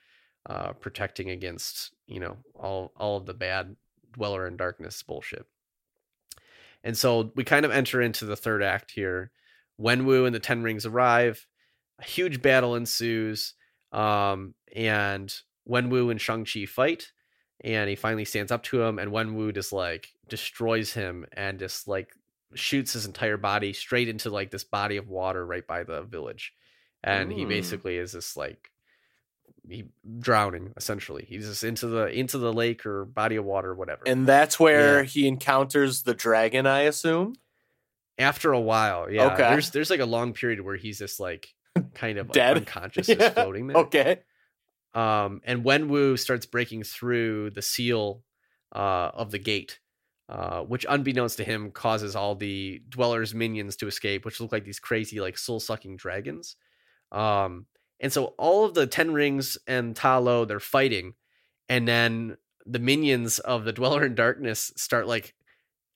uh, 0.46 0.72
protecting 0.74 1.30
against 1.30 1.92
you 2.06 2.18
know 2.18 2.36
all 2.54 2.92
all 2.96 3.18
of 3.18 3.26
the 3.26 3.34
bad 3.34 3.76
dweller 4.12 4.46
in 4.46 4.56
darkness 4.56 5.02
bullshit. 5.02 5.46
And 6.82 6.96
so 6.96 7.32
we 7.34 7.44
kind 7.44 7.64
of 7.64 7.70
enter 7.70 8.00
into 8.00 8.24
the 8.24 8.36
third 8.36 8.62
act 8.62 8.90
here. 8.90 9.30
Wenwu 9.80 10.26
and 10.26 10.34
the 10.34 10.40
Ten 10.40 10.62
Rings 10.62 10.86
arrive. 10.86 11.46
A 11.98 12.04
huge 12.04 12.42
battle 12.42 12.74
ensues. 12.74 13.54
Um, 13.92 14.54
and 14.74 15.34
Wenwu 15.68 16.10
and 16.10 16.20
Shang-Chi 16.20 16.66
fight, 16.66 17.12
and 17.62 17.88
he 17.88 17.96
finally 17.96 18.24
stands 18.24 18.52
up 18.52 18.62
to 18.64 18.82
him, 18.82 18.98
and 18.98 19.12
Wenwu 19.12 19.54
just 19.54 19.72
like 19.72 20.08
destroys 20.28 20.92
him 20.92 21.26
and 21.32 21.58
just 21.58 21.88
like 21.88 22.12
shoots 22.54 22.92
his 22.92 23.06
entire 23.06 23.36
body 23.36 23.72
straight 23.72 24.08
into 24.08 24.30
like 24.30 24.50
this 24.50 24.64
body 24.64 24.96
of 24.96 25.08
water 25.08 25.44
right 25.44 25.66
by 25.66 25.82
the 25.84 26.02
village. 26.02 26.52
And 27.02 27.32
he 27.32 27.44
basically 27.46 27.96
is 27.96 28.12
just 28.12 28.36
like 28.36 28.70
he 29.68 29.84
drowning 30.18 30.72
essentially. 30.76 31.24
He's 31.28 31.46
just 31.46 31.64
into 31.64 31.86
the 31.86 32.06
into 32.06 32.38
the 32.38 32.52
lake 32.52 32.84
or 32.86 33.04
body 33.04 33.36
of 33.36 33.44
water, 33.44 33.74
whatever. 33.74 34.02
And 34.06 34.26
that's 34.26 34.58
where 34.60 34.98
Yeah. 35.00 35.04
he 35.04 35.26
encounters 35.28 36.02
the 36.02 36.14
dragon, 36.14 36.66
I 36.66 36.80
assume. 36.82 37.34
after 38.18 38.52
a 38.52 38.60
while, 38.60 39.10
yeah, 39.10 39.26
Okay. 39.32 39.48
there's 39.48 39.70
there's 39.70 39.90
like 39.90 40.00
a 40.00 40.06
long 40.06 40.32
period 40.34 40.60
where 40.60 40.76
he's 40.76 40.98
just 40.98 41.18
like 41.20 41.48
kind 41.94 42.18
of 42.18 42.30
Dead? 42.32 42.56
unconscious, 42.58 43.08
Yeah. 43.08 43.14
just 43.16 43.34
floating 43.34 43.66
there. 43.68 43.76
Okay. 43.78 44.20
um, 44.94 45.40
and 45.44 45.64
Wenwu 45.64 46.18
starts 46.18 46.46
breaking 46.46 46.82
through 46.82 47.50
the 47.50 47.62
seal 47.62 48.22
uh, 48.74 49.10
of 49.14 49.30
the 49.30 49.38
gate, 49.38 49.78
uh, 50.28 50.60
which, 50.62 50.84
unbeknownst 50.88 51.36
to 51.38 51.44
him, 51.44 51.70
causes 51.70 52.14
all 52.16 52.34
the 52.34 52.82
dwellers' 52.88 53.34
minions 53.34 53.76
to 53.76 53.86
escape, 53.86 54.24
which 54.24 54.40
look 54.40 54.52
like 54.52 54.64
these 54.64 54.80
crazy, 54.80 55.20
like 55.20 55.38
soul 55.38 55.60
sucking 55.60 55.96
dragons. 55.96 56.56
Um, 57.12 57.66
and 58.00 58.12
so 58.12 58.34
all 58.38 58.64
of 58.64 58.74
the 58.74 58.86
Ten 58.86 59.12
Rings 59.12 59.58
and 59.66 59.94
Talo 59.94 60.46
they're 60.46 60.60
fighting, 60.60 61.14
and 61.68 61.86
then 61.86 62.36
the 62.66 62.78
minions 62.78 63.38
of 63.38 63.64
the 63.64 63.72
Dweller 63.74 64.04
in 64.04 64.14
Darkness 64.14 64.72
start 64.76 65.06
like 65.06 65.34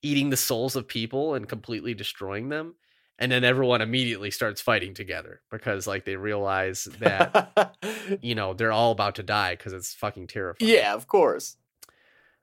eating 0.01 0.29
the 0.29 0.37
souls 0.37 0.75
of 0.75 0.87
people 0.87 1.33
and 1.33 1.49
completely 1.49 1.93
destroying 1.93 2.49
them. 2.49 2.75
And 3.17 3.31
then 3.31 3.45
everyone 3.45 3.81
immediately 3.81 4.29
starts 4.29 4.59
fighting 4.59 4.93
together 4.93 5.41
because 5.49 5.87
like 5.87 6.03
they 6.03 6.17
realize 6.17 6.83
that 6.99 7.75
you 8.21 8.35
know 8.35 8.53
they're 8.53 8.73
all 8.73 8.91
about 8.91 9.15
to 9.15 9.23
die 9.23 9.55
because 9.55 9.73
it's 9.73 9.93
fucking 9.93 10.27
terrifying. 10.27 10.69
yeah, 10.71 10.93
of 10.93 11.07
course. 11.07 11.55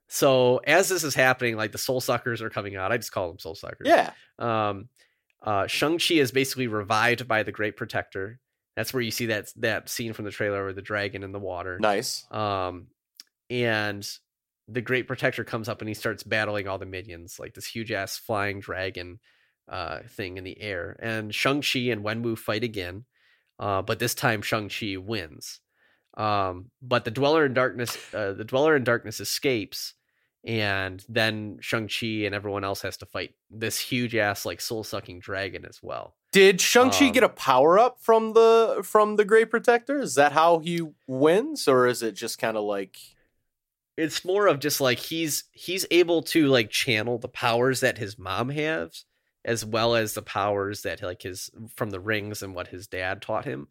So 0.09 0.59
as 0.59 0.89
this 0.89 1.05
is 1.05 1.15
happening, 1.15 1.57
like 1.57 1.73
the 1.73 1.79
soul 1.79 2.01
suckers 2.01 2.43
are 2.43 2.51
coming 2.51 2.77
out. 2.77 2.93
I 2.93 2.97
just 2.97 3.13
call 3.13 3.29
them 3.29 3.39
soul 3.39 3.55
suckers. 3.55 3.87
Yeah. 3.87 4.13
Um, 4.39 4.89
uh, 5.43 5.67
Shang 5.67 5.99
Chi 5.99 6.15
is 6.15 6.31
basically 6.31 6.67
revived 6.67 7.27
by 7.27 7.43
the 7.43 7.53
Great 7.53 7.77
Protector. 7.77 8.39
That's 8.77 8.95
where 8.95 9.03
you 9.03 9.11
see 9.11 9.27
that 9.27 9.49
that 9.57 9.89
scene 9.89 10.13
from 10.13 10.25
the 10.25 10.31
trailer 10.31 10.65
with 10.65 10.77
the 10.77 10.83
dragon 10.83 11.23
in 11.23 11.33
the 11.33 11.39
water. 11.39 11.79
Nice. 11.79 12.27
Um, 12.31 12.87
and 13.51 14.09
the 14.69 14.81
Great 14.81 15.07
Protector 15.07 15.45
comes 15.45 15.69
up 15.69 15.81
and 15.81 15.89
he 15.89 15.95
starts 15.95 16.23
battling 16.23 16.69
all 16.69 16.79
the 16.79 16.87
minions, 16.87 17.39
like 17.39 17.55
this 17.55 17.67
huge 17.67 17.93
ass 17.93 18.17
flying 18.17 18.61
dragon 18.61 19.21
uh, 19.69 20.01
thing 20.09 20.39
in 20.39 20.45
the 20.45 20.61
air. 20.61 20.97
And 21.01 21.35
Shang-Chi 21.35 21.81
and 21.91 22.05
Wenwu 22.05 22.39
fight 22.39 22.65
again, 22.65 23.05
uh, 23.59 23.83
but 23.83 23.99
this 23.99 24.15
time 24.15 24.41
Shang-Chi 24.41 24.97
wins. 24.97 25.61
Um, 26.17 26.71
but 26.81 27.05
the 27.05 27.11
Dweller 27.11 27.45
in 27.45 27.55
Darkness, 27.55 27.97
uh, 28.15 28.33
the 28.33 28.45
Dweller 28.45 28.77
in 28.77 28.85
Darkness 28.85 29.21
escapes, 29.21 29.95
and 30.45 31.05
then 31.09 31.59
Shang-Chi 31.61 32.25
and 32.25 32.35
everyone 32.35 32.65
else 32.65 32.83
has 32.83 32.97
to 32.99 33.07
fight 33.07 33.35
this 33.51 33.79
huge 33.79 34.15
ass 34.15 34.47
like 34.47 34.61
soul 34.61 34.85
sucking 34.85 35.21
dragon 35.21 35.65
as 35.67 35.81
well. 35.83 36.17
Did 36.33 36.61
Shang-Chi 36.61 37.07
Um, 37.07 37.13
get 37.13 37.23
a 37.25 37.29
power 37.29 37.79
up 37.79 38.01
from 38.01 38.33
the 38.33 38.81
from 38.85 39.17
the 39.17 39.25
Great 39.25 39.51
Protector? 39.51 40.01
Is 40.01 40.15
that 40.15 40.33
how 40.33 40.61
he 40.61 40.81
wins? 41.07 41.69
Or 41.69 41.87
is 41.87 42.03
it 42.03 42.13
just 42.15 42.39
kind 42.39 42.57
of 42.57 42.65
like 42.65 42.97
it's 43.97 44.25
more 44.25 44.47
of 44.47 44.59
just 44.59 44.81
like 44.81 44.99
he's 44.99 45.45
he's 45.53 45.87
able 45.91 46.23
to 46.23 46.47
like 46.49 46.71
channel 46.71 47.19
the 47.19 47.29
powers 47.29 47.81
that 47.81 47.99
his 47.99 48.19
mom 48.19 48.49
has 48.51 49.05
as 49.45 49.65
well 49.65 49.95
as 49.95 50.15
the 50.15 50.23
powers 50.23 50.83
that 50.83 51.03
like 51.03 51.23
his 51.23 51.51
from 51.75 51.91
the 51.91 52.01
rings 52.01 52.43
and 52.43 52.55
what 52.55 52.69
his 52.69 52.87
dad 52.87 53.21
taught 53.21 53.45
him 53.45 53.69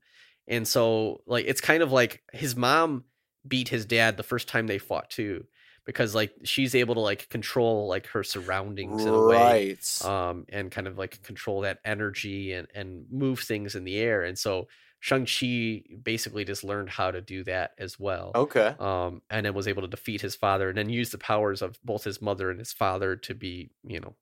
and 0.47 0.67
so 0.67 1.21
like 1.25 1.45
it's 1.47 1.61
kind 1.61 1.81
of 1.81 1.91
like 1.91 2.21
his 2.33 2.55
mom 2.55 3.03
beat 3.47 3.69
his 3.69 3.85
dad 3.85 4.17
the 4.17 4.23
first 4.23 4.47
time 4.47 4.67
they 4.67 4.77
fought 4.77 5.09
too 5.09 5.45
because 5.93 6.15
like 6.15 6.33
she's 6.43 6.73
able 6.73 6.95
to 6.95 7.01
like 7.01 7.29
control 7.29 7.87
like 7.87 8.07
her 8.07 8.23
surroundings 8.23 9.03
in 9.03 9.13
a 9.13 9.25
way 9.25 9.35
right. 9.35 10.05
um 10.05 10.45
and 10.49 10.71
kind 10.71 10.87
of 10.87 10.97
like 10.97 11.21
control 11.23 11.61
that 11.61 11.79
energy 11.85 12.53
and 12.53 12.67
and 12.73 13.05
move 13.11 13.39
things 13.39 13.75
in 13.75 13.83
the 13.83 13.97
air 13.97 14.23
and 14.23 14.37
so 14.37 14.67
Shang-Chi 15.03 15.83
basically 16.03 16.45
just 16.45 16.63
learned 16.63 16.89
how 16.89 17.09
to 17.09 17.21
do 17.21 17.43
that 17.45 17.71
as 17.77 17.99
well 17.99 18.31
okay. 18.35 18.75
um 18.79 19.21
and 19.29 19.45
then 19.45 19.53
was 19.53 19.67
able 19.67 19.81
to 19.81 19.87
defeat 19.87 20.21
his 20.21 20.35
father 20.35 20.69
and 20.69 20.77
then 20.77 20.89
use 20.89 21.09
the 21.09 21.17
powers 21.17 21.61
of 21.61 21.77
both 21.83 22.03
his 22.03 22.21
mother 22.21 22.49
and 22.49 22.59
his 22.59 22.71
father 22.71 23.15
to 23.15 23.33
be 23.33 23.71
you 23.83 23.99
know 23.99 24.15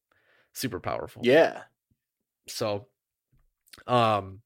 super 0.53 0.79
powerful 0.79 1.21
Yeah. 1.23 1.61
so, 2.47 2.87
um, 3.87 4.41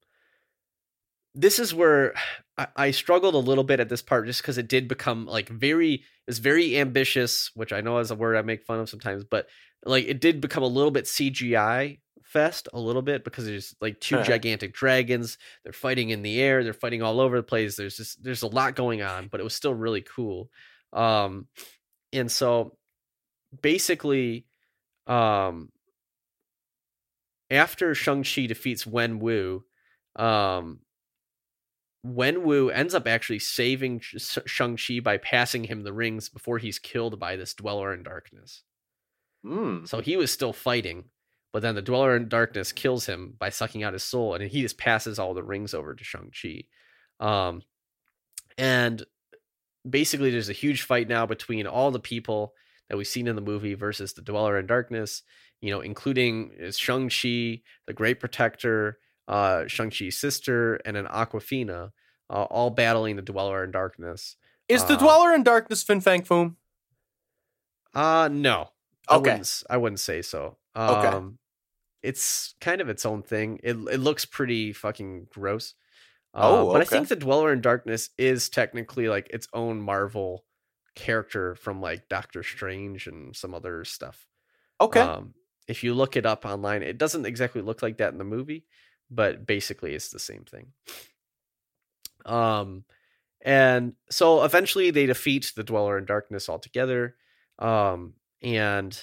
this 1.35 1.59
is 1.59 1.73
where 1.73 2.13
I, 2.57 2.67
I 2.75 2.91
struggled 2.91 3.33
a 3.35 3.39
little 3.39 3.63
bit 3.63 3.79
at 3.79 3.89
this 3.89 4.01
part 4.01 4.25
just 4.27 4.41
because 4.41 4.57
it 4.57 4.67
did 4.67 4.87
become 4.87 5.25
like 5.25 5.49
very, 5.49 6.03
was 6.27 6.39
very 6.39 6.77
ambitious, 6.79 7.51
which 7.55 7.73
I 7.73 7.81
know 7.81 7.97
is 7.99 8.11
a 8.11 8.15
word 8.15 8.35
I 8.37 8.41
make 8.41 8.63
fun 8.63 8.79
of 8.79 8.89
sometimes, 8.89 9.23
but 9.23 9.47
like 9.85 10.05
it 10.05 10.21
did 10.21 10.41
become 10.41 10.63
a 10.63 10.67
little 10.67 10.91
bit 10.91 11.05
CGI 11.05 11.99
fest 12.23 12.67
a 12.73 12.79
little 12.79 13.01
bit 13.01 13.23
because 13.23 13.45
there's 13.45 13.75
like 13.81 13.99
2 13.99 14.15
Uh-huh. 14.15 14.23
gigantic 14.23 14.73
dragons. 14.73 15.37
They're 15.63 15.73
fighting 15.73 16.09
in 16.09 16.21
the 16.23 16.41
air. 16.41 16.63
They're 16.63 16.73
fighting 16.73 17.01
all 17.01 17.19
over 17.19 17.35
the 17.37 17.43
place. 17.43 17.75
There's 17.75 17.97
just 17.97 18.23
there's 18.23 18.41
a 18.43 18.47
lot 18.47 18.75
going 18.75 19.01
on, 19.01 19.27
but 19.27 19.39
it 19.39 19.43
was 19.43 19.53
still 19.55 19.73
really 19.73 20.01
cool. 20.01 20.49
Um, 20.93 21.47
and 22.13 22.31
so 22.31 22.77
basically, 23.61 24.45
um, 25.07 25.71
after 27.51 27.93
Shang-Chi 27.93 28.45
defeats 28.47 28.85
Wen 28.87 29.19
Wu, 29.19 29.63
um, 30.15 30.79
Wen 32.03 32.43
Wu 32.43 32.69
ends 32.69 32.93
up 32.93 33.07
actually 33.07 33.39
saving 33.39 34.01
Sh- 34.01 34.37
Shang-Chi 34.45 34.99
by 34.99 35.17
passing 35.17 35.63
him 35.63 35.83
the 35.83 35.93
rings 35.93 36.27
before 36.27 36.57
he's 36.57 36.77
killed 36.77 37.17
by 37.17 37.37
this 37.37 37.53
Dweller 37.53 37.93
in 37.93 38.03
Darkness. 38.03 38.63
Mm. 39.45 39.87
So 39.87 40.01
he 40.01 40.17
was 40.17 40.31
still 40.31 40.53
fighting, 40.53 41.05
but 41.53 41.61
then 41.61 41.75
the 41.75 41.81
Dweller 41.81 42.15
in 42.15 42.27
Darkness 42.27 42.73
kills 42.73 43.05
him 43.05 43.35
by 43.39 43.49
sucking 43.49 43.83
out 43.83 43.93
his 43.93 44.03
soul, 44.03 44.35
and 44.35 44.43
he 44.43 44.61
just 44.61 44.77
passes 44.77 45.17
all 45.17 45.33
the 45.33 45.43
rings 45.43 45.73
over 45.73 45.95
to 45.95 46.03
Shang-Chi. 46.03 46.65
Um, 47.19 47.61
and 48.57 49.03
basically, 49.89 50.29
there's 50.29 50.49
a 50.49 50.53
huge 50.53 50.81
fight 50.81 51.07
now 51.07 51.25
between 51.25 51.67
all 51.67 51.91
the 51.91 51.99
people 51.99 52.53
that 52.89 52.97
we've 52.97 53.07
seen 53.07 53.27
in 53.27 53.35
the 53.35 53.41
movie 53.41 53.75
versus 53.75 54.13
the 54.13 54.21
Dweller 54.21 54.59
in 54.59 54.67
Darkness, 54.67 55.23
you 55.61 55.71
know, 55.71 55.79
including 55.79 56.51
uh, 56.61 56.71
Shang-Chi, 56.71 57.61
the 57.87 57.93
Great 57.93 58.19
Protector, 58.19 58.99
uh, 59.27 59.67
Shang-Chi's 59.67 60.17
sister, 60.17 60.75
and 60.85 60.97
an 60.97 61.05
Awkwafina, 61.07 61.91
uh, 62.29 62.43
all 62.43 62.69
battling 62.69 63.15
the 63.15 63.21
Dweller 63.21 63.63
in 63.63 63.71
Darkness. 63.71 64.37
Is 64.69 64.85
the 64.85 64.93
uh, 64.93 64.97
Dweller 64.97 65.33
in 65.33 65.43
Darkness 65.43 65.83
Fin 65.83 66.01
Fang 66.01 66.23
Foom? 66.23 66.55
Uh 67.93 68.29
no. 68.31 68.69
I 69.07 69.15
Okay. 69.15 69.21
wouldn't, 69.31 69.41
s- 69.41 69.63
I 69.69 69.77
wouldn't 69.77 69.99
say 69.99 70.21
so. 70.21 70.57
Okay. 70.87 71.07
Um 71.07 71.39
it's 72.03 72.55
kind 72.61 72.81
of 72.81 72.89
its 72.89 73.05
own 73.05 73.23
thing. 73.23 73.59
It 73.63 73.75
it 73.91 73.99
looks 73.99 74.25
pretty 74.25 74.73
fucking 74.73 75.27
gross. 75.31 75.75
Uh, 76.33 76.41
Oh, 76.49 76.73
but 76.73 76.81
I 76.81 76.85
think 76.85 77.07
the 77.09 77.15
Dweller 77.15 77.53
in 77.53 77.61
Darkness 77.61 78.09
is 78.17 78.49
technically 78.49 79.09
like 79.09 79.29
its 79.31 79.47
own 79.53 79.81
Marvel 79.81 80.45
character 80.95 81.55
from 81.55 81.81
like 81.81 82.09
Doctor 82.09 82.43
Strange 82.43 83.07
and 83.07 83.35
some 83.35 83.53
other 83.53 83.85
stuff. 83.85 84.27
Okay. 84.81 85.01
Um, 85.01 85.35
if 85.67 85.83
you 85.83 85.93
look 85.93 86.17
it 86.17 86.25
up 86.25 86.45
online, 86.45 86.83
it 86.83 86.97
doesn't 86.97 87.25
exactly 87.25 87.61
look 87.61 87.81
like 87.81 87.97
that 87.97 88.11
in 88.13 88.17
the 88.19 88.25
movie, 88.25 88.65
but 89.13 89.45
basically 89.45 89.93
it's 89.93 90.09
the 90.09 90.19
same 90.19 90.45
thing. 90.49 90.73
Um, 92.25 92.85
and 93.41 93.93
so 94.09 94.43
eventually 94.43 94.91
they 94.91 95.05
defeat 95.05 95.51
the 95.55 95.63
Dweller 95.63 95.97
in 95.97 96.05
Darkness 96.05 96.49
altogether. 96.49 97.15
Um, 97.59 98.13
and 98.41 98.97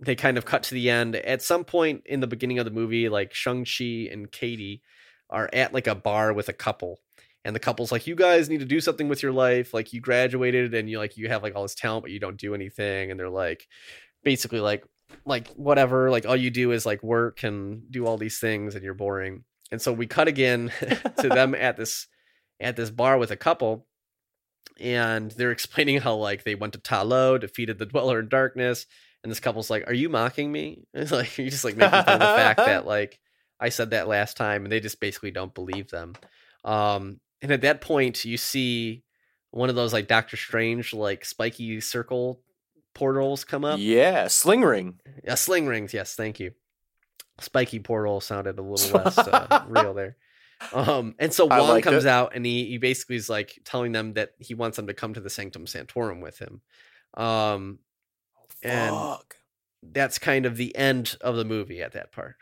they 0.00 0.14
kind 0.14 0.38
of 0.38 0.44
cut 0.44 0.62
to 0.64 0.74
the 0.74 0.90
end. 0.90 1.16
At 1.16 1.42
some 1.42 1.64
point 1.64 2.02
in 2.06 2.20
the 2.20 2.26
beginning 2.26 2.58
of 2.58 2.64
the 2.64 2.70
movie, 2.70 3.08
like 3.08 3.34
Shang-Chi 3.34 4.08
and 4.10 4.30
Katie 4.30 4.82
are 5.30 5.50
at 5.52 5.74
like 5.74 5.86
a 5.86 5.94
bar 5.94 6.32
with 6.32 6.48
a 6.48 6.54
couple. 6.54 7.00
And 7.44 7.54
the 7.54 7.60
couple's 7.60 7.92
like, 7.92 8.06
you 8.06 8.14
guys 8.14 8.48
need 8.48 8.60
to 8.60 8.66
do 8.66 8.80
something 8.80 9.08
with 9.08 9.22
your 9.22 9.32
life. 9.32 9.72
Like 9.72 9.92
you 9.92 10.00
graduated 10.00 10.74
and 10.74 10.88
you 10.88 10.98
like 10.98 11.16
you 11.16 11.28
have 11.28 11.42
like 11.42 11.54
all 11.54 11.62
this 11.62 11.74
talent, 11.74 12.02
but 12.02 12.10
you 12.10 12.20
don't 12.20 12.36
do 12.36 12.54
anything. 12.54 13.10
And 13.10 13.18
they're 13.18 13.28
like 13.28 13.66
basically 14.22 14.60
like 14.60 14.84
like 15.24 15.48
whatever, 15.48 16.10
like 16.10 16.26
all 16.26 16.36
you 16.36 16.50
do 16.50 16.72
is 16.72 16.86
like 16.86 17.02
work 17.02 17.42
and 17.42 17.90
do 17.90 18.06
all 18.06 18.16
these 18.16 18.38
things 18.38 18.74
and 18.74 18.84
you're 18.84 18.94
boring. 18.94 19.44
And 19.70 19.80
so 19.80 19.92
we 19.92 20.06
cut 20.06 20.28
again 20.28 20.72
to 21.20 21.28
them 21.28 21.54
at 21.54 21.76
this 21.76 22.06
at 22.60 22.76
this 22.76 22.90
bar 22.90 23.18
with 23.18 23.30
a 23.30 23.36
couple 23.36 23.86
and 24.80 25.30
they're 25.32 25.50
explaining 25.52 26.00
how 26.00 26.14
like 26.14 26.44
they 26.44 26.54
went 26.54 26.72
to 26.74 26.78
Talo, 26.78 27.38
defeated 27.38 27.78
the 27.78 27.86
Dweller 27.86 28.20
in 28.20 28.28
Darkness, 28.28 28.86
and 29.22 29.30
this 29.30 29.40
couple's 29.40 29.70
like, 29.70 29.88
"Are 29.88 29.94
you 29.94 30.08
mocking 30.08 30.50
me?" 30.50 30.84
It's 30.94 31.12
like 31.12 31.36
you 31.38 31.50
just 31.50 31.64
like 31.64 31.76
making 31.76 31.90
fun 31.90 32.14
of 32.14 32.20
the 32.20 32.26
fact 32.26 32.58
that 32.58 32.86
like 32.86 33.18
I 33.60 33.70
said 33.70 33.90
that 33.90 34.08
last 34.08 34.36
time, 34.36 34.64
and 34.64 34.72
they 34.72 34.80
just 34.80 35.00
basically 35.00 35.30
don't 35.30 35.54
believe 35.54 35.90
them. 35.90 36.14
Um, 36.64 37.20
and 37.42 37.52
at 37.52 37.62
that 37.62 37.80
point, 37.80 38.24
you 38.24 38.36
see 38.36 39.02
one 39.50 39.68
of 39.68 39.74
those 39.74 39.92
like 39.92 40.08
Doctor 40.08 40.36
Strange 40.36 40.92
like 40.92 41.24
spiky 41.24 41.80
circle 41.80 42.40
portals 42.98 43.44
come 43.44 43.64
up. 43.64 43.78
yeah, 43.80 44.26
Sling 44.28 44.62
Ring. 44.62 45.00
Yeah, 45.24 45.34
sling 45.36 45.66
rings. 45.66 45.94
Yes, 45.94 46.14
thank 46.14 46.40
you. 46.40 46.52
Spiky 47.40 47.78
portal 47.78 48.20
sounded 48.20 48.58
a 48.58 48.62
little 48.62 49.00
less 49.00 49.16
uh, 49.18 49.64
real 49.68 49.94
there. 49.94 50.16
Um, 50.72 51.14
and 51.20 51.32
so 51.32 51.46
Wong 51.46 51.68
liked 51.68 51.84
comes 51.84 52.04
it. 52.04 52.08
out 52.08 52.32
and 52.34 52.44
he, 52.44 52.64
he 52.66 52.78
basically 52.78 53.14
is 53.14 53.28
like 53.30 53.60
telling 53.64 53.92
them 53.92 54.14
that 54.14 54.30
he 54.40 54.54
wants 54.54 54.76
them 54.76 54.88
to 54.88 54.94
come 54.94 55.14
to 55.14 55.20
the 55.20 55.30
Sanctum 55.30 55.66
Sanctorum 55.68 56.20
with 56.20 56.38
him. 56.40 56.60
Um, 57.14 57.78
And- 58.64 58.92
Fuck. 58.94 59.36
that's 59.84 60.18
kind 60.18 60.46
of 60.46 60.56
the 60.56 60.74
end 60.74 61.16
of 61.20 61.36
the 61.36 61.44
movie 61.44 61.80
at 61.80 61.92
that 61.92 62.10
part. 62.10 62.34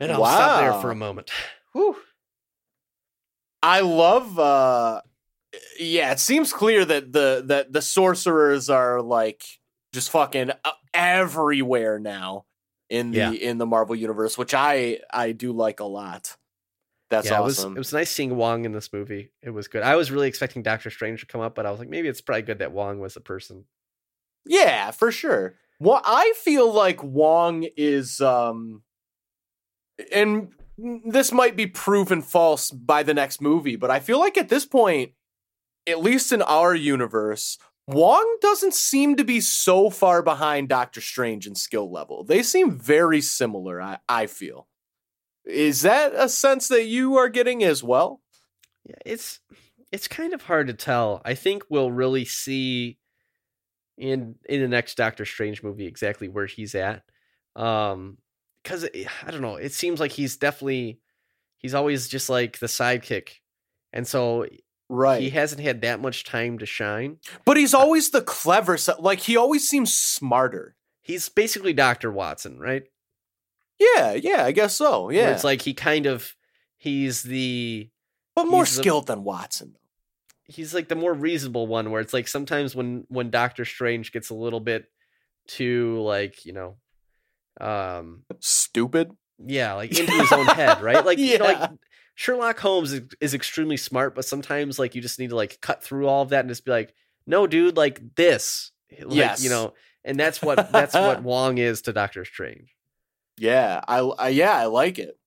And 0.00 0.10
I'll 0.10 0.24
stop 0.24 0.60
there 0.60 0.80
for 0.80 0.90
a 0.90 0.96
moment. 0.96 1.30
Whew. 1.72 1.96
I 3.62 3.80
love 3.80 4.38
uh 4.38 5.00
yeah, 5.78 6.12
it 6.12 6.20
seems 6.20 6.52
clear 6.52 6.84
that 6.84 7.12
the 7.12 7.42
that 7.46 7.72
the 7.72 7.82
sorcerers 7.82 8.70
are 8.70 9.00
like 9.02 9.42
just 9.92 10.10
fucking 10.10 10.50
everywhere 10.92 11.98
now 11.98 12.44
in 12.90 13.10
the 13.10 13.18
Yeah. 13.18 13.30
in 13.32 13.58
the 13.58 13.66
Marvel 13.66 13.94
universe, 13.96 14.36
which 14.38 14.54
I 14.54 15.00
I 15.12 15.32
do 15.32 15.52
like 15.52 15.80
a 15.80 15.84
lot. 15.84 16.36
That's 17.10 17.28
yeah, 17.30 17.40
it 17.40 17.44
was 17.44 17.58
awesome. 17.58 17.76
it 17.76 17.78
was 17.78 17.92
nice 17.92 18.10
seeing 18.10 18.36
Wong 18.36 18.64
in 18.64 18.72
this 18.72 18.92
movie. 18.92 19.30
It 19.42 19.50
was 19.50 19.68
good. 19.68 19.82
I 19.82 19.96
was 19.96 20.10
really 20.10 20.28
expecting 20.28 20.62
Doctor 20.62 20.90
Strange 20.90 21.20
to 21.20 21.26
come 21.26 21.40
up, 21.40 21.54
but 21.54 21.66
I 21.66 21.70
was 21.70 21.78
like, 21.78 21.88
maybe 21.88 22.08
it's 22.08 22.20
probably 22.20 22.42
good 22.42 22.58
that 22.58 22.72
Wong 22.72 22.98
was 22.98 23.14
the 23.14 23.20
person. 23.20 23.64
Yeah, 24.46 24.90
for 24.90 25.12
sure. 25.12 25.54
Well, 25.80 26.00
I 26.04 26.32
feel 26.36 26.72
like 26.72 27.02
Wong 27.02 27.66
is 27.76 28.20
um 28.20 28.82
and 30.12 30.48
this 30.76 31.30
might 31.30 31.56
be 31.56 31.66
proven 31.68 32.20
false 32.20 32.70
by 32.70 33.02
the 33.04 33.14
next 33.14 33.40
movie, 33.40 33.76
but 33.76 33.90
I 33.90 34.00
feel 34.00 34.18
like 34.18 34.36
at 34.36 34.48
this 34.48 34.66
point, 34.66 35.12
at 35.86 36.02
least 36.02 36.32
in 36.32 36.42
our 36.42 36.74
universe, 36.74 37.58
Wong 37.86 38.38
doesn't 38.40 38.74
seem 38.74 39.16
to 39.16 39.24
be 39.24 39.40
so 39.40 39.90
far 39.90 40.22
behind 40.22 40.68
Doctor 40.68 41.00
Strange 41.00 41.46
in 41.46 41.54
skill 41.54 41.90
level. 41.90 42.24
They 42.24 42.42
seem 42.42 42.78
very 42.78 43.20
similar, 43.20 43.80
I, 43.80 43.98
I 44.08 44.26
feel. 44.26 44.68
Is 45.44 45.82
that 45.82 46.14
a 46.14 46.28
sense 46.28 46.68
that 46.68 46.86
you 46.86 47.16
are 47.16 47.28
getting 47.28 47.62
as 47.62 47.82
well? 47.82 48.22
Yeah, 48.84 48.96
it's 49.04 49.40
it's 49.92 50.08
kind 50.08 50.32
of 50.32 50.42
hard 50.42 50.68
to 50.68 50.74
tell. 50.74 51.20
I 51.24 51.34
think 51.34 51.64
we'll 51.68 51.92
really 51.92 52.24
see 52.24 52.98
in 53.98 54.36
in 54.48 54.62
the 54.62 54.68
next 54.68 54.96
Doctor 54.96 55.26
Strange 55.26 55.62
movie 55.62 55.86
exactly 55.86 56.28
where 56.28 56.46
he's 56.46 56.74
at. 56.74 57.02
Um 57.54 58.16
cuz 58.64 58.84
I 59.26 59.30
don't 59.30 59.42
know, 59.42 59.56
it 59.56 59.72
seems 59.72 60.00
like 60.00 60.12
he's 60.12 60.38
definitely 60.38 61.00
he's 61.58 61.74
always 61.74 62.08
just 62.08 62.30
like 62.30 62.58
the 62.58 62.66
sidekick. 62.66 63.28
And 63.92 64.06
so 64.06 64.46
Right. 64.88 65.22
he 65.22 65.30
hasn't 65.30 65.62
had 65.62 65.80
that 65.82 66.00
much 66.00 66.24
time 66.24 66.58
to 66.58 66.66
shine. 66.66 67.18
but 67.44 67.56
he's 67.56 67.72
always 67.74 68.10
the 68.10 68.20
clever 68.22 68.76
side. 68.76 68.98
Like, 68.98 69.20
he 69.20 69.36
always 69.36 69.66
seems 69.68 69.92
smarter. 69.96 70.76
He's 71.00 71.28
basically 71.28 71.72
Dr. 71.72 72.12
Watson, 72.12 72.58
right? 72.58 72.82
Yeah, 73.78 74.12
yeah, 74.12 74.44
I 74.44 74.52
guess 74.52 74.76
so. 74.76 75.06
Where 75.06 75.14
Yeah. 75.14 75.30
it's 75.32 75.42
like 75.44 75.62
he 75.62 75.74
kind 75.74 76.06
of 76.06 76.34
he's 76.76 77.22
the 77.22 77.90
but 78.36 78.46
more 78.46 78.64
he's 78.64 78.76
the- 78.76 78.82
skilled 78.82 79.06
than 79.06 79.24
Watson. 79.24 79.76
he's 80.44 80.74
like 80.74 80.88
the 80.88 80.94
more 80.94 81.12
reasonable 81.14 81.66
one 81.66 81.90
where 81.90 82.00
it's 82.00 82.12
like 82.12 82.28
sometimes 82.28 82.76
when 82.76 83.04
when 83.08 83.30
Doctor 83.30 83.64
Strange 83.64 84.12
gets 84.12 84.28
a 84.30 84.34
little 84.34 84.60
bit 84.60 84.84
too 85.48 86.00
like, 86.02 86.44
you 86.46 86.52
know, 86.52 86.76
um 87.60 88.24
Stupid. 88.40 89.10
yeah, 89.44 89.72
like 89.74 89.98
into 89.98 90.12
his 90.12 90.32
own 90.32 90.46
head, 90.46 90.80
right? 90.82 91.04
Like 91.04 91.18
you 91.18 91.38
know, 91.38 91.48
Yeah. 91.48 91.58
like 91.60 91.70
Sherlock 92.14 92.58
Holmes 92.60 92.92
is, 92.92 93.02
is 93.20 93.34
extremely 93.34 93.76
smart, 93.76 94.14
but 94.14 94.24
sometimes 94.24 94.78
like 94.78 94.94
you 94.94 95.02
just 95.02 95.18
need 95.18 95.30
to 95.30 95.36
like 95.36 95.60
cut 95.60 95.82
through 95.82 96.06
all 96.08 96.22
of 96.22 96.28
that 96.30 96.40
and 96.40 96.48
just 96.48 96.64
be 96.64 96.70
like, 96.70 96.94
"No, 97.26 97.46
dude, 97.46 97.76
like 97.76 98.14
this." 98.16 98.70
Like, 99.00 99.16
Yes. 99.16 99.42
you 99.42 99.50
know, 99.50 99.74
and 100.04 100.18
that's 100.18 100.40
what 100.40 100.70
that's 100.70 100.94
what 100.94 101.22
Wong 101.24 101.58
is 101.58 101.82
to 101.82 101.92
Doctor 101.92 102.24
Strange. 102.24 102.74
Yeah, 103.36 103.80
I, 103.88 103.98
I 103.98 104.28
yeah, 104.28 104.56
I 104.56 104.66
like 104.66 104.98
it. 105.00 105.18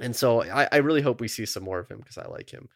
and 0.00 0.16
so 0.16 0.42
I, 0.42 0.66
I 0.72 0.76
really 0.78 1.02
hope 1.02 1.20
we 1.20 1.28
see 1.28 1.46
some 1.46 1.62
more 1.62 1.78
of 1.78 1.88
him 1.88 1.98
because 1.98 2.18
I 2.18 2.26
like 2.26 2.50
him. 2.50 2.68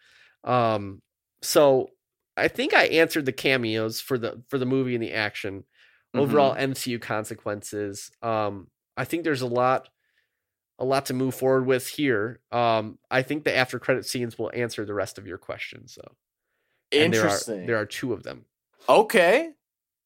Um, 0.44 1.02
so 1.42 1.88
I 2.36 2.46
think 2.48 2.72
I 2.74 2.84
answered 2.86 3.26
the 3.26 3.32
cameos 3.32 4.00
for 4.00 4.16
the 4.18 4.42
for 4.48 4.58
the 4.58 4.66
movie 4.66 4.94
and 4.94 5.02
the 5.02 5.12
action. 5.14 5.64
Overall 6.16 6.54
MCU 6.54 7.00
consequences. 7.00 8.12
Um, 8.22 8.68
I 8.96 9.04
think 9.04 9.24
there's 9.24 9.42
a 9.42 9.48
lot 9.48 9.88
a 10.78 10.84
lot 10.84 11.06
to 11.06 11.14
move 11.14 11.34
forward 11.34 11.66
with 11.66 11.86
here. 11.88 12.40
Um, 12.50 12.98
I 13.10 13.22
think 13.22 13.44
the 13.44 13.56
after 13.56 13.78
credit 13.78 14.06
scenes 14.06 14.38
will 14.38 14.50
answer 14.54 14.84
the 14.84 14.94
rest 14.94 15.18
of 15.18 15.26
your 15.26 15.38
questions 15.38 15.96
though. 15.96 16.16
And 16.98 17.12
there 17.14 17.20
are- 17.22 17.24
Interesting. 17.24 17.66
there 17.66 17.76
are 17.76 17.86
two 17.86 18.12
of 18.12 18.22
them. 18.22 18.44
Okay. 18.88 19.50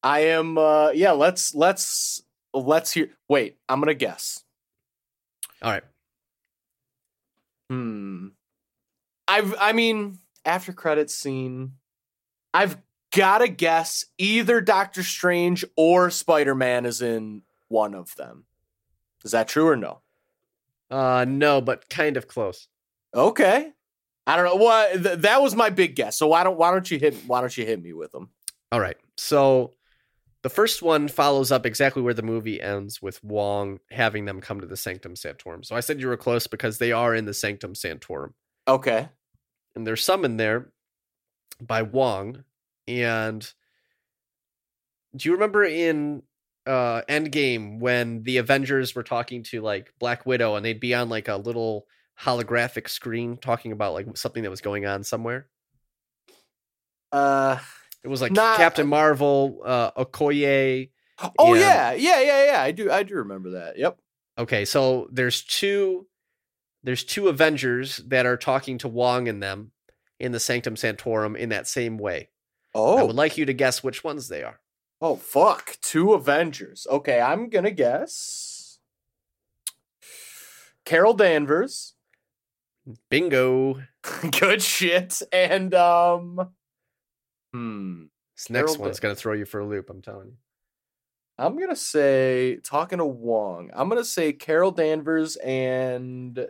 I 0.03 0.19
am 0.21 0.57
uh 0.57 0.91
yeah, 0.91 1.11
let's 1.11 1.53
let's 1.53 2.21
let's 2.53 2.93
hear 2.93 3.09
wait, 3.27 3.57
I'm 3.67 3.79
gonna 3.81 3.93
guess. 3.93 4.43
All 5.61 5.71
right. 5.71 5.83
Hmm. 7.69 8.27
I've 9.27 9.53
I 9.59 9.73
mean, 9.73 10.19
after 10.45 10.73
credit 10.73 11.09
scene, 11.11 11.73
I've 12.53 12.77
gotta 13.15 13.47
guess 13.47 14.05
either 14.17 14.61
Doctor 14.61 15.03
Strange 15.03 15.65
or 15.75 16.09
Spider-Man 16.09 16.85
is 16.85 17.01
in 17.01 17.43
one 17.67 17.93
of 17.93 18.15
them. 18.15 18.45
Is 19.23 19.31
that 19.31 19.47
true 19.47 19.67
or 19.67 19.75
no? 19.75 20.01
Uh, 20.89 21.25
no, 21.27 21.61
but 21.61 21.89
kind 21.89 22.17
of 22.17 22.27
close. 22.27 22.67
Okay. 23.13 23.71
I 24.27 24.35
don't 24.35 24.45
know. 24.45 24.55
What 24.55 25.03
th- 25.03 25.19
that 25.19 25.41
was 25.41 25.55
my 25.55 25.69
big 25.69 25.95
guess. 25.95 26.17
So 26.17 26.27
why 26.27 26.43
don't 26.43 26.57
why 26.57 26.71
don't 26.71 26.89
you 26.89 26.99
hit 26.99 27.15
why 27.25 27.41
don't 27.41 27.55
you 27.57 27.65
hit 27.65 27.81
me 27.81 27.93
with 27.93 28.11
them? 28.11 28.29
All 28.71 28.79
right. 28.79 28.97
So 29.17 29.73
the 30.43 30.49
first 30.49 30.81
one 30.81 31.07
follows 31.07 31.51
up 31.51 31.65
exactly 31.65 32.01
where 32.01 32.13
the 32.13 32.21
movie 32.21 32.61
ends 32.61 33.01
with 33.01 33.23
Wong 33.23 33.79
having 33.91 34.25
them 34.25 34.39
come 34.39 34.61
to 34.61 34.67
the 34.67 34.77
Sanctum 34.77 35.15
Sanctorum. 35.15 35.63
So 35.63 35.75
I 35.75 35.79
said 35.79 35.99
you 35.99 36.07
were 36.07 36.17
close 36.17 36.47
because 36.47 36.77
they 36.77 36.91
are 36.91 37.13
in 37.13 37.25
the 37.25 37.33
Sanctum 37.33 37.75
Sanctorum. 37.75 38.35
Okay. 38.67 39.09
And 39.75 39.85
they're 39.85 39.95
summoned 39.95 40.39
there 40.39 40.71
by 41.59 41.81
Wong. 41.81 42.43
And 42.87 43.51
do 45.15 45.27
you 45.27 45.33
remember 45.33 45.63
in 45.63 46.23
uh 46.69 47.01
Endgame 47.09 47.79
when 47.79 48.23
the 48.23 48.37
Avengers 48.37 48.93
were 48.95 49.03
talking 49.03 49.43
to 49.43 49.61
like 49.61 49.91
Black 49.99 50.25
Widow 50.25 50.55
and 50.55 50.63
they'd 50.65 50.79
be 50.79 50.93
on 50.93 51.09
like 51.09 51.27
a 51.27 51.35
little 51.37 51.87
holographic 52.21 52.87
screen 52.89 53.37
talking 53.37 53.71
about 53.71 53.93
like 53.93 54.15
something 54.17 54.43
that 54.43 54.49
was 54.49 54.61
going 54.61 54.85
on 54.85 55.03
somewhere? 55.03 55.47
Uh 57.11 57.57
It 58.03 58.07
was 58.07 58.21
like 58.21 58.31
Not- 58.31 58.57
Captain 58.57 58.87
Marvel, 58.87 59.61
uh 59.65 59.91
Okoye, 59.91 60.91
Oh 61.37 61.51
And- 61.53 61.59
yeah. 61.59 61.91
Yeah, 61.93 62.21
yeah, 62.21 62.45
yeah. 62.53 62.61
I 62.61 62.71
do 62.71 62.91
I 62.91 63.03
do 63.03 63.15
remember 63.15 63.51
that. 63.51 63.77
Yep. 63.77 63.97
Okay, 64.37 64.63
so 64.65 65.09
there's 65.11 65.43
two 65.43 66.07
there's 66.83 67.03
two 67.03 67.27
Avengers 67.27 67.97
that 68.07 68.25
are 68.25 68.37
talking 68.37 68.77
to 68.79 68.87
Wong 68.87 69.27
and 69.27 69.43
them 69.43 69.71
in 70.19 70.31
the 70.31 70.39
Sanctum 70.39 70.75
Sanctorum 70.77 71.35
in 71.35 71.49
that 71.49 71.67
same 71.67 71.97
way. 71.97 72.29
Oh. 72.73 72.97
I 72.97 73.03
would 73.03 73.15
like 73.15 73.37
you 73.37 73.45
to 73.45 73.53
guess 73.53 73.83
which 73.83 74.03
ones 74.03 74.27
they 74.29 74.43
are. 74.43 74.59
Oh 75.01 75.15
fuck. 75.15 75.77
Two 75.81 76.13
Avengers. 76.13 76.85
Okay, 76.89 77.19
I'm 77.21 77.49
gonna 77.49 77.71
guess. 77.71 78.79
Carol 80.85 81.13
Danvers. 81.13 81.93
Bingo. 83.09 83.81
Good 84.39 84.61
shit. 84.61 85.21
And 85.31 85.73
um 85.73 86.49
Hmm. 87.53 88.03
This 88.35 88.49
next 88.49 88.71
Carol 88.71 88.85
one's 88.85 88.99
gonna 88.99 89.15
throw 89.15 89.33
you 89.33 89.45
for 89.45 89.59
a 89.59 89.65
loop, 89.65 89.89
I'm 89.89 90.01
telling 90.01 90.27
you. 90.27 90.37
I'm 91.37 91.57
gonna 91.57 91.75
say 91.75 92.59
talking 92.63 92.97
to 92.97 93.05
Wong. 93.05 93.71
I'm 93.73 93.87
gonna 93.87 94.03
say 94.03 94.33
Carol 94.33 94.71
Danvers 94.71 95.37
and 95.37 96.47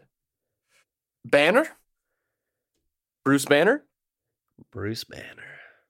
Banner. 1.23 1.67
Bruce 3.23 3.45
Banner. 3.45 3.83
Bruce 4.71 5.03
Banner. 5.03 5.43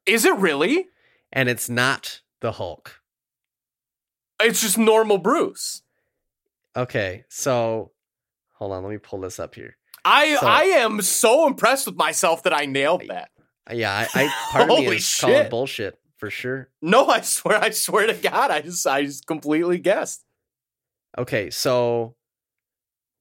Is 0.06 0.26
it 0.26 0.36
really? 0.36 0.88
And 1.32 1.48
it's 1.48 1.70
not 1.70 2.22
the 2.42 2.54
Hulk. 2.54 3.02
It's 4.42 4.62
just 4.62 4.78
normal 4.78 5.18
Bruce. 5.18 5.82
Okay, 6.76 7.26
so 7.30 7.92
hold 8.54 8.72
on, 8.72 8.84
let 8.84 8.92
me 8.92 8.98
pull 8.98 9.20
this 9.22 9.40
up 9.40 9.56
here. 9.56 9.76
I 10.06 10.36
So- 10.38 10.48
I 10.48 10.62
am 10.64 11.02
so 11.02 11.48
impressed 11.48 11.86
with 11.88 11.96
myself 11.96 12.44
that 12.44 12.54
I 12.54 12.66
nailed 12.66 13.04
that. 13.10 13.30
Uh, 13.70 13.74
Yeah, 13.76 14.08
I, 14.14 14.24
I 14.26 14.28
part 14.52 14.70
of 14.72 14.80
me 14.80 14.86
is 14.96 15.18
calling 15.20 15.36
shit. 15.36 15.50
bullshit 15.50 16.00
for 16.18 16.30
sure. 16.30 16.70
No, 16.82 17.08
I 17.08 17.22
swear, 17.22 17.62
I 17.62 17.70
swear 17.72 18.08
to 18.08 18.14
God, 18.14 18.52
I 18.52 18.62
just 18.62 18.86
I 18.88 19.04
just 19.06 19.26
completely 19.28 19.78
guessed. 19.80 20.24
Okay, 21.18 21.50
so 21.50 22.16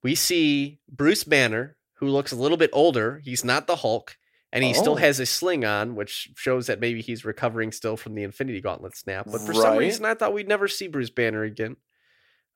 we 0.02 0.14
see 0.14 0.78
Bruce 0.88 1.24
Banner, 1.24 1.76
who 1.94 2.06
looks 2.08 2.30
a 2.32 2.36
little 2.36 2.56
bit 2.58 2.70
older. 2.72 3.20
He's 3.24 3.44
not 3.44 3.66
the 3.66 3.76
Hulk, 3.76 4.16
and 4.52 4.64
he 4.64 4.72
still 4.74 4.92
Oh. 4.92 4.96
has 4.96 5.20
a 5.20 5.26
sling 5.26 5.64
on, 5.64 5.94
which 5.94 6.30
shows 6.36 6.66
that 6.68 6.80
maybe 6.80 7.02
he's 7.02 7.24
recovering 7.24 7.72
still 7.72 7.96
from 7.96 8.14
the 8.14 8.22
Infinity 8.22 8.60
Gauntlet 8.60 8.96
snap. 8.96 9.26
But 9.30 9.42
for 9.42 9.52
some 9.54 9.76
reason, 9.76 10.04
I 10.04 10.14
thought 10.14 10.32
we'd 10.32 10.48
never 10.48 10.68
see 10.68 10.88
Bruce 10.88 11.10
Banner 11.10 11.42
again, 11.42 11.76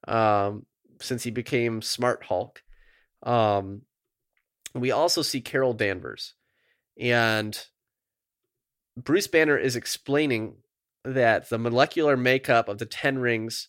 um, 0.08 0.66
since 1.00 1.22
he 1.22 1.30
became 1.30 1.82
Smart 1.82 2.24
Hulk. 2.24 2.62
Um, 3.22 3.82
we 4.74 4.90
also 4.90 5.22
see 5.22 5.40
Carol 5.40 5.74
Danvers, 5.74 6.34
and 6.98 7.58
Bruce 8.96 9.26
Banner 9.26 9.56
is 9.58 9.76
explaining 9.76 10.56
that 11.04 11.48
the 11.48 11.58
molecular 11.58 12.16
makeup 12.16 12.68
of 12.68 12.78
the 12.78 12.86
Ten 12.86 13.18
Rings 13.18 13.68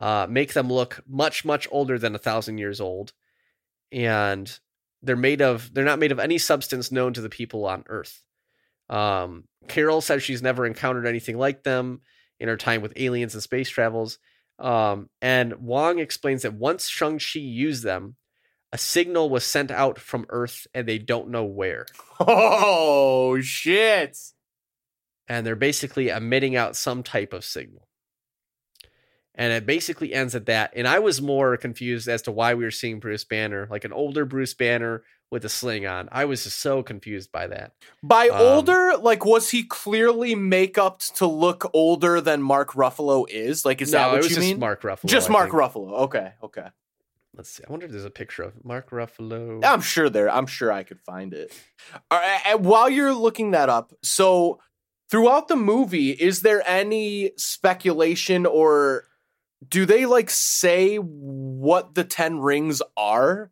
uh, 0.00 0.26
make 0.30 0.52
them 0.52 0.68
look 0.68 1.02
much 1.06 1.44
much 1.44 1.66
older 1.70 1.98
than 1.98 2.14
a 2.14 2.18
thousand 2.18 2.58
years 2.58 2.80
old 2.80 3.12
and 3.92 4.58
they're 5.02 5.16
made 5.16 5.42
of 5.42 5.72
they're 5.72 5.84
not 5.84 5.98
made 5.98 6.12
of 6.12 6.18
any 6.18 6.38
substance 6.38 6.92
known 6.92 7.12
to 7.12 7.20
the 7.20 7.28
people 7.28 7.66
on 7.66 7.84
earth 7.88 8.22
um, 8.88 9.44
carol 9.68 10.00
says 10.00 10.22
she's 10.22 10.42
never 10.42 10.66
encountered 10.66 11.06
anything 11.06 11.38
like 11.38 11.62
them 11.62 12.00
in 12.38 12.48
her 12.48 12.56
time 12.56 12.82
with 12.82 12.92
aliens 12.96 13.34
and 13.34 13.42
space 13.42 13.68
travels 13.68 14.18
um, 14.58 15.08
and 15.20 15.54
wong 15.56 15.98
explains 15.98 16.42
that 16.42 16.54
once 16.54 16.88
shang-chi 16.88 17.40
used 17.40 17.82
them 17.82 18.16
a 18.72 18.78
signal 18.78 19.28
was 19.28 19.44
sent 19.44 19.70
out 19.70 19.98
from 19.98 20.26
earth 20.28 20.66
and 20.74 20.86
they 20.86 20.98
don't 20.98 21.28
know 21.28 21.44
where 21.44 21.86
Oh 22.20 23.40
shit! 23.40 24.16
and 25.30 25.46
they're 25.46 25.54
basically 25.54 26.08
emitting 26.08 26.56
out 26.56 26.74
some 26.74 27.04
type 27.04 27.32
of 27.32 27.44
signal. 27.44 27.86
And 29.40 29.54
it 29.54 29.64
basically 29.64 30.12
ends 30.12 30.34
at 30.34 30.44
that. 30.46 30.74
And 30.76 30.86
I 30.86 30.98
was 30.98 31.22
more 31.22 31.56
confused 31.56 32.08
as 32.08 32.20
to 32.22 32.30
why 32.30 32.52
we 32.52 32.62
were 32.62 32.70
seeing 32.70 33.00
Bruce 33.00 33.24
Banner, 33.24 33.66
like 33.70 33.84
an 33.86 33.92
older 33.92 34.26
Bruce 34.26 34.52
Banner 34.52 35.02
with 35.30 35.46
a 35.46 35.48
sling 35.48 35.86
on. 35.86 36.10
I 36.12 36.26
was 36.26 36.44
just 36.44 36.58
so 36.58 36.82
confused 36.82 37.32
by 37.32 37.46
that. 37.46 37.72
By 38.02 38.28
Um, 38.28 38.36
older, 38.38 38.98
like, 38.98 39.24
was 39.24 39.48
he 39.48 39.62
clearly 39.64 40.34
makeup 40.34 41.00
to 41.16 41.26
look 41.26 41.70
older 41.72 42.20
than 42.20 42.42
Mark 42.42 42.72
Ruffalo 42.72 43.24
is? 43.30 43.64
Like, 43.64 43.80
is 43.80 43.92
no, 43.92 43.98
that 43.98 44.08
it 44.08 44.10
what 44.10 44.16
was 44.18 44.28
you 44.28 44.36
just 44.36 44.46
mean? 44.46 44.58
Mark 44.60 44.82
Ruffalo. 44.82 45.06
just 45.06 45.30
I 45.30 45.32
Mark 45.32 45.50
think. 45.50 45.62
Ruffalo. 45.62 45.92
Okay, 46.00 46.32
okay. 46.42 46.66
Let's 47.34 47.48
see. 47.48 47.62
I 47.66 47.70
wonder 47.70 47.86
if 47.86 47.92
there's 47.92 48.04
a 48.04 48.10
picture 48.10 48.42
of 48.42 48.62
Mark 48.62 48.90
Ruffalo. 48.90 49.64
I'm 49.64 49.80
sure 49.80 50.10
there. 50.10 50.28
I'm 50.28 50.46
sure 50.46 50.70
I 50.70 50.82
could 50.82 51.00
find 51.00 51.32
it. 51.32 51.54
All 52.10 52.18
right, 52.18 52.40
and 52.46 52.64
while 52.64 52.90
you're 52.90 53.14
looking 53.14 53.52
that 53.52 53.70
up, 53.70 53.94
so 54.02 54.60
throughout 55.10 55.48
the 55.48 55.56
movie, 55.56 56.10
is 56.10 56.42
there 56.42 56.62
any 56.66 57.30
speculation 57.38 58.44
or 58.44 59.04
do 59.66 59.86
they 59.86 60.06
like 60.06 60.30
say 60.30 60.96
what 60.96 61.94
the 61.94 62.04
ten 62.04 62.40
rings 62.40 62.82
are? 62.96 63.50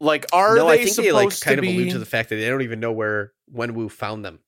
Like, 0.00 0.26
are 0.32 0.54
no, 0.56 0.66
they 0.66 0.72
I 0.72 0.76
think 0.76 0.88
supposed 0.90 1.08
they 1.08 1.12
like 1.12 1.40
kind 1.40 1.60
to 1.60 1.68
of 1.68 1.74
allude 1.74 1.90
to 1.90 1.98
the 1.98 2.06
fact 2.06 2.28
that 2.28 2.36
they 2.36 2.48
don't 2.48 2.62
even 2.62 2.78
know 2.80 2.92
where 2.92 3.32
Wenwu 3.52 3.90
found 3.90 4.24
them. 4.24 4.38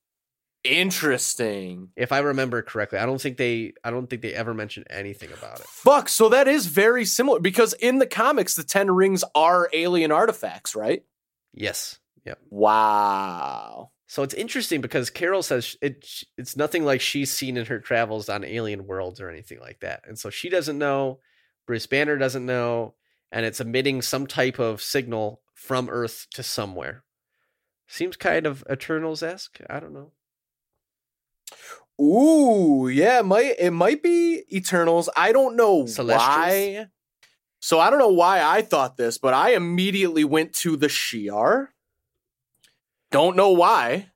interesting? 0.65 1.89
If 1.97 2.13
I 2.13 2.19
remember 2.19 2.63
correctly, 2.63 2.99
I 2.99 3.07
don't 3.07 3.21
think 3.21 3.37
they. 3.37 3.73
I 3.83 3.91
don't 3.91 4.09
think 4.09 4.23
they 4.23 4.35
ever 4.35 4.55
mentioned 4.55 4.87
anything 4.91 5.33
about 5.33 5.61
it. 5.61 5.67
Fuck. 5.67 6.09
So 6.09 6.29
that 6.29 6.49
is 6.49 6.67
very 6.67 7.05
similar 7.05 7.41
because 7.41 7.73
in 7.75 7.99
the 7.99 8.07
comics, 8.07 8.55
the 8.55 8.63
ten 8.63 8.91
rings 8.91 9.25
are 9.35 9.69
alien 9.73 10.13
artifacts, 10.13 10.75
right? 10.75 11.03
Yes. 11.53 11.99
Yep. 12.25 12.39
Wow. 12.51 13.91
So 14.11 14.25
it's 14.25 14.35
interesting 14.35 14.81
because 14.81 15.09
Carol 15.09 15.41
says 15.41 15.77
it 15.81 16.05
it's 16.37 16.57
nothing 16.57 16.85
like 16.85 17.01
she's 17.01 17.31
seen 17.31 17.57
in 17.57 17.67
her 17.67 17.79
travels 17.79 18.29
on 18.29 18.43
alien 18.43 18.89
worlds 18.89 19.21
or 19.21 19.31
anything 19.31 19.61
like 19.61 19.79
that. 19.83 20.03
And 20.05 20.19
so 20.19 20.31
she 20.31 20.49
doesn't 20.49 20.79
know, 20.79 21.21
Bruce 21.65 21.87
Banner 21.87 22.19
doesn't 22.19 22.45
know, 22.45 22.95
and 23.31 23.47
it's 23.47 23.61
emitting 23.61 24.03
some 24.03 24.27
type 24.27 24.59
of 24.59 24.83
signal 24.83 25.43
from 25.55 25.89
Earth 25.89 26.27
to 26.35 26.43
somewhere. 26.43 27.05
Seems 27.87 28.17
kind 28.17 28.47
of 28.47 28.65
Eternals 28.69 29.23
esque. 29.23 29.61
I 29.71 29.79
don't 29.79 29.95
know. 29.95 30.11
Ooh, 32.05 32.89
yeah, 32.89 33.21
it 33.21 33.27
might 33.27 33.55
it 33.61 33.71
might 33.71 34.03
be 34.03 34.43
Eternals. 34.53 35.09
I 35.17 35.31
don't 35.31 35.55
know 35.55 35.87
Celestials? 35.87 36.19
why. 36.19 36.87
So 37.61 37.79
I 37.79 37.91
don't 37.91 38.01
know 38.01 38.09
why 38.09 38.43
I 38.43 38.63
thought 38.63 38.97
this, 38.97 39.19
but 39.19 39.35
I 39.35 39.51
immediately 39.51 40.25
went 40.25 40.53
to 40.55 40.77
the 40.77 40.89
Shi'ar. 40.89 41.69
Don't 43.11 43.37
know 43.37 43.51
why. 43.51 44.11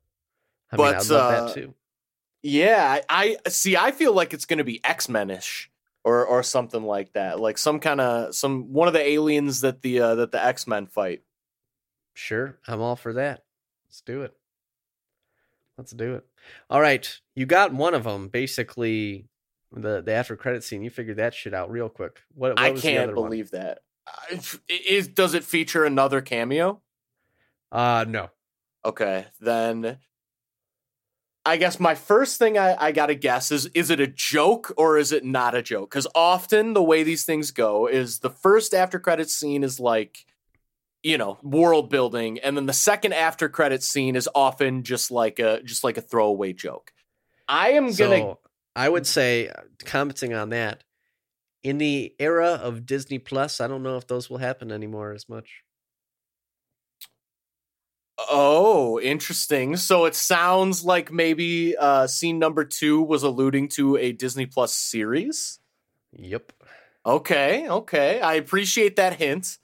I 0.71 0.77
mean, 0.77 0.87
But, 0.87 0.97
I'd 0.97 1.11
love 1.11 1.11
uh, 1.11 1.47
that 1.47 1.55
too. 1.55 1.75
Yeah, 2.43 3.01
I, 3.09 3.37
I 3.45 3.49
see. 3.51 3.77
I 3.77 3.91
feel 3.91 4.13
like 4.13 4.35
it's 4.35 4.45
going 4.45 4.59
to 4.59 4.65
be 4.65 4.85
X 4.85 5.09
Men-ish 5.09 5.71
or 6.05 6.27
or 6.27 6.43
something 6.43 6.83
like 6.83 7.13
that, 7.15 7.41
like 7.41 7.57
some 7.59 7.81
kind 7.81 8.01
of 8.01 8.35
some 8.35 8.73
one 8.73 8.87
of 8.87 8.95
the 8.95 9.01
aliens 9.01 9.63
that 9.63 9.83
the 9.83 10.01
uh, 10.01 10.15
that 10.17 10.33
the 10.33 10.45
X 10.45 10.67
Men 10.67 10.87
fight. 10.87 11.23
Sure, 12.13 12.59
I'm 12.69 12.81
all 12.81 12.97
for 12.97 13.15
that. 13.15 13.45
Let's 13.87 14.01
do 14.03 14.23
it. 14.23 14.35
Let's 15.79 15.93
do 15.93 16.15
it. 16.17 16.27
All 16.71 16.81
right, 16.81 17.19
you 17.35 17.47
got 17.47 17.73
one 17.73 17.95
of 17.95 18.05
them. 18.05 18.29
Basically, 18.29 19.27
the 19.73 20.03
the 20.03 20.13
after 20.13 20.37
credit 20.37 20.63
scene. 20.63 20.83
You 20.83 20.91
figured 20.91 21.17
that 21.17 21.33
shit 21.35 21.55
out 21.55 21.71
real 21.71 21.89
quick. 21.89 22.21
What, 22.35 22.51
what 22.51 22.59
I 22.61 22.71
was 22.73 22.83
the 22.83 22.89
can't 22.89 23.05
other 23.11 23.21
one? 23.21 23.31
believe 23.31 23.51
that. 23.53 23.79
I- 24.07 24.41
Is 24.69 25.09
does 25.09 25.33
it 25.33 25.45
feature 25.45 25.85
another 25.85 26.21
cameo? 26.21 26.83
Uh 27.73 28.05
no. 28.07 28.29
Okay, 28.85 29.27
then 29.41 29.99
I 31.47 31.57
guess 31.57 31.79
my 31.79 31.95
first 31.95 32.39
thing 32.39 32.59
I, 32.59 32.77
I 32.79 32.93
gotta 32.93 33.15
guess 33.15 33.51
is 33.51 33.67
is 33.67 33.91
it 33.91 34.01
a 34.01 34.07
joke 34.07 34.73
or 34.77 34.99
is 34.99 35.13
it 35.13 35.25
not 35.25 35.55
a 35.55 35.63
joke? 35.63 35.91
Because 35.91 36.07
often 36.15 36.73
the 36.73 36.83
way 36.83 37.03
these 37.03 37.25
things 37.25 37.51
go 37.51 37.87
is 37.87 38.21
the 38.21 38.31
first 38.31 38.75
after 38.75 38.99
credit 38.99 39.29
scene 39.31 39.63
is 39.63 39.79
like, 39.79 40.19
you 41.03 41.19
know, 41.19 41.39
world 41.43 41.91
building, 41.91 42.39
and 42.39 42.57
then 42.57 42.67
the 42.67 42.73
second 42.73 43.13
after 43.13 43.49
credit 43.49 43.83
scene 43.83 44.17
is 44.17 44.29
often 44.35 44.83
just 44.85 45.11
like 45.11 45.39
a 45.39 45.63
just 45.63 45.85
like 45.85 45.99
a 45.99 46.03
throwaway 46.03 46.53
joke. 46.53 46.93
I 47.47 47.71
am 47.71 47.93
gonna 47.93 48.37
I 48.77 48.89
would 48.89 49.07
say, 49.07 49.49
uh, 49.49 49.63
commenting 49.85 50.35
on 50.35 50.51
that, 50.51 50.83
in 51.63 51.79
the 51.79 52.15
era 52.19 52.61
of 52.63 52.87
Disney 52.87 53.19
Plus, 53.19 53.61
I 53.61 53.69
don't 53.69 53.83
know 53.83 53.97
if 53.97 54.07
those 54.07 54.29
will 54.29 54.39
happen 54.39 54.73
anymore 54.73 55.13
as 55.13 55.29
much. 55.29 55.64
Oh, 58.19 59.01
interesting. 59.01 59.77
So 59.77 60.05
it 60.05 60.15
sounds 60.15 60.85
like 60.85 61.11
maybe 61.13 61.77
uh 61.77 62.07
scene 62.07 62.39
number 62.39 62.65
two 62.65 63.03
was 63.03 63.23
alluding 63.23 63.69
to 63.71 63.97
a 63.97 64.13
Disney 64.13 64.47
Plus 64.47 64.73
series. 64.75 65.59
Yep. 66.13 66.53
Okay, 67.07 67.69
okay. 67.69 68.21
I 68.21 68.35
appreciate 68.35 68.97
that 68.97 69.15
hint. 69.17 69.59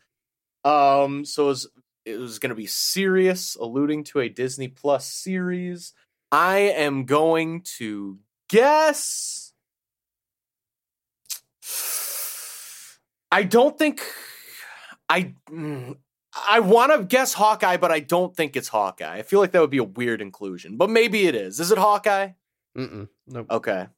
Um, 0.65 1.25
so 1.25 1.45
it 1.45 1.49
was, 1.49 1.69
it 2.05 2.19
was 2.19 2.39
going 2.39 2.51
to 2.51 2.57
be 2.57 2.67
serious, 2.67 3.57
alluding 3.57 4.05
to 4.05 4.21
a 4.21 4.29
Disney 4.29 4.69
Plus 4.69 5.07
series. 5.07 5.95
I 6.31 6.59
am 6.59 7.07
going 7.07 7.63
to 7.79 8.19
guess. 8.49 9.53
I 13.33 13.45
don't 13.45 13.79
think 13.79 14.03
I. 15.09 15.35
I 16.49 16.61
want 16.61 16.93
to 16.93 17.05
guess 17.05 17.33
Hawkeye, 17.35 17.77
but 17.77 17.91
I 17.91 18.01
don't 18.01 18.37
think 18.37 18.57
it's 18.57 18.69
Hawkeye. 18.69 19.17
I 19.19 19.23
feel 19.23 19.41
like 19.41 19.51
that 19.53 19.61
would 19.61 19.71
be 19.71 19.79
a 19.79 19.85
weird 19.85 20.21
inclusion, 20.23 20.77
but 20.77 20.89
maybe 20.91 21.27
it 21.27 21.35
is. 21.35 21.59
Is 21.59 21.73
it 21.73 21.79
Hawkeye? 21.79 22.31
Mm-mm. 22.77 23.09
Nope. 23.27 23.47
Okay. 23.51 23.89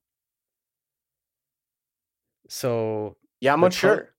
So 2.48 3.16
Yeah, 3.40 3.52
I'm 3.54 3.60
The 3.60 3.66
unsure. 3.66 4.14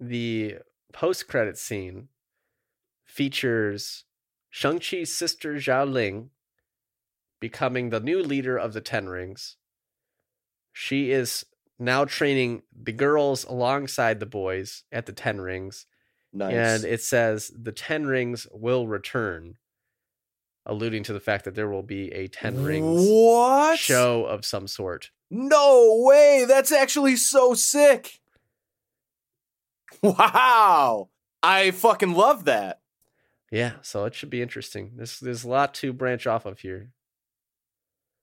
the 0.00 0.56
post 0.92 1.28
credit 1.28 1.58
scene 1.58 2.08
features 3.04 4.04
Shang-Chi's 4.50 5.14
sister 5.14 5.54
Xialing 5.54 6.30
becoming 7.40 7.90
the 7.90 8.00
new 8.00 8.22
leader 8.22 8.56
of 8.56 8.72
the 8.72 8.80
Ten 8.80 9.08
Rings. 9.08 9.56
She 10.72 11.10
is 11.10 11.44
now 11.78 12.04
training 12.04 12.62
the 12.72 12.92
girls 12.92 13.44
alongside 13.44 14.18
the 14.20 14.26
boys 14.26 14.84
at 14.90 15.06
the 15.06 15.12
Ten 15.12 15.40
Rings. 15.40 15.86
Nice. 16.36 16.52
And 16.52 16.84
it 16.84 17.02
says 17.02 17.50
the 17.56 17.72
Ten 17.72 18.06
Rings 18.06 18.46
will 18.52 18.86
return, 18.86 19.56
alluding 20.66 21.02
to 21.04 21.12
the 21.12 21.20
fact 21.20 21.44
that 21.46 21.54
there 21.54 21.68
will 21.68 21.82
be 21.82 22.12
a 22.12 22.28
Ten 22.28 22.62
Rings 22.62 23.06
what? 23.08 23.78
show 23.78 24.24
of 24.26 24.44
some 24.44 24.66
sort. 24.66 25.10
No 25.30 26.02
way. 26.06 26.44
That's 26.46 26.72
actually 26.72 27.16
so 27.16 27.54
sick. 27.54 28.20
Wow. 30.02 31.08
I 31.42 31.70
fucking 31.70 32.12
love 32.12 32.44
that. 32.44 32.80
Yeah, 33.50 33.74
so 33.80 34.04
it 34.04 34.14
should 34.14 34.30
be 34.30 34.42
interesting. 34.42 34.92
There's 34.96 35.20
there's 35.20 35.44
a 35.44 35.48
lot 35.48 35.72
to 35.74 35.92
branch 35.92 36.26
off 36.26 36.44
of 36.46 36.58
here. 36.58 36.90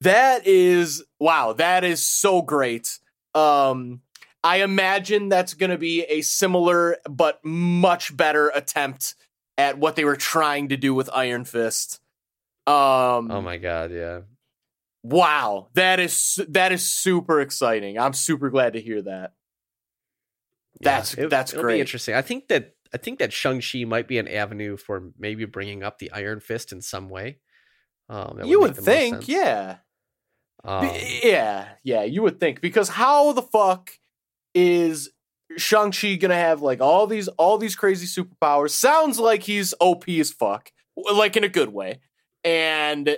That 0.01 0.45
is 0.45 1.03
wow, 1.19 1.53
that 1.53 1.83
is 1.83 2.05
so 2.05 2.41
great. 2.41 2.99
Um 3.33 4.01
I 4.43 4.57
imagine 4.57 5.29
that's 5.29 5.53
going 5.53 5.69
to 5.69 5.77
be 5.77 6.01
a 6.03 6.21
similar 6.21 6.97
but 7.09 7.43
much 7.45 8.15
better 8.15 8.49
attempt 8.49 9.15
at 9.57 9.77
what 9.77 9.95
they 9.95 10.03
were 10.03 10.15
trying 10.17 10.69
to 10.69 10.77
do 10.77 10.93
with 10.93 11.09
Iron 11.13 11.45
Fist. 11.45 11.99
Um 12.67 13.29
Oh 13.31 13.41
my 13.41 13.57
god, 13.57 13.91
yeah. 13.91 14.21
wow, 15.03 15.67
that 15.73 15.99
is 15.99 16.39
that 16.49 16.71
is 16.71 16.89
super 16.89 17.41
exciting. 17.41 17.97
I'm 17.99 18.13
super 18.13 18.49
glad 18.49 18.73
to 18.73 18.81
hear 18.81 19.01
that. 19.01 19.33
That's- 20.81 21.15
that's 21.29 21.51
it'll 21.53 21.63
great. 21.63 21.75
Be 21.75 21.81
interesting. 21.81 22.15
I 22.15 22.21
think 22.21 22.47
that 22.47 22.75
I 22.93 22.97
think 22.97 23.19
that 23.19 23.33
Shang 23.33 23.61
Chi 23.61 23.85
might 23.85 24.07
be 24.07 24.17
an 24.17 24.27
avenue 24.27 24.77
for 24.77 25.11
maybe 25.17 25.45
bringing 25.45 25.83
up 25.83 25.97
the 25.99 26.11
Iron 26.11 26.39
Fist 26.39 26.71
in 26.71 26.81
some 26.81 27.09
way. 27.09 27.39
Um, 28.09 28.41
you 28.43 28.59
would 28.59 28.75
think, 28.77 29.27
yeah. 29.27 29.77
Um, 30.63 30.89
yeah, 31.23 31.69
yeah, 31.83 32.03
you 32.03 32.21
would 32.21 32.39
think 32.39 32.61
because 32.61 32.89
how 32.89 33.33
the 33.33 33.41
fuck 33.41 33.91
is 34.53 35.09
Shang-Chi 35.57 36.15
gonna 36.15 36.35
have 36.35 36.61
like 36.61 36.81
all 36.81 37.07
these 37.07 37.27
all 37.29 37.57
these 37.57 37.75
crazy 37.75 38.05
superpowers? 38.05 38.71
Sounds 38.71 39.19
like 39.19 39.43
he's 39.43 39.73
OP 39.79 40.07
as 40.09 40.31
fuck. 40.31 40.71
Like 40.95 41.35
in 41.35 41.43
a 41.43 41.49
good 41.49 41.69
way. 41.69 41.99
And 42.43 43.17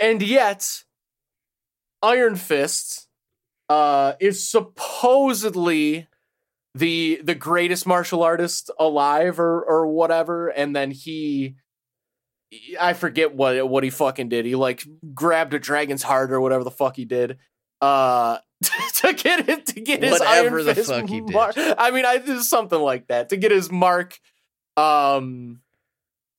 and 0.00 0.22
yet 0.22 0.84
Iron 2.02 2.36
Fist 2.36 3.08
uh 3.68 4.12
is 4.20 4.48
supposedly 4.48 6.06
the 6.74 7.20
the 7.22 7.34
greatest 7.34 7.86
martial 7.86 8.22
artist 8.22 8.70
alive 8.78 9.38
or 9.38 9.62
or 9.62 9.86
whatever 9.86 10.48
and 10.48 10.74
then 10.74 10.90
he 10.90 11.56
I 12.78 12.92
forget 12.92 13.34
what 13.34 13.68
what 13.68 13.84
he 13.84 13.90
fucking 13.90 14.28
did. 14.28 14.44
He 14.44 14.54
like 14.54 14.84
grabbed 15.12 15.54
a 15.54 15.58
dragon's 15.58 16.02
heart 16.02 16.30
or 16.30 16.40
whatever 16.40 16.64
the 16.64 16.70
fuck 16.70 16.96
he 16.96 17.04
did. 17.04 17.38
Uh 17.80 18.38
to 18.94 19.12
get 19.12 19.48
it 19.48 19.66
to 19.66 19.80
get 19.80 20.02
his 20.02 20.12
Whatever 20.12 20.58
Iron 20.58 20.66
the 20.66 20.74
Fist 20.74 20.90
fuck 20.90 21.08
he 21.08 21.20
did. 21.20 21.32
mark. 21.32 21.54
I 21.56 21.90
mean, 21.90 22.04
I 22.04 22.18
did 22.18 22.42
something 22.42 22.78
like 22.78 23.08
that 23.08 23.28
to 23.30 23.36
get 23.36 23.50
his 23.50 23.70
mark. 23.70 24.18
Um 24.76 25.60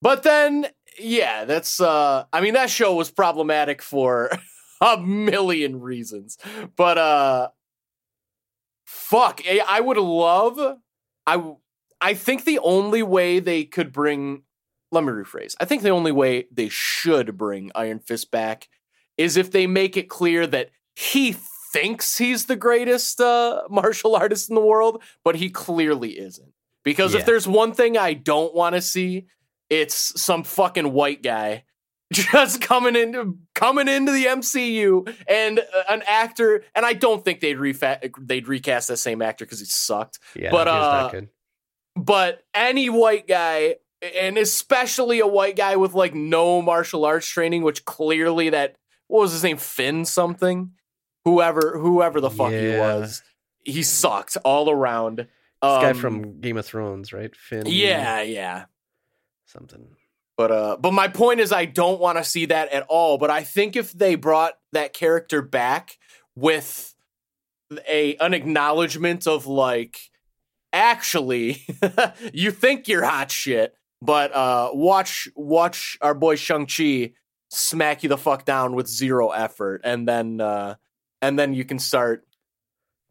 but 0.02 0.24
then 0.24 0.68
yeah, 1.00 1.46
that's 1.46 1.80
uh 1.80 2.26
I 2.32 2.42
mean 2.42 2.54
that 2.54 2.70
show 2.70 2.96
was 2.96 3.12
problematic 3.12 3.82
for 3.82 4.32
a 4.82 4.98
million 4.98 5.80
reasons. 5.80 6.38
But 6.76 6.98
uh 6.98 7.50
fuck, 8.86 9.42
I 9.48 9.62
I 9.68 9.80
would 9.80 9.98
love 9.98 10.60
I 11.26 11.54
I 12.02 12.14
think 12.14 12.46
the 12.46 12.60
only 12.60 13.04
way 13.04 13.40
they 13.40 13.64
could 13.64 13.92
bring 13.92 14.44
let 14.92 15.04
me 15.04 15.12
rephrase. 15.12 15.56
I 15.60 15.66
think 15.66 15.84
the 15.84 15.90
only 15.90 16.12
way 16.12 16.46
they 16.52 16.70
should 16.70 17.38
bring 17.38 17.72
Iron 17.76 18.00
Fist 18.00 18.32
back 18.32 18.70
is 19.18 19.38
if 19.38 19.52
they 19.52 19.68
make 19.68 19.98
it 19.98 20.10
clear 20.10 20.46
that 20.48 20.70
he 20.96 21.36
thinks 21.76 22.18
he's 22.18 22.46
the 22.46 22.56
greatest 22.56 23.20
uh, 23.20 23.64
martial 23.70 24.16
artist 24.16 24.50
in 24.50 24.56
the 24.56 24.62
world, 24.62 25.04
but 25.24 25.36
he 25.36 25.50
clearly 25.50 26.18
isn't. 26.18 26.54
Because 26.84 27.14
Yeah. 27.14 27.20
if 27.20 27.26
there's 27.26 27.48
one 27.48 27.74
thing 27.74 27.98
I 27.98 28.14
don't 28.14 28.54
want 28.56 28.76
to 28.76 28.82
see, 28.82 29.26
it's 29.70 30.20
some 30.22 30.44
fucking 30.44 30.94
white 30.94 31.22
guy 31.24 31.64
just 32.14 32.62
coming 32.62 32.96
into 32.96 33.38
coming 33.56 33.88
into 33.88 34.12
the 34.12 34.26
MCU 34.26 35.12
and 35.28 35.60
uh, 35.60 35.64
an 35.90 36.04
actor. 36.08 36.64
And 36.76 36.86
I 36.86 36.94
don't 36.94 37.26
think 37.26 37.40
they'd 37.40 37.58
refa- 37.58 38.12
they'd 38.20 38.48
recast 38.48 38.88
that 38.90 38.98
same 38.98 39.22
actor 39.24 39.44
because 39.46 39.60
he 39.60 39.66
sucked 39.66 40.20
yeah, 40.36 40.52
but, 40.52 40.68
uh, 40.68 41.12
but 41.96 42.44
any 42.54 42.90
white 42.90 43.28
guy 43.28 43.76
and 44.22 44.38
especially 44.38 45.20
a 45.20 45.26
white 45.28 45.56
guy 45.56 45.76
with 45.78 45.94
like 45.96 46.14
no 46.14 46.62
martial 46.62 47.06
arts 47.06 47.28
training 47.28 47.64
which 47.64 47.86
clearly 47.86 48.50
that 48.52 48.76
what 49.08 49.22
was 49.22 49.32
his 49.32 49.44
name 49.44 49.58
finn 49.58 50.06
something 50.06 50.72
whoever 51.26 51.78
whoever 51.78 52.22
the 52.22 52.30
fuck 52.30 52.52
he 52.52 52.78
was 52.78 53.22
he 53.64 53.84
sucked 53.84 54.38
all 54.46 54.70
around 54.70 55.18
This 55.18 55.28
guy 55.62 55.90
Um, 55.90 55.98
from 55.98 56.40
Game 56.40 56.58
of 56.58 56.66
Thrones, 56.66 57.12
right? 57.12 57.36
Finn. 57.36 57.64
yeah 57.66 58.22
yeah 58.22 58.66
something. 59.46 59.88
but 60.38 60.52
uh 60.52 60.78
but 60.80 60.92
my 60.92 61.08
point 61.08 61.40
is 61.40 61.52
i 61.52 61.66
don't 61.66 62.00
want 62.00 62.18
to 62.18 62.24
see 62.24 62.46
that 62.46 62.70
at 62.70 62.84
all 62.90 63.18
but 63.18 63.30
i 63.30 63.44
think 63.44 63.76
if 63.76 63.92
they 63.94 64.16
brought 64.16 64.54
that 64.74 64.94
character 64.94 65.42
back 65.42 65.98
with 66.36 66.94
a 67.90 68.16
an 68.18 68.34
acknowledgement 68.34 69.26
of 69.28 69.48
like 69.48 69.98
actually 70.74 71.66
you 72.34 72.52
think 72.52 72.88
you're 72.88 73.04
hot 73.06 73.32
shit 73.32 73.74
but 74.02 74.34
uh 74.36 74.70
watch 74.74 75.28
watch 75.36 75.98
our 76.02 76.14
boy 76.14 76.36
shang-chi 76.36 77.12
smack 77.50 78.04
you 78.04 78.10
the 78.10 78.18
fuck 78.18 78.44
down 78.46 78.76
with 78.76 78.88
zero 78.88 79.30
effort 79.30 79.82
and 79.84 80.08
then 80.08 80.42
uh 80.42 80.76
and 81.26 81.38
then 81.40 81.54
you 81.54 81.66
can 81.66 81.80
start 81.80 82.26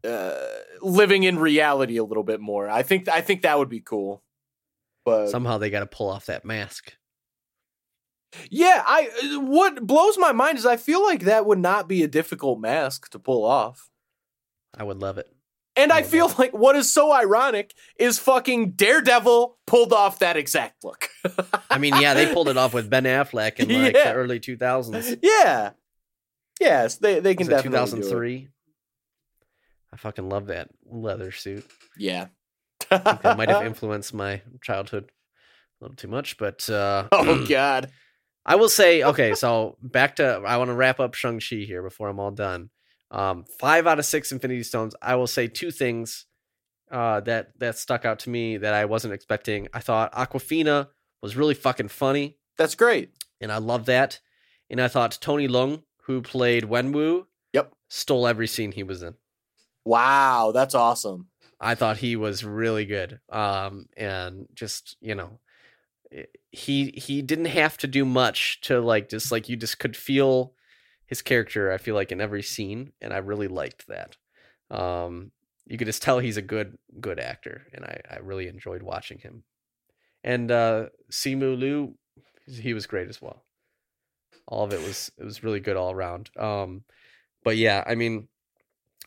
uh 0.07 0.33
living 0.81 1.23
in 1.23 1.39
reality 1.39 1.97
a 1.97 2.03
little 2.03 2.23
bit 2.23 2.39
more 2.39 2.69
i 2.69 2.83
think 2.83 3.07
i 3.09 3.21
think 3.21 3.41
that 3.41 3.57
would 3.57 3.69
be 3.69 3.79
cool 3.79 4.21
but 5.05 5.29
Somehow 5.29 5.57
they 5.59 5.69
got 5.69 5.81
to 5.81 5.85
pull 5.85 6.09
off 6.09 6.25
that 6.25 6.43
mask. 6.45 6.93
yeah, 8.49 8.81
I 8.85 9.09
what 9.39 9.85
blows 9.85 10.17
my 10.17 10.31
mind 10.31 10.57
is 10.57 10.65
I 10.65 10.77
feel 10.77 11.03
like 11.03 11.21
that 11.25 11.45
would 11.45 11.59
not 11.59 11.87
be 11.87 12.01
a 12.03 12.07
difficult 12.07 12.59
mask 12.59 13.09
to 13.11 13.19
pull 13.19 13.45
off. 13.45 13.89
I 14.75 14.83
would 14.83 14.97
love 14.97 15.17
it. 15.19 15.27
And 15.75 15.91
I 15.91 15.99
Oh, 16.01 16.03
feel 16.03 16.33
like 16.39 16.53
what 16.53 16.75
is 16.75 16.91
so 16.91 17.11
ironic 17.11 17.73
is 17.99 18.17
fucking 18.17 18.71
Daredevil 18.71 19.57
pulled 19.67 19.93
off 19.93 20.19
that 20.19 20.37
exact 20.37 20.83
look. 20.83 21.09
I 21.69 21.77
mean, 21.77 21.93
yeah, 22.01 22.13
they 22.15 22.33
pulled 22.33 22.49
it 22.49 22.57
off 22.63 22.73
with 22.73 22.89
Ben 22.89 23.03
Affleck 23.03 23.59
in 23.59 23.67
like 23.69 23.93
Yeah. 23.95 24.11
the 24.11 24.13
early 24.15 24.39
2000s. 24.39 25.19
yeah. 25.21 25.71
Yes, 26.59 26.95
they, 26.97 27.19
they 27.19 27.35
can 27.35 27.47
Was 27.47 27.49
it 27.49 27.51
definitely 27.63 27.79
do 27.79 27.83
it. 27.83 28.09
2003? 28.09 28.49
I 29.93 29.97
fucking 29.97 30.29
love 30.29 30.47
that 30.47 30.69
leather 30.85 31.31
suit. 31.31 31.65
Yeah. 31.97 32.27
I 32.91 32.97
think 32.97 33.21
that 33.21 33.37
might 33.37 33.49
have 33.49 33.65
influenced 33.65 34.13
my 34.13 34.41
childhood 34.61 35.11
a 35.81 35.83
little 35.85 35.95
too 35.95 36.07
much, 36.07 36.37
but 36.37 36.69
uh, 36.69 37.07
oh 37.11 37.45
god. 37.49 37.89
I 38.45 38.55
will 38.55 38.69
say, 38.69 39.01
okay, 39.03 39.33
so 39.33 39.77
back 39.81 40.17
to 40.17 40.41
I 40.45 40.57
want 40.57 40.69
to 40.69 40.75
wrap 40.75 40.99
up 40.99 41.13
Shang 41.15 41.39
Chi 41.39 41.57
here 41.57 41.81
before 41.81 42.09
I'm 42.09 42.19
all 42.19 42.31
done. 42.31 42.69
Um, 43.09 43.45
five 43.59 43.87
out 43.87 43.97
of 43.99 44.05
six 44.05 44.31
Infinity 44.31 44.63
Stones. 44.63 44.95
I 45.01 45.15
will 45.15 45.27
say 45.27 45.47
two 45.47 45.71
things 45.71 46.25
uh, 46.91 47.21
that 47.21 47.57
that 47.59 47.77
stuck 47.77 48.05
out 48.05 48.19
to 48.19 48.29
me 48.29 48.57
that 48.57 48.73
I 48.73 48.85
wasn't 48.85 49.13
expecting. 49.13 49.67
I 49.73 49.79
thought 49.79 50.13
Awkwafina 50.13 50.89
was 51.21 51.35
really 51.35 51.53
fucking 51.55 51.87
funny, 51.87 52.37
That's 52.57 52.75
great. 52.75 53.11
and 53.41 53.51
I 53.51 53.57
love 53.57 53.85
that. 53.87 54.19
And 54.69 54.79
I 54.81 54.87
thought 54.89 55.17
Tony 55.21 55.47
Leung, 55.47 55.81
who 56.05 56.21
played 56.21 56.65
Wen 56.65 56.91
Wu, 56.91 57.27
Yep. 57.53 57.73
stole 57.89 58.27
every 58.27 58.47
scene 58.47 58.71
he 58.71 58.83
was 58.83 59.01
in. 59.01 59.15
Wow, 59.83 60.51
that's 60.53 60.75
awesome. 60.75 61.29
I 61.59 61.75
thought 61.75 61.97
he 61.97 62.15
was 62.15 62.43
really 62.43 62.85
good. 62.85 63.19
Um, 63.29 63.85
and 63.95 64.47
just 64.53 64.97
you 65.01 65.15
know, 65.15 65.39
he 66.51 66.91
he 66.91 67.21
didn't 67.21 67.45
have 67.45 67.77
to 67.77 67.87
do 67.87 68.05
much 68.05 68.61
to 68.61 68.79
like 68.79 69.09
just 69.09 69.31
like 69.31 69.49
you 69.49 69.55
just 69.55 69.79
could 69.79 69.95
feel 69.95 70.53
his 71.05 71.21
character. 71.21 71.71
I 71.71 71.77
feel 71.77 71.95
like 71.95 72.11
in 72.11 72.21
every 72.21 72.43
scene, 72.43 72.91
and 73.01 73.13
I 73.13 73.17
really 73.17 73.47
liked 73.47 73.87
that. 73.87 74.17
Um, 74.69 75.31
you 75.65 75.77
could 75.77 75.87
just 75.87 76.01
tell 76.01 76.19
he's 76.19 76.37
a 76.37 76.41
good 76.41 76.77
good 76.99 77.19
actor, 77.19 77.67
and 77.73 77.85
I 77.85 78.01
I 78.09 78.17
really 78.17 78.47
enjoyed 78.47 78.83
watching 78.83 79.19
him. 79.19 79.43
And 80.23 80.49
uh, 80.51 80.87
Simu 81.11 81.57
Liu, 81.57 81.95
he 82.47 82.73
was 82.73 82.87
great 82.87 83.09
as 83.09 83.21
well. 83.21 83.43
All 84.47 84.63
of 84.63 84.73
it 84.73 84.81
was 84.81 85.11
it 85.17 85.23
was 85.23 85.43
really 85.43 85.59
good 85.59 85.77
all 85.77 85.91
around. 85.91 86.29
Um, 86.37 86.83
but 87.43 87.57
yeah, 87.57 87.83
I 87.85 87.95
mean, 87.95 88.27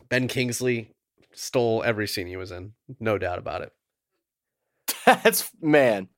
Ben 0.09 0.29
Kingsley 0.29 0.95
stole 1.33 1.83
every 1.85 2.09
scene 2.09 2.27
he 2.27 2.37
was 2.37 2.51
in, 2.51 2.73
no 2.99 3.19
doubt 3.19 3.39
about 3.39 3.63
it. 3.63 3.73
That's 5.07 5.51
man. 5.61 6.09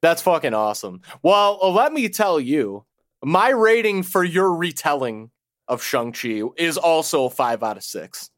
That's 0.00 0.22
fucking 0.22 0.54
awesome. 0.54 1.00
Well, 1.22 1.58
uh, 1.60 1.70
let 1.70 1.92
me 1.92 2.08
tell 2.08 2.38
you, 2.38 2.84
my 3.22 3.48
rating 3.48 4.04
for 4.04 4.22
your 4.22 4.54
retelling 4.54 5.30
of 5.66 5.82
Shang-Chi 5.82 6.42
is 6.56 6.78
also 6.78 7.28
5 7.28 7.62
out 7.62 7.76
of 7.76 7.82
6. 7.82 8.30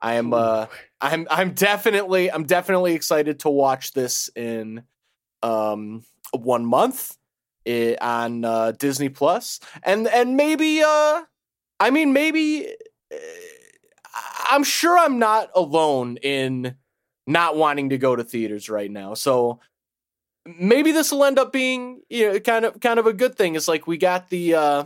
I 0.00 0.14
am 0.14 0.34
uh 0.34 0.66
I'm 1.00 1.26
I'm 1.30 1.54
definitely 1.54 2.30
I'm 2.30 2.44
definitely 2.44 2.92
excited 2.94 3.40
to 3.40 3.50
watch 3.50 3.92
this 3.92 4.28
in 4.36 4.82
um 5.42 6.04
1 6.32 6.66
month 6.66 7.16
i- 7.66 7.96
on 8.00 8.44
uh, 8.44 8.72
Disney 8.72 9.10
And 9.82 10.06
and 10.08 10.36
maybe 10.36 10.82
uh 10.82 11.22
I 11.80 11.90
mean 11.90 12.12
maybe 12.12 12.68
uh, 13.12 13.16
I'm 14.50 14.64
sure 14.64 14.98
I'm 14.98 15.18
not 15.18 15.50
alone 15.54 16.16
in 16.18 16.76
not 17.26 17.56
wanting 17.56 17.90
to 17.90 17.98
go 17.98 18.14
to 18.16 18.24
theaters 18.24 18.68
right 18.68 18.90
now. 18.90 19.14
So 19.14 19.60
maybe 20.58 20.92
this 20.92 21.10
will 21.12 21.24
end 21.24 21.38
up 21.38 21.52
being 21.52 22.00
you 22.08 22.32
know 22.32 22.38
kind 22.40 22.64
of 22.64 22.80
kind 22.80 22.98
of 22.98 23.06
a 23.06 23.12
good 23.12 23.36
thing. 23.36 23.54
It's 23.56 23.68
like 23.68 23.86
we 23.86 23.98
got 23.98 24.30
the 24.30 24.54
uh 24.54 24.84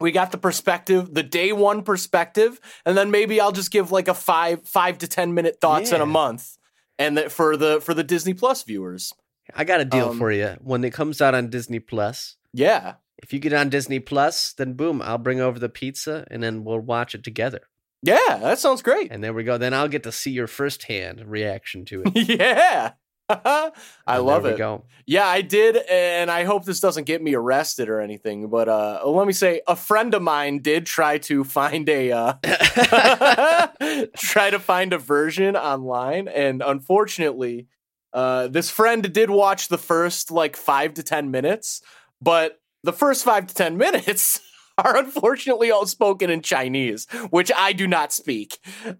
we 0.00 0.12
got 0.12 0.32
the 0.32 0.38
perspective, 0.38 1.12
the 1.12 1.22
day 1.22 1.52
one 1.52 1.82
perspective, 1.82 2.58
and 2.86 2.96
then 2.96 3.10
maybe 3.10 3.38
I'll 3.40 3.52
just 3.52 3.70
give 3.70 3.92
like 3.92 4.08
a 4.08 4.14
five 4.14 4.66
five 4.66 4.96
to 4.98 5.08
ten 5.08 5.34
minute 5.34 5.58
thoughts 5.60 5.90
in 5.96 6.00
a 6.00 6.06
month, 6.06 6.56
and 6.98 7.18
that 7.18 7.30
for 7.32 7.56
the 7.56 7.80
for 7.80 7.92
the 7.92 8.04
Disney 8.04 8.32
Plus 8.32 8.62
viewers. 8.62 9.12
I 9.54 9.64
got 9.64 9.80
a 9.80 9.84
deal 9.84 10.10
Um, 10.10 10.18
for 10.18 10.30
you. 10.32 10.56
When 10.60 10.82
it 10.84 10.92
comes 10.92 11.20
out 11.20 11.34
on 11.34 11.50
Disney 11.50 11.78
Plus, 11.80 12.36
Yeah, 12.52 12.94
if 13.22 13.32
you 13.32 13.38
get 13.38 13.52
on 13.52 13.68
Disney 13.68 13.98
Plus, 14.00 14.52
then 14.54 14.72
boom, 14.74 15.02
I'll 15.02 15.18
bring 15.18 15.40
over 15.40 15.58
the 15.58 15.68
pizza 15.68 16.26
and 16.30 16.42
then 16.42 16.64
we'll 16.64 16.80
watch 16.80 17.14
it 17.14 17.22
together. 17.24 17.60
yeah, 18.02 18.38
that 18.40 18.58
sounds 18.58 18.80
great. 18.82 19.12
And 19.12 19.22
there 19.22 19.32
we 19.34 19.44
go. 19.44 19.58
Then 19.58 19.74
I'll 19.74 19.88
get 19.88 20.04
to 20.04 20.12
see 20.12 20.30
your 20.30 20.46
firsthand 20.46 21.22
reaction 21.26 21.84
to 21.86 22.02
it. 22.06 22.12
yeah, 22.28 22.92
I 23.28 23.70
And 24.06 24.24
love 24.24 24.42
there 24.44 24.52
it. 24.52 24.54
We 24.54 24.58
go. 24.58 24.84
Yeah, 25.06 25.26
I 25.26 25.42
did, 25.42 25.76
and 25.90 26.30
I 26.30 26.44
hope 26.44 26.64
this 26.64 26.80
doesn't 26.80 27.04
get 27.04 27.22
me 27.22 27.34
arrested 27.34 27.88
or 27.90 28.00
anything. 28.00 28.48
But 28.48 28.68
uh, 28.68 29.02
let 29.04 29.26
me 29.26 29.32
say, 29.34 29.60
a 29.68 29.76
friend 29.76 30.14
of 30.14 30.22
mine 30.22 30.60
did 30.62 30.86
try 30.86 31.18
to 31.18 31.44
find 31.44 31.88
a 31.88 32.10
uh, 32.12 32.32
try 34.16 34.50
to 34.50 34.58
find 34.58 34.92
a 34.92 34.98
version 34.98 35.56
online, 35.56 36.26
and 36.28 36.62
unfortunately, 36.62 37.66
uh, 38.12 38.48
this 38.48 38.70
friend 38.70 39.12
did 39.12 39.30
watch 39.30 39.68
the 39.68 39.78
first 39.78 40.30
like 40.30 40.56
five 40.56 40.94
to 40.94 41.02
ten 41.02 41.30
minutes, 41.30 41.82
but 42.20 42.60
the 42.82 42.92
first 42.92 43.24
five 43.24 43.46
to 43.46 43.54
ten 43.54 43.76
minutes 43.86 44.40
are 44.78 44.96
unfortunately 44.96 45.70
all 45.70 45.86
spoken 45.86 46.30
in 46.30 46.40
Chinese, 46.42 47.06
which 47.30 47.50
I 47.56 47.72
do 47.72 47.86
not 47.86 48.12
speak. 48.12 48.58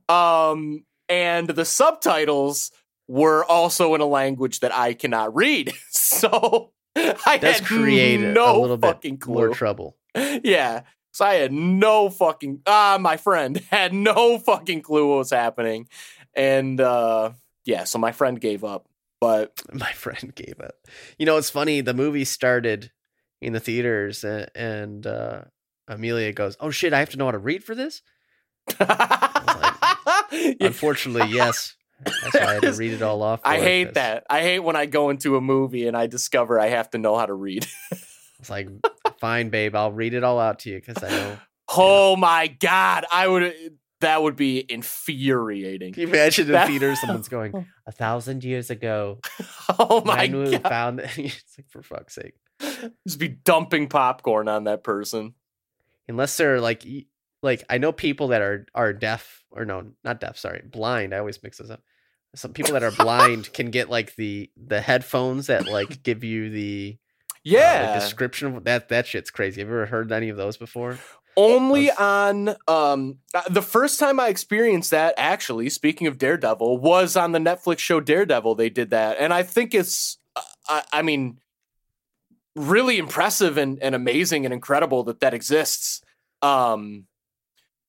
Um, 0.08 0.84
and 1.08 1.48
the 1.48 1.64
subtitles 1.64 2.70
were 3.08 3.44
also 3.44 3.94
in 3.94 4.00
a 4.00 4.06
language 4.06 4.60
that 4.60 4.74
I 4.74 4.94
cannot 4.94 5.34
read. 5.34 5.72
So 5.90 6.72
I 6.96 7.38
Does 7.38 7.60
had 7.60 7.64
create 7.64 8.20
a- 8.20 8.32
no 8.32 8.56
a 8.56 8.60
little 8.60 8.76
fucking 8.76 9.16
bit 9.16 9.28
more 9.28 9.46
clue. 9.46 9.54
trouble. 9.54 9.96
yeah. 10.14 10.82
So 11.12 11.24
I 11.24 11.34
had 11.34 11.52
no 11.52 12.10
fucking 12.10 12.62
ah, 12.66 12.98
my 13.00 13.16
friend 13.16 13.56
had 13.70 13.94
no 13.94 14.38
fucking 14.38 14.82
clue 14.82 15.08
what 15.08 15.18
was 15.18 15.30
happening. 15.30 15.88
And 16.34 16.80
uh 16.80 17.30
yeah, 17.64 17.84
so 17.84 17.98
my 17.98 18.10
friend 18.12 18.40
gave 18.40 18.64
up. 18.64 18.88
But 19.20 19.52
My 19.72 19.92
friend 19.92 20.34
gave 20.34 20.60
up. 20.62 20.74
You 21.18 21.26
know, 21.26 21.36
it's 21.36 21.50
funny. 21.50 21.80
The 21.82 21.94
movie 21.94 22.24
started 22.24 22.90
in 23.42 23.52
the 23.52 23.60
theaters, 23.60 24.24
and, 24.24 24.50
and 24.54 25.06
uh, 25.06 25.42
Amelia 25.88 26.32
goes, 26.32 26.56
"Oh 26.60 26.70
shit, 26.70 26.92
I 26.92 26.98
have 27.00 27.10
to 27.10 27.16
know 27.18 27.26
how 27.26 27.30
to 27.32 27.38
read 27.38 27.62
for 27.64 27.74
this." 27.74 28.02
Yeah, 30.32 30.54
Unfortunately, 30.68 31.28
yes. 31.34 31.74
That's 32.04 32.34
why 32.34 32.40
I 32.44 32.52
had 32.54 32.62
to 32.62 32.72
read 32.78 32.92
it 32.92 33.02
all 33.02 33.20
off. 33.22 33.40
I 33.44 33.58
hate 33.58 33.86
'cause 33.86 33.94
that. 33.94 34.24
I 34.30 34.42
hate 34.42 34.60
when 34.60 34.76
I 34.76 34.86
go 34.86 35.10
into 35.10 35.36
a 35.36 35.40
movie 35.40 35.88
and 35.88 35.96
I 35.96 36.06
discover 36.06 36.58
I 36.60 36.68
have 36.68 36.88
to 36.90 36.98
know 36.98 37.16
how 37.16 37.26
to 37.26 37.34
read. 37.34 37.66
It's 38.38 38.48
like, 38.48 38.68
fine, 39.18 39.50
babe, 39.50 39.74
I'll 39.74 39.92
read 39.92 40.14
it 40.14 40.22
all 40.24 40.38
out 40.38 40.60
to 40.60 40.70
you 40.70 40.80
because 40.80 41.02
I 41.02 41.08
know. 41.10 41.38
oh 41.76 42.16
my 42.16 42.46
god, 42.46 43.04
I 43.12 43.26
would 43.26 43.54
that 44.00 44.22
would 44.22 44.36
be 44.36 44.64
infuriating. 44.68 45.92
Can 45.92 46.02
you 46.02 46.08
imagine 46.08 46.46
in 46.46 46.52
That- 46.52 46.68
theaters 46.68 47.00
someone's 47.00 47.28
going 47.28 47.66
a 47.86 47.92
thousand 47.92 48.44
years 48.44 48.70
ago? 48.70 49.18
Oh 49.78 50.02
my 50.04 50.26
god. 50.26 50.62
found 50.62 51.00
it's 51.00 51.16
like 51.58 51.68
for 51.68 51.82
fuck's 51.82 52.14
sake. 52.14 52.34
Just 53.06 53.18
be 53.18 53.28
dumping 53.28 53.88
popcorn 53.88 54.48
on 54.48 54.64
that 54.64 54.84
person. 54.84 55.34
Unless 56.08 56.36
they're 56.36 56.60
like, 56.60 56.84
like 57.42 57.64
I 57.70 57.78
know 57.78 57.92
people 57.92 58.28
that 58.28 58.42
are 58.42 58.66
are 58.74 58.92
deaf 58.92 59.44
or 59.50 59.64
no, 59.64 59.92
not 60.04 60.20
deaf. 60.20 60.36
Sorry, 60.38 60.62
blind. 60.64 61.14
I 61.14 61.18
always 61.18 61.42
mix 61.42 61.58
this 61.58 61.70
up. 61.70 61.82
Some 62.34 62.52
people 62.52 62.74
that 62.74 62.82
are 62.82 62.90
blind 62.92 63.52
can 63.52 63.70
get 63.70 63.90
like 63.90 64.14
the 64.16 64.50
the 64.56 64.80
headphones 64.80 65.46
that 65.48 65.66
like 65.66 66.02
give 66.02 66.22
you 66.22 66.50
the 66.50 66.96
uh, 66.96 67.38
Yeah. 67.44 67.94
the 67.94 68.00
description 68.00 68.54
of 68.56 68.64
that. 68.64 68.88
That 68.90 69.06
shit's 69.06 69.30
crazy. 69.30 69.60
Have 69.60 69.68
you 69.68 69.74
ever 69.74 69.86
heard 69.86 70.12
any 70.12 70.28
of 70.28 70.36
those 70.36 70.56
before? 70.56 70.98
Only 71.36 71.90
on 71.90 72.56
um 72.68 73.18
uh, 73.32 73.42
the 73.48 73.62
first 73.62 73.98
time 73.98 74.20
I 74.20 74.28
experienced 74.28 74.90
that 74.90 75.14
actually 75.16 75.70
speaking 75.70 76.06
of 76.06 76.18
Daredevil 76.18 76.78
was 76.78 77.16
on 77.16 77.32
the 77.32 77.38
Netflix 77.38 77.78
show 77.78 78.00
Daredevil 78.00 78.54
they 78.56 78.68
did 78.68 78.90
that 78.90 79.16
and 79.18 79.32
I 79.32 79.42
think 79.42 79.74
it's 79.74 80.18
uh, 80.36 80.42
I, 80.68 80.82
I 80.92 81.02
mean 81.02 81.38
really 82.56 82.98
impressive 82.98 83.56
and, 83.56 83.80
and 83.82 83.94
amazing 83.94 84.44
and 84.44 84.52
incredible 84.52 85.04
that 85.04 85.20
that 85.20 85.32
exists 85.34 86.02
um 86.42 87.06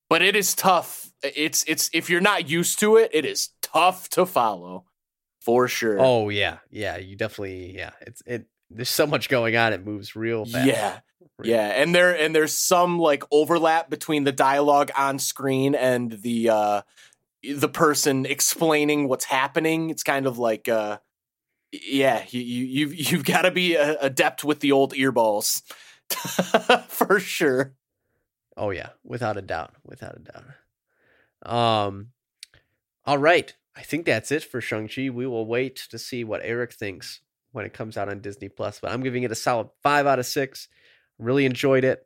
but 0.10 0.22
it 0.22 0.36
is 0.36 0.54
tough 0.54 1.12
it's 1.24 1.64
it's 1.68 1.90
if 1.94 2.10
you're 2.10 2.22
not 2.22 2.48
used 2.50 2.80
to 2.80 2.96
it 2.96 3.10
it 3.14 3.26
is 3.26 3.50
tough 3.62 4.08
to 4.10 4.26
follow 4.26 4.86
for 5.42 5.68
sure 5.68 6.00
Oh 6.00 6.30
yeah, 6.30 6.60
yeah. 6.70 6.98
You 6.98 7.16
definitely 7.16 7.76
yeah. 7.76 7.92
It's 8.02 8.22
it. 8.26 8.46
There's 8.70 8.90
so 8.90 9.06
much 9.08 9.28
going 9.28 9.58
on. 9.58 9.74
It 9.74 9.86
moves 9.86 10.16
real 10.16 10.46
fast. 10.46 10.66
Yeah. 10.66 11.00
Yeah, 11.44 11.68
and 11.68 11.94
there 11.94 12.16
and 12.16 12.36
there's 12.36 12.54
some 12.54 13.00
like 13.00 13.24
overlap 13.32 13.90
between 13.90 14.24
the 14.24 14.32
dialogue 14.32 14.92
on 14.96 15.20
screen 15.20 15.76
and 15.76 16.12
the 16.12 16.50
uh 16.50 16.82
the 17.44 17.70
person 17.70 18.26
explaining 18.26 19.08
what's 19.08 19.26
happening. 19.26 19.90
It's 19.90 20.04
kind 20.04 20.28
of 20.28 20.38
like 20.38 20.68
uh 20.70 21.00
yeah, 21.72 22.24
you 22.30 22.42
you 22.42 22.66
you've 22.66 23.12
you've 23.12 23.26
got 23.26 23.44
to 23.44 23.52
be 23.52 23.78
uh, 23.78 23.96
adept 24.02 24.44
with 24.44 24.60
the 24.60 24.72
old 24.72 24.94
earballs. 24.94 25.62
For 26.90 27.20
sure. 27.20 27.74
Oh 28.58 28.72
yeah, 28.72 28.90
without 29.04 29.38
a 29.38 29.42
doubt, 29.42 29.74
without 29.86 30.18
a 30.18 30.20
doubt. 30.20 30.44
Um, 31.44 32.10
all 33.06 33.18
right, 33.18 33.56
I 33.76 33.82
think 33.82 34.06
that's 34.06 34.32
it 34.32 34.44
for 34.44 34.62
Shang 34.62 34.90
Chi. 34.90 35.10
We 35.10 35.26
will 35.26 35.46
wait 35.46 35.88
to 35.90 35.98
see 35.98 36.24
what 36.24 36.42
Erik 36.44 36.74
thinks 36.74 37.22
when 37.52 37.66
it 37.66 37.74
comes 37.74 37.98
out 37.98 38.10
on 38.10 38.20
Disney 38.20 38.50
Plus. 38.50 38.80
But 38.80 38.92
I'm 38.92 39.02
giving 39.02 39.24
it 39.24 39.32
a 39.32 39.36
solid 39.36 39.70
five 39.82 40.06
out 40.06 40.20
of 40.20 40.26
six. 40.26 40.68
Really 41.22 41.46
enjoyed 41.46 41.84
it. 41.84 42.06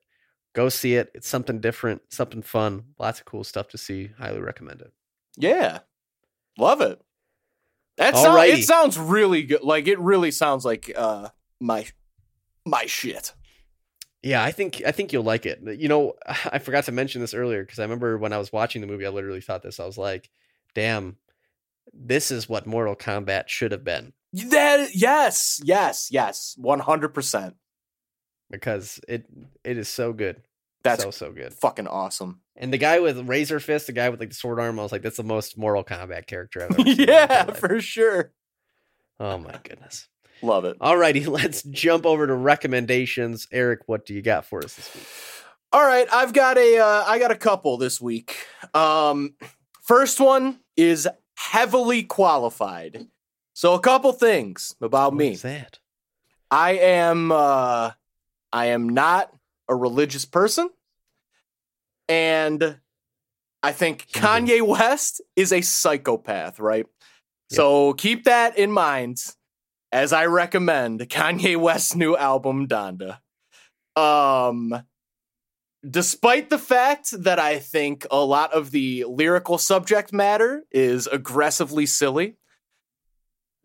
Go 0.54 0.70
see 0.70 0.96
it. 0.96 1.12
It's 1.14 1.28
something 1.28 1.60
different, 1.60 2.02
something 2.10 2.42
fun. 2.42 2.84
Lots 3.00 3.20
of 3.20 3.26
cool 3.26 3.44
stuff 3.44 3.70
to 3.70 3.78
see. 3.78 4.12
Highly 4.18 4.40
recommend 4.40 4.82
it. 4.82 4.94
Yeah. 5.38 5.80
Love 6.58 6.82
it. 6.82 7.02
That 7.98 8.16
sound, 8.18 8.50
it 8.50 8.66
sounds 8.66 9.00
really 9.00 9.44
good. 9.44 9.64
Like 9.64 9.88
it 9.88 10.00
really 10.00 10.32
sounds 10.32 10.66
like 10.66 10.92
uh 10.96 11.30
my 11.60 11.88
my 12.66 12.86
shit. 12.86 13.34
Yeah, 14.22 14.44
I 14.44 14.52
think 14.52 14.82
I 14.86 14.92
think 14.92 15.14
you'll 15.14 15.24
like 15.24 15.46
it. 15.46 15.62
You 15.64 15.88
know, 15.88 16.14
I 16.28 16.60
forgot 16.60 16.86
to 16.86 16.92
mention 16.92 17.22
this 17.22 17.34
earlier 17.34 17.64
because 17.64 17.80
I 17.80 17.84
remember 17.84 18.18
when 18.18 18.34
I 18.34 18.38
was 18.38 18.52
watching 18.52 18.82
the 18.82 18.88
movie, 18.88 19.06
I 19.06 19.10
literally 19.10 19.42
thought 19.42 19.62
this. 19.62 19.80
I 19.80 19.86
was 19.86 19.98
like, 19.98 20.30
"Damn, 20.74 21.18
this 21.94 22.32
is 22.32 22.50
what 22.50 22.66
Mortal 22.66 22.96
Kombat 22.96 23.48
should 23.48 23.72
have 23.72 23.84
been." 23.84 24.14
That 24.34 24.90
yes, 24.94 25.62
yes, 25.64 26.10
yes, 26.12 26.56
one 26.58 26.80
hundred 26.80 27.14
percent. 27.14 27.56
Because 28.56 29.00
it 29.08 29.26
it 29.64 29.78
is 29.78 29.88
so 29.90 30.14
good. 30.14 30.42
That's 30.84 31.04
so 31.04 31.12
so 31.12 31.32
good. 31.32 31.54
fucking 31.54 31.88
awesome. 31.88 32.42
And 32.56 32.72
the 32.72 32.78
guy 32.78 33.00
with 33.00 33.28
Razor 33.28 33.60
Fist, 33.60 33.88
the 33.88 33.94
guy 33.94 34.10
with 34.10 34.20
like 34.20 34.30
the 34.30 34.36
sword 34.36 34.60
arm, 34.60 34.80
I 34.80 34.84
was 34.84 34.92
like, 34.92 35.02
that's 35.02 35.18
the 35.18 35.24
most 35.24 35.58
Mortal 35.58 35.84
Kombat 35.84 36.28
character 36.28 36.64
I've 36.64 36.72
ever 36.80 36.84
seen. 36.90 37.08
yeah, 37.08 37.46
for 37.52 37.82
sure. 37.82 38.32
Oh 39.20 39.38
my 39.38 39.60
goodness. 39.64 40.08
Love 40.42 40.66
it. 40.66 40.78
All 40.82 40.96
righty, 40.98 41.26
let's 41.26 41.64
jump 41.64 42.06
over 42.06 42.28
to 42.28 42.34
recommendations. 42.36 43.48
Erik, 43.52 43.80
what 43.88 44.06
do 44.06 44.14
you 44.14 44.22
got 44.22 44.46
for 44.46 44.64
us 44.64 44.76
this 44.76 44.94
week? 44.94 45.06
All 45.72 45.86
right, 45.86 46.08
I've 46.14 46.34
got 46.34 46.58
a 46.58 46.78
uh, 46.78 47.04
I 47.08 47.20
got 47.20 47.32
a 47.32 47.36
couple 47.36 47.78
this 47.78 48.00
week. 48.00 48.46
Um, 48.74 49.34
first 49.82 50.20
one 50.20 50.60
is 50.78 51.08
heavily 51.38 52.04
qualified. 52.04 53.08
So 53.54 53.74
a 53.74 53.80
couple 53.80 54.12
things 54.14 54.76
about 54.82 55.14
What 55.14 55.18
me. 55.20 55.36
that? 55.38 55.80
I 56.52 56.74
am 56.74 57.32
uh 57.32 57.92
I 58.56 58.68
am 58.68 58.88
not 58.88 59.34
a 59.68 59.76
religious 59.76 60.24
person. 60.24 60.70
And 62.08 62.78
I 63.62 63.74
think. 63.74 64.08
Kanye 64.14 64.66
West 64.66 65.22
is 65.36 65.52
a 65.52 65.60
psychopath, 65.60 66.58
right? 66.58 66.86
Yep. 67.50 67.56
So 67.58 67.94
keep 67.94 68.24
that 68.24 68.58
in 68.58 68.72
mind 68.72 69.18
as 69.92 70.14
I 70.14 70.28
recommend 70.28 71.02
Kanye 71.02 71.58
West's 71.58 71.96
new 71.96 72.16
album 72.16 72.68
Donda. 72.68 73.20
Um 73.98 74.84
despite 75.88 76.50
the 76.50 76.58
fact 76.58 77.12
that 77.12 77.40
I 77.40 77.60
think 77.60 78.08
a 78.10 78.24
lot 78.24 78.54
of 78.54 78.72
the 78.72 79.06
lyrical 79.08 79.58
subject 79.58 80.12
matter 80.14 80.64
is 80.72 81.08
aggressively 81.08 81.86
silly, 81.86 82.38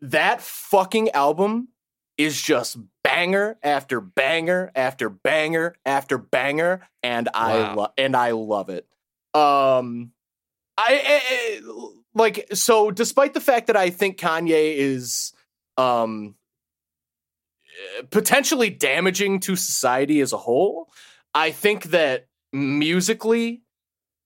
that 0.01 0.41
fucking 0.41 1.09
album 1.11 1.69
is 2.17 2.39
just 2.39 2.77
banger 3.03 3.57
after 3.63 3.99
banger 4.01 4.71
after 4.75 5.09
banger 5.09 5.75
after 5.85 6.17
banger 6.17 6.87
and 7.03 7.29
I 7.33 7.61
Wow. 7.61 7.75
lo- 7.75 7.93
and 7.97 8.15
I 8.15 8.31
love 8.31 8.69
it. 8.69 8.85
Um 9.33 10.11
I, 10.77 11.01
I- 11.05 11.21
I- 11.31 11.89
like 12.13 12.47
so 12.53 12.91
despite 12.91 13.33
the 13.33 13.39
fact 13.41 13.67
that 13.67 13.77
I 13.77 13.89
think 13.89 14.17
Kanye 14.19 14.75
is 14.75 15.33
um 15.77 16.35
eh, 17.99 18.01
potentially 18.09 18.69
damaging 18.69 19.39
to 19.41 19.55
society 19.55 20.19
as 20.21 20.33
a 20.33 20.37
whole, 20.37 20.91
I 21.33 21.51
think 21.51 21.85
that 21.85 22.27
musically 22.53 23.61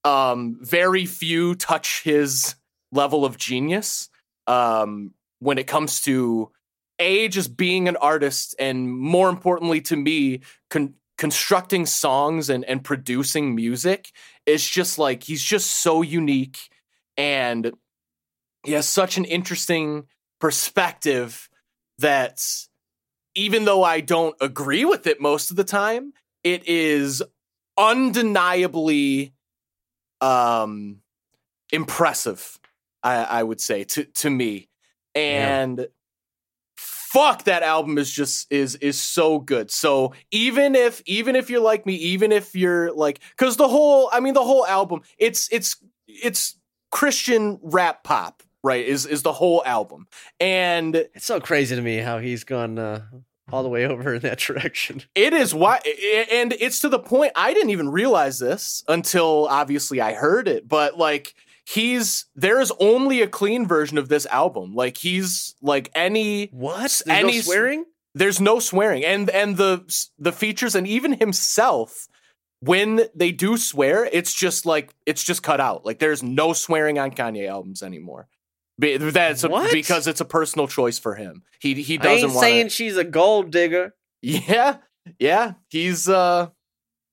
um 0.03 0.57
very 0.61 1.05
few 1.05 1.55
touch 1.55 2.01
his 2.03 2.55
level 2.91 3.25
of 3.25 3.37
genius 3.37 4.09
um 4.47 5.11
when 5.39 5.57
it 5.57 5.67
comes 5.67 6.01
to 6.01 6.51
a 6.99 7.27
just 7.27 7.57
being 7.57 7.87
an 7.87 7.95
artist 7.97 8.55
and 8.59 8.89
more 8.89 9.29
importantly 9.29 9.81
to 9.81 9.95
me 9.95 10.41
con- 10.69 10.93
constructing 11.17 11.85
songs 11.85 12.49
and 12.49 12.65
and 12.65 12.83
producing 12.83 13.55
music 13.55 14.11
is 14.45 14.67
just 14.67 14.97
like 14.97 15.23
he's 15.23 15.43
just 15.43 15.81
so 15.81 16.01
unique 16.01 16.69
and 17.17 17.73
he 18.63 18.73
has 18.73 18.87
such 18.87 19.17
an 19.17 19.25
interesting 19.25 20.05
perspective 20.39 21.49
that 21.99 22.41
even 23.35 23.65
though 23.65 23.83
I 23.83 24.01
don't 24.01 24.35
agree 24.41 24.85
with 24.85 25.07
it 25.07 25.21
most 25.21 25.51
of 25.51 25.57
the 25.57 25.63
time 25.63 26.13
it 26.43 26.67
is 26.67 27.23
undeniably 27.77 29.33
um 30.21 31.01
impressive 31.71 32.59
I, 33.05 33.23
I 33.23 33.43
would 33.43 33.61
say 33.61 33.83
to 33.83 34.03
to 34.03 34.29
me. 34.29 34.67
And 35.13 35.87
fuck 37.15 37.45
that 37.45 37.63
album 37.63 37.97
is 37.97 38.11
just 38.11 38.51
is 38.51 38.75
is 38.75 38.99
so 38.99 39.39
good 39.39 39.71
so 39.71 40.11
even 40.31 40.75
if 40.75 41.01
even 41.05 41.33
if 41.33 41.49
you're 41.49 41.61
like 41.61 41.85
me 41.85 41.95
even 41.95 42.33
if 42.33 42.53
you're 42.53 42.91
like 42.91 43.21
because 43.37 43.55
the 43.55 43.69
whole 43.69 44.09
i 44.11 44.19
mean 44.19 44.33
the 44.33 44.43
whole 44.43 44.65
album 44.67 44.99
it's 45.17 45.47
it's 45.53 45.77
it's 46.07 46.57
christian 46.91 47.57
rap 47.63 48.03
pop 48.03 48.43
right 48.63 48.85
is 48.85 49.05
is 49.05 49.21
the 49.21 49.31
whole 49.31 49.63
album 49.65 50.05
and 50.41 50.95
It's 50.95 51.25
so 51.25 51.39
crazy 51.39 51.73
to 51.77 51.81
me 51.81 51.97
how 51.99 52.19
he's 52.19 52.43
gone 52.43 52.77
uh, 52.77 53.01
all 53.51 53.63
the 53.63 53.69
way 53.69 53.85
over 53.85 54.15
in 54.15 54.21
that 54.21 54.39
direction. 54.47 55.03
It 55.13 55.33
is 55.33 55.53
why, 55.53 55.79
and 56.31 56.53
it's 56.53 56.79
to 56.81 56.89
the 56.89 56.99
point 56.99 57.31
I 57.35 57.53
didn't 57.53 57.69
even 57.69 57.89
realize 57.89 58.39
this 58.39 58.83
until 58.87 59.47
obviously 59.49 60.01
I 60.01 60.13
heard 60.13 60.47
it. 60.47 60.67
But 60.67 60.97
like, 60.97 61.35
he's 61.65 62.25
there 62.35 62.59
is 62.61 62.71
only 62.79 63.21
a 63.21 63.27
clean 63.27 63.67
version 63.67 63.97
of 63.97 64.07
this 64.09 64.25
album. 64.27 64.73
Like, 64.73 64.97
he's 64.97 65.55
like 65.61 65.91
any 65.95 66.47
What? 66.47 67.01
There's 67.05 67.19
Any 67.19 67.35
no 67.35 67.41
swearing? 67.41 67.85
there's 68.13 68.39
no 68.39 68.59
swearing, 68.59 69.03
and 69.03 69.29
and 69.29 69.57
the 69.57 69.83
the 70.17 70.31
features 70.31 70.75
and 70.75 70.87
even 70.87 71.13
himself 71.13 72.07
when 72.61 73.01
they 73.13 73.31
do 73.31 73.57
swear, 73.57 74.05
it's 74.11 74.33
just 74.33 74.65
like 74.65 74.93
it's 75.05 75.23
just 75.23 75.43
cut 75.43 75.59
out. 75.59 75.85
Like, 75.85 75.99
there's 75.99 76.23
no 76.23 76.53
swearing 76.53 76.97
on 76.97 77.11
Kanye 77.11 77.47
albums 77.49 77.83
anymore. 77.83 78.27
Be- 78.79 78.97
That's 78.97 79.43
a- 79.43 79.67
because 79.71 80.07
it's 80.07 80.21
a 80.21 80.25
personal 80.25 80.67
choice 80.67 80.97
for 80.97 81.15
him. 81.15 81.43
He 81.59 81.73
he 81.75 81.97
doesn't 81.97 82.25
ain't 82.29 82.33
want 82.33 82.39
saying 82.43 82.69
she's 82.69 82.97
a 82.97 83.03
gold 83.03 83.51
digger. 83.51 83.93
yeah, 84.21 84.77
yeah. 85.19 85.53
He's 85.69 86.09
uh 86.09 86.47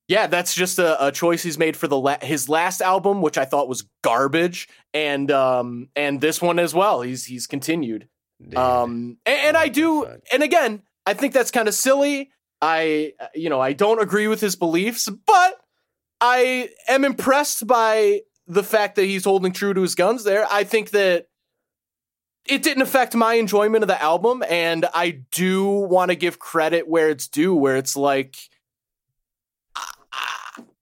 yeah, 0.07 0.27
that's 0.27 0.53
just 0.53 0.79
a, 0.79 1.07
a 1.07 1.11
choice 1.11 1.43
he's 1.43 1.57
made 1.57 1.77
for 1.77 1.87
the 1.87 1.97
la- 1.97 2.19
his 2.21 2.49
last 2.49 2.81
album, 2.81 3.21
which 3.21 3.37
I 3.37 3.45
thought 3.45 3.69
was 3.69 3.87
garbage, 4.03 4.67
and 4.93 5.31
um 5.31 5.89
and 5.95 6.19
this 6.19 6.41
one 6.41 6.59
as 6.59 6.73
well. 6.73 7.01
He's 7.01 7.25
he's 7.25 7.47
continued. 7.47 8.07
Dude. 8.41 8.55
Um 8.55 9.17
and, 9.25 9.39
and 9.47 9.57
I 9.57 9.69
do 9.69 10.05
and 10.31 10.43
again, 10.43 10.83
I 11.05 11.13
think 11.13 11.33
that's 11.33 11.51
kind 11.51 11.67
of 11.67 11.73
silly. 11.73 12.31
I 12.61 13.13
you 13.33 13.49
know, 13.49 13.61
I 13.61 13.73
don't 13.73 14.01
agree 14.01 14.27
with 14.27 14.41
his 14.41 14.55
beliefs, 14.55 15.07
but 15.07 15.59
I 16.19 16.69
am 16.87 17.05
impressed 17.05 17.65
by 17.65 18.21
the 18.45 18.63
fact 18.63 18.97
that 18.97 19.05
he's 19.05 19.23
holding 19.23 19.53
true 19.53 19.73
to 19.73 19.81
his 19.81 19.95
guns 19.95 20.25
there. 20.25 20.45
I 20.51 20.65
think 20.65 20.91
that 20.91 21.27
it 22.45 22.61
didn't 22.61 22.83
affect 22.83 23.15
my 23.15 23.35
enjoyment 23.35 23.83
of 23.83 23.87
the 23.87 24.01
album 24.01 24.43
and 24.49 24.85
i 24.93 25.11
do 25.31 25.63
want 25.65 26.11
to 26.11 26.15
give 26.15 26.39
credit 26.39 26.87
where 26.89 27.09
it's 27.09 27.29
due 27.29 27.55
where 27.55 27.77
it's 27.77 27.95
like 27.95 28.35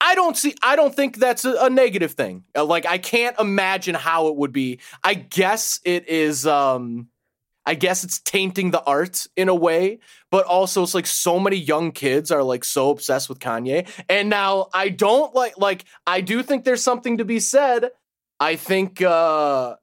I- 0.01 0.15
don't 0.15 0.35
see 0.37 0.55
i 0.61 0.75
don't 0.75 0.93
think 0.95 1.17
that's 1.17 1.45
a, 1.45 1.53
a 1.61 1.69
negative 1.69 2.13
thing. 2.13 2.43
Uh, 2.55 2.65
like 2.65 2.85
i 2.85 2.97
can't 2.97 3.39
imagine 3.39 3.95
how 3.95 4.27
it 4.27 4.35
would 4.35 4.51
be. 4.51 4.79
I 5.03 5.13
guess 5.13 5.79
it 5.85 6.09
is 6.09 6.45
um 6.45 7.07
i 7.65 7.75
guess 7.75 8.03
it's 8.03 8.19
tainting 8.19 8.71
the 8.71 8.83
art 8.83 9.27
in 9.37 9.47
a 9.47 9.55
way 9.55 9.99
but 10.31 10.45
also 10.45 10.81
it's 10.83 10.95
like 10.95 11.05
so 11.05 11.39
many 11.39 11.57
young 11.57 11.91
kids 11.91 12.31
are 12.31 12.43
like 12.43 12.63
so 12.63 12.89
obsessed 12.89 13.29
with 13.29 13.39
kanye. 13.39 13.87
And 14.09 14.29
now 14.29 14.67
i 14.73 14.89
don't 14.89 15.33
like 15.35 15.57
like 15.57 15.85
i 16.07 16.21
do 16.21 16.41
think 16.43 16.63
there's 16.65 16.83
something 16.83 17.17
to 17.17 17.25
be 17.25 17.39
said. 17.39 17.91
I 18.39 18.55
think 18.55 19.01
uh 19.01 19.75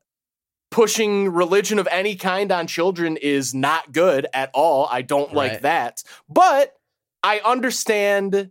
pushing 0.71 1.31
religion 1.33 1.79
of 1.79 1.89
any 1.91 2.15
kind 2.17 2.53
on 2.53 2.67
children 2.67 3.17
is 3.17 3.55
not 3.55 3.91
good 3.93 4.27
at 4.35 4.51
all. 4.53 4.87
I 4.91 5.03
don't 5.03 5.33
like 5.33 5.63
that. 5.63 6.03
But 6.29 6.75
I 7.23 7.41
understand 7.45 8.51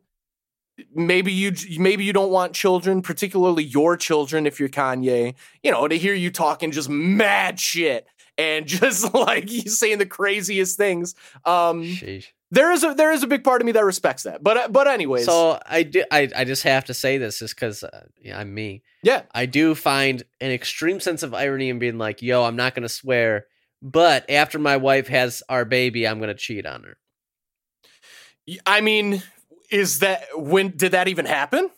maybe 0.94 1.32
you 1.32 1.54
maybe 1.80 2.04
you 2.04 2.14
don't 2.14 2.32
want 2.32 2.54
children, 2.54 3.02
particularly 3.02 3.64
your 3.64 3.98
children 3.98 4.46
if 4.46 4.60
you're 4.60 4.70
Kanye, 4.70 5.36
you 5.64 5.72
know, 5.72 5.88
to 5.88 5.98
hear 5.98 6.14
you 6.14 6.32
talking 6.32 6.72
just 6.72 6.90
mad 6.90 7.60
shit 7.60 8.08
and 8.38 8.66
just 8.68 9.14
like 9.14 9.52
you 9.52 9.62
saying 9.62 9.98
the 9.98 10.06
craziest 10.06 10.78
things. 10.78 11.16
Um 11.46 11.84
Sheesh. 11.84 12.28
there 12.52 12.72
is 12.72 12.84
a 12.84 12.94
there 12.94 13.12
is 13.12 13.24
a 13.24 13.28
big 13.28 13.44
part 13.44 13.62
of 13.62 13.66
me 13.66 13.72
that 13.74 13.86
respects 13.86 14.24
that. 14.24 14.44
But 14.44 14.72
but 14.72 14.88
anyways. 14.88 15.26
So 15.26 15.60
I 15.66 15.84
do. 15.84 16.04
I, 16.12 16.30
I 16.36 16.44
just 16.44 16.64
have 16.64 16.86
to 16.86 16.94
say 16.94 17.18
this 17.18 17.40
just 17.40 17.56
because 17.56 17.84
uh, 17.84 18.06
yeah, 18.22 18.40
I'm 18.40 18.54
me. 18.54 18.84
yeah. 19.04 19.24
I 19.34 19.46
do 19.46 19.76
find 19.76 20.24
an 20.42 20.52
extreme 20.52 21.00
sense 21.00 21.24
of 21.24 21.34
irony 21.34 21.70
in 21.70 21.80
being 21.80 21.98
like, 21.98 22.22
"Yo, 22.22 22.44
I'm 22.44 22.56
not 22.56 22.76
going 22.76 22.84
to 22.84 22.90
swear, 22.90 23.48
but 23.82 24.30
after 24.30 24.60
my 24.60 24.78
wife 24.78 25.08
has 25.08 25.42
our 25.50 25.66
baby, 25.66 26.08
I'm 26.08 26.20
going 26.20 26.30
to 26.30 26.36
cheat 26.36 26.66
on 26.66 26.84
her." 26.84 26.98
I 28.66 28.82
mean, 28.82 29.22
is 29.70 30.00
that 30.00 30.26
when 30.36 30.76
did 30.76 30.92
that 30.94 31.08
even 31.08 31.26
happen? 31.26 31.70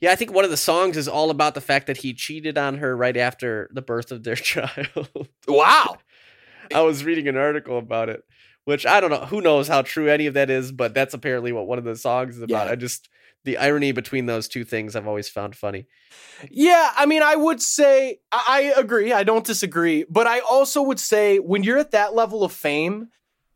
Yeah, 0.00 0.12
I 0.12 0.16
think 0.16 0.32
one 0.32 0.44
of 0.44 0.50
the 0.50 0.56
songs 0.56 0.96
is 0.96 1.08
all 1.08 1.30
about 1.30 1.54
the 1.54 1.60
fact 1.60 1.86
that 1.86 1.98
he 1.98 2.14
cheated 2.14 2.56
on 2.56 2.78
her 2.78 2.96
right 2.96 3.16
after 3.16 3.68
the 3.72 3.82
birth 3.82 4.10
of 4.10 4.24
their 4.24 4.34
child. 4.36 5.08
Wow. 5.46 5.98
I 6.74 6.82
was 6.82 7.04
reading 7.04 7.28
an 7.28 7.36
article 7.36 7.78
about 7.78 8.08
it, 8.08 8.24
which 8.64 8.86
I 8.86 9.00
don't 9.00 9.10
know. 9.10 9.26
Who 9.26 9.40
knows 9.40 9.68
how 9.68 9.82
true 9.82 10.08
any 10.08 10.26
of 10.26 10.34
that 10.34 10.48
is, 10.48 10.72
but 10.72 10.94
that's 10.94 11.14
apparently 11.14 11.52
what 11.52 11.66
one 11.66 11.78
of 11.78 11.84
the 11.84 11.96
songs 11.96 12.36
is 12.36 12.42
about. 12.42 12.66
Yeah. 12.66 12.72
I 12.72 12.76
just 12.76 13.08
the 13.44 13.56
irony 13.56 13.92
between 13.92 14.26
those 14.26 14.48
two 14.48 14.64
things 14.64 14.94
I've 14.94 15.06
always 15.06 15.28
found 15.28 15.56
funny. 15.56 15.86
Yeah, 16.50 16.92
I 16.94 17.06
mean, 17.06 17.22
I 17.22 17.36
would 17.36 17.62
say 17.62 18.20
I, 18.32 18.72
I 18.76 18.80
agree. 18.80 19.12
I 19.12 19.24
don't 19.24 19.44
disagree, 19.44 20.04
but 20.08 20.26
I 20.26 20.40
also 20.40 20.82
would 20.82 21.00
say 21.00 21.38
when 21.38 21.62
you're 21.62 21.78
at 21.78 21.90
that 21.92 22.14
level 22.14 22.44
of 22.44 22.52
fame, 22.52 23.08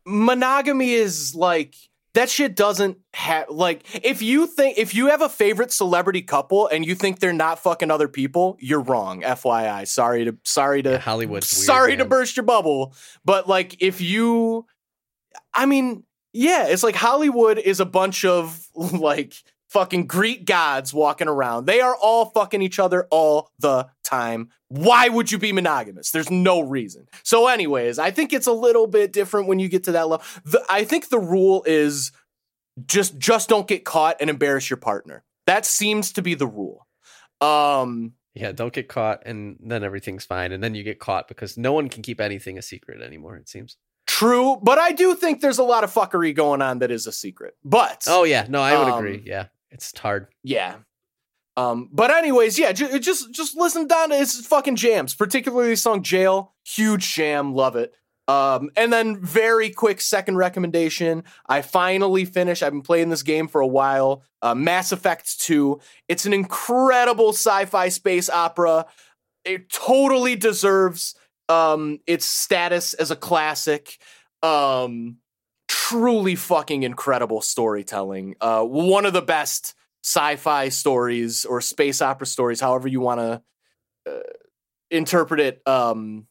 monogamy 0.05 0.93
is 0.93 1.33
like 1.35 1.75
that 2.15 2.29
shit 2.29 2.55
doesn't 2.55 2.97
have 3.13 3.49
like 3.49 3.83
if 4.03 4.21
you 4.21 4.47
think 4.47 4.77
if 4.77 4.95
you 4.95 5.07
have 5.07 5.21
a 5.21 5.29
favorite 5.29 5.71
celebrity 5.71 6.21
couple 6.21 6.67
and 6.67 6.85
you 6.85 6.95
think 6.95 7.19
they're 7.19 7.31
not 7.33 7.59
fucking 7.59 7.91
other 7.91 8.07
people, 8.07 8.57
you're 8.59 8.81
wrong. 8.81 9.21
FYI, 9.21 9.87
sorry 9.87 10.25
to 10.25 10.37
sorry 10.43 10.81
to 10.83 10.91
Yeah, 10.91 10.97
Hollywood's 10.97 11.53
weird, 11.55 11.65
sorry 11.65 11.91
to 11.97 12.03
man. 12.03 12.09
burst 12.09 12.35
your 12.37 12.45
bubble, 12.45 12.93
but 13.23 13.47
like 13.47 13.81
if 13.81 14.01
you, 14.01 14.65
I 15.53 15.65
mean, 15.65 16.03
yeah, 16.33 16.67
it's 16.67 16.83
like 16.83 16.95
Hollywood 16.95 17.57
is 17.59 17.79
a 17.79 17.85
bunch 17.85 18.25
of 18.25 18.65
like 18.75 19.33
fucking 19.69 20.07
Greek 20.07 20.45
gods 20.45 20.93
walking 20.93 21.27
around. 21.27 21.65
They 21.65 21.81
are 21.81 21.95
all 21.95 22.25
fucking 22.31 22.61
each 22.61 22.79
other 22.79 23.07
all 23.11 23.51
the 23.59 23.87
time. 24.03 24.49
Why 24.75 25.07
would 25.09 25.31
you 25.31 25.37
be 25.37 25.51
monogamous? 25.51 26.11
There's 26.11 26.29
no 26.29 26.59
reason. 26.61 27.07
So, 27.23 27.47
anyways, 27.47 27.97
I 27.99 28.11
think 28.11 28.33
it's 28.33 28.47
a 28.47 28.51
little 28.51 28.87
bit 28.87 29.13
different 29.13 29.47
when 29.47 29.59
you 29.59 29.69
get 29.69 29.83
to 29.85 29.91
that 29.93 30.09
level. 30.09 30.25
The, 30.43 30.63
I 30.69 30.83
think 30.83 31.09
the 31.09 31.19
rule 31.19 31.63
is 31.65 32.11
just 32.85 33.17
just 33.17 33.47
don't 33.47 33.67
get 33.67 33.85
caught 33.85 34.17
and 34.19 34.29
embarrass 34.29 34.69
your 34.69 34.77
partner. 34.77 35.23
That 35.47 35.65
seems 35.65 36.11
to 36.13 36.21
be 36.21 36.33
the 36.33 36.47
rule. 36.47 36.87
Um, 37.41 38.13
Yeah, 38.33 38.51
don't 38.51 38.73
get 38.73 38.87
caught, 38.89 39.23
and 39.25 39.57
then 39.61 39.83
everything's 39.83 40.25
fine. 40.25 40.51
And 40.51 40.61
then 40.63 40.75
you 40.75 40.83
get 40.83 40.99
caught 40.99 41.27
because 41.27 41.57
no 41.57 41.71
one 41.71 41.87
can 41.87 42.01
keep 42.01 42.19
anything 42.19 42.57
a 42.57 42.61
secret 42.61 43.01
anymore. 43.01 43.37
It 43.37 43.47
seems. 43.47 43.77
true, 44.07 44.57
but 44.61 44.77
I 44.77 44.91
do 44.91 45.15
think 45.15 45.41
there's 45.41 45.57
a 45.57 45.63
lot 45.63 45.83
of 45.83 45.93
fuckery 45.93 46.35
going 46.35 46.61
on 46.61 46.79
that 46.79 46.91
is 46.91 47.07
a 47.07 47.11
secret. 47.11 47.55
But 47.63 48.03
Oh 48.07 48.23
yeah, 48.23 48.45
no, 48.49 48.61
I 48.61 48.77
would 48.77 48.91
Um, 48.91 48.97
agree. 48.99 49.23
Yeah, 49.25 49.45
it's 49.71 49.97
hard. 49.97 50.27
Yeah. 50.43 50.75
Um, 51.57 51.89
but 51.91 52.11
anyways, 52.11 52.59
yeah, 52.59 52.71
ju- 52.73 52.99
just 52.99 53.31
just 53.31 53.55
listen 53.55 53.87
down 53.87 54.09
to 54.09 54.17
his 54.17 54.45
fucking 54.45 54.75
jams, 54.75 55.13
particularly 55.15 55.69
the 55.69 55.77
song 55.77 56.03
"Jail." 56.03 56.53
Huge 56.65 57.13
jam, 57.13 57.53
love 57.53 57.75
it. 57.75 57.93
Um, 58.27 58.71
and 58.75 58.91
then 58.91 59.21
very 59.23 59.69
quick 59.69 60.01
second 60.01 60.37
recommendation. 60.37 61.23
I 61.47 61.61
finally 61.61 62.25
finished. 62.25 62.63
I've 62.63 62.73
been 62.73 62.81
playing 62.81 63.09
this 63.09 63.21
game 63.23 63.47
for 63.47 63.61
a 63.61 63.67
while. 63.67 64.23
Uh, 64.41 64.55
Mass 64.55 64.91
Effect 64.91 65.39
Two. 65.39 65.79
It's 66.07 66.25
an 66.25 66.33
incredible 66.33 67.29
sci-fi 67.29 67.89
space 67.89 68.29
opera. 68.29 68.87
It 69.43 69.69
totally 69.69 70.35
deserves 70.35 71.15
um 71.47 71.99
its 72.07 72.25
status 72.25 72.93
as 72.95 73.11
a 73.11 73.15
classic. 73.15 73.97
Um, 74.43 75.17
truly 75.67 76.35
fucking 76.35 76.83
incredible 76.83 77.41
storytelling. 77.41 78.35
Uh, 78.41 78.63
one 78.63 79.05
of 79.05 79.13
the 79.13 79.21
best 79.21 79.73
sci-fi 80.05 80.69
stories 80.69 81.45
or 81.45 81.59
space 81.61 81.99
opera 81.99 82.27
stories, 82.27 82.61
however 82.61 82.87
you 82.87 83.01
want 83.01 83.19
to 83.19 83.41
uh, 84.07 84.19
interpret 84.91 85.39
it, 85.39 85.67
um, 85.67 86.27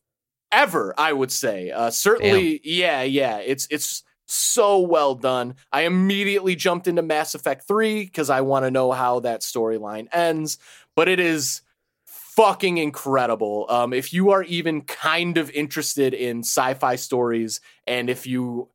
ever. 0.53 0.95
I 0.97 1.13
would 1.13 1.33
say, 1.33 1.73
uh, 1.73 1.91
certainly, 1.91 2.61
yeah, 2.63 3.03
yeah. 3.03 3.39
It's 3.39 3.67
it's 3.73 4.05
so 4.27 4.79
well 4.79 5.17
done. 5.17 5.57
I 5.73 5.83
immediately 5.83 6.55
jumped 6.55 6.87
into 6.87 7.03
Mass 7.03 7.35
Effect 7.35 7.67
Three 7.67 8.05
because 8.05 8.31
I 8.31 8.43
want 8.43 8.65
to 8.65 8.71
know 8.71 8.93
how 8.93 9.19
that 9.21 9.41
storyline 9.41 10.07
ends, 10.13 10.59
but 10.95 11.09
it 11.09 11.19
is 11.19 11.63
fucking 12.07 12.79
incredible. 12.79 13.67
Um, 13.69 13.93
if 13.93 14.13
you 14.13 14.31
are 14.31 14.45
even 14.45 14.83
kind 14.83 15.37
of 15.37 15.51
interested 15.51 16.15
in 16.15 16.45
sci-fi 16.45 16.95
stories, 16.95 17.61
and 17.89 18.09
if 18.09 18.25
you 18.25 18.69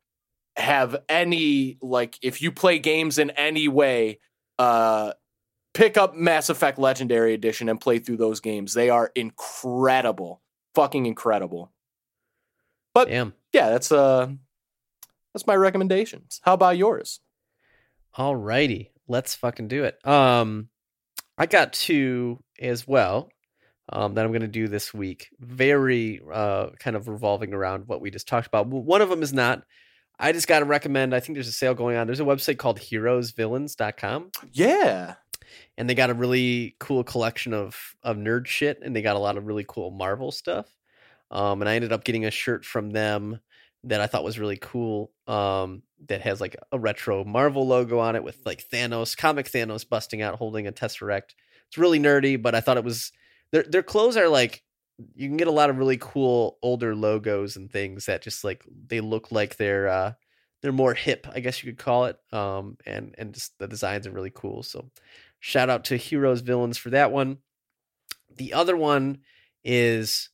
have 0.56 0.94
any 1.08 1.78
like 1.80 2.18
if 2.20 2.42
you 2.42 2.52
play 2.52 2.78
games 2.78 3.18
in 3.18 3.30
any 3.30 3.66
way 3.66 4.18
uh 4.60 5.12
pick 5.72 5.96
up 5.96 6.14
Mass 6.14 6.50
Effect 6.50 6.78
Legendary 6.78 7.34
Edition 7.34 7.68
and 7.68 7.80
play 7.80 7.98
through 7.98 8.18
those 8.18 8.40
games. 8.40 8.74
They 8.74 8.90
are 8.90 9.10
incredible. 9.14 10.42
Fucking 10.74 11.06
incredible. 11.06 11.72
But 12.94 13.08
Damn. 13.08 13.34
yeah, 13.52 13.70
that's 13.70 13.90
uh 13.90 14.28
that's 15.32 15.46
my 15.46 15.54
recommendations. 15.54 16.40
How 16.42 16.54
about 16.54 16.76
yours? 16.76 17.20
Alrighty, 18.16 18.90
let's 19.08 19.34
fucking 19.36 19.68
do 19.68 19.84
it. 19.84 20.04
Um, 20.06 20.68
I 21.38 21.46
got 21.46 21.72
two 21.72 22.42
as 22.60 22.86
well. 22.86 23.30
Um, 23.92 24.14
that 24.14 24.24
I'm 24.24 24.30
going 24.30 24.42
to 24.42 24.48
do 24.48 24.68
this 24.68 24.94
week. 24.94 25.28
Very 25.40 26.20
uh, 26.32 26.70
kind 26.78 26.94
of 26.94 27.08
revolving 27.08 27.52
around 27.52 27.88
what 27.88 28.00
we 28.00 28.10
just 28.10 28.28
talked 28.28 28.46
about. 28.46 28.68
One 28.68 29.02
of 29.02 29.08
them 29.08 29.22
is 29.22 29.32
not. 29.32 29.64
I 30.20 30.32
just 30.32 30.46
got 30.46 30.58
to 30.60 30.64
recommend. 30.66 31.14
I 31.14 31.20
think 31.20 31.34
there's 31.36 31.48
a 31.48 31.52
sale 31.52 31.74
going 31.74 31.96
on. 31.96 32.06
There's 32.06 32.20
a 32.20 32.24
website 32.24 32.58
called 32.58 32.78
HeroesVillains.com, 32.78 34.30
Yeah. 34.52 35.14
and 35.78 35.88
they 35.88 35.94
got 35.94 36.10
a 36.10 36.14
really 36.14 36.76
cool 36.78 37.02
collection 37.04 37.54
of 37.54 37.76
of 38.02 38.16
nerd 38.16 38.46
shit, 38.46 38.80
and 38.82 38.94
they 38.94 39.02
got 39.02 39.16
a 39.16 39.20
lot 39.20 39.36
of 39.36 39.46
really 39.46 39.64
cool 39.66 39.90
Marvel 39.90 40.30
stuff. 40.30 40.66
Um, 41.30 41.62
and 41.62 41.68
I 41.68 41.74
ended 41.76 41.92
up 41.92 42.04
getting 42.04 42.24
a 42.24 42.30
shirt 42.30 42.64
from 42.64 42.90
them 42.90 43.40
that 43.84 44.00
I 44.00 44.06
thought 44.08 44.24
was 44.24 44.38
really 44.38 44.58
cool. 44.58 45.10
Um, 45.26 45.82
that 46.08 46.20
has 46.22 46.40
like 46.40 46.56
a 46.72 46.78
retro 46.78 47.24
Marvel 47.24 47.66
logo 47.66 47.98
on 47.98 48.16
it 48.16 48.24
with 48.24 48.38
like 48.44 48.66
Thanos, 48.68 49.16
comic 49.16 49.50
Thanos 49.50 49.88
busting 49.88 50.22
out 50.22 50.36
holding 50.36 50.66
a 50.66 50.72
Tesseract. 50.72 51.34
It's 51.68 51.78
really 51.78 52.00
nerdy, 52.00 52.40
but 52.40 52.54
I 52.54 52.60
thought 52.60 52.76
it 52.78 52.84
was 52.84 53.12
their 53.52 53.62
their 53.62 53.82
clothes 53.82 54.16
are 54.16 54.28
like 54.28 54.62
you 55.14 55.28
can 55.28 55.36
get 55.36 55.48
a 55.48 55.52
lot 55.52 55.70
of 55.70 55.78
really 55.78 55.98
cool 55.98 56.58
older 56.62 56.94
logos 56.94 57.56
and 57.56 57.70
things 57.70 58.06
that 58.06 58.22
just 58.22 58.44
like 58.44 58.64
they 58.86 59.00
look 59.00 59.32
like 59.32 59.56
they're 59.56 59.88
uh 59.88 60.12
they're 60.62 60.72
more 60.72 60.94
hip, 60.94 61.26
I 61.32 61.40
guess 61.40 61.62
you 61.62 61.72
could 61.72 61.82
call 61.82 62.06
it. 62.06 62.18
Um, 62.32 62.76
and 62.86 63.14
and 63.16 63.32
just 63.34 63.58
the 63.58 63.68
designs 63.68 64.06
are 64.06 64.12
really 64.12 64.32
cool. 64.34 64.62
So 64.62 64.90
shout 65.38 65.70
out 65.70 65.84
to 65.86 65.96
Heroes 65.96 66.42
Villains 66.42 66.78
for 66.78 66.90
that 66.90 67.12
one. 67.12 67.38
The 68.36 68.52
other 68.52 68.76
one 68.76 69.18
is 69.64 70.28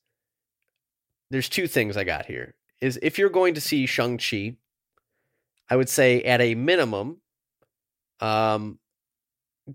there's 1.31 1.49
two 1.49 1.67
things 1.67 1.97
I 1.97 2.05
got 2.05 2.27
here. 2.27 2.55
Is 2.81 2.99
if 3.03 3.19
you're 3.19 3.31
going 3.31 3.55
to 3.55 3.61
see 3.61 3.87
Shang-Chi, 3.87 4.57
I 5.71 5.77
would 5.77 5.89
say 5.89 6.23
at 6.23 6.41
a 6.41 6.55
minimum, 6.55 7.23
um, 8.21 8.79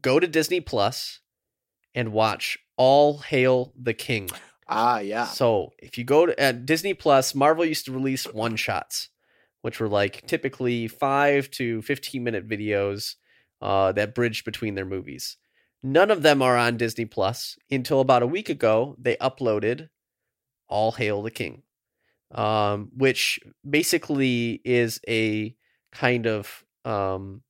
go 0.01 0.19
to 0.19 0.27
Disney 0.27 0.61
Plus 0.61 1.19
and 1.95 2.13
watch 2.13 2.59
All 2.77 3.19
Hail 3.19 3.73
the 3.81 3.93
King. 3.93 4.30
Ah, 4.73 4.99
yeah. 4.99 5.26
So 5.26 5.73
if 5.80 5.98
you 5.98 6.06
go 6.06 6.26
to 6.26 6.39
at 6.39 6.65
Disney 6.65 6.93
Plus, 6.93 7.35
Marvel 7.35 7.65
used 7.65 7.84
to 7.85 7.91
release 7.91 8.23
one 8.23 8.56
shots, 8.56 9.10
which 9.61 9.81
were 9.81 9.89
like 9.89 10.26
typically 10.27 10.88
five 10.88 11.52
to 11.52 11.81
fifteen 11.81 12.23
minute 12.23 12.48
videos 12.48 13.15
uh, 13.61 13.91
that 13.91 14.15
bridged 14.15 14.45
between 14.45 14.76
their 14.76 14.85
movies. 14.85 15.35
None 15.84 16.10
of 16.10 16.22
them 16.22 16.41
are 16.41 16.56
on 16.56 16.77
Disney 16.77 17.03
Plus 17.03 17.57
until 17.69 17.99
about 17.99 18.23
a 18.23 18.27
week 18.27 18.48
ago. 18.48 18.95
They 18.98 19.18
uploaded 19.18 19.89
All 20.69 20.93
Hail 20.93 21.22
the 21.22 21.31
King, 21.31 21.64
um, 22.34 22.91
which 22.95 23.41
basically 23.69 24.61
is 24.64 25.02
a 25.06 25.53
kind 25.91 26.27
of 26.27 26.64
um, 26.85 27.41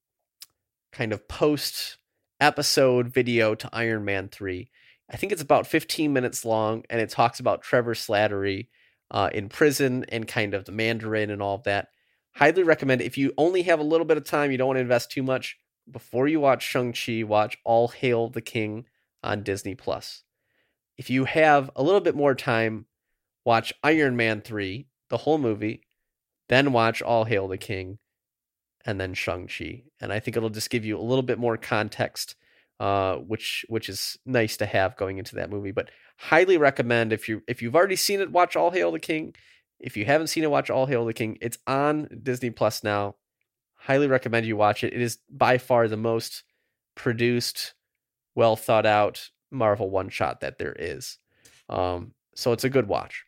kind 0.91 1.13
of 1.13 1.27
post 1.27 1.97
episode 2.39 3.09
video 3.09 3.53
to 3.53 3.69
Iron 3.71 4.05
Man 4.05 4.27
three. 4.27 4.71
I 5.11 5.17
think 5.17 5.33
it's 5.33 5.41
about 5.41 5.67
15 5.67 6.13
minutes 6.13 6.45
long, 6.45 6.83
and 6.89 7.01
it 7.01 7.09
talks 7.09 7.39
about 7.41 7.61
Trevor 7.61 7.95
Slattery 7.95 8.67
uh, 9.11 9.29
in 9.33 9.49
prison 9.49 10.05
and 10.07 10.25
kind 10.25 10.53
of 10.53 10.63
the 10.63 10.71
Mandarin 10.71 11.29
and 11.29 11.41
all 11.41 11.55
of 11.55 11.63
that. 11.63 11.89
Highly 12.35 12.63
recommend 12.63 13.01
if 13.01 13.17
you 13.17 13.33
only 13.37 13.63
have 13.63 13.81
a 13.81 13.83
little 13.83 14.05
bit 14.05 14.15
of 14.15 14.23
time, 14.23 14.51
you 14.51 14.57
don't 14.57 14.67
want 14.67 14.77
to 14.77 14.81
invest 14.81 15.11
too 15.11 15.21
much. 15.21 15.57
Before 15.91 16.29
you 16.29 16.39
watch 16.39 16.63
Shang-Chi, 16.63 17.23
watch 17.23 17.57
All 17.65 17.89
Hail 17.89 18.29
the 18.29 18.41
King 18.41 18.85
on 19.21 19.43
Disney 19.43 19.75
Plus. 19.75 20.23
If 20.97 21.09
you 21.09 21.25
have 21.25 21.69
a 21.75 21.83
little 21.83 21.99
bit 21.99 22.15
more 22.15 22.33
time, 22.33 22.85
watch 23.43 23.73
Iron 23.83 24.15
Man 24.15 24.39
3, 24.39 24.87
the 25.09 25.17
whole 25.17 25.39
movie, 25.39 25.81
then 26.47 26.71
watch 26.71 27.01
All 27.01 27.25
Hail 27.25 27.49
the 27.49 27.57
King, 27.57 27.97
and 28.85 29.01
then 29.01 29.13
Shang-Chi. 29.13 29.83
And 29.99 30.13
I 30.13 30.19
think 30.21 30.37
it'll 30.37 30.49
just 30.49 30.69
give 30.69 30.85
you 30.85 30.97
a 30.97 31.01
little 31.01 31.23
bit 31.23 31.39
more 31.39 31.57
context 31.57 32.35
uh, 32.81 33.17
which 33.17 33.63
which 33.69 33.89
is 33.89 34.17
nice 34.25 34.57
to 34.57 34.65
have 34.65 34.97
going 34.97 35.19
into 35.19 35.35
that 35.35 35.51
movie. 35.51 35.69
But 35.69 35.91
highly 36.17 36.57
recommend 36.57 37.13
if 37.13 37.29
you 37.29 37.43
if 37.47 37.61
you've 37.61 37.75
already 37.75 37.95
seen 37.95 38.21
it, 38.21 38.31
watch 38.31 38.55
All 38.55 38.71
Hail 38.71 38.91
the 38.91 38.99
King. 38.99 39.35
If 39.79 39.95
you 39.95 40.05
haven't 40.05 40.27
seen 40.27 40.43
it, 40.43 40.49
watch 40.49 40.71
All 40.71 40.87
Hail 40.87 41.05
the 41.05 41.13
King. 41.13 41.37
It's 41.41 41.59
on 41.67 42.09
Disney 42.23 42.49
Plus 42.49 42.83
now. 42.83 43.17
Highly 43.75 44.07
recommend 44.07 44.47
you 44.47 44.57
watch 44.57 44.83
it. 44.83 44.93
It 44.95 45.01
is 45.01 45.19
by 45.29 45.59
far 45.59 45.87
the 45.87 45.95
most 45.95 46.41
produced, 46.95 47.75
well 48.33 48.55
thought 48.55 48.87
out 48.87 49.29
Marvel 49.51 49.91
one 49.91 50.09
shot 50.09 50.39
that 50.41 50.57
there 50.57 50.75
is. 50.77 51.19
Um, 51.69 52.13
so 52.33 52.51
it's 52.51 52.63
a 52.63 52.69
good 52.69 52.87
watch. 52.87 53.25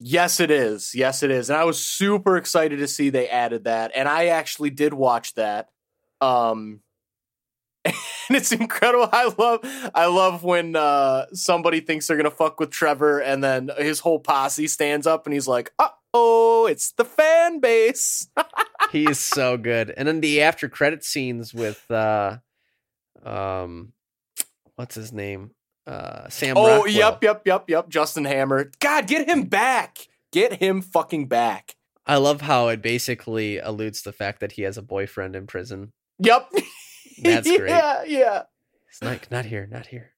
Yes, 0.00 0.40
it 0.40 0.50
is. 0.50 0.94
Yes, 0.94 1.22
it 1.22 1.30
is. 1.30 1.50
And 1.50 1.58
I 1.58 1.64
was 1.64 1.84
super 1.84 2.38
excited 2.38 2.78
to 2.78 2.88
see 2.88 3.10
they 3.10 3.28
added 3.28 3.64
that. 3.64 3.92
And 3.94 4.08
I 4.08 4.28
actually 4.28 4.70
did 4.70 4.94
watch 4.94 5.34
that. 5.34 5.68
Um 6.22 6.80
and 8.28 8.36
it's 8.36 8.52
incredible. 8.52 9.08
I 9.12 9.32
love 9.36 9.60
I 9.94 10.06
love 10.06 10.42
when 10.42 10.76
uh 10.76 11.26
somebody 11.32 11.80
thinks 11.80 12.06
they're 12.06 12.16
gonna 12.16 12.30
fuck 12.30 12.60
with 12.60 12.70
Trevor 12.70 13.20
and 13.20 13.42
then 13.42 13.70
his 13.78 14.00
whole 14.00 14.18
posse 14.18 14.66
stands 14.66 15.06
up 15.06 15.26
and 15.26 15.34
he's 15.34 15.48
like, 15.48 15.72
uh 15.78 15.88
oh, 16.14 16.66
it's 16.66 16.92
the 16.92 17.04
fan 17.04 17.60
base. 17.60 18.28
he 18.92 19.04
is 19.04 19.18
so 19.18 19.56
good. 19.56 19.92
And 19.96 20.08
then 20.08 20.20
the 20.20 20.42
after 20.42 20.68
credit 20.68 21.04
scenes 21.04 21.52
with 21.52 21.90
uh 21.90 22.38
um, 23.24 23.92
what's 24.76 24.94
his 24.94 25.12
name? 25.12 25.52
Uh, 25.86 26.28
Sam. 26.28 26.56
Oh, 26.56 26.66
Rockwell. 26.66 26.88
yep, 26.88 27.22
yep, 27.22 27.42
yep, 27.46 27.64
yep. 27.68 27.88
Justin 27.88 28.24
Hammer. 28.24 28.70
God, 28.80 29.06
get 29.06 29.28
him 29.28 29.44
back. 29.44 30.08
Get 30.32 30.54
him 30.54 30.82
fucking 30.82 31.28
back. 31.28 31.76
I 32.06 32.16
love 32.16 32.42
how 32.42 32.68
it 32.68 32.82
basically 32.82 33.58
alludes 33.58 34.02
to 34.02 34.10
the 34.10 34.16
fact 34.16 34.40
that 34.40 34.52
he 34.52 34.62
has 34.62 34.78
a 34.78 34.82
boyfriend 34.82 35.36
in 35.36 35.46
prison. 35.46 35.92
Yep. 36.18 36.50
That's 37.22 37.46
great. 37.56 37.70
Yeah, 37.70 38.04
yeah. 38.04 38.42
It's 38.88 39.02
like, 39.02 39.30
not 39.30 39.44
here, 39.44 39.66
not 39.70 39.86
here. 39.86 40.12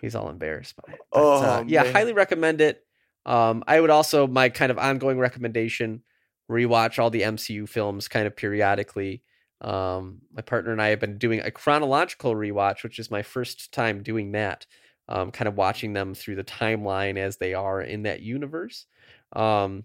He's 0.00 0.14
all 0.14 0.30
embarrassed 0.30 0.76
by 0.76 0.92
it. 0.94 1.00
But, 1.12 1.20
Oh, 1.20 1.42
uh, 1.42 1.64
yeah, 1.66 1.82
man. 1.82 1.92
highly 1.92 2.12
recommend 2.12 2.60
it. 2.60 2.84
Um, 3.26 3.64
I 3.66 3.80
would 3.80 3.90
also 3.90 4.26
my 4.26 4.48
kind 4.48 4.70
of 4.70 4.78
ongoing 4.78 5.18
recommendation: 5.18 6.02
rewatch 6.50 6.98
all 6.98 7.10
the 7.10 7.22
MCU 7.22 7.68
films 7.68 8.08
kind 8.08 8.26
of 8.26 8.36
periodically. 8.36 9.22
Um, 9.60 10.20
my 10.32 10.42
partner 10.42 10.72
and 10.72 10.80
I 10.82 10.88
have 10.88 11.00
been 11.00 11.16
doing 11.18 11.40
a 11.40 11.50
chronological 11.50 12.34
rewatch, 12.34 12.82
which 12.82 12.98
is 12.98 13.10
my 13.10 13.22
first 13.22 13.72
time 13.72 14.02
doing 14.02 14.32
that. 14.32 14.66
Um, 15.08 15.30
kind 15.32 15.48
of 15.48 15.56
watching 15.56 15.92
them 15.92 16.14
through 16.14 16.36
the 16.36 16.44
timeline 16.44 17.18
as 17.18 17.36
they 17.36 17.52
are 17.52 17.80
in 17.82 18.04
that 18.04 18.20
universe. 18.20 18.86
Um, 19.34 19.84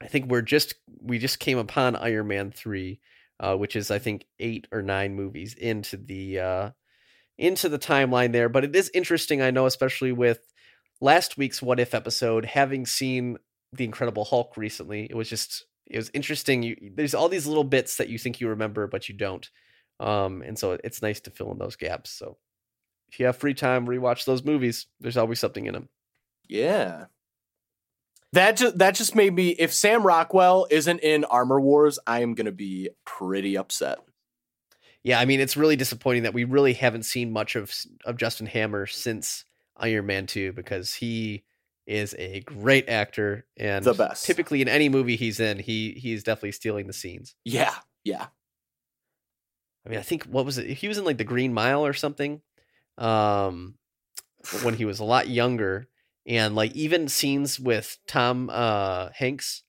I 0.00 0.06
think 0.06 0.26
we're 0.30 0.42
just 0.42 0.74
we 1.00 1.18
just 1.18 1.38
came 1.38 1.58
upon 1.58 1.94
Iron 1.96 2.26
Man 2.28 2.50
three, 2.50 2.98
uh, 3.40 3.56
which 3.56 3.76
is 3.76 3.90
I 3.90 3.98
think 3.98 4.26
eight 4.38 4.66
or 4.72 4.82
nine 4.82 5.14
movies 5.14 5.54
into 5.54 5.96
the 5.96 6.40
uh, 6.40 6.70
into 7.38 7.68
the 7.68 7.78
timeline 7.78 8.32
there. 8.32 8.48
But 8.48 8.64
it 8.64 8.76
is 8.76 8.90
interesting, 8.94 9.42
I 9.42 9.50
know, 9.50 9.66
especially 9.66 10.12
with 10.12 10.40
last 11.00 11.36
week's 11.36 11.62
What 11.62 11.80
If 11.80 11.94
episode, 11.94 12.44
having 12.44 12.86
seen 12.86 13.38
the 13.72 13.84
Incredible 13.84 14.24
Hulk 14.24 14.56
recently, 14.56 15.06
it 15.08 15.14
was 15.14 15.28
just 15.28 15.66
it 15.86 15.96
was 15.96 16.10
interesting. 16.14 16.62
You 16.62 16.76
there's 16.94 17.14
all 17.14 17.28
these 17.28 17.46
little 17.46 17.64
bits 17.64 17.96
that 17.96 18.08
you 18.08 18.18
think 18.18 18.40
you 18.40 18.48
remember, 18.48 18.86
but 18.86 19.08
you 19.08 19.14
don't. 19.14 19.48
Um, 20.00 20.42
and 20.42 20.58
so 20.58 20.78
it's 20.82 21.02
nice 21.02 21.20
to 21.20 21.30
fill 21.30 21.52
in 21.52 21.58
those 21.58 21.76
gaps. 21.76 22.10
So 22.10 22.38
if 23.10 23.20
you 23.20 23.26
have 23.26 23.36
free 23.36 23.54
time, 23.54 23.86
rewatch 23.86 24.24
those 24.24 24.42
movies. 24.42 24.86
There's 25.00 25.16
always 25.16 25.38
something 25.38 25.66
in 25.66 25.74
them. 25.74 25.88
Yeah. 26.48 27.06
That 28.32 28.56
just 28.56 28.78
that 28.78 28.94
just 28.94 29.14
made 29.14 29.34
me 29.34 29.50
if 29.50 29.72
Sam 29.74 30.04
Rockwell 30.04 30.66
isn't 30.70 31.00
in 31.00 31.24
Armor 31.24 31.60
Wars, 31.60 31.98
I 32.06 32.20
am 32.20 32.34
gonna 32.34 32.52
be 32.52 32.90
pretty 33.04 33.56
upset. 33.58 33.98
Yeah, 35.04 35.18
I 35.18 35.24
mean, 35.24 35.40
it's 35.40 35.56
really 35.56 35.76
disappointing 35.76 36.22
that 36.22 36.32
we 36.32 36.44
really 36.44 36.72
haven't 36.74 37.02
seen 37.02 37.32
much 37.32 37.56
of 37.56 37.74
of 38.04 38.16
Justin 38.16 38.46
Hammer 38.46 38.86
since 38.86 39.44
Iron 39.76 40.06
Man 40.06 40.26
2 40.26 40.52
because 40.52 40.94
he 40.94 41.44
is 41.86 42.14
a 42.18 42.40
great 42.40 42.88
actor 42.88 43.44
and 43.56 43.84
The 43.84 43.92
best. 43.94 44.24
Typically 44.24 44.62
in 44.62 44.68
any 44.68 44.88
movie 44.88 45.16
he's 45.16 45.40
in, 45.40 45.58
he 45.58 45.92
he's 45.92 46.22
definitely 46.22 46.52
stealing 46.52 46.86
the 46.86 46.92
scenes. 46.92 47.34
Yeah, 47.44 47.74
yeah. 48.04 48.26
I 49.84 49.88
mean, 49.88 49.98
I 49.98 50.02
think 50.02 50.24
what 50.24 50.46
was 50.46 50.58
it? 50.58 50.68
He 50.68 50.88
was 50.88 50.96
in 50.96 51.04
like 51.04 51.18
The 51.18 51.24
Green 51.24 51.52
Mile 51.52 51.84
or 51.84 51.92
something. 51.92 52.40
Um 52.96 53.74
when 54.62 54.74
he 54.74 54.84
was 54.84 55.00
a 55.00 55.04
lot 55.04 55.28
younger 55.28 55.88
and 56.26 56.54
like 56.54 56.72
even 56.74 57.08
scenes 57.08 57.58
with 57.58 57.98
Tom 58.06 58.50
uh 58.52 59.08
Hanks 59.14 59.62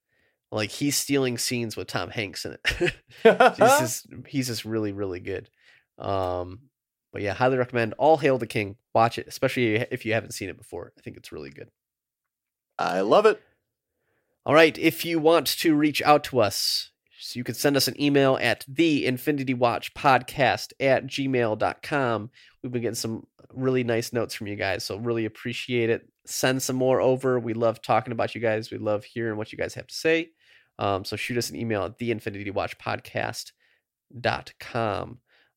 like 0.54 0.70
he's 0.70 0.96
stealing 0.96 1.38
scenes 1.38 1.76
with 1.76 1.88
Tom 1.88 2.10
Hanks 2.12 2.46
in 2.46 2.54
it. 2.54 2.94
he's 3.58 3.58
just 3.58 4.08
he's 4.28 4.48
just 4.48 4.66
really 4.66 4.92
really 4.92 5.20
good. 5.20 5.50
Um, 5.98 6.70
but 7.12 7.22
yeah, 7.22 7.34
highly 7.34 7.58
recommend. 7.58 7.94
All 7.98 8.18
hail 8.18 8.38
the 8.38 8.48
king. 8.48 8.78
Watch 8.94 9.18
it, 9.18 9.28
especially 9.28 9.76
if 9.76 10.06
you 10.06 10.14
haven't 10.14 10.34
seen 10.34 10.50
it 10.50 10.58
before. 10.58 10.94
I 10.98 11.02
think 11.02 11.18
it's 11.18 11.32
really 11.32 11.50
good. 11.50 11.70
I 12.78 13.02
love 13.02 13.26
it. 13.26 13.42
All 14.46 14.54
right, 14.54 14.78
if 14.78 15.06
you 15.06 15.20
want 15.20 15.48
to 15.48 15.76
reach 15.76 16.02
out 16.02 16.24
to 16.26 16.40
us, 16.40 16.92
so 17.24 17.38
you 17.38 17.44
can 17.44 17.56
send 17.56 17.78
us 17.78 17.88
an 17.88 18.00
email 18.02 18.38
at 18.42 18.66
the 18.68 19.06
Infinity 19.06 19.54
Watch 19.54 19.94
Podcast 19.94 20.74
at 20.80 21.06
gmail.com. 21.06 22.30
We've 22.62 22.72
been 22.72 22.82
getting 22.82 22.96
some 22.96 23.26
really 23.54 23.84
nice 23.84 24.14
notes 24.14 24.36
from 24.36 24.48
you 24.48 24.56
guys, 24.56 24.84
so 24.84 24.98
really 24.98 25.26
appreciate 25.26 25.90
it. 25.90 26.08
Send 26.26 26.62
some 26.62 26.76
more 26.76 27.02
over. 27.02 27.40
We 27.40 27.54
love 27.54 27.82
talking 27.82 28.12
about 28.12 28.36
you 28.36 28.42
guys. 28.42 28.72
We 28.72 28.78
love 28.78 29.04
hearing 29.04 29.38
what 29.38 29.52
you 29.52 29.58
guys 29.58 29.74
have 29.76 29.88
to 29.88 29.96
say. 29.96 30.30
Um, 30.80 31.06
so 31.06 31.16
shoot 31.16 31.38
us 31.38 31.50
an 31.50 31.56
email 31.56 31.84
at 31.84 31.98
the 31.98 32.12
Infinity 32.12 32.52
Watch 32.52 32.78
Podcast.com. 32.78 33.52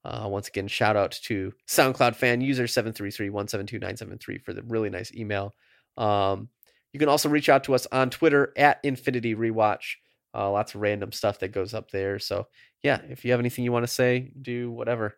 Uh, 0.05 0.29
once 0.29 0.47
again, 0.49 0.69
shout 0.69 0.97
out 0.97 1.13
to 1.25 1.53
SoundCloud 1.67 2.15
fan 2.15 2.41
user 2.41 2.65
733-172-973 2.65 4.41
for 4.43 4.53
the 4.53 4.63
really 4.63 4.89
nice 4.89 5.13
email. 5.13 5.53
Um, 5.97 6.49
you 6.93 7.01
can 7.01 7.09
also 7.09 7.29
reach 7.29 7.49
out 7.49 7.65
to 7.65 7.75
us 7.75 7.87
on 7.91 8.11
Twitter 8.11 8.53
at 8.57 8.79
Infinity 8.85 9.35
Rewatch. 9.35 9.97
Uh, 10.37 10.51
lots 10.51 10.75
of 10.75 10.83
random 10.83 11.13
stuff 11.13 11.39
that 11.39 11.49
goes 11.49 11.73
up 11.73 11.91
there. 11.91 12.19
So 12.19 12.49
yeah, 12.83 13.01
if 13.09 13.25
you 13.25 13.31
have 13.31 13.41
anything 13.41 13.65
you 13.65 13.73
want 13.73 13.85
to 13.85 13.93
say, 13.93 14.33
do 14.41 14.71
whatever. 14.71 15.17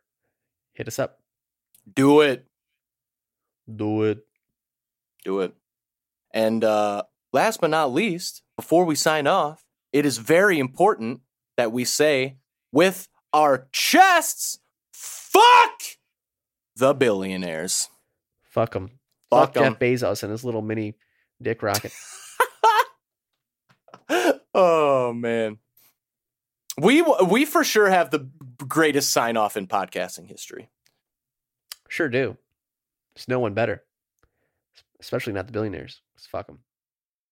Hit 0.75 0.87
us 0.87 0.99
up. 0.99 1.19
Do 1.93 2.21
it. 2.21 2.47
Do 3.75 4.05
it. 4.05 4.25
Do 5.25 5.41
it. 5.41 5.55
And 6.33 6.63
uh 6.63 7.03
last 7.33 7.61
but 7.61 7.71
not 7.71 7.93
least, 7.93 8.43
before 8.57 8.85
we 8.85 8.95
sign 8.95 9.27
off, 9.27 9.65
it 9.93 10.07
is 10.07 10.19
very 10.19 10.59
important 10.59 11.21
that 11.57 11.73
we 11.73 11.85
say 11.85 12.37
with 12.71 13.09
our 13.33 13.67
chests, 13.73 14.61
fuck 14.93 15.83
the 16.77 16.95
billionaires. 16.95 17.89
Fuck 18.45 18.73
them. 18.73 18.93
Fuck 19.31 19.55
Fuck. 19.55 19.65
Jeff 19.65 19.79
Bezos 19.79 20.23
and 20.23 20.31
his 20.31 20.45
little 20.45 20.63
mini 20.63 20.95
dick 21.43 21.63
rocket. 21.63 21.93
Oh 24.59 25.13
man. 25.13 25.59
We 26.77 27.03
we 27.03 27.45
for 27.45 27.65
sure 27.65 27.89
have 27.89 28.11
the 28.11 28.29
greatest 28.67 29.11
sign 29.11 29.37
off 29.37 29.57
in 29.57 29.67
podcasting 29.67 30.27
history. 30.27 30.69
sure 31.89 32.09
do. 32.09 32.37
There's 33.15 33.29
no 33.29 33.41
one 33.41 33.55
better. 33.55 33.85
Especially 35.01 35.33
not 35.33 35.47
the 35.47 35.53
billionaires. 35.53 36.01
Let's 36.17 36.27
fuck 36.27 36.47
them. 36.47 36.59